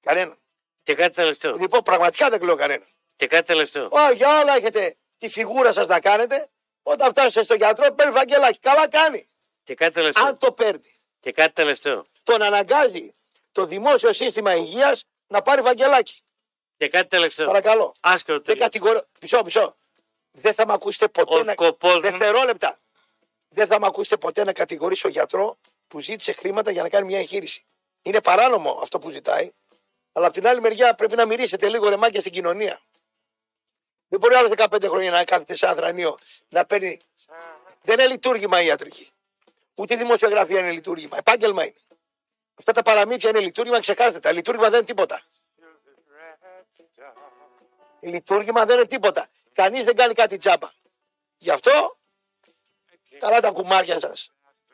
Κανέναν. 0.01 0.37
Και 0.83 0.95
κάτι 0.95 1.15
τελευταίο. 1.15 1.55
Λοιπόν, 1.55 1.81
πραγματικά 1.81 2.29
δεν 2.29 2.39
κλαίω 2.39 2.55
κανέναν. 2.55 2.87
Και 3.15 3.27
κάτι 3.27 3.47
τελευταίο. 3.47 3.85
Ω, 3.91 4.11
για 4.11 4.39
όλα 4.39 4.55
έχετε 4.55 4.95
τη 5.17 5.27
φιγούρα 5.27 5.71
σας 5.71 5.87
να 5.87 5.99
κάνετε. 5.99 6.49
Όταν 6.83 7.09
φτάσετε 7.09 7.45
στο 7.45 7.55
γιατρό, 7.55 7.91
παίρνει 7.91 8.11
βαγγελάκι. 8.11 8.59
Καλά 8.59 8.89
κάνει. 8.89 9.27
Και 9.63 9.75
κάτι 9.75 9.93
τελευταίο. 9.93 10.25
Αν 10.25 10.37
το 10.37 10.51
παίρνει. 10.51 10.93
Και 11.19 11.31
κάτι 11.31 11.53
τελευταίο. 11.53 12.05
Τον 12.23 12.41
αναγκάζει 12.41 13.13
το 13.51 13.65
δημόσιο 13.65 14.13
σύστημα 14.13 14.55
υγείας 14.55 15.05
να 15.27 15.41
πάρει 15.41 15.61
βαγγελάκι. 15.61 16.21
Και 16.77 16.87
κάτι 16.87 17.07
τελευταίο. 17.07 17.45
Παρακαλώ. 17.47 17.95
Άσχετο 17.99 18.33
Δεν 18.33 18.43
τελείως. 18.43 18.63
κατηγορώ. 18.63 19.05
Μισό, 19.21 19.41
μισό. 19.43 19.75
Δεν 20.31 20.53
θα 20.53 20.65
με 20.67 20.73
ακούσετε 20.73 21.07
ποτέ 21.07 21.39
Ο 21.39 21.43
να. 21.43 21.51
σκοπός 21.51 21.93
μου- 21.93 21.99
Δευτερόλεπτα. 21.99 22.79
Δεν 23.49 23.67
θα 23.67 23.79
με 23.79 23.85
ακούσετε 23.87 24.17
ποτέ 24.17 24.43
να 24.43 24.53
κατηγορήσω 24.53 25.07
γιατρό 25.07 25.57
που 25.87 25.99
ζήτησε 25.99 26.31
χρήματα 26.31 26.71
για 26.71 26.81
να 26.81 26.89
κάνει 26.89 27.05
μια 27.05 27.17
εγχείρηση. 27.19 27.65
Είναι 28.01 28.21
παράνομο 28.21 28.77
αυτό 28.81 28.99
που 28.99 29.09
ζητάει. 29.09 29.51
Αλλά 30.11 30.25
από 30.25 30.33
την 30.35 30.47
άλλη 30.47 30.61
μεριά 30.61 30.95
πρέπει 30.95 31.15
να 31.15 31.25
μυρίσετε 31.25 31.69
λίγο 31.69 31.89
ρεμάκια 31.89 32.19
στην 32.19 32.31
κοινωνία. 32.31 32.79
Δεν 34.07 34.19
μπορεί 34.19 34.35
άλλο 34.35 34.47
15 34.57 34.87
χρόνια 34.89 35.11
να 35.11 35.23
κάθεται 35.23 35.55
σε 35.55 35.67
ανθρανίο 35.67 36.17
να 36.49 36.65
παίρνει. 36.65 36.99
Δεν 37.81 37.99
είναι 37.99 38.07
λειτουργήμα 38.09 38.61
η 38.61 38.65
ιατρική. 38.65 39.09
Ούτε 39.75 39.93
η 39.93 39.97
δημοσιογραφία 39.97 40.59
είναι 40.59 40.71
λειτουργήμα. 40.71 41.17
Επάγγελμα 41.17 41.63
είναι. 41.63 41.73
Αυτά 42.59 42.71
τα 42.71 42.81
παραμύθια 42.81 43.29
είναι 43.29 43.39
λειτουργήμα, 43.39 43.79
ξεχάστε 43.79 44.19
τα. 44.19 44.31
Λειτουργήμα 44.31 44.69
δεν 44.69 44.77
είναι 44.77 44.85
τίποτα. 44.87 45.21
Λειτουργήμα 47.99 48.65
δεν 48.65 48.77
είναι 48.77 48.87
τίποτα. 48.87 49.27
Κανείς 49.53 49.83
δεν 49.83 49.95
κάνει 49.95 50.13
κάτι 50.13 50.37
τσάπα. 50.37 50.71
Γι' 51.37 51.51
αυτό 51.51 51.97
καλά 53.19 53.39
τα 53.39 53.51
κουμάρια 53.51 53.99
σας 53.99 54.31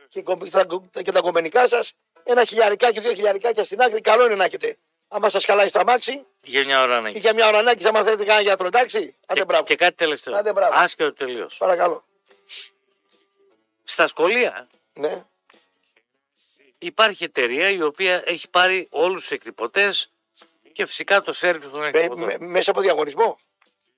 και, 0.07 0.21
κομ- 0.21 0.49
τα- 0.49 1.01
και 1.01 1.11
τα 1.11 1.19
κομμενικά 1.21 1.67
σας, 1.67 1.93
ένα 2.23 2.43
χιλιαρικάκι, 2.45 2.99
δύο 2.99 3.13
χιλιαρικάκια 3.13 3.63
στην 3.63 3.81
άκρη, 3.81 4.01
καλό 4.01 4.25
είναι 4.25 4.35
να 4.35 4.43
έχετε. 4.43 4.77
Άμα 5.07 5.29
σας 5.29 5.45
χαλάει 5.45 5.67
στα 5.67 5.83
μάξι 5.83 6.25
Για 6.41 6.65
μια 6.65 6.81
ώρα 6.81 7.01
να 7.01 7.07
ή 7.07 7.11
γίνει. 7.11 7.19
για 7.23 7.33
μια 7.33 7.47
ωρανάκι, 7.47 7.87
άμα 7.87 8.03
θέλετε 8.03 8.23
κανένα 8.25 8.41
γιατρό, 8.41 8.67
εντάξει. 8.67 9.15
Άντε 9.27 9.39
Και, 9.39 9.45
μπράβο. 9.45 9.63
και 9.63 9.75
κάτι 9.75 9.95
τελευταίο. 9.95 10.35
Άντε, 10.35 10.53
μπράβο. 10.53 10.75
Άσχετο 10.77 11.13
τελείως. 11.13 11.57
Παρακαλώ. 11.57 12.03
Στα 13.83 14.07
σχολεία 14.07 14.67
Ναι. 14.93 15.25
Υπάρχει 16.85 17.23
εταιρεία 17.23 17.69
η 17.69 17.81
οποία 17.81 18.21
έχει 18.25 18.49
πάρει 18.49 18.87
όλους 18.91 19.21
τους 19.21 19.31
εκτυπωτές 19.31 20.11
και 20.71 20.85
φυσικά 20.85 21.21
το 21.21 21.33
σερβις 21.33 21.69
των 21.69 21.79
Με- 21.79 21.87
εκτυπωτών. 21.87 22.19
με- 22.23 22.37
μέσα 22.39 22.71
από 22.71 22.81
διαγωνισμό; 22.81 23.37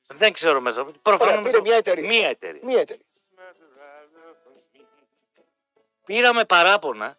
Δεν 0.07 0.33
ξέρω 0.33 0.61
μέσα. 0.61 0.85
Προφανώς 1.01 1.43
πήρε 1.43 1.59
μια 1.61 1.75
εταιρεία. 1.75 2.07
Μία 2.07 2.27
εταιρεία. 2.29 2.61
Μία 2.63 2.79
εταιρεία. 2.79 3.03
Πήραμε 6.05 6.45
παράπονα 6.45 7.17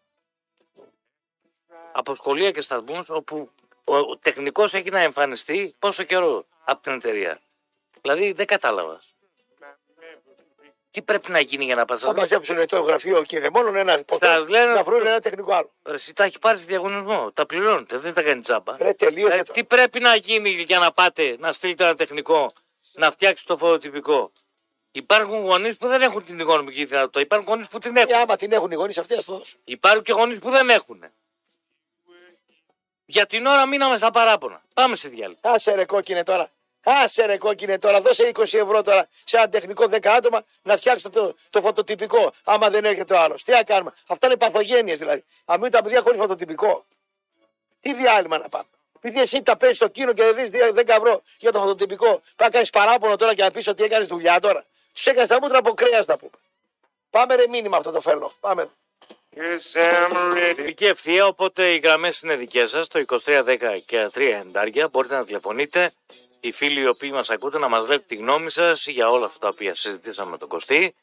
από 1.93 2.15
σχολεία 2.15 2.51
και 2.51 2.61
σταθμούς 2.61 3.11
όπου 3.11 3.51
ο, 3.85 3.97
ο 3.97 4.17
τεχνικός 4.17 4.75
έχει 4.75 4.91
να 4.91 5.01
εμφανιστεί 5.01 5.75
πόσο 5.79 6.03
καιρό 6.03 6.47
από 6.65 6.83
την 6.83 6.93
εταιρεία. 6.93 7.41
Δηλαδή 8.03 8.33
δεν 8.33 8.47
κατάλαβα. 8.47 9.01
Τι 10.97 11.03
πρέπει 11.03 11.31
να 11.31 11.41
γίνει 11.41 11.65
για 11.65 11.75
να 11.75 11.85
πας. 11.85 12.01
Θα 12.01 12.15
μαζέψουν 12.15 12.67
το 12.67 12.81
γραφείο 12.81 13.23
και 13.23 13.41
δεν 13.41 13.51
μόνο 13.55 13.79
ένα 13.79 14.03
ποτέ 14.05 14.27
Σας 14.27 14.49
λένε- 14.49 14.75
να 14.75 14.83
βρουν 14.83 15.07
ένα 15.07 15.21
τεχνικό 15.21 15.53
άλλο. 15.55 15.71
Εσύ 15.83 16.13
τα 16.15 16.25
έχει 16.25 16.39
πάρει 16.39 16.59
σε 16.59 16.65
διαγωνισμό. 16.65 17.31
Τα 17.33 17.47
πληρώνετε. 17.47 17.97
Δεν 17.99 18.15
τα 18.15 18.23
κάνει 18.23 18.41
τζάμπα. 18.41 18.77
Ρε 18.77 18.93
τελείωσε 18.95 19.35
Ε, 19.37 19.43
το. 19.43 19.53
τι 19.53 19.65
πρέπει 19.65 20.01
να 20.01 20.15
γίνει 20.15 20.49
για 20.51 20.79
να 20.79 20.93
πάτε 20.93 21.37
να 21.39 21.53
στείλετε 21.53 21.85
ένα 21.85 21.95
τεχνικό 21.95 22.51
να 22.93 23.11
φτιάξει 23.11 23.47
το 23.47 23.57
φωτοτυπικό. 23.57 24.33
Υπάρχουν 24.93 25.41
γονείς 25.45 25.77
που 25.77 25.87
δεν 25.87 26.03
έχουν 26.03 26.25
την 26.25 26.39
οικονομική 26.39 26.85
δυνατότητα. 26.85 27.21
Υπάρχουν 27.21 27.49
γονείς 27.49 27.69
που 27.69 27.79
την 27.79 27.97
έχουν. 27.97 28.11
Ε, 28.15 28.17
άμα 28.17 28.37
την 28.37 28.53
έχουν 28.53 28.71
οι 28.71 28.75
γονείς 28.75 28.99
αυτοί, 28.99 29.15
α 29.15 29.19
το 29.27 29.37
δώσουν. 29.37 29.61
Υπάρχουν 29.65 30.03
και 30.03 30.13
γονείς 30.13 30.39
που 30.39 30.51
δεν 30.51 30.71
έχουν. 30.71 31.05
Για 33.07 33.27
την 33.27 33.47
ώρα 33.47 33.67
μείναμε 33.67 33.97
στα 33.97 34.11
παράπονα. 34.11 34.63
Πάμε 34.75 34.97
σε 34.97 35.09
διάλειμμα. 35.09 35.39
Άσε 35.43 35.75
ρε 35.75 35.85
κόκκινε 35.85 36.23
τώρα. 36.23 36.51
Άσε 36.89 37.25
ρε 37.25 37.39
κόκκινε 37.39 37.79
τώρα. 37.79 38.01
Δώσε 38.01 38.31
20 38.35 38.43
ευρώ 38.43 38.83
τώρα 38.83 39.07
σε 39.25 39.37
ένα 39.37 39.49
τεχνικό 39.49 39.85
10 39.91 40.07
άτομα 40.07 40.45
να 40.63 40.77
φτιάξει 40.77 41.09
το, 41.09 41.35
το 41.51 41.61
φωτοτυπικό. 41.61 42.33
Άμα 42.45 42.71
δεν 42.71 42.85
έρχεται 42.85 43.15
ο 43.15 43.19
άλλος. 43.21 43.43
Τι 43.43 43.53
να 43.53 43.63
κάνουμε. 43.63 43.93
Αυτά 44.07 44.27
είναι 44.27 44.37
παθογένειες 44.37 44.99
δηλαδή. 44.99 45.23
Αν 45.45 45.57
μείνουν 45.57 45.71
τα 45.71 45.83
παιδιά 45.83 46.03
χωρίς 46.03 46.19
φωτοτυπικό. 46.19 46.85
Τι 47.81 47.95
διάλειμμα 47.95 48.39
να 48.39 48.49
πάμε. 48.49 48.65
Επειδή 48.97 49.21
εσύ 49.21 49.43
τα 49.43 49.57
παίζεις 49.57 49.77
στο 49.77 49.89
κίνο 49.89 50.13
και 50.13 50.23
δεν 50.23 50.35
δεις 50.35 50.61
10 50.75 50.89
ευρώ 50.89 51.23
για 51.39 51.53
το 51.53 51.59
φωτοτυπικό, 51.59 52.07
πάει 52.07 52.49
να 52.49 52.51
κάνεις 52.51 52.71
παράπονο 52.71 53.17
τώρα 53.17 53.35
και 53.35 53.43
να 53.43 53.51
πεις 53.51 53.69
ότι 53.69 53.85
έκανες 53.85 54.07
δουλειά 54.07 54.41
τώρα. 54.41 54.65
Τους 54.95 55.07
έκανες 55.07 55.29
τα 55.29 55.39
μούτρα 55.43 55.59
από 55.59 55.73
κρέας 55.73 56.07
να 56.07 56.17
πούμε. 56.17 56.33
Πάμε 57.11 57.35
ρε 57.35 57.49
μήνυμα 57.49 57.77
αυτό 57.77 57.91
το 57.91 58.01
φέλο. 58.01 58.33
Πάμε. 58.41 58.71
Yes, 59.37 59.81
I'm 59.81 60.37
ready. 60.37 60.59
Ειδική 60.59 60.87
ευθεία, 60.87 61.27
οπότε 61.27 61.71
οι 61.71 61.79
γραμμές 61.79 62.21
είναι 62.21 62.37
δικές 62.37 62.71
σας, 62.71 62.89
το 62.89 62.99
2310 62.99 63.83
και 63.87 64.09
3 64.15 64.21
εντάρια. 64.21 64.89
Μπορείτε 64.89 65.15
να 65.15 65.25
τηλεφωνείτε. 65.25 65.93
Οι 66.47 66.53
φίλοι 66.53 66.81
οι 66.81 66.87
οποίοι 66.87 67.11
μας 67.15 67.31
ακούτε 67.31 67.59
να 67.59 67.69
μας 67.69 67.87
λέτε 67.87 68.05
τη 68.07 68.15
γνώμη 68.15 68.51
σας 68.51 68.87
για 68.87 69.11
όλα 69.11 69.27
αυτά 69.27 69.39
τα 69.39 69.49
οποία 69.49 69.75
συζητήσαμε 69.75 70.31
με 70.31 70.39
τον 70.39 70.49
Κωστή. 70.49 70.95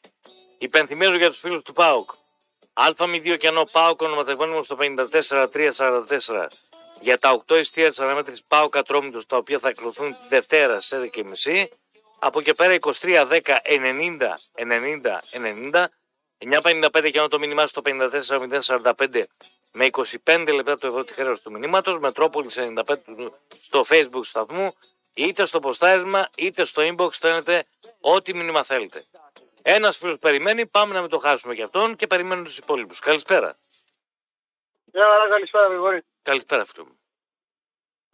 Υπενθυμίζω 0.58 1.16
για 1.16 1.28
τους 1.28 1.38
φίλους 1.38 1.62
του 1.62 1.72
ΠΑΟΚ. 1.72 2.10
ΑΜ2 2.72 3.36
και 3.38 3.46
ενώ 3.46 3.64
ΠΑΟΚ 3.72 4.00
ονοματεπώνυμο 4.00 4.62
στο 4.62 4.76
54344 4.76 6.46
για 7.00 7.18
τα 7.18 7.42
8 7.46 7.58
ειστία 7.58 7.88
της 7.88 8.00
αναμέτρησης 8.00 8.44
ΠΑΟΚ 8.48 8.76
Ατρόμητος 8.76 9.26
τα 9.26 9.36
οποία 9.36 9.58
θα 9.58 9.68
εκδοθούν 9.68 10.12
τη 10.12 10.28
Δευτέρα 10.28 10.80
σε 10.80 11.10
11.30. 11.44 11.66
Από 12.18 12.38
εκεί 12.38 12.52
πέρα 12.52 12.76
23 12.80 12.92
10 13.00 13.40
90 13.64 14.18
90 14.54 15.20
90 15.30 15.84
9.55 16.38 17.10
και 17.10 17.18
ενώ 17.18 17.28
το 17.28 17.38
μήνυμά 17.38 17.66
στο 17.66 17.82
54.045 17.84 19.22
με 19.72 19.88
25 20.24 20.52
λεπτά 20.54 20.78
το 20.78 20.86
ευρώ 20.86 21.04
τη 21.04 21.12
χρέωση 21.12 21.42
του 21.42 21.50
μηνύματος. 21.50 21.98
Μετρόπολης 21.98 22.58
95 22.58 22.94
στο 23.60 23.84
facebook 23.88 24.08
του 24.10 24.22
σταθμού. 24.22 24.74
Είτε 25.14 25.44
στο 25.44 25.60
ποστάρισμα 25.60 26.28
είτε 26.36 26.64
στο 26.64 26.82
inbox 26.82 27.12
στέλνετε 27.12 27.64
ό,τι 28.00 28.34
μήνυμα 28.34 28.62
θέλετε. 28.64 29.04
Ένας 29.62 29.96
φίλος 29.96 30.18
περιμένει, 30.18 30.66
πάμε 30.66 30.94
να 30.94 31.00
μην 31.00 31.10
το 31.10 31.18
χάσουμε 31.18 31.54
και 31.54 31.62
αυτόν 31.62 31.96
και 31.96 32.06
περιμένουμε 32.06 32.46
τους 32.46 32.58
υπόλοιπους. 32.58 33.00
Καλησπέρα. 33.00 33.56
Ναι, 34.84 35.04
αλλά 35.04 35.28
καλησπέρα, 35.28 35.66
Γρηγόρη. 35.66 36.02
Καλησπέρα, 36.22 36.64
φίλο 36.64 36.84
μου. 36.84 36.98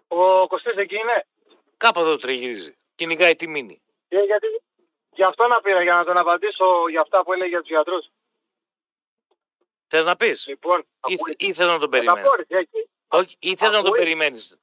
Ο 0.08 0.46
Κωστής 0.46 0.76
εκεί 0.76 0.94
είναι; 0.94 1.26
Κάπου 1.76 2.00
εδώ 2.00 2.16
τριγυρίζει. 2.16 2.76
Κυνηγάει 2.94 3.36
τη 3.36 3.48
μήνυ. 3.48 3.82
Ε, 4.08 4.20
γιατί, 4.22 4.46
γι' 5.12 5.24
αυτό 5.24 5.46
να 5.46 5.60
πήρα, 5.60 5.82
για 5.82 5.94
να 5.94 6.04
τον 6.04 6.16
απαντήσω 6.16 6.88
για 6.90 7.00
αυτά 7.00 7.22
που 7.22 7.32
έλεγε 7.32 7.48
για 7.48 7.60
τους 7.60 7.68
γιατρούς. 7.68 8.06
Θες 9.88 10.04
να 10.04 10.16
πεις; 10.16 10.46
Λοιπόν, 10.46 10.80
Ή, 11.06 11.14
ακούει. 11.14 11.34
ή 11.38 11.54
θες 11.54 11.66
να 11.66 11.72
τον 11.78 11.80
Θα 11.80 11.88
περιμένεις; 11.88 12.22
πω, 12.22 12.34
ρε, 12.34 12.58
εκεί. 12.58 12.88
Όχι, 13.08 13.36
ή 13.38 13.56
θες 13.56 13.68
να 13.70 13.76
τον 13.76 13.86
Ακούει. 13.86 13.98
περιμένεις; 13.98 14.58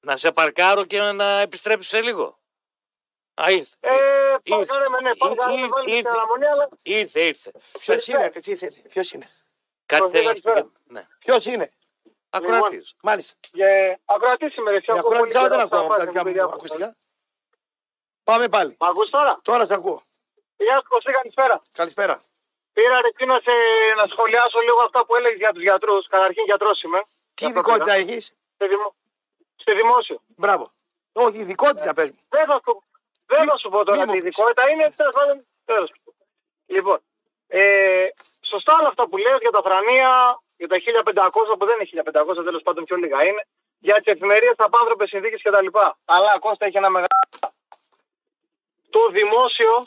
Να 0.00 0.16
σε 0.16 0.32
παρκάρω 0.32 0.84
και 0.84 1.00
να 1.00 1.40
επιστρέψεις 1.40 1.90
σε 1.90 2.00
λίγο. 2.00 2.38
Α, 3.42 3.50
ήρθε. 3.50 3.76
Ε, 3.80 3.94
Ήρθε. 4.42 4.64
πάρε 4.72 4.88
με, 4.88 5.00
ναι, 5.00 5.14
πάρε 5.16 5.32
Ήρθε. 5.34 5.60
με, 5.60 5.68
βάλει 5.68 5.90
Ήρθε. 5.90 6.00
την 6.00 6.08
αναμονή, 6.10 6.46
αλλά 6.46 6.68
Ήρθε, 6.82 7.20
ήρθε. 7.26 7.50
Ποιος 7.80 8.06
είναι, 8.08 8.28
τι 8.28 8.56
θέλει, 8.56 8.84
ποιος 8.88 9.12
είναι; 9.12 9.28
Κάτι 9.86 10.00
Τον 10.02 10.10
θέλεις 10.10 10.26
να 10.26 10.34
σου 10.34 10.42
πει; 10.42 10.48
καλησπέρα. 10.52 10.72
Ναι. 10.84 11.06
Ποιος 11.18 11.46
είναι; 11.46 11.70
Ακροατής. 12.30 12.94
Μάλιστα. 13.02 13.34
και 13.52 13.98
ακροατή 14.04 14.50
σήμερα. 14.50 14.76
εσύ, 14.76 14.84
Για 14.88 14.94
ακούω 15.00 15.16
πολύ 15.16 15.30
ακροατή 15.36 15.48
δεν 15.48 15.58
καιρό, 15.58 15.62
ακούω 15.62 15.78
αυτά 15.78 15.78
από 15.78 15.88
τα 15.88 15.94
πάνε, 15.96 16.10
δικά 16.10 16.22
παιδιά, 16.22 16.46
μου 16.46 16.52
ακουστικά. 16.52 16.96
Πάμε 18.24 18.48
πάλι. 18.48 18.76
Μ' 18.80 18.84
ακούς 18.84 19.10
τώρα. 19.10 19.40
Τώρα 19.42 19.66
σε 19.66 19.74
ακούω. 19.74 20.02
Γεια 20.56 20.76
σου, 20.82 20.88
Κωστή, 20.88 21.12
καλησπέρα. 21.12 21.62
Καλησπέρα. 21.72 22.18
Πήρα 22.72 23.00
ρε, 23.00 23.26
να, 23.26 23.38
σε, 23.40 23.50
να 23.96 24.06
σχολιάσω 24.12 24.58
λίγο 24.60 24.80
αυτά 24.84 25.04
που 25.06 25.14
έλεγες 25.14 25.38
για 25.38 25.52
τους 25.52 25.62
γιατρούς. 25.62 26.06
Καταρχήν 26.06 26.44
γιατρός 26.44 26.82
είμαι. 26.82 27.00
Τι 27.00 27.44
Γι' 27.44 27.46
αυτό 27.46 27.58
ειδικότητα 27.58 27.94
πήρα. 27.94 27.94
έχεις; 28.12 28.24
Σε, 28.58 28.66
δημο... 28.66 28.94
σε 29.64 29.72
δημόσιο. 29.72 30.20
Μπράβο. 30.26 30.72
Όχι, 31.12 31.38
ειδικότητα 31.38 31.92
πες 31.94 32.10
μου. 32.10 32.18
Δεν 32.28 32.44
θα 32.46 32.60
σου, 32.64 32.82
δεν 33.26 33.44
θα 33.48 33.56
σου 33.56 33.68
πω 33.68 33.78
μη 33.78 33.84
τώρα 33.84 34.06
μου 34.06 34.12
τι 34.12 34.18
πεις. 34.18 34.22
ειδικότητα 34.22 34.70
είναι. 34.70 34.88
τέλος 34.96 35.14
πάντων, 35.14 35.46
τέλος. 35.64 35.92
Λοιπόν, 36.66 36.98
ε, 37.46 38.06
σωστά 38.42 38.74
όλα 38.78 38.88
αυτά 38.88 39.08
που 39.08 39.16
λες 39.16 39.38
για 39.40 39.50
τα 39.50 39.62
θρανία, 39.62 40.40
για 40.56 40.68
τα 40.68 40.78
1500 40.78 41.56
που 41.58 41.66
δεν 41.66 41.76
είναι 41.80 41.84
1500, 41.84 42.44
τέλος 42.44 42.62
πάντων 42.62 42.84
πιο 42.84 42.96
λίγα 42.96 43.26
είναι, 43.26 43.46
για 43.78 43.94
τις 43.94 44.12
εφημερίες, 44.12 44.54
τα 44.56 44.68
άνθρωπες 44.80 45.08
συνθήκες 45.08 45.42
κτλ. 45.42 45.66
Αλλά 46.04 46.38
Κώστας 46.38 46.68
έχει 46.68 46.76
ένα 46.76 46.90
μεγάλο. 46.90 47.08
Το 48.90 49.08
δημόσιο, 49.08 49.82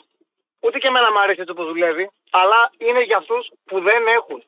ούτε 0.60 0.78
και 0.78 0.86
εμένα 0.86 1.12
μου 1.12 1.20
αρέσει 1.20 1.40
έτσι 1.40 1.54
που 1.54 1.64
δουλεύει, 1.64 2.10
αλλά 2.30 2.70
είναι 2.76 3.02
για 3.04 3.16
αυτούς 3.16 3.50
που 3.64 3.80
δεν 3.80 4.06
έχουν. 4.06 4.44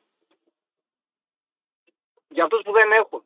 Για 2.27 2.43
αυτούς 2.43 2.61
που 2.61 2.71
δεν 2.71 2.91
έχουν. 2.91 3.25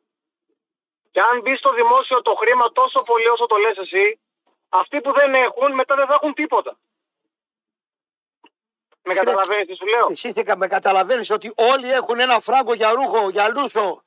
Και 1.10 1.20
αν 1.20 1.40
μπεις 1.40 1.58
στο 1.58 1.72
δημόσιο 1.72 2.22
το 2.22 2.34
χρήμα 2.34 2.72
τόσο 2.72 3.02
πολύ 3.02 3.28
όσο 3.28 3.46
το 3.46 3.56
λες 3.56 3.76
εσύ, 3.76 4.20
αυτοί 4.68 5.00
που 5.00 5.12
δεν 5.12 5.34
έχουν 5.34 5.74
μετά 5.74 5.94
δεν 5.96 6.06
θα 6.06 6.12
έχουν 6.20 6.34
τίποτα. 6.34 6.78
Με 9.02 9.12
Φίλε, 9.14 9.24
καταλαβαίνεις 9.24 9.66
τι 9.66 9.74
σου 9.74 9.86
λέω; 9.86 10.06
Εσύ 10.10 10.32
θε- 10.32 10.54
με 10.56 10.66
καταλαβαίνεις 10.66 11.30
ότι 11.30 11.52
όλοι 11.56 11.92
έχουν 11.92 12.20
ένα 12.20 12.40
φράγκο 12.40 12.74
για 12.74 12.90
ρούχο, 12.90 13.28
για 13.28 13.48
λούσο, 13.48 14.02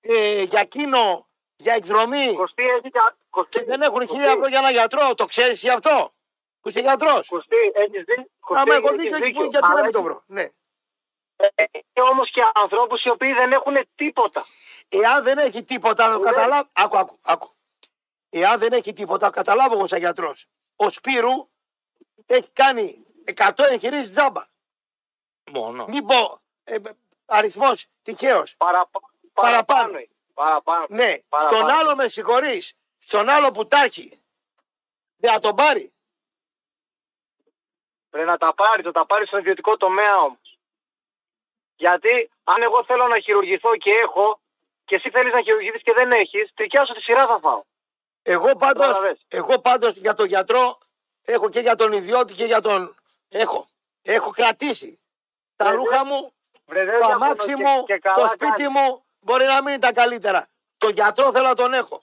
ε, 0.00 0.42
για 0.42 0.64
κίνο, 0.64 1.28
για 1.56 1.74
εκδρομή. 1.74 2.34
Κωστή 2.34 2.62
έχει 2.62 2.90
και... 2.90 2.98
Κωστή, 3.30 3.58
Και 3.58 3.64
δεν 3.64 3.82
έχουν 3.82 3.98
Κωστή, 3.98 4.14
χίλια 4.16 4.30
ευρώ 4.32 4.46
για 4.48 4.58
ένα 4.58 4.70
γιατρό. 4.70 5.14
Το 5.14 5.24
ξέρεις 5.24 5.62
γι' 5.62 5.70
αυτό; 5.70 6.12
Που 6.60 6.68
είσαι 6.68 6.80
γιατρός. 6.80 7.28
Κωστή, 7.28 7.56
έχεις 7.72 8.04
δει. 8.04 8.30
Κωστή, 8.40 8.60
Άμα 8.62 8.74
έχω 8.74 8.88
έχεις 8.88 9.02
δίκιο, 9.02 9.18
δίκιο. 9.18 9.44
γιατί 9.44 9.66
να 9.66 9.72
Αλλά 9.72 9.82
μην 9.82 9.92
το 9.92 9.98
έχεις- 9.98 10.10
βρω. 10.10 10.22
Ναι. 10.26 10.48
Έχει 11.54 12.00
όμως 12.10 12.30
και 12.30 12.40
ανθρώπους 12.54 13.04
οι 13.04 13.10
οποίοι 13.10 13.32
δεν 13.32 13.52
έχουν 13.52 13.76
τίποτα. 13.94 14.44
Εάν 14.88 15.22
δεν 15.22 15.38
έχει 15.38 15.62
τίποτα, 15.64 16.06
να 16.06 16.12
το 16.12 16.18
Ναι. 16.18 16.24
καταλάβω. 16.30 16.68
Άκου, 16.74 16.98
άκου, 16.98 17.18
άκου. 17.24 17.48
Εάν 18.30 18.58
δεν 18.58 18.72
έχει 18.72 18.92
τίποτα, 18.92 19.30
καταλάβω 19.30 19.74
εγώ 19.74 19.86
σαν 19.86 19.98
γιατρός. 19.98 20.46
Ο 20.76 20.90
Σπύρου 20.90 21.48
έχει 22.26 22.50
κάνει 22.52 23.04
100 23.24 23.64
εγχειρήσεις 23.70 24.10
τζάμπα. 24.10 24.40
Μόνο. 25.52 25.84
Μην 25.88 26.04
πω 26.06 26.40
ε, 26.64 26.76
αριθμός 27.26 27.86
τυχαίο. 28.02 28.42
Παραπα... 28.56 29.00
Παραπάνω. 29.32 29.90
Παραπάνω. 29.90 30.06
Παραπάνω. 30.34 30.86
Ναι, 30.88 31.18
Παραπάνω. 31.28 31.56
στον 31.58 31.70
άλλο 31.78 31.96
με 31.96 32.08
συγχωρείς. 32.08 32.74
Στον 32.98 33.28
άλλο 33.28 33.50
που 33.50 33.66
τα 33.66 33.82
έχει. 33.82 34.22
Δεν 35.16 35.32
θα 35.32 35.38
τον 35.38 35.54
πάρει. 35.56 35.92
Πρέπει 38.10 38.26
να 38.28 38.36
τα 38.38 38.54
πάρει, 38.54 38.82
το 38.82 38.90
τα 38.92 39.06
πάρει 39.06 39.26
στον 39.26 39.38
ιδιωτικό 39.38 39.76
τομέα 39.76 40.16
όμως. 40.16 40.49
Γιατί 41.84 42.30
αν 42.44 42.62
εγώ 42.62 42.84
θέλω 42.84 43.06
να 43.06 43.18
χειρουργηθώ 43.20 43.76
και 43.76 43.90
έχω, 44.04 44.40
και 44.84 44.94
εσύ 44.94 45.10
θέλεις 45.10 45.32
να 45.32 45.42
χειρουργηθείς 45.42 45.82
και 45.82 45.92
δεν 45.92 46.12
έχεις, 46.12 46.50
τρικιά 46.54 46.84
σου 46.84 46.92
τη 46.94 47.02
σειρά 47.02 47.26
θα 47.26 47.38
φάω. 47.38 47.62
Εγώ 48.22 48.56
πάντως, 48.56 48.86
Κατάλαβες. 48.86 49.18
εγώ 49.28 49.58
πάντως 49.60 49.96
για 49.96 50.14
τον 50.14 50.26
γιατρό 50.26 50.78
έχω 51.24 51.48
και 51.48 51.60
για 51.60 51.76
τον 51.76 51.92
ιδιώτη 51.92 52.32
και 52.34 52.44
για 52.44 52.60
τον... 52.60 52.94
Έχω. 53.28 53.68
Έχω 54.02 54.30
κρατήσει. 54.30 55.00
Τα 55.56 55.68
Ε, 55.68 55.72
ρούχα 55.74 56.04
μου, 56.04 56.32
Βρε, 56.66 56.84
δεν 56.84 56.96
το 56.96 57.06
διαφωνώ 57.06 57.24
αμάξι 57.24 57.46
και- 57.46 57.56
μου, 57.56 57.84
και 57.84 57.98
το 57.98 58.10
καλά 58.12 58.26
σπίτι 58.26 58.44
κάνεις. 58.62 58.68
μου 58.68 59.04
μπορεί 59.20 59.44
να 59.44 59.62
μην 59.62 59.68
είναι 59.72 59.78
τα 59.78 59.92
καλύτερα. 59.92 60.48
Το 60.78 60.88
γιατρό 60.88 61.32
θέλω 61.32 61.46
να 61.46 61.54
τον 61.54 61.72
έχω. 61.72 62.02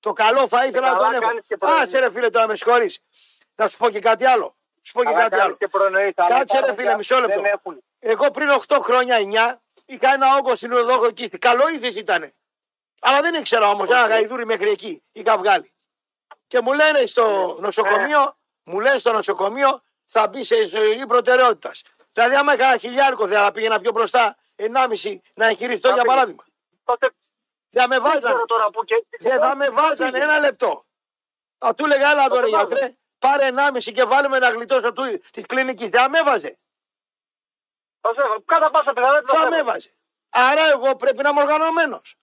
Το 0.00 0.12
καλό 0.12 0.42
φαΐ 0.42 0.68
θέλω 0.72 0.86
να 0.86 0.92
καλά 0.92 0.98
τον 1.04 1.12
έχω. 1.12 1.26
κάνεις 1.26 1.46
και 1.46 1.56
προνοείς. 1.56 1.82
Άσε 1.82 1.98
ρε 1.98 2.10
φίλε 2.10 2.28
τώρα 2.30 2.46
με 2.46 2.56
συγχωρείς. 2.56 3.00
Να 3.54 3.68
σου 3.68 3.76
πω 3.78 3.90
και 3.90 3.98
κάτι 4.00 4.24
άλλο. 4.24 4.54
Σου 4.82 4.92
πω 4.92 5.00
και 5.02 5.06
Καλά 5.08 5.18
κάτι 5.18 5.30
κάνεις 5.30 5.44
άλλο. 5.46 5.56
και 5.56 5.66
προνοείς, 5.68 6.12
αλλά 6.16 6.28
Κάτσε 6.28 6.54
ρε 6.54 6.58
υπάρχουν 6.58 6.76
φίλε 6.78 6.90
και 6.90 6.96
μισό 6.96 7.14
αυτοί 7.16 7.40
λεπτό. 7.40 7.74
Δεν 8.00 8.10
έχουν. 8.10 8.24
Εγώ 8.24 8.30
πριν 8.30 8.48
8 8.68 8.78
χρόνια, 8.82 9.16
9, 9.16 9.58
είχα 9.86 10.12
ένα 10.12 10.36
όγκο 10.36 10.54
στην 10.54 10.72
οδό 10.72 11.04
εκεί. 11.04 11.28
Καλό 11.28 11.68
ήθες 11.68 11.96
ήταν. 11.96 12.32
Αλλά 13.00 13.20
δεν 13.20 13.34
ήξερα 13.34 13.70
όμως. 13.70 13.88
Ένα 13.88 14.06
γαϊδούρι 14.06 14.46
μέχρι 14.46 14.70
εκεί 14.70 15.02
είχα 15.12 15.38
βγάλει. 15.38 15.70
Και 16.46 16.60
μου 16.60 16.72
λένε 16.72 17.06
στο 17.06 17.56
νοσοκομείο, 17.60 18.36
μου 18.62 18.80
λένε 18.80 18.98
στο 18.98 19.12
νοσοκομείο 19.12 19.80
θα 20.06 20.26
μπει 20.28 20.42
σε 20.44 20.66
ζωή 20.68 21.06
προτεραιότητας. 21.06 21.82
Δηλαδή, 22.12 22.34
άμα 22.34 22.54
είχα 22.54 22.64
ένα 22.66 22.76
χιλιάρικο, 22.78 23.26
θα 23.28 23.52
πήγαινα 23.52 23.80
πιο 23.80 23.90
μπροστά, 23.90 24.36
1,5 24.56 25.20
να 25.34 25.46
εγχειριστώ 25.46 25.88
Θα 25.88 25.94
για 25.94 26.02
πήγες. 26.02 26.14
παράδειγμα. 26.16 26.44
Τότε 26.84 27.14
Δεν 27.70 27.88
με 27.88 27.94
δεν 27.94 28.02
βάζανε. 28.02 28.20
ξέρω 28.24 28.44
τώρα 28.46 28.70
που 28.70 28.84
και... 28.84 28.94
Δεν 29.18 29.38
θα 29.38 29.56
με 29.56 29.68
βάζανε 29.70 30.18
ένα 30.18 30.38
λεπτό. 30.38 30.82
Θα 31.58 31.74
του 31.74 31.84
έλεγα, 31.84 32.10
έλα 32.10 32.28
τώρα 32.28 32.42
το 32.42 32.50
βάζω. 32.50 32.66
γιατρέ, 32.66 32.94
πάρε 33.18 33.48
1,5 33.74 33.92
και 33.94 34.04
βάλε 34.04 34.28
με 34.28 34.36
ένα 34.36 34.50
γλιτώσω 34.50 34.92
του 34.92 35.18
τη 35.32 35.42
κλινική. 35.42 35.88
Δεν 35.88 36.00
θα 36.00 36.08
με 36.08 36.18
έβαζε. 36.18 36.58
Θα 38.00 38.10
σε- 38.14 38.42
Κατά 38.46 38.70
πάσα 38.70 38.92
πιθανότητα 38.92 39.32
Θα 39.32 39.38
θα 39.42 39.48
με 39.48 39.54
σε- 39.54 39.60
έβαζε. 39.60 39.90
Άρα 40.30 40.64
εγώ 40.74 40.96
πρέπει 40.96 41.22
να 41.22 41.28
είμαι 41.28 41.40
οργανωμένος. 41.42 42.16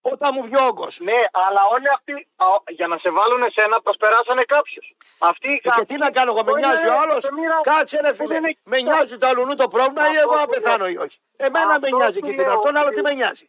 Όταν 0.00 0.30
μου 0.34 0.42
βγει 0.42 0.56
ο 0.56 0.64
όγκος. 0.64 1.00
Ναι, 1.00 1.20
αλλά 1.32 1.62
όλοι 1.74 1.88
αυτοί 1.96 2.12
α, 2.36 2.46
για 2.68 2.86
να 2.86 2.98
σε 2.98 3.10
βάλουν 3.10 3.42
εσένα 3.42 3.80
προσπεράσανε 3.82 4.42
κάποιους. 4.54 4.86
Αυτοί 5.18 5.60
Ε, 5.62 5.70
και 5.76 5.84
τι 5.84 5.96
να 5.96 6.10
κάνω 6.10 6.30
εγώ, 6.30 6.42
με 6.44 6.50
Αυτό 6.52 6.66
νοιάζει 6.66 6.86
είναι 6.86 6.96
ο 6.96 7.00
άλλος; 7.00 7.24
εκατομμύρια- 7.24 7.60
Κάτσε 7.62 8.00
ρε 8.00 8.08
αυτό 8.08 8.22
φίλε. 8.26 8.36
είναι- 8.36 8.56
Με 8.64 8.80
νοιάζει 8.80 9.16
το 9.18 9.26
αλουνού 9.26 9.54
το 9.54 9.68
πρόβλημα 9.68 10.04
ή 10.06 10.08
Αυτό 10.08 10.20
εγώ 10.20 10.34
να 10.36 10.44
που 10.44 10.50
λέω. 10.50 10.60
πεθάνω 10.60 10.86
ή 10.88 10.96
όχι; 10.96 11.18
Εμένα 11.36 11.66
με 11.66 11.74
Αυτό 11.74 11.96
νοιάζει 11.96 12.18
που 12.20 12.26
και 12.26 12.32
την 12.32 12.40
λέω, 12.42 12.50
άλλο. 12.52 12.60
Τον 12.60 12.76
άλλο 12.76 12.88
τι 12.88 12.92
ότι- 13.00 13.02
με 13.02 13.12
νοιάζει; 13.12 13.46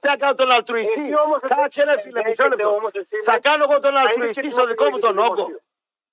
Τι 0.00 0.08
θα 0.08 0.16
κάνω 0.16 0.34
τον 0.34 0.50
αλτρουιστή; 0.50 1.00
Εσύ 1.02 1.14
όμως 1.24 1.38
εσύ- 1.42 1.54
Κάτσε 1.54 1.84
ρε 1.84 2.00
φίλε, 2.00 2.18
μισό 2.24 2.42
έχετε 2.44 2.48
λεπτό. 2.48 2.68
όμως 2.74 2.90
εσύ 2.92 3.16
Θα 3.24 3.32
να- 3.32 3.38
κάνω 3.38 3.64
εγώ 3.68 3.80
τον 3.80 3.92
να 3.92 4.00
αλτρουιστή 4.00 4.40
είσαι 4.46 4.50
στο 4.56 4.66
δικό 4.66 4.90
μου 4.90 4.98
τον 4.98 5.12
δημοσίου. 5.14 5.32
όγκο. 5.44 5.60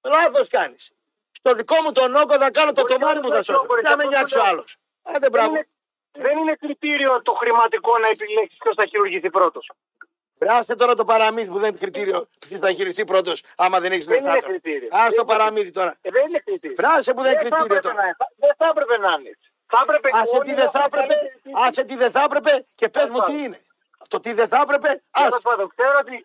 Λάθος 0.01 0.49
κάνεις. 0.49 0.91
Στο 1.39 1.49
δικό 1.59 1.75
μου 1.83 1.91
τον 1.99 2.09
όγκο 2.21 2.35
θα 2.43 2.49
κάνω 2.57 2.71
το 2.73 2.81
Μπορεί 2.81 2.93
τομάρι 2.93 3.19
να 3.19 3.21
μου 3.23 3.27
το 3.27 3.33
θα 3.33 3.37
έχει 3.41 3.45
σώσω. 3.49 3.61
όγκο, 3.61 3.73
ρε, 3.75 3.81
Δεν 3.81 3.91
θα 3.91 3.97
με 3.97 4.03
και 4.03 4.07
αυτό 4.07 4.15
νοιάξει 4.17 4.35
το 4.35 4.39
ο 4.41 4.43
λέω. 4.43 4.51
άλλος. 4.51 4.67
Άντε 5.09 5.19
Δεν 5.19 5.31
μπράβο. 5.33 5.49
είναι, 5.49 5.67
δεν 6.25 6.35
είναι 6.41 6.55
κριτήριο 6.63 7.21
το 7.27 7.33
χρηματικό 7.41 7.91
να 8.03 8.07
επιλέξεις 8.15 8.57
ποιος 8.63 8.75
θα 8.79 8.85
χειρουργηθεί 8.85 9.29
πρώτος. 9.37 9.65
Φράσε 10.39 10.75
τώρα 10.75 10.93
το 11.01 11.03
παραμύθι 11.11 11.51
που 11.53 11.59
δεν 11.63 11.69
είναι 11.69 11.77
κριτήριο. 11.83 12.27
Ποιος 12.47 12.59
θα 12.59 12.71
χειριστεί 12.77 13.03
πρώτος, 13.11 13.37
άμα 13.63 13.77
δεν 13.79 13.91
έχεις 13.91 14.05
Δεν 14.05 14.15
λεφτά. 14.15 14.31
είναι 14.31 14.39
τώρα. 14.41 14.51
κριτήριο. 14.53 14.87
Α 14.97 14.99
Δεν 15.01 15.09
το 15.09 15.15
είναι 15.17 15.25
παραμύθι 15.31 15.71
τώρα. 15.79 15.91
Ε, 16.01 16.09
δεν 16.15 16.23
είναι 16.27 16.39
κριτήριο. 16.45 16.75
Φράσε 16.81 17.11
που 17.15 17.21
δεν 17.21 17.31
είναι 17.31 17.41
θα 17.41 17.45
κριτήριο 17.45 17.65
έπρεπε 17.77 17.87
τώρα. 17.87 17.95
να 18.01 18.03
είναι. 18.07 18.15
Δεν 18.43 18.53
θα 18.59 18.65
έπρεπε 18.73 18.95
να 19.05 19.11
είναι. 19.19 19.29
έτσι. 19.33 19.47
Θα 19.73 19.79
έπρεπε 19.85 20.09
Άσε 20.21 20.35
όλοι 20.37 20.45
τι 20.47 20.53
να 20.53 20.59
δεν 20.61 20.69
θα 20.75 20.79
έχουν 20.79 20.91
έπρεπε, 20.91 21.13
καλύτερη 21.13 21.39
τύχη. 21.43 21.55
άσε 21.67 21.81
τι 21.87 21.95
δεν 22.03 22.11
θα 22.15 22.21
έπρεπε 22.27 22.53
και 22.79 22.87
πες 22.95 23.07
μου 23.13 23.19
τι 23.27 23.33
είναι. 23.43 23.59
Το 24.13 24.17
τι 24.23 24.31
δεν 24.39 24.47
θα 24.53 24.59
έπρεπε, 24.65 24.89
Τέλος 25.17 25.33
άσε. 25.35 25.47
πάντων, 25.49 25.65
ξέρω 25.75 25.95
ότι 26.05 26.15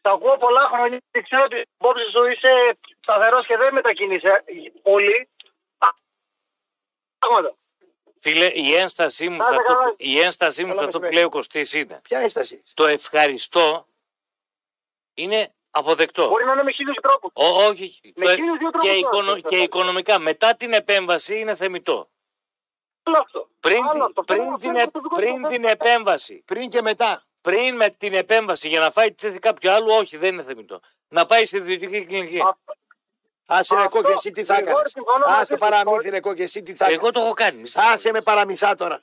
τα 0.00 0.10
ακούω 0.10 0.36
πολλά 0.36 0.68
χρόνια 0.72 0.98
και 1.10 1.22
ξέρω 1.22 1.42
ότι 1.44 1.56
η 1.56 1.64
υπόψη 1.80 2.04
σου 2.10 2.26
είσαι 2.26 2.78
σταθερός 3.00 3.46
και 3.46 3.56
δεν 3.56 3.74
μετακινείσαι 3.74 4.44
πολύ. 4.82 5.28
Α, 5.78 5.86
Πράγματα. 7.18 7.54
Φίλε, 8.20 8.50
η 8.54 8.74
ένστασή 8.74 9.28
μου, 9.28 9.36
Να 9.36 9.44
σε 9.44 9.50
είστε 9.50 9.62
αυτό, 9.62 9.74
καλά. 9.74 9.88
που- 9.88 9.94
η 9.98 10.20
ένστασή 10.20 10.62
μου 10.64 10.68
Καλά 10.68 10.80
σε 10.80 10.84
αυτό 10.86 10.98
που 10.98 11.04
μεσημέρι. 11.04 11.14
λέει 11.14 11.24
ο 11.24 11.28
Κωστής 11.36 11.72
είναι 11.74 12.00
Ποια 12.02 12.18
έσταση. 12.18 12.62
το 12.74 12.86
ευχαριστώ 12.86 13.86
είναι 15.14 15.54
αποδεκτό. 15.70 16.28
Μπορεί 16.28 16.44
να 16.44 16.52
είναι 16.52 16.62
με 16.62 16.72
χίλιους 16.72 16.96
τρόπους. 17.02 17.30
Ό, 17.34 17.46
όχι. 17.46 18.00
Με 18.14 18.24
Το- 18.24 18.34
χίλιους 18.34 18.58
δύο 18.58 18.70
και, 18.70 18.78
τρόπους 18.78 18.98
οικονο- 18.98 19.26
τώρα, 19.26 19.40
και 19.40 19.56
οικονομικά. 19.56 20.18
Μετά 20.18 20.56
την 20.56 20.72
επέμβαση 20.72 21.38
είναι 21.40 21.54
θεμητό. 21.54 22.08
Άλλο 23.02 23.18
αυτό. 23.20 23.48
Πριν, 23.60 23.82
Άλλο 23.82 23.90
την- 23.92 24.02
αυτό. 24.02 24.22
πριν, 24.22 24.42
Αυτό 24.42 24.56
την, 24.56 24.68
είναι 24.70 24.82
ε- 24.82 24.84
το 24.90 25.00
δικό 25.00 25.14
σου 25.14 25.20
πριν 25.20 25.34
θέμα. 25.34 25.48
την 25.48 25.64
επέμβαση, 25.64 26.42
Πριν 26.46 26.70
και 26.70 26.82
μετά. 26.82 27.22
Πριν 27.42 27.76
με 27.76 27.88
την 27.88 28.14
επέμβαση 28.14 28.68
για 28.68 28.80
να 28.80 28.90
φάει 28.90 29.12
τη 29.12 29.26
θέση 29.26 29.38
κάποιου 29.38 29.70
άλλου, 29.70 29.90
όχι, 29.90 30.16
δεν 30.16 30.32
είναι 30.32 30.42
θεμητό. 30.42 30.80
Να 31.08 31.26
πάει 31.26 31.44
στη 31.44 31.56
ιδιωτική 31.56 32.04
κλινική. 32.04 32.38
Αυτό- 32.40 32.72
Άσε 33.50 33.74
ρε 33.74 33.80
Αυτό, 33.80 33.96
κόκκι, 34.02 34.12
εσύ 34.12 34.30
τι 34.30 34.44
θα 34.44 34.54
Γρηγόρη, 34.54 34.72
έκανες. 34.74 34.90
συμφωνώ 34.90 35.26
μαζί 35.26 35.40
Άσε 35.40 35.52
σου. 35.52 35.58
παραμύθι 35.58 36.08
ρε 36.10 36.20
κόκκι, 36.20 36.42
εσύ 36.42 36.62
τι 36.62 36.74
θα 36.74 36.84
Εγώ 36.84 36.94
έκανες. 36.94 37.12
το 37.14 37.20
έχω 37.20 37.32
κάνει. 37.32 37.62
Άσε 37.92 38.10
με 38.12 38.20
παραμυθά 38.20 38.74
τώρα. 38.74 39.02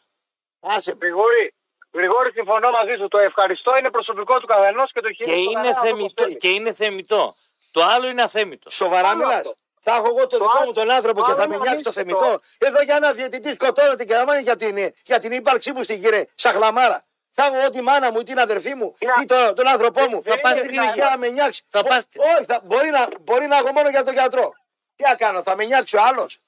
Άσε 0.59 0.91
με. 0.91 0.97
Γρηγόρη, 1.01 1.53
Γρηγόρη, 1.93 2.31
συμφωνώ 2.31 2.71
μαζί 2.71 2.93
σου. 2.99 3.07
Το 3.07 3.17
ευχαριστώ 3.17 3.77
είναι 3.77 3.89
προσωπικό 3.89 4.39
του 4.39 4.47
καθενός 4.47 4.91
και 4.91 5.01
το 5.01 5.07
Και 5.09 5.23
χειρίζει. 5.23 5.43
είναι, 5.43 5.73
θεμητό, 5.83 6.27
και 6.27 6.49
είναι 6.49 6.73
θεμητό. 6.73 7.35
Το 7.71 7.83
άλλο 7.83 8.07
είναι 8.07 8.21
αθέμητο. 8.21 8.69
Σοβαρά 8.69 9.07
Άλλο 9.07 9.17
μιλάς; 9.17 9.35
αυτό. 9.35 9.53
Θα 9.81 9.95
έχω 9.95 10.07
εγώ 10.07 10.27
το 10.27 10.27
Το 10.27 10.37
δικό 10.37 10.57
άλλο- 10.57 10.65
μου 10.65 10.73
τον 10.73 10.91
άνθρωπο 10.91 11.19
το 11.19 11.25
και 11.25 11.31
άλλο 11.31 11.41
θα 11.41 11.47
με 11.47 11.55
είναι 11.55 11.63
νοιάξει 11.63 11.83
το 11.83 11.91
αμύστητο. 11.95 12.23
θεμητό. 12.25 12.41
Εδώ 12.57 12.81
για 12.81 12.95
ένα 12.95 13.11
διαιτητή 13.13 13.53
σκοτώνεται 13.53 14.03
και 14.05 14.15
άμα 14.15 14.33
είναι 14.33 14.41
για 14.43 14.55
την, 14.55 14.93
για 15.05 15.19
την 15.19 15.31
ύπαρξή 15.31 15.71
μου 15.71 15.83
στην 15.83 16.01
κύριε 16.01 16.25
Σαχλαμάρα. 16.35 17.05
Θα 17.37 17.45
έχω 17.45 17.55
εγώ 17.55 17.69
τη 17.69 17.81
μάνα 17.81 18.11
μου 18.11 18.19
ή 18.19 18.23
την 18.23 18.39
αδερφή 18.39 18.73
μου 18.75 18.95
Είναι- 18.99 19.13
ή 19.21 19.25
το, 19.25 19.53
τον 19.53 19.67
άνθρωπό 19.67 20.01
μου. 20.09 20.23
Θα 20.23 20.39
πας 20.39 20.51
είναι 20.51 20.59
στην 20.59 20.69
δυνατόν. 20.69 20.91
ηλικία 20.93 21.09
να 21.09 21.17
με 21.17 21.27
νιάξεις. 21.27 21.63
Θα 21.67 21.81
Μπο- 21.81 21.89
πας- 21.89 22.07
Όχι, 22.35 22.45
θα, 22.45 22.61
μπορεί, 22.63 22.89
να, 22.89 23.07
μπορεί 23.21 23.45
να 23.45 23.55
έχω 23.57 23.71
μόνο 23.71 23.89
για 23.89 24.03
τον 24.03 24.13
γιατρό. 24.13 24.53
Τι 24.95 25.03
να 25.03 25.15
κάνω, 25.15 25.43
θα 25.43 25.55
με 25.55 25.65
νιάξει 25.65 25.97
ο 25.97 26.01
άλλος; 26.09 26.39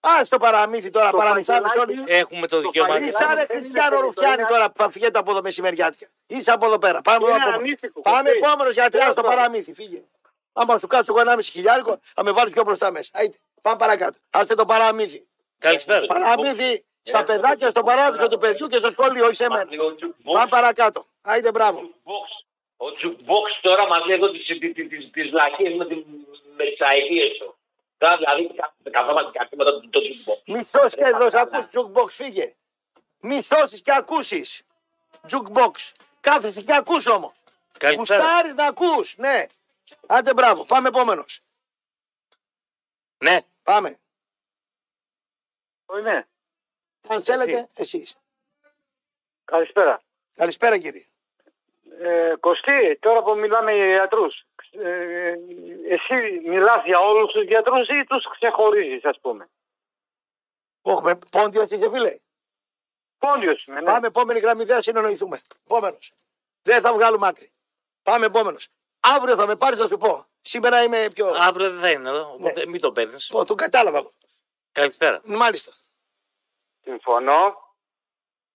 Α 0.00 0.10
το 0.28 0.38
παραμύθι 0.38 0.90
τώρα, 0.90 1.10
Το 1.10 1.16
παραμυθάδες 1.16 1.70
φαγγελάκι- 1.74 1.98
όλοι. 2.10 2.18
Έχουμε 2.20 2.46
το 2.46 2.60
δικαίωμα. 2.60 2.92
φαγητό- 2.92 3.20
Είσαι 3.20 3.28
ρε 3.28 3.34
δεν 3.34 3.46
Χριστιανό 3.46 3.94
είναι 3.96 4.04
Ρουφιάνη 4.04 4.28
περίπτωση, 4.34 4.58
τώρα 4.58 4.70
που 4.70 4.82
θα 4.82 4.90
φύγετε 4.90 5.18
από 5.18 5.30
εδώ 5.30 5.42
μεσημεριάτικα. 5.42 6.06
Είσαι 6.26 6.50
από 6.50 6.66
εδώ 6.66 6.78
πέρα. 6.78 7.02
Πάμε, 7.02 7.26
Είναι 7.26 7.36
από 7.36 7.48
εδώ. 7.48 7.58
ανήθικο, 7.58 8.00
Πάμε 8.00 8.22
Κωστή. 8.22 8.38
επόμενος 8.38 8.72
για 8.74 8.88
τρία 8.90 9.04
στο 9.04 9.14
Τέλος 9.14 9.30
παραμύθι. 9.34 9.72
Φύγε. 9.74 10.02
Άμα 10.52 10.78
σου 10.78 10.86
κάτσω 10.86 11.12
εγώ 11.12 11.20
ένα 11.22 11.36
μισή 11.36 11.50
χιλιάρικο, 11.50 11.98
θα 12.02 12.22
με 12.24 12.30
βάλεις 12.32 12.52
πιο 12.52 12.62
μπροστά 12.62 12.90
μέσα. 12.90 13.10
Άιτε, 13.14 13.38
πάμε 13.60 13.76
παρακάτω. 13.76 14.18
Άσε 14.30 14.54
το 14.54 14.64
παραμύθι. 14.64 15.26
Καλησπέρα. 15.58 16.06
Παραμύθι 16.06 16.84
στα 17.02 17.22
παιδάκια, 17.24 17.70
στο 17.70 17.82
παράδεισο 17.82 18.26
του 18.26 18.38
παιδιού 18.38 18.66
και 18.66 18.78
στο 18.78 18.90
σχολείο, 18.90 19.24
όχι 19.24 19.34
σε 19.34 19.48
μένα. 19.48 19.68
Πάμε 20.32 20.46
παρακάτω. 20.48 21.04
Άιτε, 21.22 21.50
μπράβο. 21.50 21.80
Ο 22.76 22.86
jukebox 23.02 23.58
τώρα 23.60 23.86
μας 23.86 24.04
λέει 24.06 24.16
εδώ 24.16 24.26
τις, 24.28 24.46
τις, 24.46 24.58
τις, 24.88 25.10
τις 25.10 25.32
λακίες 25.32 25.74
με, 25.74 25.86
τη- 25.86 26.04
με 26.56 26.64
τις 26.64 26.80
αηδίες 26.80 27.38
του. 27.38 27.56
Τώρα 27.98 28.16
δηλαδή 28.16 28.50
καθόμαστε 28.90 29.30
και 29.30 29.38
ακούμε 29.40 29.64
το, 29.64 29.80
το 29.80 30.00
jukebox. 30.00 30.42
Μη 30.46 30.64
σώσει 30.64 30.96
και 30.96 31.04
εδώ, 31.04 31.26
ακούς 31.32 31.66
jukebox, 31.72 32.08
φύγε. 32.10 32.54
Μη 33.20 33.42
σώσει 33.42 33.82
και 33.82 33.92
ακούσεις. 33.94 34.62
Jukebox. 35.30 35.92
Κάθεσαι 36.20 36.62
και 36.62 36.74
ακούς 36.74 37.06
όμως. 37.06 37.32
Καλησπέρα. 37.78 38.22
Γουστάρεις 38.22 38.54
να 38.54 38.66
ακούς, 38.66 39.16
ναι. 39.16 39.46
Άντε, 40.06 40.32
μπράβο. 40.34 40.64
Πάμε 40.66 40.88
επόμενος. 40.88 41.40
Ναι. 43.18 43.40
Πάμε. 43.62 43.98
Ναι. 46.02 46.26
Αν 47.08 47.22
θέλετε, 47.22 47.66
εσείς. 47.74 48.16
Καλησπέρα. 49.44 50.02
Καλησπέρα, 50.34 50.78
κύριε. 50.78 51.04
Ε, 51.98 52.34
Κωστή, 52.40 52.98
τώρα 53.00 53.22
που 53.22 53.38
μιλάμε 53.38 53.72
για 53.72 53.86
γιατρούς, 53.86 54.44
ε, 54.70 55.34
εσύ 55.88 56.40
μιλάς 56.46 56.84
για 56.84 56.98
όλους 56.98 57.32
τους 57.32 57.44
γιατρούς 57.44 57.88
ή 57.88 58.04
τους 58.04 58.24
ξεχωρίζεις 58.38 59.04
ας 59.04 59.18
πούμε; 59.20 59.48
Όχι, 60.82 61.02
με 61.02 61.18
πόντιο 61.30 61.62
έτσι 61.62 61.78
και 61.78 61.88
φίλε. 61.90 62.18
Πόντιος 63.18 63.66
είμαι, 63.66 63.80
ναι. 63.80 63.86
Πάμε 63.86 64.06
επόμενη 64.06 64.38
γραμμή, 64.38 64.64
δεν 64.64 64.74
θα 64.76 64.82
συνεννοηθούμε. 64.82 65.40
Επόμενος. 65.64 66.12
Δεν 66.62 66.80
θα 66.80 66.92
βγάλουμε 66.92 67.26
άκρη. 67.26 67.52
Πάμε 68.02 68.26
επόμενος. 68.26 68.68
Αύριο 69.00 69.34
θα 69.36 69.46
με 69.46 69.56
πάρεις 69.56 69.78
να 69.78 69.88
σου 69.88 69.96
πω. 69.96 70.26
Σήμερα 70.40 70.82
είμαι 70.82 71.10
πιο. 71.14 71.26
Αύριο 71.28 71.70
δεν 71.70 71.80
θα 71.80 71.90
είναι 71.90 72.08
εδώ, 72.08 72.32
οπότε 72.32 72.66
μην 72.66 72.80
το 72.80 72.92
παίρνεις. 72.92 73.28
Πω, 73.28 73.44
το 73.44 73.54
κατάλαβα 73.54 73.98
εγώ. 73.98 74.10
Καλησπέρα. 74.72 75.20
Μάλιστα. 75.24 75.72
Συμφωνώ 76.82 77.70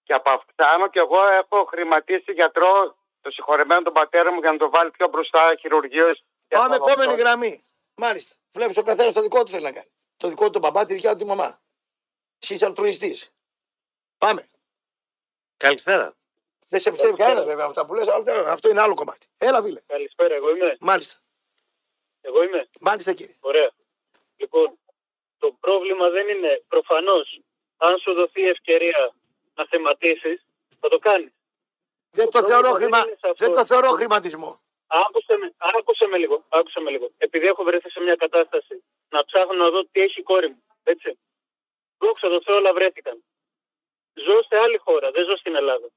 και 0.04 0.14
απαυξάνω 0.14 0.90
και 0.90 1.00
εγώ 1.00 1.28
έχω 1.28 1.66
χρηματίσει 1.66 2.32
γιατρό 2.32 2.98
το 3.22 3.32
συγχωρεμένο 3.32 3.82
τον 3.82 3.94
πατέρα 3.94 4.32
μου 4.32 4.40
για 4.40 4.52
να 4.52 4.58
το 4.58 4.70
βάλει 4.70 4.92
πιο 4.92 5.08
μπροστά 5.08 5.56
χειρουργείο. 5.60 6.12
Πάμε 6.48 6.76
επόμενη 6.76 7.16
γραμμή. 7.16 7.64
Μάλιστα. 7.96 8.36
Βλέπεις 8.52 8.78
ο 8.78 8.84
καθένας 8.84 9.14
το 9.14 9.22
δικό 9.22 9.44
του 9.44 9.52
θέλει 9.52 9.64
να 9.64 9.72
κάνει. 9.72 9.88
Το 10.18 10.28
δικό 10.28 10.46
του 10.46 10.52
τον 10.52 10.62
μπαμπά, 10.62 10.86
τη 10.86 10.94
δικιά 10.94 11.12
του 11.12 11.18
τη 11.18 11.26
μαμά. 11.26 11.62
Εσύ 12.42 12.54
είσαι 12.54 12.66
αλτρουιστής. 12.66 13.32
Πάμε. 14.18 14.50
Καλησπέρα. 15.58 16.16
Δεν 16.68 16.80
σε 16.80 16.92
πιστεύει 16.92 17.16
κανένας 17.16 17.46
βέβαια 17.46 17.66
αυτά 17.66 17.86
που 17.86 17.94
λες. 17.94 18.08
Αυτό 18.48 18.70
είναι 18.70 18.82
άλλο 18.82 18.94
κομμάτι. 18.94 19.28
Έλα, 19.38 19.62
φίλε. 19.62 19.82
Καλησπέρα, 19.88 20.36
εγώ 20.36 20.50
είμαι. 20.56 20.78
Μάλιστα. 20.80 21.20
Εγώ 22.22 22.44
είμαι. 22.44 22.70
Μάλιστα, 22.82 23.14
κύριε. 23.14 23.36
Ωραία. 23.40 23.72
Λοιπόν, 24.38 24.80
το 25.38 25.52
πρόβλημα 25.60 26.10
δεν 26.10 26.28
είναι 26.28 26.64
προφανώς 26.68 27.40
αν 27.78 27.98
σου 28.00 28.14
δοθεί 28.14 28.44
ευκαιρία 28.50 29.14
να 29.56 29.66
θεματίσεις, 29.66 30.46
θα 30.80 30.88
το 30.90 31.00
κάνεις. 31.00 31.32
Δεν 32.12 32.30
το, 32.30 32.40
πρόβλημα 32.40 32.62
θεωρώ, 32.62 32.72
δεν 32.72 32.82
χρημα... 32.82 32.98
είναι 32.98 33.18
σε 33.20 33.28
αυτό. 33.30 33.46
δεν 33.46 33.54
το 33.54 33.66
θεωρώ 33.66 33.90
χρηματισμό. 33.92 34.60
Άκουσε 34.88 35.38
με, 35.38 35.54
άκουσε 35.58 36.06
με 36.08 36.18
λίγο, 36.18 36.46
άκουσε 36.50 36.80
με 36.80 36.90
λίγο. 36.90 37.12
Επειδή 37.18 37.46
έχω 37.46 37.64
βρεθεί 37.64 37.90
σε 37.90 38.00
μια 38.00 38.16
κατάσταση 38.16 38.84
να 39.10 39.26
ψάχνω 39.26 39.54
να 39.54 39.70
δω 39.70 39.86
τι 39.92 40.02
έχει 40.02 40.20
η 40.20 40.24
κόρη 40.24 40.48
μου. 40.48 40.64
Έτσι. 40.84 41.20
Δόξα 41.98 42.30
τω 42.30 42.42
Θεώ 42.42 42.56
όλα 42.56 42.74
βρέθηκαν. 42.74 43.24
Ζω 44.14 44.44
σε 44.48 44.58
άλλη 44.58 44.78
χώρα, 44.78 45.12
δεν 45.12 45.26
ζω 45.26 45.36
στην 45.38 45.56
Ελλάδα. 45.56 45.88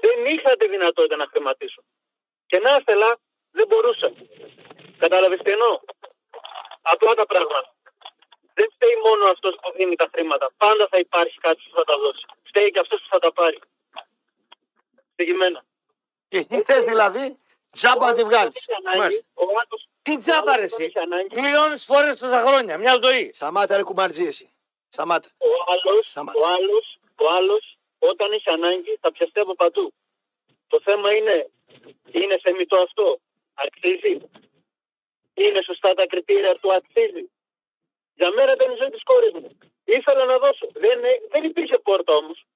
Δεν 0.00 0.26
είχα 0.26 0.56
τη 0.56 0.66
δυνατότητα 0.66 1.16
να 1.16 1.26
χρηματίσω. 1.26 1.82
Και 2.46 2.58
να 2.58 2.76
ήθελα, 2.76 3.18
δεν 3.50 3.66
μπορούσα. 3.66 4.12
Κατάλαβες 4.98 5.40
τι 5.42 5.50
εννοώ; 5.50 5.80
Απλά 6.82 7.14
τα 7.14 7.26
πράγματα. 7.26 7.71
Δεν 8.62 8.70
φταίει 8.74 8.96
μόνο 9.06 9.24
αυτός 9.34 9.54
που 9.62 9.72
δίνει 9.76 9.96
τα 9.96 10.08
χρήματα. 10.14 10.46
Πάντα 10.56 10.88
θα 10.90 10.98
υπάρχει 10.98 11.38
κάτι 11.38 11.60
που 11.66 11.74
θα 11.78 11.84
τα 11.84 11.94
δώσει. 12.02 12.24
Φταίει 12.42 12.70
και 12.70 12.78
αυτός 12.78 13.00
που 13.02 13.08
θα 13.08 13.18
τα 13.18 13.32
πάρει. 13.32 13.58
Στηγημένα. 15.12 15.64
Εσύ 16.28 16.62
θες 16.62 16.84
δηλαδή; 16.84 17.38
Τζάμπα 17.70 18.06
να 18.06 18.12
τη 18.12 18.22
βγάλεις. 18.24 18.56
Έχει 18.56 18.74
ανάγκη, 18.80 18.98
Μάλιστα. 18.98 19.26
ο 19.34 19.42
άλλος- 19.60 19.88
Τι 20.02 20.12
ο 20.12 20.16
τζάμπα 20.16 20.44
ρε 20.44 20.50
άλλος 20.52 20.62
εσύ; 20.72 20.84
έχει 20.84 20.98
ανάγκη. 20.98 21.28
Πληρώνεις 21.40 21.84
φορές 21.84 22.18
τόσα 22.20 22.40
χρόνια, 22.46 22.78
μια 22.78 22.98
ζωή. 23.02 23.30
Σταμάτα, 23.32 23.76
ρε 23.76 23.82
κουμπαρτζή, 23.82 24.24
εσύ. 24.24 24.46
Σταμάτα. 24.88 25.28
Ο 25.38 25.50
άλλος, 25.72 26.06
Σταμάτα. 26.06 26.38
ο 26.40 26.46
άλλος, 26.56 26.98
ο 27.16 27.28
άλλος, 27.38 27.76
όταν 27.98 28.32
έχει 28.32 28.50
ανάγκη 28.50 28.98
θα 29.00 29.12
πιαστεί 29.12 29.40
από 29.40 29.54
παντού. 29.54 29.92
Το 30.68 30.80
θέμα 30.80 31.12
είναι, 31.16 31.50
είναι 32.12 32.38
θεμητό 32.42 32.76
αυτό. 32.76 33.18
Αξίζει. 33.54 34.14
Είναι 35.34 35.62
σωστά 35.62 35.94
τα 35.94 36.06
κριτήρια 36.06 36.54
του 36.60 36.72
αξίζει. 36.72 37.24
Για 38.14 38.30
μένα 38.32 38.52
ήταν 38.52 38.70
η 38.72 38.76
ζωή 38.76 38.90
της 38.90 39.02
κόρης 39.02 39.32
μου. 39.32 39.58
Ήθελα 39.84 40.24
να 40.24 40.38
δώσω. 40.38 40.66
Δεν, 40.72 41.04
ε- 41.04 41.20
δεν 41.30 41.44
υπήρχε 41.44 41.78
πόρτα 41.78 42.12
όμως. 42.14 42.46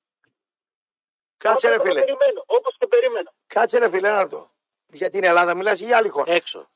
Κάτσε, 1.37 1.69
ρε 1.69 1.75
Όπως 1.75 1.89
φίλε. 1.89 2.01
και 2.01 2.07
περιμένω, 2.07 2.43
Όπως 2.47 2.77
και 2.79 2.87
περίμενα. 2.87 3.33
Κάτσε, 3.47 3.79
ρε 3.79 3.91
φίλε, 3.91 4.11
να 4.11 4.29
το. 4.29 4.49
Για 4.93 5.11
την 5.11 5.25
Ελλάδα 5.25 5.55
μιλάς 5.55 5.81
ή 5.81 5.85
για 5.87 5.97
άλλη 5.97 6.09
χώρα; 6.09 6.33
Έξω. 6.33 6.71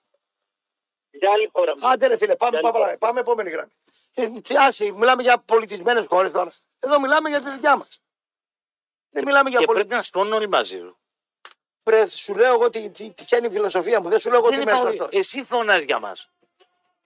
Για 1.11 1.31
άλλη 1.33 1.49
χώρα 1.53 1.73
μου. 1.77 1.89
Άντε, 1.89 2.07
ρε 2.07 2.17
φίλε, 2.17 2.37
πάμε, 2.37 2.59
Για 2.59 2.69
άλλη 2.69 2.73
πάμε, 2.73 2.85
χώρα. 2.85 2.99
πάμε 2.99 3.21
επόμενη 3.21 3.51
γραμμή. 3.51 3.71
Ε, 4.15 4.29
τι 4.29 4.57
άσε, 4.57 4.91
μιλάμε 4.93 5.23
για 5.23 5.39
πολιτισμένες 5.39 6.07
χώρες 6.07 6.33
τώρα. 6.33 6.53
Εδώ 6.81 7.01
μιλάμε 7.01 7.29
για 7.29 7.41
τη 7.41 7.51
δικιά 7.51 7.77
μας. 7.77 8.01
Δεν 9.11 9.25
μιλάμε 9.25 9.51
για 9.51 9.59
Και 9.59 9.65
πολι... 9.65 9.79
πρέπει 9.79 9.95
να 9.95 10.03
συμφωνούν 10.03 10.33
όλοι 10.33 10.49
μαζί 10.49 10.79
σου. 10.79 10.99
Πρε, 11.83 12.07
σου 12.07 12.35
λέω 12.35 12.53
εγώ 12.55 12.69
τι, 12.71 12.91
τι, 12.91 13.11
τι, 13.13 13.25
ποια 13.25 13.39
είναι 13.39 13.47
η 13.47 13.51
φιλοσοφία 13.51 14.01
μου. 14.01 14.09
Δεν 14.09 14.19
σου 14.21 14.31
λέω 14.31 14.39
εγώ 14.39 14.49
τι 14.49 14.55
Δεν 14.57 14.63
είμαι 14.69 14.79
υπάρχει- 14.79 14.99
σωστό. 14.99 15.19
Εσύ 15.19 15.43
φωνάζει 15.45 15.85
για 15.87 15.99
μας. 15.99 16.31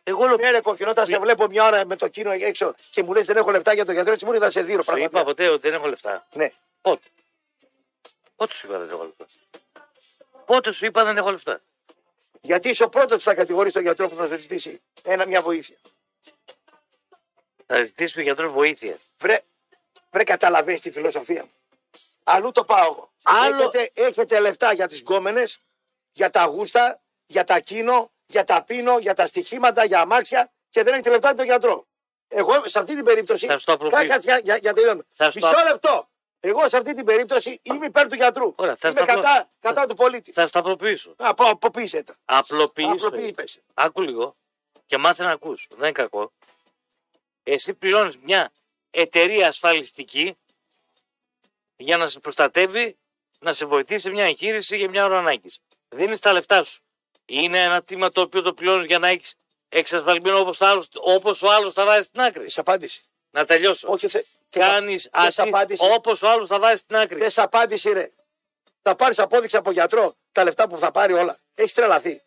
Εγώ 0.07 0.27
λέω. 0.27 0.37
Ναι, 0.37 0.51
ρε 0.51 0.61
κοκκινό, 0.61 0.91
όταν 0.91 1.07
σε 1.07 1.19
βλέπω 1.19 1.47
μια 1.47 1.65
ώρα 1.67 1.87
με 1.87 1.97
το 1.97 2.09
κίνο 2.09 2.31
έξω 2.31 2.75
και 2.91 3.03
μου 3.03 3.13
λες 3.13 3.27
δεν 3.27 3.37
έχω 3.37 3.51
λεφτά 3.51 3.75
για 3.75 3.85
το 3.85 3.93
γιατρό, 3.93 4.13
έτσι 4.13 4.25
μου 4.27 4.39
θα 4.39 4.51
σε 4.51 4.63
δίνω 4.63 4.83
Σου 4.83 4.97
είπα 4.97 5.09
πραγματικά. 5.09 5.25
ποτέ 5.25 5.49
ότι 5.49 5.61
δεν 5.61 5.73
έχω 5.75 5.87
λεφτά. 5.89 6.27
Ναι. 6.33 6.51
Πότε; 6.81 7.09
Πότε 8.37 8.55
σου 8.55 8.67
είπα 8.67 8.79
δεν 8.79 8.89
έχω 8.91 9.03
λεφτά; 9.05 9.27
Πότε 10.47 10.71
σου 10.73 10.87
είπα 10.87 11.05
δεν 11.05 11.17
έχω 11.17 11.31
λεφτά; 11.31 11.61
Γιατί 12.41 12.69
είσαι 12.69 12.85
ο 12.85 12.89
πρώτος 12.89 13.17
που 13.17 13.23
θα 13.23 13.35
κατηγορεί 13.35 13.73
τον 13.73 13.83
γιατρό 13.83 14.09
που 14.09 14.15
θα 14.15 14.27
σου 14.27 14.39
ζητήσει 14.39 14.81
ένα, 15.03 15.27
μια 15.27 15.43
βοήθεια. 15.43 15.77
Θα 17.67 17.85
ζητήσω 17.85 18.21
ο 18.21 18.23
γιατρός 18.25 18.53
βοήθεια. 18.53 18.97
Βρε, 19.19 19.41
βρε 20.11 20.25
καταλαβαίνει 20.25 20.79
τη 20.79 20.91
φιλοσοφία 20.91 21.43
μου. 21.43 21.51
Αλλού 22.25 22.53
το 22.53 22.65
πάω 22.65 22.85
εγώ. 22.91 23.11
Άλλο- 23.23 23.71
Έχετε, 23.75 23.91
έχετε 23.95 24.41
λεφτά 24.41 24.73
για 24.73 24.87
τις 24.89 25.01
γκόμενες, 25.01 25.61
για 26.13 26.31
τα 26.31 26.45
γούστα, 26.45 27.01
για 27.27 27.45
τα 27.45 27.61
κίνο, 27.61 28.11
για 28.27 28.45
τα 28.45 28.65
πίνο, 28.65 28.99
για 28.99 29.15
τα 29.15 29.27
στοιχήματα, 29.27 29.85
για 29.85 30.01
αμάξια 30.01 30.53
και 30.69 30.83
δεν 30.83 30.93
έχετε 30.93 31.11
λεφτά 31.11 31.27
για 31.29 31.37
τον 31.37 31.45
γιατρό. 31.47 31.87
Εγώ 32.29 32.69
σε 32.69 32.79
αυτή 32.79 32.95
την 32.95 33.05
περίπτωση. 33.05 33.47
Θα 33.47 33.59
σου 33.59 33.65
το 33.65 33.73
απλοποιήσω. 33.73 34.07
Κάτσε, 34.07 34.29
για, 34.31 34.39
για, 34.39 34.57
για 34.57 34.73
τελειώνω. 34.73 35.03
Θα 35.11 35.31
σου 35.31 35.39
το 35.39 35.47
Μισό 35.49 35.61
απ- 35.61 35.69
λεπτό. 35.71 36.09
Εγώ 36.41 36.69
σε 36.69 36.77
αυτή 36.77 36.95
την 36.95 37.05
περίπτωση 37.05 37.61
είμαι 37.63 37.87
υπέρ 37.87 38.09
του 38.09 38.15
γιατρού. 38.15 38.53
Ωραία, 38.57 38.77
θα 38.77 38.89
είμαι 38.89 39.01
στα 39.01 39.13
απλω- 39.13 39.25
κατά, 39.25 39.49
κατά 39.61 39.87
του 39.87 39.95
πολίτη. 39.95 40.33
Θα 40.33 40.47
στα 40.47 40.59
απλοποιήσω. 40.59 41.15
Από, 41.17 41.45
αποποίησε 41.45 42.03
τα. 42.03 42.17
Απλοποιήσω. 42.25 43.07
Απλοποίησε. 43.09 43.63
Άκου 43.75 44.01
λίγο 44.03 44.37
και 44.87 44.97
μάθε 44.99 45.25
να 45.25 45.31
ακούς. 45.31 45.67
Δεν 45.71 45.79
είναι 45.79 45.93
κακό. 45.93 46.33
Εσύ 47.43 47.75
πληρώνεις 47.75 48.19
μια 48.19 48.53
εταιρεία 48.91 49.47
ασφαλιστική 49.49 50.37
για 51.77 51.97
να 51.97 52.07
σε 52.07 52.19
προστατεύει, 52.21 52.97
να 53.39 53.53
σε 53.53 53.67
βοηθήσει 53.67 54.01
σε 54.01 54.11
μια 54.11 54.25
εγχείρηση 54.25 54.77
για 54.77 54.89
μια 54.89 55.05
ώρα 55.05 55.19
ανάγκης. 55.19 55.59
Δίνεις 55.89 56.21
τα 56.21 56.33
λεφτά 56.33 56.63
σου. 56.63 56.84
Είναι 57.27 57.63
ένα 57.63 57.83
τίμα 57.83 58.11
το 58.11 58.21
οποίο 58.21 58.43
το 58.43 58.53
πληρώνεις 58.55 58.85
για 58.85 58.99
να 58.99 59.09
έχεις 59.09 59.35
εξασφαλισμένο 59.69 60.39
όπως 60.39 60.59
όπως 61.01 61.43
ο 61.43 61.51
άλλος 61.51 61.73
θα 61.73 61.85
βάζει 61.85 62.07
στην 62.07 62.21
άκρη. 62.21 62.51
Σε 62.51 62.61
απάντηση. 62.61 63.01
Να 63.31 63.45
τελειώσω. 63.45 63.89
Όχι, 63.91 64.09
θε, 64.09 64.23
Κάνεις 64.51 65.11
θες 65.13 65.39
απάντηση. 65.39 65.87
όπως 65.93 66.23
ο 66.23 66.29
άλλος 66.29 66.49
θα 66.49 66.59
βάζει 66.59 66.75
στην 66.81 66.97
άκρη. 66.97 67.29
Θε 67.29 67.43
απάντηση, 67.43 67.93
ρε. 67.93 68.11
Θα 68.83 68.95
πάρεις 68.95 69.19
απόδειξη 69.19 69.57
από 69.57 69.71
γιατρό 69.71 70.15
τα 70.33 70.45
λεφτά 70.45 70.67
που 70.69 70.79
θα 70.79 70.91
πάρει 70.91 71.13
όλα. 71.13 71.39
Έχεις 71.55 71.73
τρελαθεί. 71.75 72.23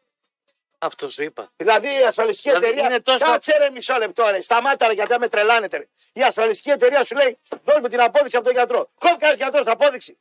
Αυτός 0.78 1.14
σου 1.14 1.24
είπα. 1.24 1.52
Δηλαδή 1.58 1.88
η 2.00 2.04
ασφαλιστική 2.04 2.50
Δηλαδή, 2.50 2.66
εταιρεία. 2.66 2.86
είναι 2.86 3.00
τόσο- 3.02 3.26
Κάτσε 3.26 3.58
ρε 3.58 3.70
μισό 3.70 3.98
λεπτό, 3.98 4.28
ρε. 4.30 4.42
Σταμάτα 4.42 4.88
ρε, 4.88 4.94
γιατί 4.94 5.20
με 5.20 5.28
τρελάνετε. 5.28 5.78
Ρε. 5.78 5.88
Η 6.14 6.24
ασφαλιστική 6.24 6.70
εταιρεία 6.70 7.04
σου 7.04 7.16
λέει: 7.16 7.38
Δώσ' 7.64 7.80
μου 7.82 7.88
την 7.88 8.02
απόδειξη 8.02 8.36
από 8.36 8.46
τον 8.46 8.56
γιατρό. 8.56 8.90
Κόβει 8.98 9.16
κανένα 9.18 9.38
γιατρός 9.38 9.66
απόδειξη. 9.74 10.18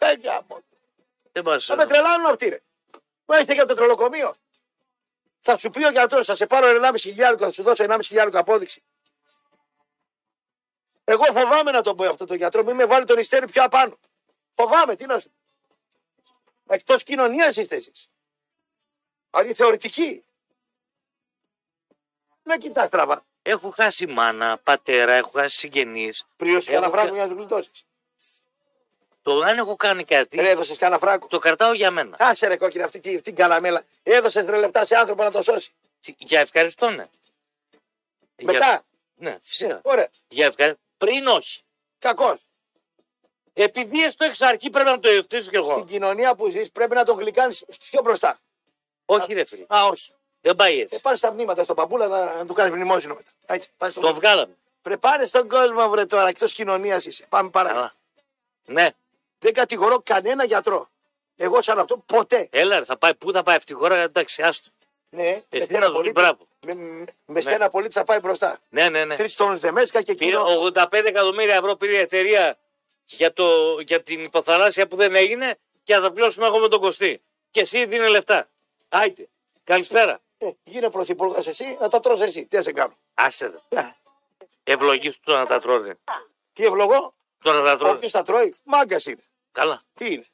Πέγια 0.00 0.44
μου. 0.48 0.64
Δεν 1.32 1.42
πας. 1.42 1.64
Θα 1.64 1.76
με 1.76 1.86
τρελάνουν 1.86 2.26
αυτοί, 2.26 2.48
ρε. 2.48 2.60
Μου 3.26 3.34
έχετε 3.36 3.52
για 3.52 3.66
το 3.66 3.74
τρολοκομείο. 3.74 4.30
Θα 5.40 5.56
σου 5.56 5.70
πει 5.70 5.84
ο 5.84 5.90
γιατρός: 5.90 6.26
Θα 6.26 6.34
σε 6.34 6.46
πάρω 6.46 6.66
1,5 6.88 6.94
χιλιάρικο, 6.98 7.44
θα 7.44 7.50
σου 7.50 7.62
δώσω 7.62 7.84
1,5 7.84 7.98
χιλιάρικο 8.02 8.38
απόδειξη. 8.38 8.82
Εγώ 11.04 11.24
φοβάμαι 11.24 11.70
να 11.70 11.82
τον 11.82 11.96
πω 11.96 12.04
αυτό 12.04 12.24
τον 12.24 12.36
γιατρό, 12.36 12.64
μην 12.64 12.74
με 12.76 12.84
βάλει 12.86 13.04
τον 13.04 13.18
ιστέρι 13.18 13.46
πιο 13.46 13.64
απάνω. 13.64 13.98
Φοβάμαι, 14.52 14.96
τι 14.96 15.06
να 15.06 15.18
σου. 15.18 15.32
Εκτός 16.66 17.02
κοινωνίας 17.02 17.56
είστε 17.56 17.76
εσείς. 17.76 18.08
Δηλαδή 19.30 19.54
θεωρητική. 19.54 20.24
Με 22.42 22.56
κοιτά 22.56 22.88
τραβά. 22.88 23.24
Έχω 23.42 23.70
χάσει 23.70 24.06
μάνα, 24.06 24.58
πατέρα, 24.58 25.12
έχω 25.12 25.30
χάσει 25.30 25.56
συγγενείς. 25.56 26.26
Πλήρωσε 26.36 26.72
Έχω 26.72 26.80
κανένα 26.80 27.00
φράγκο 27.00 27.16
κα- 27.16 27.16
για 27.16 27.26
να 27.26 27.28
τους 27.34 27.38
γλιτώσεις. 27.38 27.84
Το 29.24 29.40
αν 29.40 29.58
έχω 29.58 29.76
κάνει 29.76 30.04
κάτι, 30.04 30.36
Ρε, 30.40 30.50
έδωσες 30.50 30.78
κανένα 30.78 31.00
φράγκο. 31.00 31.26
το 31.26 31.38
κρατάω 31.38 31.72
για 31.72 31.90
μένα. 31.90 32.16
Άσε 32.18 32.46
ρε 32.46 32.56
κόκκινη 32.56 32.82
αυτή 32.82 33.00
την, 33.00 33.22
την 33.22 33.34
καλαμέλα. 33.34 33.82
Έδωσε 34.02 34.42
τρία 34.44 34.58
λεπτά 34.58 34.86
σε 34.86 34.96
άνθρωπο 34.96 35.22
να 35.22 35.30
το 35.30 35.42
σώσει. 35.42 35.70
Τι- 36.00 36.14
Για 36.18 36.40
ευχαριστώ, 36.40 36.90
ναι. 36.90 37.06
Για- 38.36 38.52
Μετά. 38.52 38.84
Ναι, 39.14 39.38
φυσικά. 39.42 39.80
Ωραία. 39.84 40.08
Για 40.28 40.46
ευχαριστώ. 40.46 40.80
Πριν 40.96 41.26
όχι. 41.26 41.60
Κακός. 41.98 42.40
Επειδή 43.52 44.10
στο 44.10 44.24
εξ 44.24 44.42
αρχή 44.42 44.70
πρέπει 44.70 44.88
να 44.88 45.00
το 45.00 45.08
ερωτήσω 45.08 45.50
κι 45.50 45.56
εγώ. 45.56 45.72
Στην 45.72 45.84
κοινωνία 45.84 46.34
που 46.34 46.50
ζεις 46.50 46.70
πρέπει 46.72 46.94
να 46.94 47.04
τον 47.04 47.18
γλυκάνεις 47.18 47.64
πιο 47.90 48.00
μπροστά. 48.02 48.38
Όχι, 49.04 49.32
ρε 49.34 49.44
φίλε. 49.44 49.64
Α, 49.68 49.84
όχι. 49.86 50.12
Δεν 50.40 50.56
πάει 50.56 50.78
Ε, 50.78 50.82
έτσι. 50.82 51.00
πάνε 51.00 51.16
στα 51.16 51.32
μνήματα 51.32 51.64
στον 51.64 51.76
παππούλα 51.76 52.06
να, 52.06 52.34
να 52.34 52.46
του 52.46 52.52
κάνεις 52.52 52.74
μνημόσυνο 52.74 53.14
μετά. 53.14 53.30
Έτσι, 53.46 53.68
πάνε 53.76 53.92
στον... 53.92 54.02
Το 54.04 54.14
βγάλαμε. 54.14 54.56
Πρε, 54.82 54.96
πάρε 54.96 55.26
στον 55.26 55.48
κόσμο, 55.48 55.88
βρε 55.88 56.06
τώρα, 56.06 56.28
εκτός 56.28 56.52
κοινωνίας 56.52 57.06
είσαι. 57.06 57.26
Πάμε 57.28 57.50
παρακάτω. 57.50 57.80
Καλά. 57.80 57.92
Ναι, 58.66 58.90
Δεν 59.44 59.52
κατηγορώ 59.52 60.00
κανένα 60.04 60.44
γιατρό. 60.44 60.88
Εγώ 61.36 61.62
σαν 61.62 61.78
αυτό 61.78 61.98
ποτέ. 62.06 62.48
έλα, 62.50 62.78
ρε, 62.78 62.84
θα 62.84 62.96
πάει, 62.96 63.14
πού 63.14 63.32
θα 63.32 63.42
πάει 63.42 63.56
αυτή 63.56 63.72
η 63.72 63.74
χώρα, 63.74 63.96
εντάξει, 63.96 64.42
άστο. 64.42 64.70
Ναι, 65.10 65.22
με 65.22 65.44
Εσύ 65.58 65.66
σένα 65.66 65.78
να 65.80 65.86
σου 65.86 65.92
πολίτη, 65.92 66.12
μπράβο. 66.20 66.38
με, 66.66 66.74
με, 66.74 67.04
με 67.26 67.40
σένα 67.40 67.68
πολίτη 67.68 67.92
θα 67.92 68.04
πάει 68.04 68.18
μπροστά. 68.18 68.58
Ναι, 68.68 68.88
ναι, 68.88 69.04
ναι. 69.04 69.14
Τρεις 69.16 69.34
τόνους 69.34 69.58
δεμέσκα 69.60 70.02
και 70.02 70.14
Πήρε 70.14 70.36
εκείνο. 70.36 70.70
85 70.74 70.92
εκατομμύρια 70.92 71.54
ευρώ 71.54 71.76
πήρε 71.76 71.92
η 71.92 71.98
εταιρεία 71.98 72.56
για, 73.04 73.32
το, 73.32 73.78
για 73.80 74.02
την 74.02 74.24
υποθαλάσσια 74.24 74.86
που 74.86 74.96
δεν 74.96 75.14
έγινε 75.14 75.56
και 75.82 75.94
θα 75.94 76.00
τα 76.00 76.10
πληρώσουμε 76.12 76.46
εγώ 76.46 76.58
με 76.58 76.68
τον 76.68 76.80
Κωστή. 76.80 77.22
Και 77.50 77.60
εσύ 77.60 77.86
δίνει 77.86 78.08
λεφτά. 78.08 78.48
Άιτε. 78.88 79.28
Καλησπέρα. 79.64 80.20
Ε, 80.38 80.48
γίνε 80.62 80.90
πρωθυπουργός 80.90 81.46
εσύ, 81.48 81.76
να 81.80 81.88
τα 81.88 82.00
τρως 82.00 82.20
εσύ. 82.20 82.46
Τι 82.46 82.56
να 82.56 82.62
σε 82.62 82.72
κάνω. 82.72 82.94
Άσε 83.14 83.52
ρε. 83.70 83.94
Ευλογείς 84.64 85.16
του 85.16 85.22
το 85.24 85.36
να 85.36 85.46
τα 85.46 85.60
τρώνε. 85.60 85.94
Τι 86.52 86.64
ευλογώ, 86.64 87.14
Το 87.42 87.52
να 87.52 87.62
τα 87.62 87.78
τρώνε. 87.78 87.94
όποιο 87.94 88.10
τα 88.10 88.22
τρώει, 88.22 88.54
μάγκας 88.64 89.06
είναι. 89.06 89.22
Καλά. 89.54 89.80
Τι 89.94 90.12
είναι; 90.12 90.24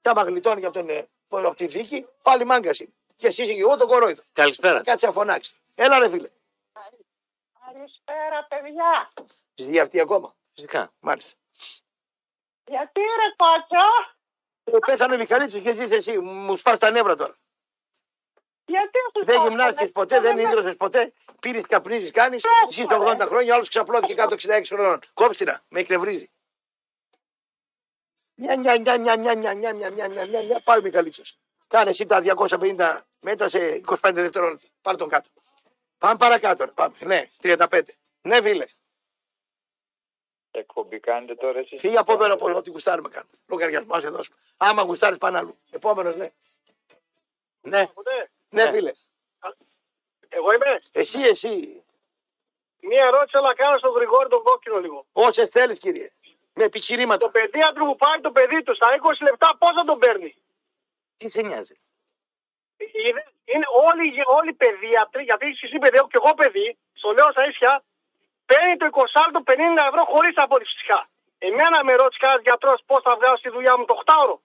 Και 0.00 0.08
άμα 0.08 0.22
γλιτώνει 0.22 0.64
από, 0.64 0.72
τον, 0.72 0.88
ε, 0.88 1.08
από 1.28 1.54
τη 1.54 1.66
δίκη, 1.66 2.06
πάλι 2.22 2.44
μάγκας 2.44 2.80
είναι. 2.80 2.92
Και 3.16 3.26
εσύ 3.26 3.42
είσαι 3.42 3.52
και 3.52 3.60
εγώ 3.60 3.76
τον 3.76 3.88
κορόιδο. 3.88 4.22
Καλησπέρα. 4.32 4.82
Κάτσε 4.82 5.06
να 5.06 5.12
φωνάξει. 5.12 5.58
Έλα 5.74 5.98
ρε 5.98 6.08
φίλε. 6.10 6.28
Καλησπέρα, 7.66 8.44
παιδιά. 8.48 9.08
Ζει 9.54 9.78
αυτή 9.80 10.00
ακόμα; 10.00 10.34
Φυσικά. 10.54 10.92
Μάλιστα. 11.00 11.38
Γιατί 12.64 13.00
ρε 13.00 13.34
κότσο, 13.36 13.86
Ε, 14.64 14.78
πέθανε 14.86 15.14
ο 15.14 15.18
Μιχαλίτσος 15.18 15.62
και 15.62 15.74
ζεις 15.74 15.90
εσύ. 15.90 16.18
Μου 16.18 16.56
σπάς 16.56 16.78
τα 16.78 16.90
νεύρα 16.90 17.14
τώρα. 17.14 17.34
γιατί 18.66 18.98
σου 19.18 19.24
Δεν 19.24 19.36
το 19.36 19.42
γυμνάστηκες 19.42 19.76
έκανες, 19.76 19.92
ποτέ, 19.92 20.20
δεν 20.20 20.34
με- 20.34 20.42
ίδρωσες 20.42 20.76
ποτέ. 20.76 21.12
Πήρες, 21.40 21.62
καπνίζεις, 21.68 22.10
κάνεις. 22.10 22.42
Πες, 22.42 22.74
Ζεις 22.74 22.86
το 22.86 22.96
μωρέ. 22.98 23.10
80 23.10 23.26
χρόνια, 23.26 23.54
άλλος 23.54 23.68
ξαπλώθηκε 23.68 24.14
κάτω 24.14 24.34
66 24.34 24.68
χρονών. 24.74 25.00
Κόψτε 25.14 25.44
να, 25.44 25.62
με 25.68 25.80
εκνευρίζει. 25.80 26.30
Μια, 28.38 28.58
μια, 28.58 28.80
μια, 28.80 28.98
μια, 28.98 29.16
μια, 29.16 29.36
μια, 29.36 29.54
μια, 29.54 29.74
μια, 29.74 29.90
μια, 29.90 30.08
μια, 30.08 30.26
μια, 30.26 30.42
μια, 30.42 30.60
πάει 30.64 30.78
ο 30.78 30.82
Μιχαλίτσος. 30.82 31.38
Κάνε 31.68 31.90
εσύ 31.90 32.06
τα 32.06 32.22
250 32.36 33.00
μέτρα 33.20 33.48
σε 33.48 33.80
25 33.86 33.96
δευτερόλεπτα. 34.14 34.66
Πάρε 34.82 34.96
τον 34.96 35.08
κάτω. 35.08 35.28
Πάμε 35.98 36.16
παρακάτω. 36.16 36.64
ρε, 36.64 36.70
Πάμε. 36.70 36.94
Ναι, 37.00 37.30
35. 37.42 37.82
Ναι, 38.22 38.42
φίλε. 38.42 38.64
Εκπομπή 40.50 41.00
κάνετε 41.00 41.34
τώρα 41.34 41.58
εσείς. 41.58 41.80
Φύγει 41.80 41.96
από 41.96 42.12
εδώ 42.12 42.26
να 42.26 42.36
πω 42.36 42.56
ό,τι 42.56 42.70
γουστάρουμε 42.70 43.08
κάνουμε. 43.08 43.32
Λογαριασμό 43.46 43.94
να 43.94 44.00
σε 44.00 44.08
δώσουμε. 44.08 44.36
Άμα 44.56 44.82
γουστάρει 44.82 45.18
πάνω 45.18 45.38
αλλού. 45.38 45.58
Επόμενο, 45.70 46.10
ναι. 46.10 46.30
Ναι. 47.60 47.86
Ποτέ. 47.86 48.30
Ναι, 48.48 48.70
φίλε. 48.70 48.92
Εγώ 50.28 50.52
είμαι. 50.52 50.76
Εσύ, 50.92 51.20
εσύ. 51.22 51.82
Μία 52.80 53.04
ερώτηση 53.06 53.36
αλλά 53.38 53.54
κάνω 53.54 53.78
στον 53.78 53.92
Γρηγόρη 53.92 54.28
τον 54.28 54.42
κόκκινο 54.42 54.78
λίγο. 54.78 55.06
Όσε 55.12 55.46
θέλει, 55.46 55.78
κύριε. 55.78 56.10
Με 56.58 56.64
επιχειρήματα. 56.64 57.26
Το 57.26 57.30
παιδίατρο 57.38 57.82
που 57.86 57.96
πάρει 57.96 58.20
το 58.20 58.30
παιδί 58.36 58.62
τους 58.62 58.76
στα 58.76 58.88
20 59.02 59.22
λεπτά 59.28 59.48
πώς 59.60 59.70
θα 59.76 59.84
τον 59.84 59.98
παίρνει; 59.98 60.30
Τι 61.16 61.28
σε 61.28 61.40
νοιάζει; 61.42 61.76
Είναι, 63.06 63.22
είναι 63.52 63.66
όλοι, 63.88 64.06
όλοι 64.38 64.50
οι 64.50 64.58
παιδίατροι, 64.62 65.22
γιατί 65.22 65.46
εσύ 65.46 65.66
είσαι 65.66 65.78
παιδί, 65.78 65.98
και 66.10 66.18
εγώ 66.22 66.34
παιδί, 66.40 66.78
στο 67.00 67.08
λέω 67.16 67.30
στα 67.34 67.42
ίσια, 67.50 67.72
παίρνει 68.46 68.76
το 68.76 68.86
20 68.90 69.30
το 69.32 69.42
50 69.46 69.86
ευρώ 69.90 70.02
χωρίς 70.12 70.34
απόδειξη 70.36 70.72
φυσικά. 70.76 71.08
Εμένα 71.38 71.84
με 71.84 71.92
ρώτησε 72.00 72.18
κανένας 72.20 72.42
γιατρός 72.48 72.78
πώς 72.86 73.00
θα 73.06 73.12
βγάλω 73.16 73.36
στη 73.36 73.48
δουλειά 73.50 73.78
μου 73.78 73.84
το 73.84 73.94
8ωρο. 74.04 74.36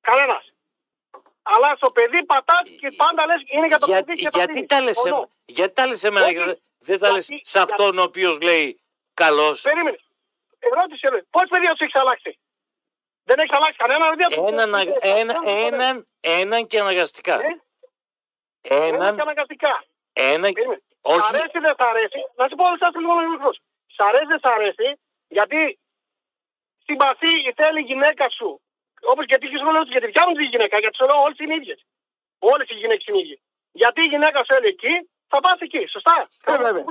Κανένας. 0.00 0.44
Αλλά 1.42 1.74
στο 1.76 1.90
παιδί 1.90 2.24
πατάς 2.24 2.68
και 2.80 2.90
πάντα 2.96 3.26
λες 3.26 3.42
είναι 3.54 3.66
για 3.66 3.78
το 3.78 3.86
Για- 3.86 4.04
παιδί 4.04 4.14
και 4.22 4.28
το 4.28 4.38
γιατί 4.38 4.52
παιδί. 4.52 4.66
τα 4.66 4.80
λες 4.80 4.98
Οδό. 4.98 5.08
εμένα, 5.08 5.28
γιατί 5.46 5.72
τα 5.74 5.86
λες 5.86 6.04
εμένα, 6.04 6.26
Όχι. 6.26 6.34
και 6.34 6.44
δεν- 6.44 6.60
δεν 6.78 6.98
τα 6.98 7.10
λες 7.10 7.28
Γιατί- 7.28 7.46
σε 7.48 7.60
αυτόν 7.60 7.98
ο 7.98 8.02
οποίος 8.02 8.40
λέει 8.40 8.80
καλός. 9.14 9.60
Περίμενε. 9.62 9.98
Ερώτησε, 10.58 11.08
ρε. 11.08 11.22
Πώς 11.30 11.46
παιδιά 11.48 11.70
σου 11.76 11.84
έχεις 11.84 11.94
αλλάξει; 11.94 12.38
Δεν 13.24 13.38
έχεις 13.38 13.52
αλλάξει 13.56 13.76
κανένα 13.76 14.04
παιδί. 14.10 14.46
Έναν, 14.46 14.74
αγ- 14.74 14.98
ένα, 15.00 15.34
έναν, 15.44 16.06
έναν 16.20 16.66
και 16.66 16.80
αναγκαστικά. 16.80 17.34
Ε, 17.40 17.46
Έναν 18.76 18.88
και 18.90 18.96
Έναν, 18.96 19.20
αναγκαστικά. 19.20 19.84
ένα, 20.12 20.52
Περίμενε. 20.52 20.82
Σ' 20.88 20.96
όχι, 21.02 21.26
αρέσει 21.28 21.58
δεν 21.58 21.74
σ' 21.78 21.84
αρέσει; 21.90 22.20
Να 22.36 22.48
σου 22.48 22.54
πω 22.56 22.64
όλες 22.64 22.78
σας 22.78 22.94
λίγο 22.94 23.14
μικρό. 23.34 23.52
Σ' 23.96 24.00
αρέσει 24.08 24.26
δεν 24.26 24.38
σ' 24.44 24.50
αρέσει; 24.56 24.88
Γιατί 25.28 25.78
συμπαθεί 26.86 27.52
θέλει 27.56 27.80
η 27.80 27.82
γυναίκα 27.90 28.28
σου. 28.28 28.60
Όπως 29.10 29.24
γιατί 29.24 29.46
και 29.48 29.58
σου 29.58 29.70
λέω 29.72 29.82
για 29.82 30.00
τη 30.00 30.06
δικιά 30.06 30.28
μου 30.28 30.34
τη 30.34 30.44
γυναίκα, 30.44 30.78
γιατί 30.78 30.96
σου 30.96 31.04
λέω 31.06 31.20
όλες 31.22 31.38
είναι 31.38 31.54
ίδιες. 31.54 31.80
Όλες 32.38 32.68
οι 32.70 32.74
γυναίκες 32.74 33.06
είναι 33.06 33.18
ίδιες. 33.18 33.40
Γιατί 33.72 34.00
η 34.00 34.08
γυναίκα 34.08 34.38
σου 34.38 34.52
θέλει 34.54 34.66
εκεί, 34.66 34.94
θα 35.28 35.40
πας 35.40 35.58
εκεί. 35.60 35.86
Σωστά. 35.86 36.28
Ε, 36.44 36.56
βέβαια. 36.56 36.84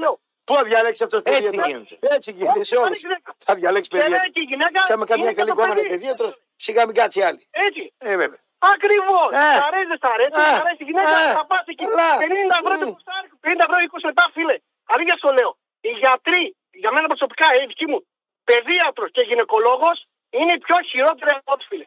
Που 0.45 0.53
λέω. 0.53 0.61
Πού 0.61 0.63
θα 0.63 0.63
διαλέξει 0.69 1.01
αυτός 1.05 1.21
το 1.23 1.29
Έτσι 1.31 1.41
παιδίατρο. 1.43 1.69
γίνεται. 1.69 1.95
Έτσι 2.15 2.29
γίνεται 2.37 2.63
σε 2.71 2.75
όλους. 2.81 2.87
Άλλη 2.89 2.97
γυναίκα. 3.05 3.29
Θα 3.47 3.53
διαλέξει 3.59 3.89
Και 3.89 3.97
λέει 3.97 4.05
παιδίατρο. 4.07 4.31
και 4.35 4.41
η 4.45 4.47
γυναίκα. 4.51 4.79
Είχαμε 4.85 5.05
καμιά 5.11 5.25
είναι 5.25 5.33
καλή 5.39 5.49
και 5.49 5.55
το 5.55 5.61
κόμμα 5.61 5.73
παιδί. 5.77 5.89
παιδίατρο, 5.93 6.27
σιγά 6.65 6.81
μην 6.87 6.95
κάτσει 6.99 7.19
άλλη. 7.27 7.41
Έτσι. 7.67 7.83
Ε, 8.09 8.15
βέβαια. 8.21 8.39
Ακριβώς. 8.73 9.27
Ε. 9.45 9.47
Σ' 9.61 9.65
αρέσει, 9.69 9.87
δεν 9.93 9.99
σ' 10.03 10.09
αρέσει. 10.15 10.35
Ε. 10.43 10.45
Σ' 10.57 10.61
αρέσει 10.63 10.81
η 10.85 10.87
γυναίκα, 10.89 11.15
Ε. 11.29 11.33
θα 11.39 11.43
πας 11.51 11.63
εκεί. 11.71 11.85
Καλά. 11.85 12.09
50 12.23 12.55
ευρώ 12.61 12.73
το 12.81 12.85
Μμ. 12.87 12.93
κουστάρι, 12.95 13.27
50 13.45 13.63
ευρώ 13.67 13.77
20 13.87 14.05
λεπτά, 14.09 14.23
φίλε. 14.35 14.55
Αλήθεια 14.93 15.15
στο 15.21 15.29
λέω. 15.37 15.51
Οι 15.87 15.91
γιατροί, 16.01 16.43
για 16.83 16.91
μένα 16.95 17.07
προσωπικά, 17.11 17.47
η 17.61 17.65
δική 17.71 17.85
μου, 17.91 17.99
παιδίατρος 18.49 19.09
και 19.15 19.21
γυναικολόγος 19.29 19.97
είναι 20.37 20.51
οι 20.57 20.59
πιο 20.65 20.77
χειρότεροι 20.89 21.31
από 21.39 21.51
ό,τι 21.55 21.63
φίλε. 21.69 21.85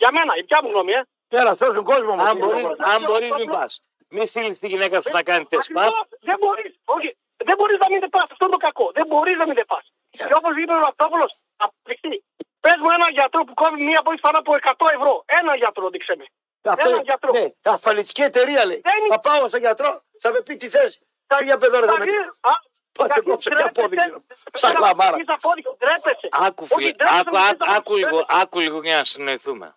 Για 0.00 0.10
μένα, 0.16 0.32
η 0.38 0.40
δικιά 0.44 0.58
μου 0.62 0.68
γνώμη, 0.72 0.92
ε. 1.00 1.02
Έλα, 1.40 1.52
σώσουν 1.60 1.84
κόσμο 1.92 2.12
μου. 2.16 2.22
αν 2.28 2.34
κύριε 2.36 2.44
μπορείς, 2.46 2.62
Νικόλα. 2.68 2.94
αν 2.94 2.98
μπορείς 3.06 3.30
μην 3.38 3.48
πας. 3.56 3.72
Μην 4.14 4.26
στείλεις 4.26 4.58
τη 4.58 4.66
γυναίκα 4.72 4.96
σου 5.00 5.10
να 5.18 5.22
κάνει 5.22 5.44
τεσπάτ. 5.52 5.84
Ακριβώς. 5.84 6.06
Δεν 6.28 6.36
μπορείς. 6.42 6.72
Όχι. 6.96 7.10
Δεν 7.48 7.54
μπορείς 7.58 7.78
να 7.82 7.88
μην 7.90 8.00
δεν 8.04 8.10
πας. 8.16 8.26
Αυτό 8.32 8.42
είναι 8.46 8.54
το 8.58 8.62
κακό. 8.66 8.86
Δεν 8.98 9.04
μπορείς 9.10 9.36
να 9.40 9.44
μην 9.48 9.54
δεν 9.60 9.66
πας. 9.72 9.84
Και 10.28 10.34
όπως 10.40 10.52
είπε 10.60 10.72
ο 10.72 10.80
Ραπτόπουλο, 10.86 11.26
αποδεικτή. 11.64 12.16
Πες 12.64 12.76
μου 12.82 12.90
έναν 12.96 13.10
γιατρό 13.18 13.40
που 13.44 13.54
κόβει 13.54 13.78
μία 13.88 13.98
από 14.02 14.10
πάνω 14.26 14.38
από 14.42 14.50
100 14.54 14.86
ευρώ. 14.96 15.12
Ένα 15.40 15.52
γιατρό, 15.56 15.84
δείξε 15.94 16.14
με. 16.20 16.26
Αυτό 16.74 16.88
Έναν 16.88 17.02
γιατρό. 17.02 17.30
ναι, 17.36 17.46
ασφαλιστική 17.62 18.22
εταιρεία 18.22 18.64
λέει. 18.66 18.80
Δεν 18.84 18.96
είναι- 18.98 19.08
Θα 19.14 19.18
πάω 19.18 19.48
στον 19.48 19.60
γιατρό, 19.60 19.90
θα 20.22 20.28
με 20.32 20.40
πει 20.46 20.56
τι 20.56 20.68
θες. 20.68 20.92
Φύγε 21.34 21.52
από 21.52 21.64
εδώ, 21.66 21.80
ρε, 21.80 21.86
Τα 21.86 21.92
θα 21.92 21.98
με 21.98 22.04
γύρω- 22.04 22.22
Α, 22.40 22.52
Πάτε 22.98 23.12
γιατί 23.12 23.30
κόψε 23.30 23.48
και 23.48 23.54
ντρέπεσαι. 23.54 23.80
απόδειξη. 23.80 24.08
Σαν 24.52 24.70
Ένα 24.70 24.78
χλαμάρα. 24.78 25.08
αποδείξεις 25.08 25.34
απόδειξη. 25.36 25.70
Ντρέπεσαι. 25.78 26.28
Άκου, 26.46 26.62
Όχι, 26.70 26.74
φίλε, 26.74 26.92
ντρέπεσαι, 26.92 27.18
άκου, 27.20 27.34
μην 27.34 27.44
άκου, 27.44 27.56
ντρέπεσαι. 27.56 27.76
άκου 27.76 27.94
λίγο, 27.96 28.26
άκου 28.28 28.58
λίγο 28.60 28.80
για 28.80 28.96
να 28.96 29.04
συνοηθούμε. 29.04 29.76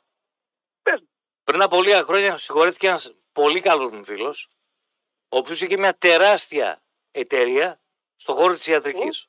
Πες 0.84 1.00
μου. 1.02 1.10
Πριν 1.44 1.62
από 1.62 1.82
λίγα 1.82 2.02
χρόνια 2.04 2.38
συγχωρέθηκε 2.38 2.88
ένας 2.88 3.14
πολύ 3.32 3.60
καλός 3.62 3.90
μου 3.90 4.06
φίλος, 4.06 4.48
ο 5.30 5.38
οποίος 5.38 5.62
είχε 5.62 5.78
μια 5.78 5.94
τεράστια 5.98 6.82
εταιρεία 7.12 7.82
στον 8.16 8.36
χώρο 8.36 8.54
της 8.54 8.68
ιατρικής. 8.68 9.28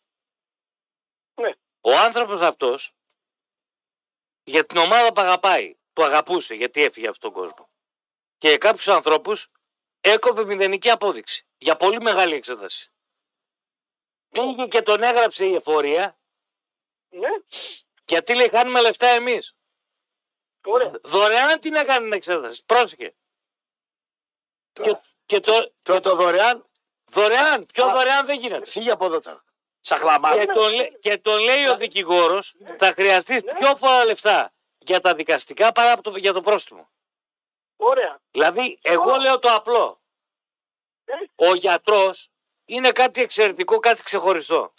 Ναι. 1.35 1.51
Ο 1.81 1.97
άνθρωπος 1.99 2.41
αυτός, 2.41 2.95
για 4.45 4.65
την 4.65 4.77
ομάδα 4.77 5.13
που 5.13 5.21
αγαπάει, 5.21 5.77
που 5.93 6.03
αγαπούσε 6.03 6.55
γιατί 6.55 6.83
έφυγε 6.83 7.09
αυτόν 7.09 7.33
τον 7.33 7.43
κόσμο, 7.43 7.71
και 8.39 8.49
για 8.49 8.59
κάποιους 8.59 8.89
ανθρώπους 8.89 9.53
έκοβε 10.01 10.45
μηδενική 10.45 10.91
απόδειξη 10.91 11.47
για 11.59 11.77
πολύ 11.77 12.01
μεγάλη 12.01 12.35
εξέταση. 12.35 12.91
Πήγε 14.29 14.67
και 14.67 14.83
τον 14.83 15.03
έγραψε 15.03 15.47
η 15.47 15.55
εφορία, 15.55 16.21
Ναι, 17.09 17.29
γιατί 18.05 18.35
λέει 18.35 18.49
χάνουμε 18.49 18.81
λεφτά 18.81 19.07
εμείς. 19.09 19.57
ωραία. 20.65 21.01
Δωρεάν 21.03 21.61
την 21.61 21.75
έκανε 21.75 22.05
την 22.05 22.13
εξέταση. 22.13 22.65
Πρόσεχε. 22.65 23.15
Και, 24.73 24.83
Τώρα, 24.83 25.01
και 25.27 25.41
το, 25.41 25.73
το, 25.83 26.01
το 26.01 26.17
δωρεάν, 26.17 26.70
δωρεάν. 27.11 27.67
Πιο 27.73 27.85
Α. 27.87 27.93
δωρεάν 27.93 28.25
δεν 28.27 28.39
γίνεται. 28.41 28.65
φύγε 28.67 28.91
από 28.91 29.05
εδώ 29.05 29.19
τώρα. 29.21 29.45
Σαν 29.81 29.99
χλαμάρα. 29.99 30.45
Και 30.45 30.53
τον, 30.53 30.75
λέ- 30.75 30.99
και 30.99 31.19
τον 31.19 31.39
λέει 31.39 31.67
ο 31.67 31.77
δικηγόρος, 31.77 32.55
θα 32.79 32.93
χρειαστείς 32.93 33.43
πιο 33.59 33.75
πολλά 33.81 34.05
λεφτά 34.05 34.53
για 34.79 35.01
τα 35.01 35.15
δικαστικά 35.15 35.73
παρά 35.73 35.93
από 35.93 36.03
το, 36.03 36.17
για 36.17 36.33
το 36.33 36.41
πρόστιμο. 36.41 36.89
Ωραία. 37.77 38.21
Δηλαδή, 38.31 38.79
εγώ 38.83 39.17
λέω 39.17 39.39
το 39.39 39.49
απλό. 39.51 40.01
Ε, 41.05 41.13
Ο 41.35 41.55
γιατρός 41.55 42.29
είναι 42.65 42.93
κάτι 42.93 43.21
εξαιρετικό, 43.21 43.79
κάτι 43.79 44.03
ξεχωριστό. 44.03 44.73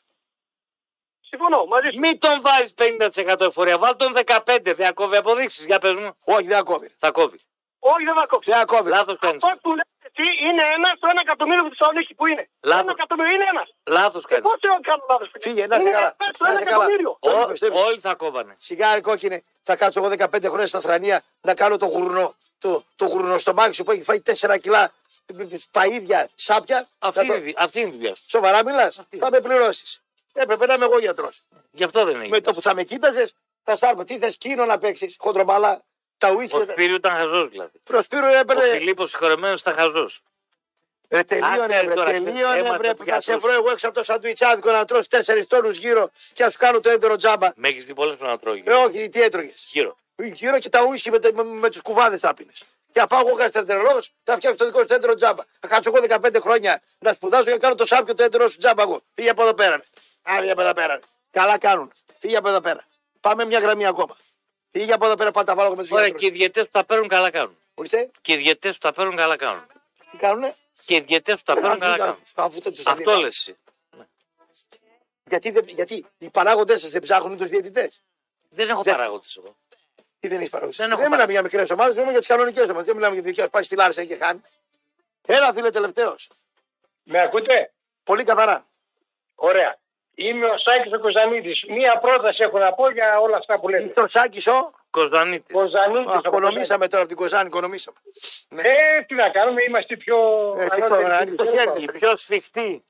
Συμφωνώ 1.22 1.66
μαζί 1.66 1.90
σου. 1.94 2.00
Μην 2.00 2.20
τον 2.20 2.42
βάζεις 2.42 2.74
50% 2.78 3.40
εφορία. 3.42 3.78
Βάλ 3.78 3.96
τον 3.96 4.14
15%. 4.14 4.74
Θα 4.76 4.92
κόβει 4.94 5.16
αποδείξεις. 5.16 5.66
Για 5.66 5.80
πες 5.80 5.96
μου. 5.96 6.16
Όχι, 6.26 6.48
δεν 6.48 6.58
ακόβει. 6.58 6.94
Θα 6.98 7.12
κόβει. 7.12 7.40
Όχι, 7.80 8.04
δεν 8.06 8.14
θα 8.14 8.26
κόψει. 8.26 8.52
Δεν 8.52 8.60
ακόβει. 8.60 8.90
Λάθος 8.90 9.18
κάνεις. 9.18 9.44
Αυτό 9.44 9.58
που 9.62 9.70
λέτε 9.76 9.90
εσύ 10.14 10.28
είναι 10.48 10.64
ένας 10.78 10.94
στο 11.00 11.08
ένα 11.14 11.22
εκατομμύριο 11.26 11.64
τους 11.64 11.78
Θεσσαλονίκη 11.78 12.14
που 12.20 12.26
είναι. 12.32 12.44
Λάθος. 12.72 12.84
Ένα 12.88 12.94
εκατομμύριο 12.98 13.34
είναι 13.38 13.48
ένας. 13.54 13.68
Λάθος 13.98 14.24
κάνεις. 14.30 14.44
Πώς 14.48 14.58
εγώ 14.68 14.78
κάνω 14.90 15.04
λάθος. 15.12 15.30
Φύγε, 15.46 15.64
να 15.68 15.76
είσαι 15.76 15.84
είναι 15.84 15.92
καλά. 15.98 16.16
ένα 16.20 16.30
στο 16.34 16.44
Να 16.46 16.50
ένα 16.52 16.60
είσαι 16.60 16.70
καλά. 16.70 16.84
εκατομμύριο. 16.86 17.12
Το 17.28 17.32
είπες, 17.42 17.60
το 17.60 17.66
είπες. 17.68 17.82
Όλοι 17.86 18.00
θα 18.00 18.14
κόβανε. 18.16 18.54
Σιγάρι 18.68 19.02
κόκκινε, 19.02 19.38
θα 19.64 19.74
κάτσω 19.76 20.00
εγώ 20.00 20.10
15 20.18 20.46
χρόνια 20.52 20.68
στα 20.74 20.80
θρανία 20.86 21.18
να 21.42 21.54
κάνω 21.62 21.76
το 21.78 21.86
γουρνό. 21.94 22.28
Το, 22.64 22.84
το 22.96 23.06
γουρνό 23.06 23.38
στο 23.38 23.54
μάξι 23.54 23.74
σου 23.74 23.84
που 23.84 23.92
έχει 23.92 24.04
φάει 24.04 24.22
4 24.26 24.58
κιλά 24.62 24.92
παΐδια, 25.72 26.26
σάπια. 26.36 26.88
Αυτή 27.00 27.18
Θα 27.20 27.24
είναι, 27.26 27.34
το- 27.34 27.40
η 27.40 27.44
δι- 27.44 27.56
αυτή 27.60 27.80
είναι 27.80 27.90
η 27.90 27.92
δουλειά 27.92 28.16
σου. 28.16 28.24
Σοβαρά 28.28 28.64
μιλάς. 28.66 28.96
είναι. 29.12 29.24
Θα 29.24 29.30
με 29.32 29.40
πληρώσεις. 29.40 30.02
Έπρεπε 30.34 30.66
να 30.66 30.74
είμαι 30.74 30.86
εγώ 30.86 31.00
γιατρός. 31.00 31.42
Γι' 31.72 31.84
αυτό 31.84 32.06
δεν 32.06 32.16
Με 32.16 32.22
έγινε. 32.24 32.42
το 32.42 32.52
που 32.52 32.62
θα 32.62 32.74
με 32.76 32.84
κοίταζες, 32.84 33.34
θα 33.64 33.76
σάρπω. 33.76 34.04
Τι 34.04 34.18
θες 34.18 34.38
κίνο 34.38 34.66
να 34.66 34.78
παίξεις, 34.78 35.16
χοντρομπαλά. 35.20 35.82
Τα 36.22 36.28
Ο 36.30 36.34
ουίσκια. 36.38 36.66
Σπύριο 36.72 36.96
ήταν 36.96 37.12
χαζός 37.16 37.48
δηλαδή. 37.50 37.72
Προσπύρω 37.84 38.26
Ο 38.28 38.36
έπαιρνε. 38.36 38.64
Φιλίππος 38.64 39.10
συγχωρεμένος 39.10 39.62
ήταν 39.62 39.74
χαζός. 39.74 40.22
Ε, 41.08 41.24
τελείωνε, 41.24 41.64
Άντε, 41.64 41.84
βρε, 41.86 41.94
τώρα, 41.94 42.12
τελείωνε, 42.12 42.58
έμαθε 42.58 42.78
βρε, 42.78 42.90
του 42.90 42.96
που 42.96 43.04
θα 43.10 43.22
σε 43.22 43.32
γιατρούς. 43.32 43.44
βρω 43.52 43.54
εγώ 43.62 43.72
έξω 43.72 43.88
από 43.88 43.98
το 43.98 44.04
σαντουιτσάδικο 44.04 44.72
να 44.72 44.86
τρως 44.86 45.08
4 45.08 45.48
τόνους 45.48 45.78
γύρω 45.78 46.10
και 46.34 46.44
να 46.44 46.50
σου 46.50 46.58
κάνω 46.58 46.80
το 46.80 46.90
έντερο 46.90 47.16
τζάμπα. 47.16 47.52
Με 47.56 47.68
έχεις 47.68 47.86
δει 47.86 47.94
πολλές 47.94 48.16
φορέ 48.16 48.30
να 48.30 48.38
τρώει. 48.40 48.64
Ε, 48.66 48.74
όχι, 48.74 49.10
τι 49.10 49.22
έτρωγες. 49.22 49.66
Γύρω. 49.72 49.98
Γύρω 50.16 50.60
και 50.60 50.70
τα 50.70 50.84
ουίσκι 50.84 51.12
με, 51.12 51.20
τα- 51.20 51.34
με, 51.34 51.44
με 51.44 51.70
τους 51.70 51.82
κουβάδες 51.82 52.22
θα 52.22 52.34
πίνεις. 52.34 52.64
Και 52.92 53.00
να 53.00 53.08
πάω 53.08 53.28
εγώ 53.28 53.36
γαστρεντερολόγο, 53.36 54.00
θα 54.24 54.36
φτιάξω 54.36 54.58
το 54.58 54.66
δικό 54.66 54.80
σου 54.80 54.86
το 54.86 54.94
έντερο 54.94 55.14
τζάμπα. 55.16 55.44
Θα 55.60 55.68
κάτσω 55.68 55.92
εγώ 55.96 56.06
15 56.22 56.38
χρόνια 56.42 56.82
να 57.00 57.14
σπουδάσω 57.14 57.44
και 57.44 57.50
να 57.52 57.58
κάνω 57.58 57.76
το 57.76 57.86
σάπιο 57.86 58.14
το 58.16 58.24
έντερο 58.24 58.50
σου 58.50 58.58
τζάμπα 58.58 58.82
εγώ. 58.82 59.02
Φύγε 59.14 59.30
από 59.30 59.42
εδώ 59.42 59.54
πέρα. 59.54 59.76
ρε. 59.76 59.84
Α, 60.36 60.40
φύγε 60.40 60.52
από 60.52 60.62
εδώ 60.62 60.74
πέρα. 60.74 60.94
ρε. 60.94 61.00
Καλά 61.32 61.58
κάνουν. 61.58 61.92
Φύγε 62.18 62.38
από 62.38 62.50
εδώ 62.50 62.62
πέρα. 62.62 62.82
Πάμε 63.22 63.46
μια 63.46 63.60
γραμμή 63.60 63.86
ακόμα. 63.86 64.16
Φύγε 64.72 64.94
από 64.94 65.06
εδώ 65.06 65.16
πέρα, 65.16 65.32
πάντα 65.32 65.56
βάλω 65.56 65.76
με 65.76 65.82
τους 65.82 65.92
Ωραία, 65.92 66.06
γιατρούς. 66.08 66.22
και 66.24 66.28
οι 66.36 66.38
διαιτές 66.38 66.64
που 66.66 66.72
τα 66.72 66.84
παίρνουν 66.86 67.08
καλά 67.08 67.30
κάνουν. 67.30 67.58
Ορίστε, 67.74 68.12
Και 68.22 68.34
οι 68.34 68.38
διαιτές 68.38 68.74
που 68.74 68.80
τα 68.80 68.94
παίρνουν 68.94 69.16
καλά 69.16 69.36
κάνουν. 69.36 69.68
τι 70.12 70.18
κάνουνε; 70.18 70.56
Και 70.86 70.96
οι 70.96 71.02
διαιτές 71.02 71.36
που 71.44 71.54
τα 71.54 71.54
παίρνουν 71.54 71.80
καλά 71.80 71.98
κάνουν. 71.98 72.18
Αφού 72.36 72.60
το 72.60 72.72
τους 72.72 72.86
Αυτό 72.86 73.16
λες 73.16 73.38
εσύ. 73.38 73.58
Γιατί, 75.24 75.52
δεν- 75.52 75.68
γιατί 75.68 76.06
οι 76.18 76.30
παράγοντες 76.30 76.82
σας 76.82 76.92
δεν 76.92 77.02
ψάχνουν 77.02 77.38
τους 77.38 77.48
διαιτητές; 77.48 78.02
Δεν 78.50 78.70
έχω 78.70 78.82
Δεν- 78.82 78.96
παράγοντες 78.96 79.38
εγώ. 79.38 79.56
Τι 80.20 80.28
δεν 80.28 80.38
έχεις 80.38 80.50
παράγοντες; 80.50 80.78
Δεν 80.78 80.90
Δεν, 80.90 80.98
έχω 81.00 81.10
μιλάμε 81.10 81.32
για 81.32 81.42
μικρές 81.42 81.70
ομάδες, 81.72 81.92
μιλάμε 81.94 82.12
για 82.12 82.20
τις 82.20 82.28
κανονικές 82.30 82.64
ομάδες. 82.64 82.86
Δεν 82.86 82.96
μιλάμε 82.96 83.14
για 83.14 83.24
δικιά 83.24 83.50
πάει 83.50 83.64
στη 83.64 83.76
Λάρισα 83.76 84.06
και 84.06 84.16
χάνει. 84.16 84.42
Έλα, 85.26 85.54
φίλε, 85.54 85.70
τελευταίος. 85.70 86.30
Με 87.04 87.22
ακούτε; 87.22 87.74
Πολύ 88.04 88.24
καθαρά. 88.24 88.68
Ωραία. 89.36 89.81
Είμαι 90.28 90.46
ο 90.46 90.58
Σάκης 90.58 90.94
ο 90.94 91.00
Κοζανίδης. 91.00 91.64
Μία 91.68 91.98
πρόταση 92.00 92.44
έχω 92.44 92.58
να 92.60 92.74
πω 92.74 92.92
για 92.92 93.20
όλα 93.20 93.38
αυτά 93.38 93.60
που 93.60 93.70
λέτε. 93.70 93.88
Το 93.88 94.08
Σάκης 94.08 94.48
ο. 94.48 94.72
Κοζανίτης. 94.90 95.54
Κοζανίδης. 95.56 96.08
Α, 96.12 96.18
από 96.18 96.28
Οικονομήσαμε 96.28 96.88
τώρα 96.88 97.04
από 97.04 97.12
την 97.14 97.22
Κοζάνη, 97.22 97.48
οικονομήσαμε. 97.48 97.98
Ε, 98.56 99.02
τι 99.08 99.14
να 99.14 99.30
κάνουμε, 99.30 99.64
είμαστε 99.68 99.98
πιο 99.98 100.18
Ε, 100.60 100.66
τι 100.66 100.82
ανώτεροι. 100.82 101.04
τώρα, 101.04 101.18
ανοιχτό 101.18 101.44
Τέλος 101.44 101.54
χέρι. 101.60 101.66
πάντων. 101.68 101.84
Η 101.84 101.92
πιο 101.92 102.16
σφιχτή. 102.16 102.84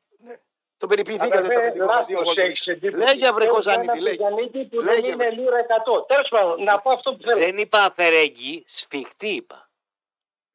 Το 0.78 0.88
περιποιηθήκατε 0.88 1.38
το 1.42 1.46
Αδερφέ, 1.46 1.60
αφεντικό 1.60 1.86
μας 1.86 2.06
δύο 2.06 2.16
λάθος 2.18 2.28
κόκκινους. 2.36 2.48
έχεις 2.50 2.68
εντύπωση. 2.68 3.04
Λέγε 3.04 3.32
βρε 3.32 3.44
Έχω 3.46 3.54
Κοζανίτη, 3.54 3.92
ένα 3.92 4.02
λέγε. 4.02 4.16
Κοζανίτη 4.18 4.66
που 4.66 4.82
Λέγε, 4.82 5.02
δεν 5.02 5.04
είναι 5.04 5.16
βρε. 5.16 5.30
λίρα 5.30 5.58
100. 5.60 6.06
Τέλος 6.08 6.30
πάντων, 6.30 6.64
να 6.64 6.80
πω 6.82 6.92
αυτό 6.92 7.16
που 7.16 7.24
θέλω. 7.24 7.40
Δεν 7.40 7.58
είπα 7.58 7.80
αφαιρέγγι, 7.84 8.64
σφιχτή 8.68 9.28
είπα. 9.30 9.70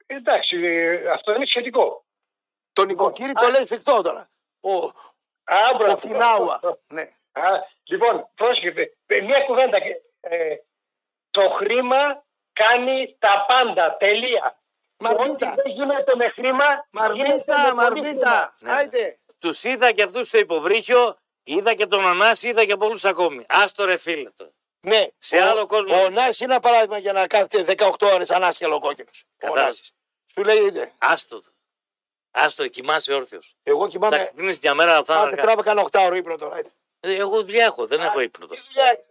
Εντάξει, 0.07 0.57
ε, 0.65 1.11
αυτό 1.11 1.35
είναι 1.35 1.47
σχετικό. 1.47 2.05
Τον 2.73 2.87
Νοικοκύρη 2.87 3.33
το 3.33 3.47
λέει 3.49 3.67
σφιχτό 3.67 4.01
τώρα. 4.03 4.31
Ο, 4.61 4.71
Α, 5.49 5.57
ο 5.75 5.77
μπράβο. 5.77 5.97
Κινάουα. 5.99 6.61
Ναι. 6.89 7.03
Α, 7.33 7.43
λοιπόν, 7.85 8.29
πρόσεχε. 8.35 8.97
ε, 9.07 9.21
Μια 9.21 9.41
κουβέντα. 9.47 9.77
Ε, 10.21 10.57
το 11.31 11.49
χρήμα 11.49 12.25
κάνει 12.53 13.17
τα 13.19 13.45
πάντα. 13.49 13.97
Τελεία. 13.97 14.59
Μαρμίτα. 14.99 15.31
Ό,τι 15.31 15.63
δεν 15.63 15.75
γίνεται 15.75 16.13
με 16.17 16.29
χρήμα. 16.29 16.65
γίνεται 16.65 16.85
Μαρμίτα, 16.91 17.75
με 17.75 17.83
πολύ 17.83 18.01
Μαρμίτα. 18.03 18.55
Ναι. 18.61 18.73
Άιτε. 18.73 19.19
Τους 19.39 19.65
είδα 19.65 19.93
και 19.93 20.03
αυτούς 20.03 20.29
στο 20.29 20.39
υποβρύχιο, 20.39 21.17
είδα 21.45 21.75
και 21.75 21.87
τον 21.87 22.07
Ανάση, 22.07 22.49
είδα 22.49 22.65
και 22.65 22.77
πολλούς 22.77 23.05
ακόμη. 23.05 23.45
Άστο 23.49 23.85
ρε 23.85 23.97
φίλε 23.97 24.31
το. 24.31 24.51
Ναι, 24.81 25.07
Σε 25.19 25.39
ο- 25.39 25.45
άλλο 25.49 25.67
κόσμο. 25.67 26.03
Ο 26.03 26.09
Νάση 26.09 26.45
είναι 26.45 26.53
ένα 26.53 26.63
παράδειγμα 26.63 26.99
για 26.99 27.13
να 27.13 27.27
κάθεται 27.27 27.63
18 27.63 28.07
ώρες 28.15 28.31
ανάσχελο 28.31 28.79
κόκκινος. 28.79 29.25
Ο 29.27 29.35
Κατάλαβα. 29.39 29.67
Νάσης. 29.67 29.93
Σου 30.33 30.43
λέει, 30.45 30.71
ναι. 30.71 30.93
Άστο 30.99 31.41
το. 31.41 31.51
Άστο, 32.39 32.69
κοιμάσαι 32.69 33.13
όρθιος. 33.15 33.55
εγώ 33.63 33.83
Θα 33.83 33.89
κοιμάμαι. 33.89 34.19
ξυπνήσει 34.19 34.59
μια 34.63 34.75
μέρα 34.75 35.05
θα 35.05 35.13
είναι 35.15 35.23
Άντε, 35.23 35.31
αργά. 35.33 35.43
τράβα 35.43 35.63
κάνα 35.63 35.83
8 35.83 36.01
ώρο 36.07 36.15
ύπνο 36.17 36.37
τώρα. 36.37 36.55
άιτε. 36.55 36.71
Ε, 37.01 37.15
Εγώ 37.15 37.43
δουλειά 37.43 37.65
έχω, 37.65 37.87
δεν 37.87 38.01
έχω 38.01 38.21
ύπνο 38.21 38.47
Τι 38.47 38.57
τώρα. 38.57 38.69
δουλειά 38.73 38.91
έχεις; 38.93 39.11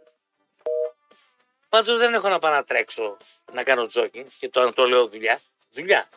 Πάντως 1.69 1.97
δεν 1.97 2.13
έχω 2.13 2.29
να 2.29 2.39
πάω 2.39 2.51
να 2.51 2.63
τρέξω 2.63 3.17
να 3.51 3.63
κάνω 3.63 3.85
τζόκινγκ 3.85 4.25
και 4.39 4.49
το, 4.49 4.73
το 4.73 4.85
λέω 4.85 5.07
δουλειά. 5.07 5.41
Δουλειά. 5.71 6.09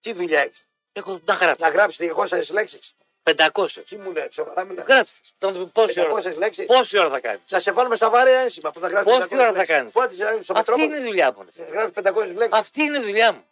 Τι 0.00 0.12
δουλειά 0.12 0.40
έχεις; 0.40 0.64
Έχω 0.92 1.20
να 1.24 1.34
γράψω. 1.34 1.64
Να 1.64 1.70
γράψεις 1.72 1.98
200 1.98 2.52
λέξεις; 2.52 2.94
500. 3.22 3.82
Τι 3.84 3.96
μου 3.96 4.12
λέει, 4.12 4.28
σοβαρά 4.30 4.64
μιλάς. 4.64 4.86
Γράψτε. 4.86 5.20
Να 5.38 5.50
δούμε 5.50 5.64
πόση 5.66 6.00
ώρα. 6.00 6.12
500 6.14 6.38
λέξεις; 6.38 6.66
Πόση 6.66 6.98
ώρα 6.98 7.08
θα 7.08 7.20
κάνεις. 7.20 7.40
Να 7.50 7.58
σε 7.58 7.72
βάλουμε 7.72 7.96
στα 7.96 8.10
βάρια 8.10 8.38
ένσημα 8.38 8.70
που 8.70 8.80
θα 8.80 8.88
γράψεις. 8.88 9.18
Πόση 9.18 9.38
ώρα 9.38 9.52
θα 9.52 9.64
κάνεις; 9.64 9.92
Πότε 9.92 10.14
σε 10.14 10.42
στο 10.42 10.52
Αυτή 10.56 10.72
είναι 10.72 10.82
η 10.82 10.88
Μετρόπολη. 10.88 11.08
δουλειά 11.08 11.32
μου. 11.36 11.44
ρε. 11.58 11.64
Γράφει 11.64 11.90
500 11.92 12.26
λέξεις. 12.34 12.60
Αυτή 12.60 12.82
είναι 12.82 12.98
η 12.98 13.02
δουλειά 13.02 13.32
μου. 13.32 13.44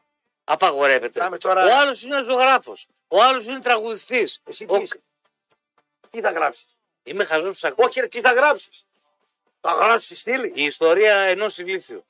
Απαγορεύεται. 0.45 1.19
Κάμε 1.19 1.37
τώρα- 1.39 1.65
Ο 1.65 1.77
άλλος 1.81 2.03
είναι 2.03 2.23
ζωγράφος. 2.23 2.87
Ο 3.09 3.23
άλλος 3.23 3.47
είναι 3.47 3.59
τραγουδιστής. 3.59 4.41
Εσύ 4.45 4.67
τι 4.67 4.77
είσαι; 4.81 5.01
Τι 6.11 6.21
θα 6.21 6.31
γράψεις; 6.31 6.67
Είμαι 7.03 7.25
χαζός 7.25 7.47
που 7.49 7.55
σ' 7.55 7.65
ακούω. 7.65 7.87
Όχι, 7.87 8.01
ρε, 8.01 8.07
τι 8.07 8.21
θα 8.21 8.33
γράψεις; 8.33 8.85
Θα 9.61 9.73
γράψεις 9.73 10.05
στη 10.09 10.17
στήλη; 10.17 10.53
Η 10.55 10.65
ιστορία 10.65 11.15
ενός 11.17 11.59
ηλίθιου. 11.59 12.05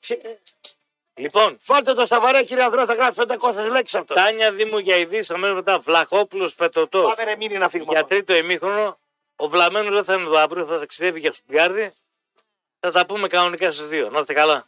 Λοιπόν, 1.15 1.59
Βάλτε 1.65 1.93
το 1.93 2.05
στα 2.05 2.19
βαρέα, 2.19 2.43
κύριε 2.43 2.63
Ανδρέα, 2.63 2.85
θα 2.85 2.93
γράψεις 2.93 3.23
500 3.25 3.67
λέξεις 3.69 3.99
αυτό. 3.99 4.13
Τάνια 4.13 4.51
Δήμου 4.51 4.77
για 4.77 4.95
ειδήσει 4.97 5.33
αμέσως 5.33 5.55
μετά. 5.55 5.79
Βλαχόπουλος 5.79 6.55
Πετωτός. 6.55 7.15
Πάμε 7.15 7.31
ρε 7.31 7.35
μήνυ 7.35 7.57
να 7.57 7.69
φύγουμε. 7.69 7.91
Για 7.91 8.01
από 8.01 8.13
εδώ. 8.13 8.23
τρίτο 8.23 8.45
ημίχρονο. 8.45 8.99
Ο 9.35 9.47
Βλαμένο 9.49 9.91
δεν 9.91 10.03
θα 10.03 10.13
είναι 10.13 10.23
εδώ 10.23 10.37
αύριο, 10.37 10.65
θα 10.65 10.79
ταξιδεύει 10.79 11.19
για 11.19 11.31
Στουτγκάρδη. 11.31 11.91
Θα 12.79 12.91
τα 12.91 13.05
πούμε 13.05 13.27
κανονικά 13.27 13.71
στις 13.71 13.87
δύο. 13.87 14.09
Να 14.09 14.19
είστε 14.19 14.33
καλά. 14.33 14.65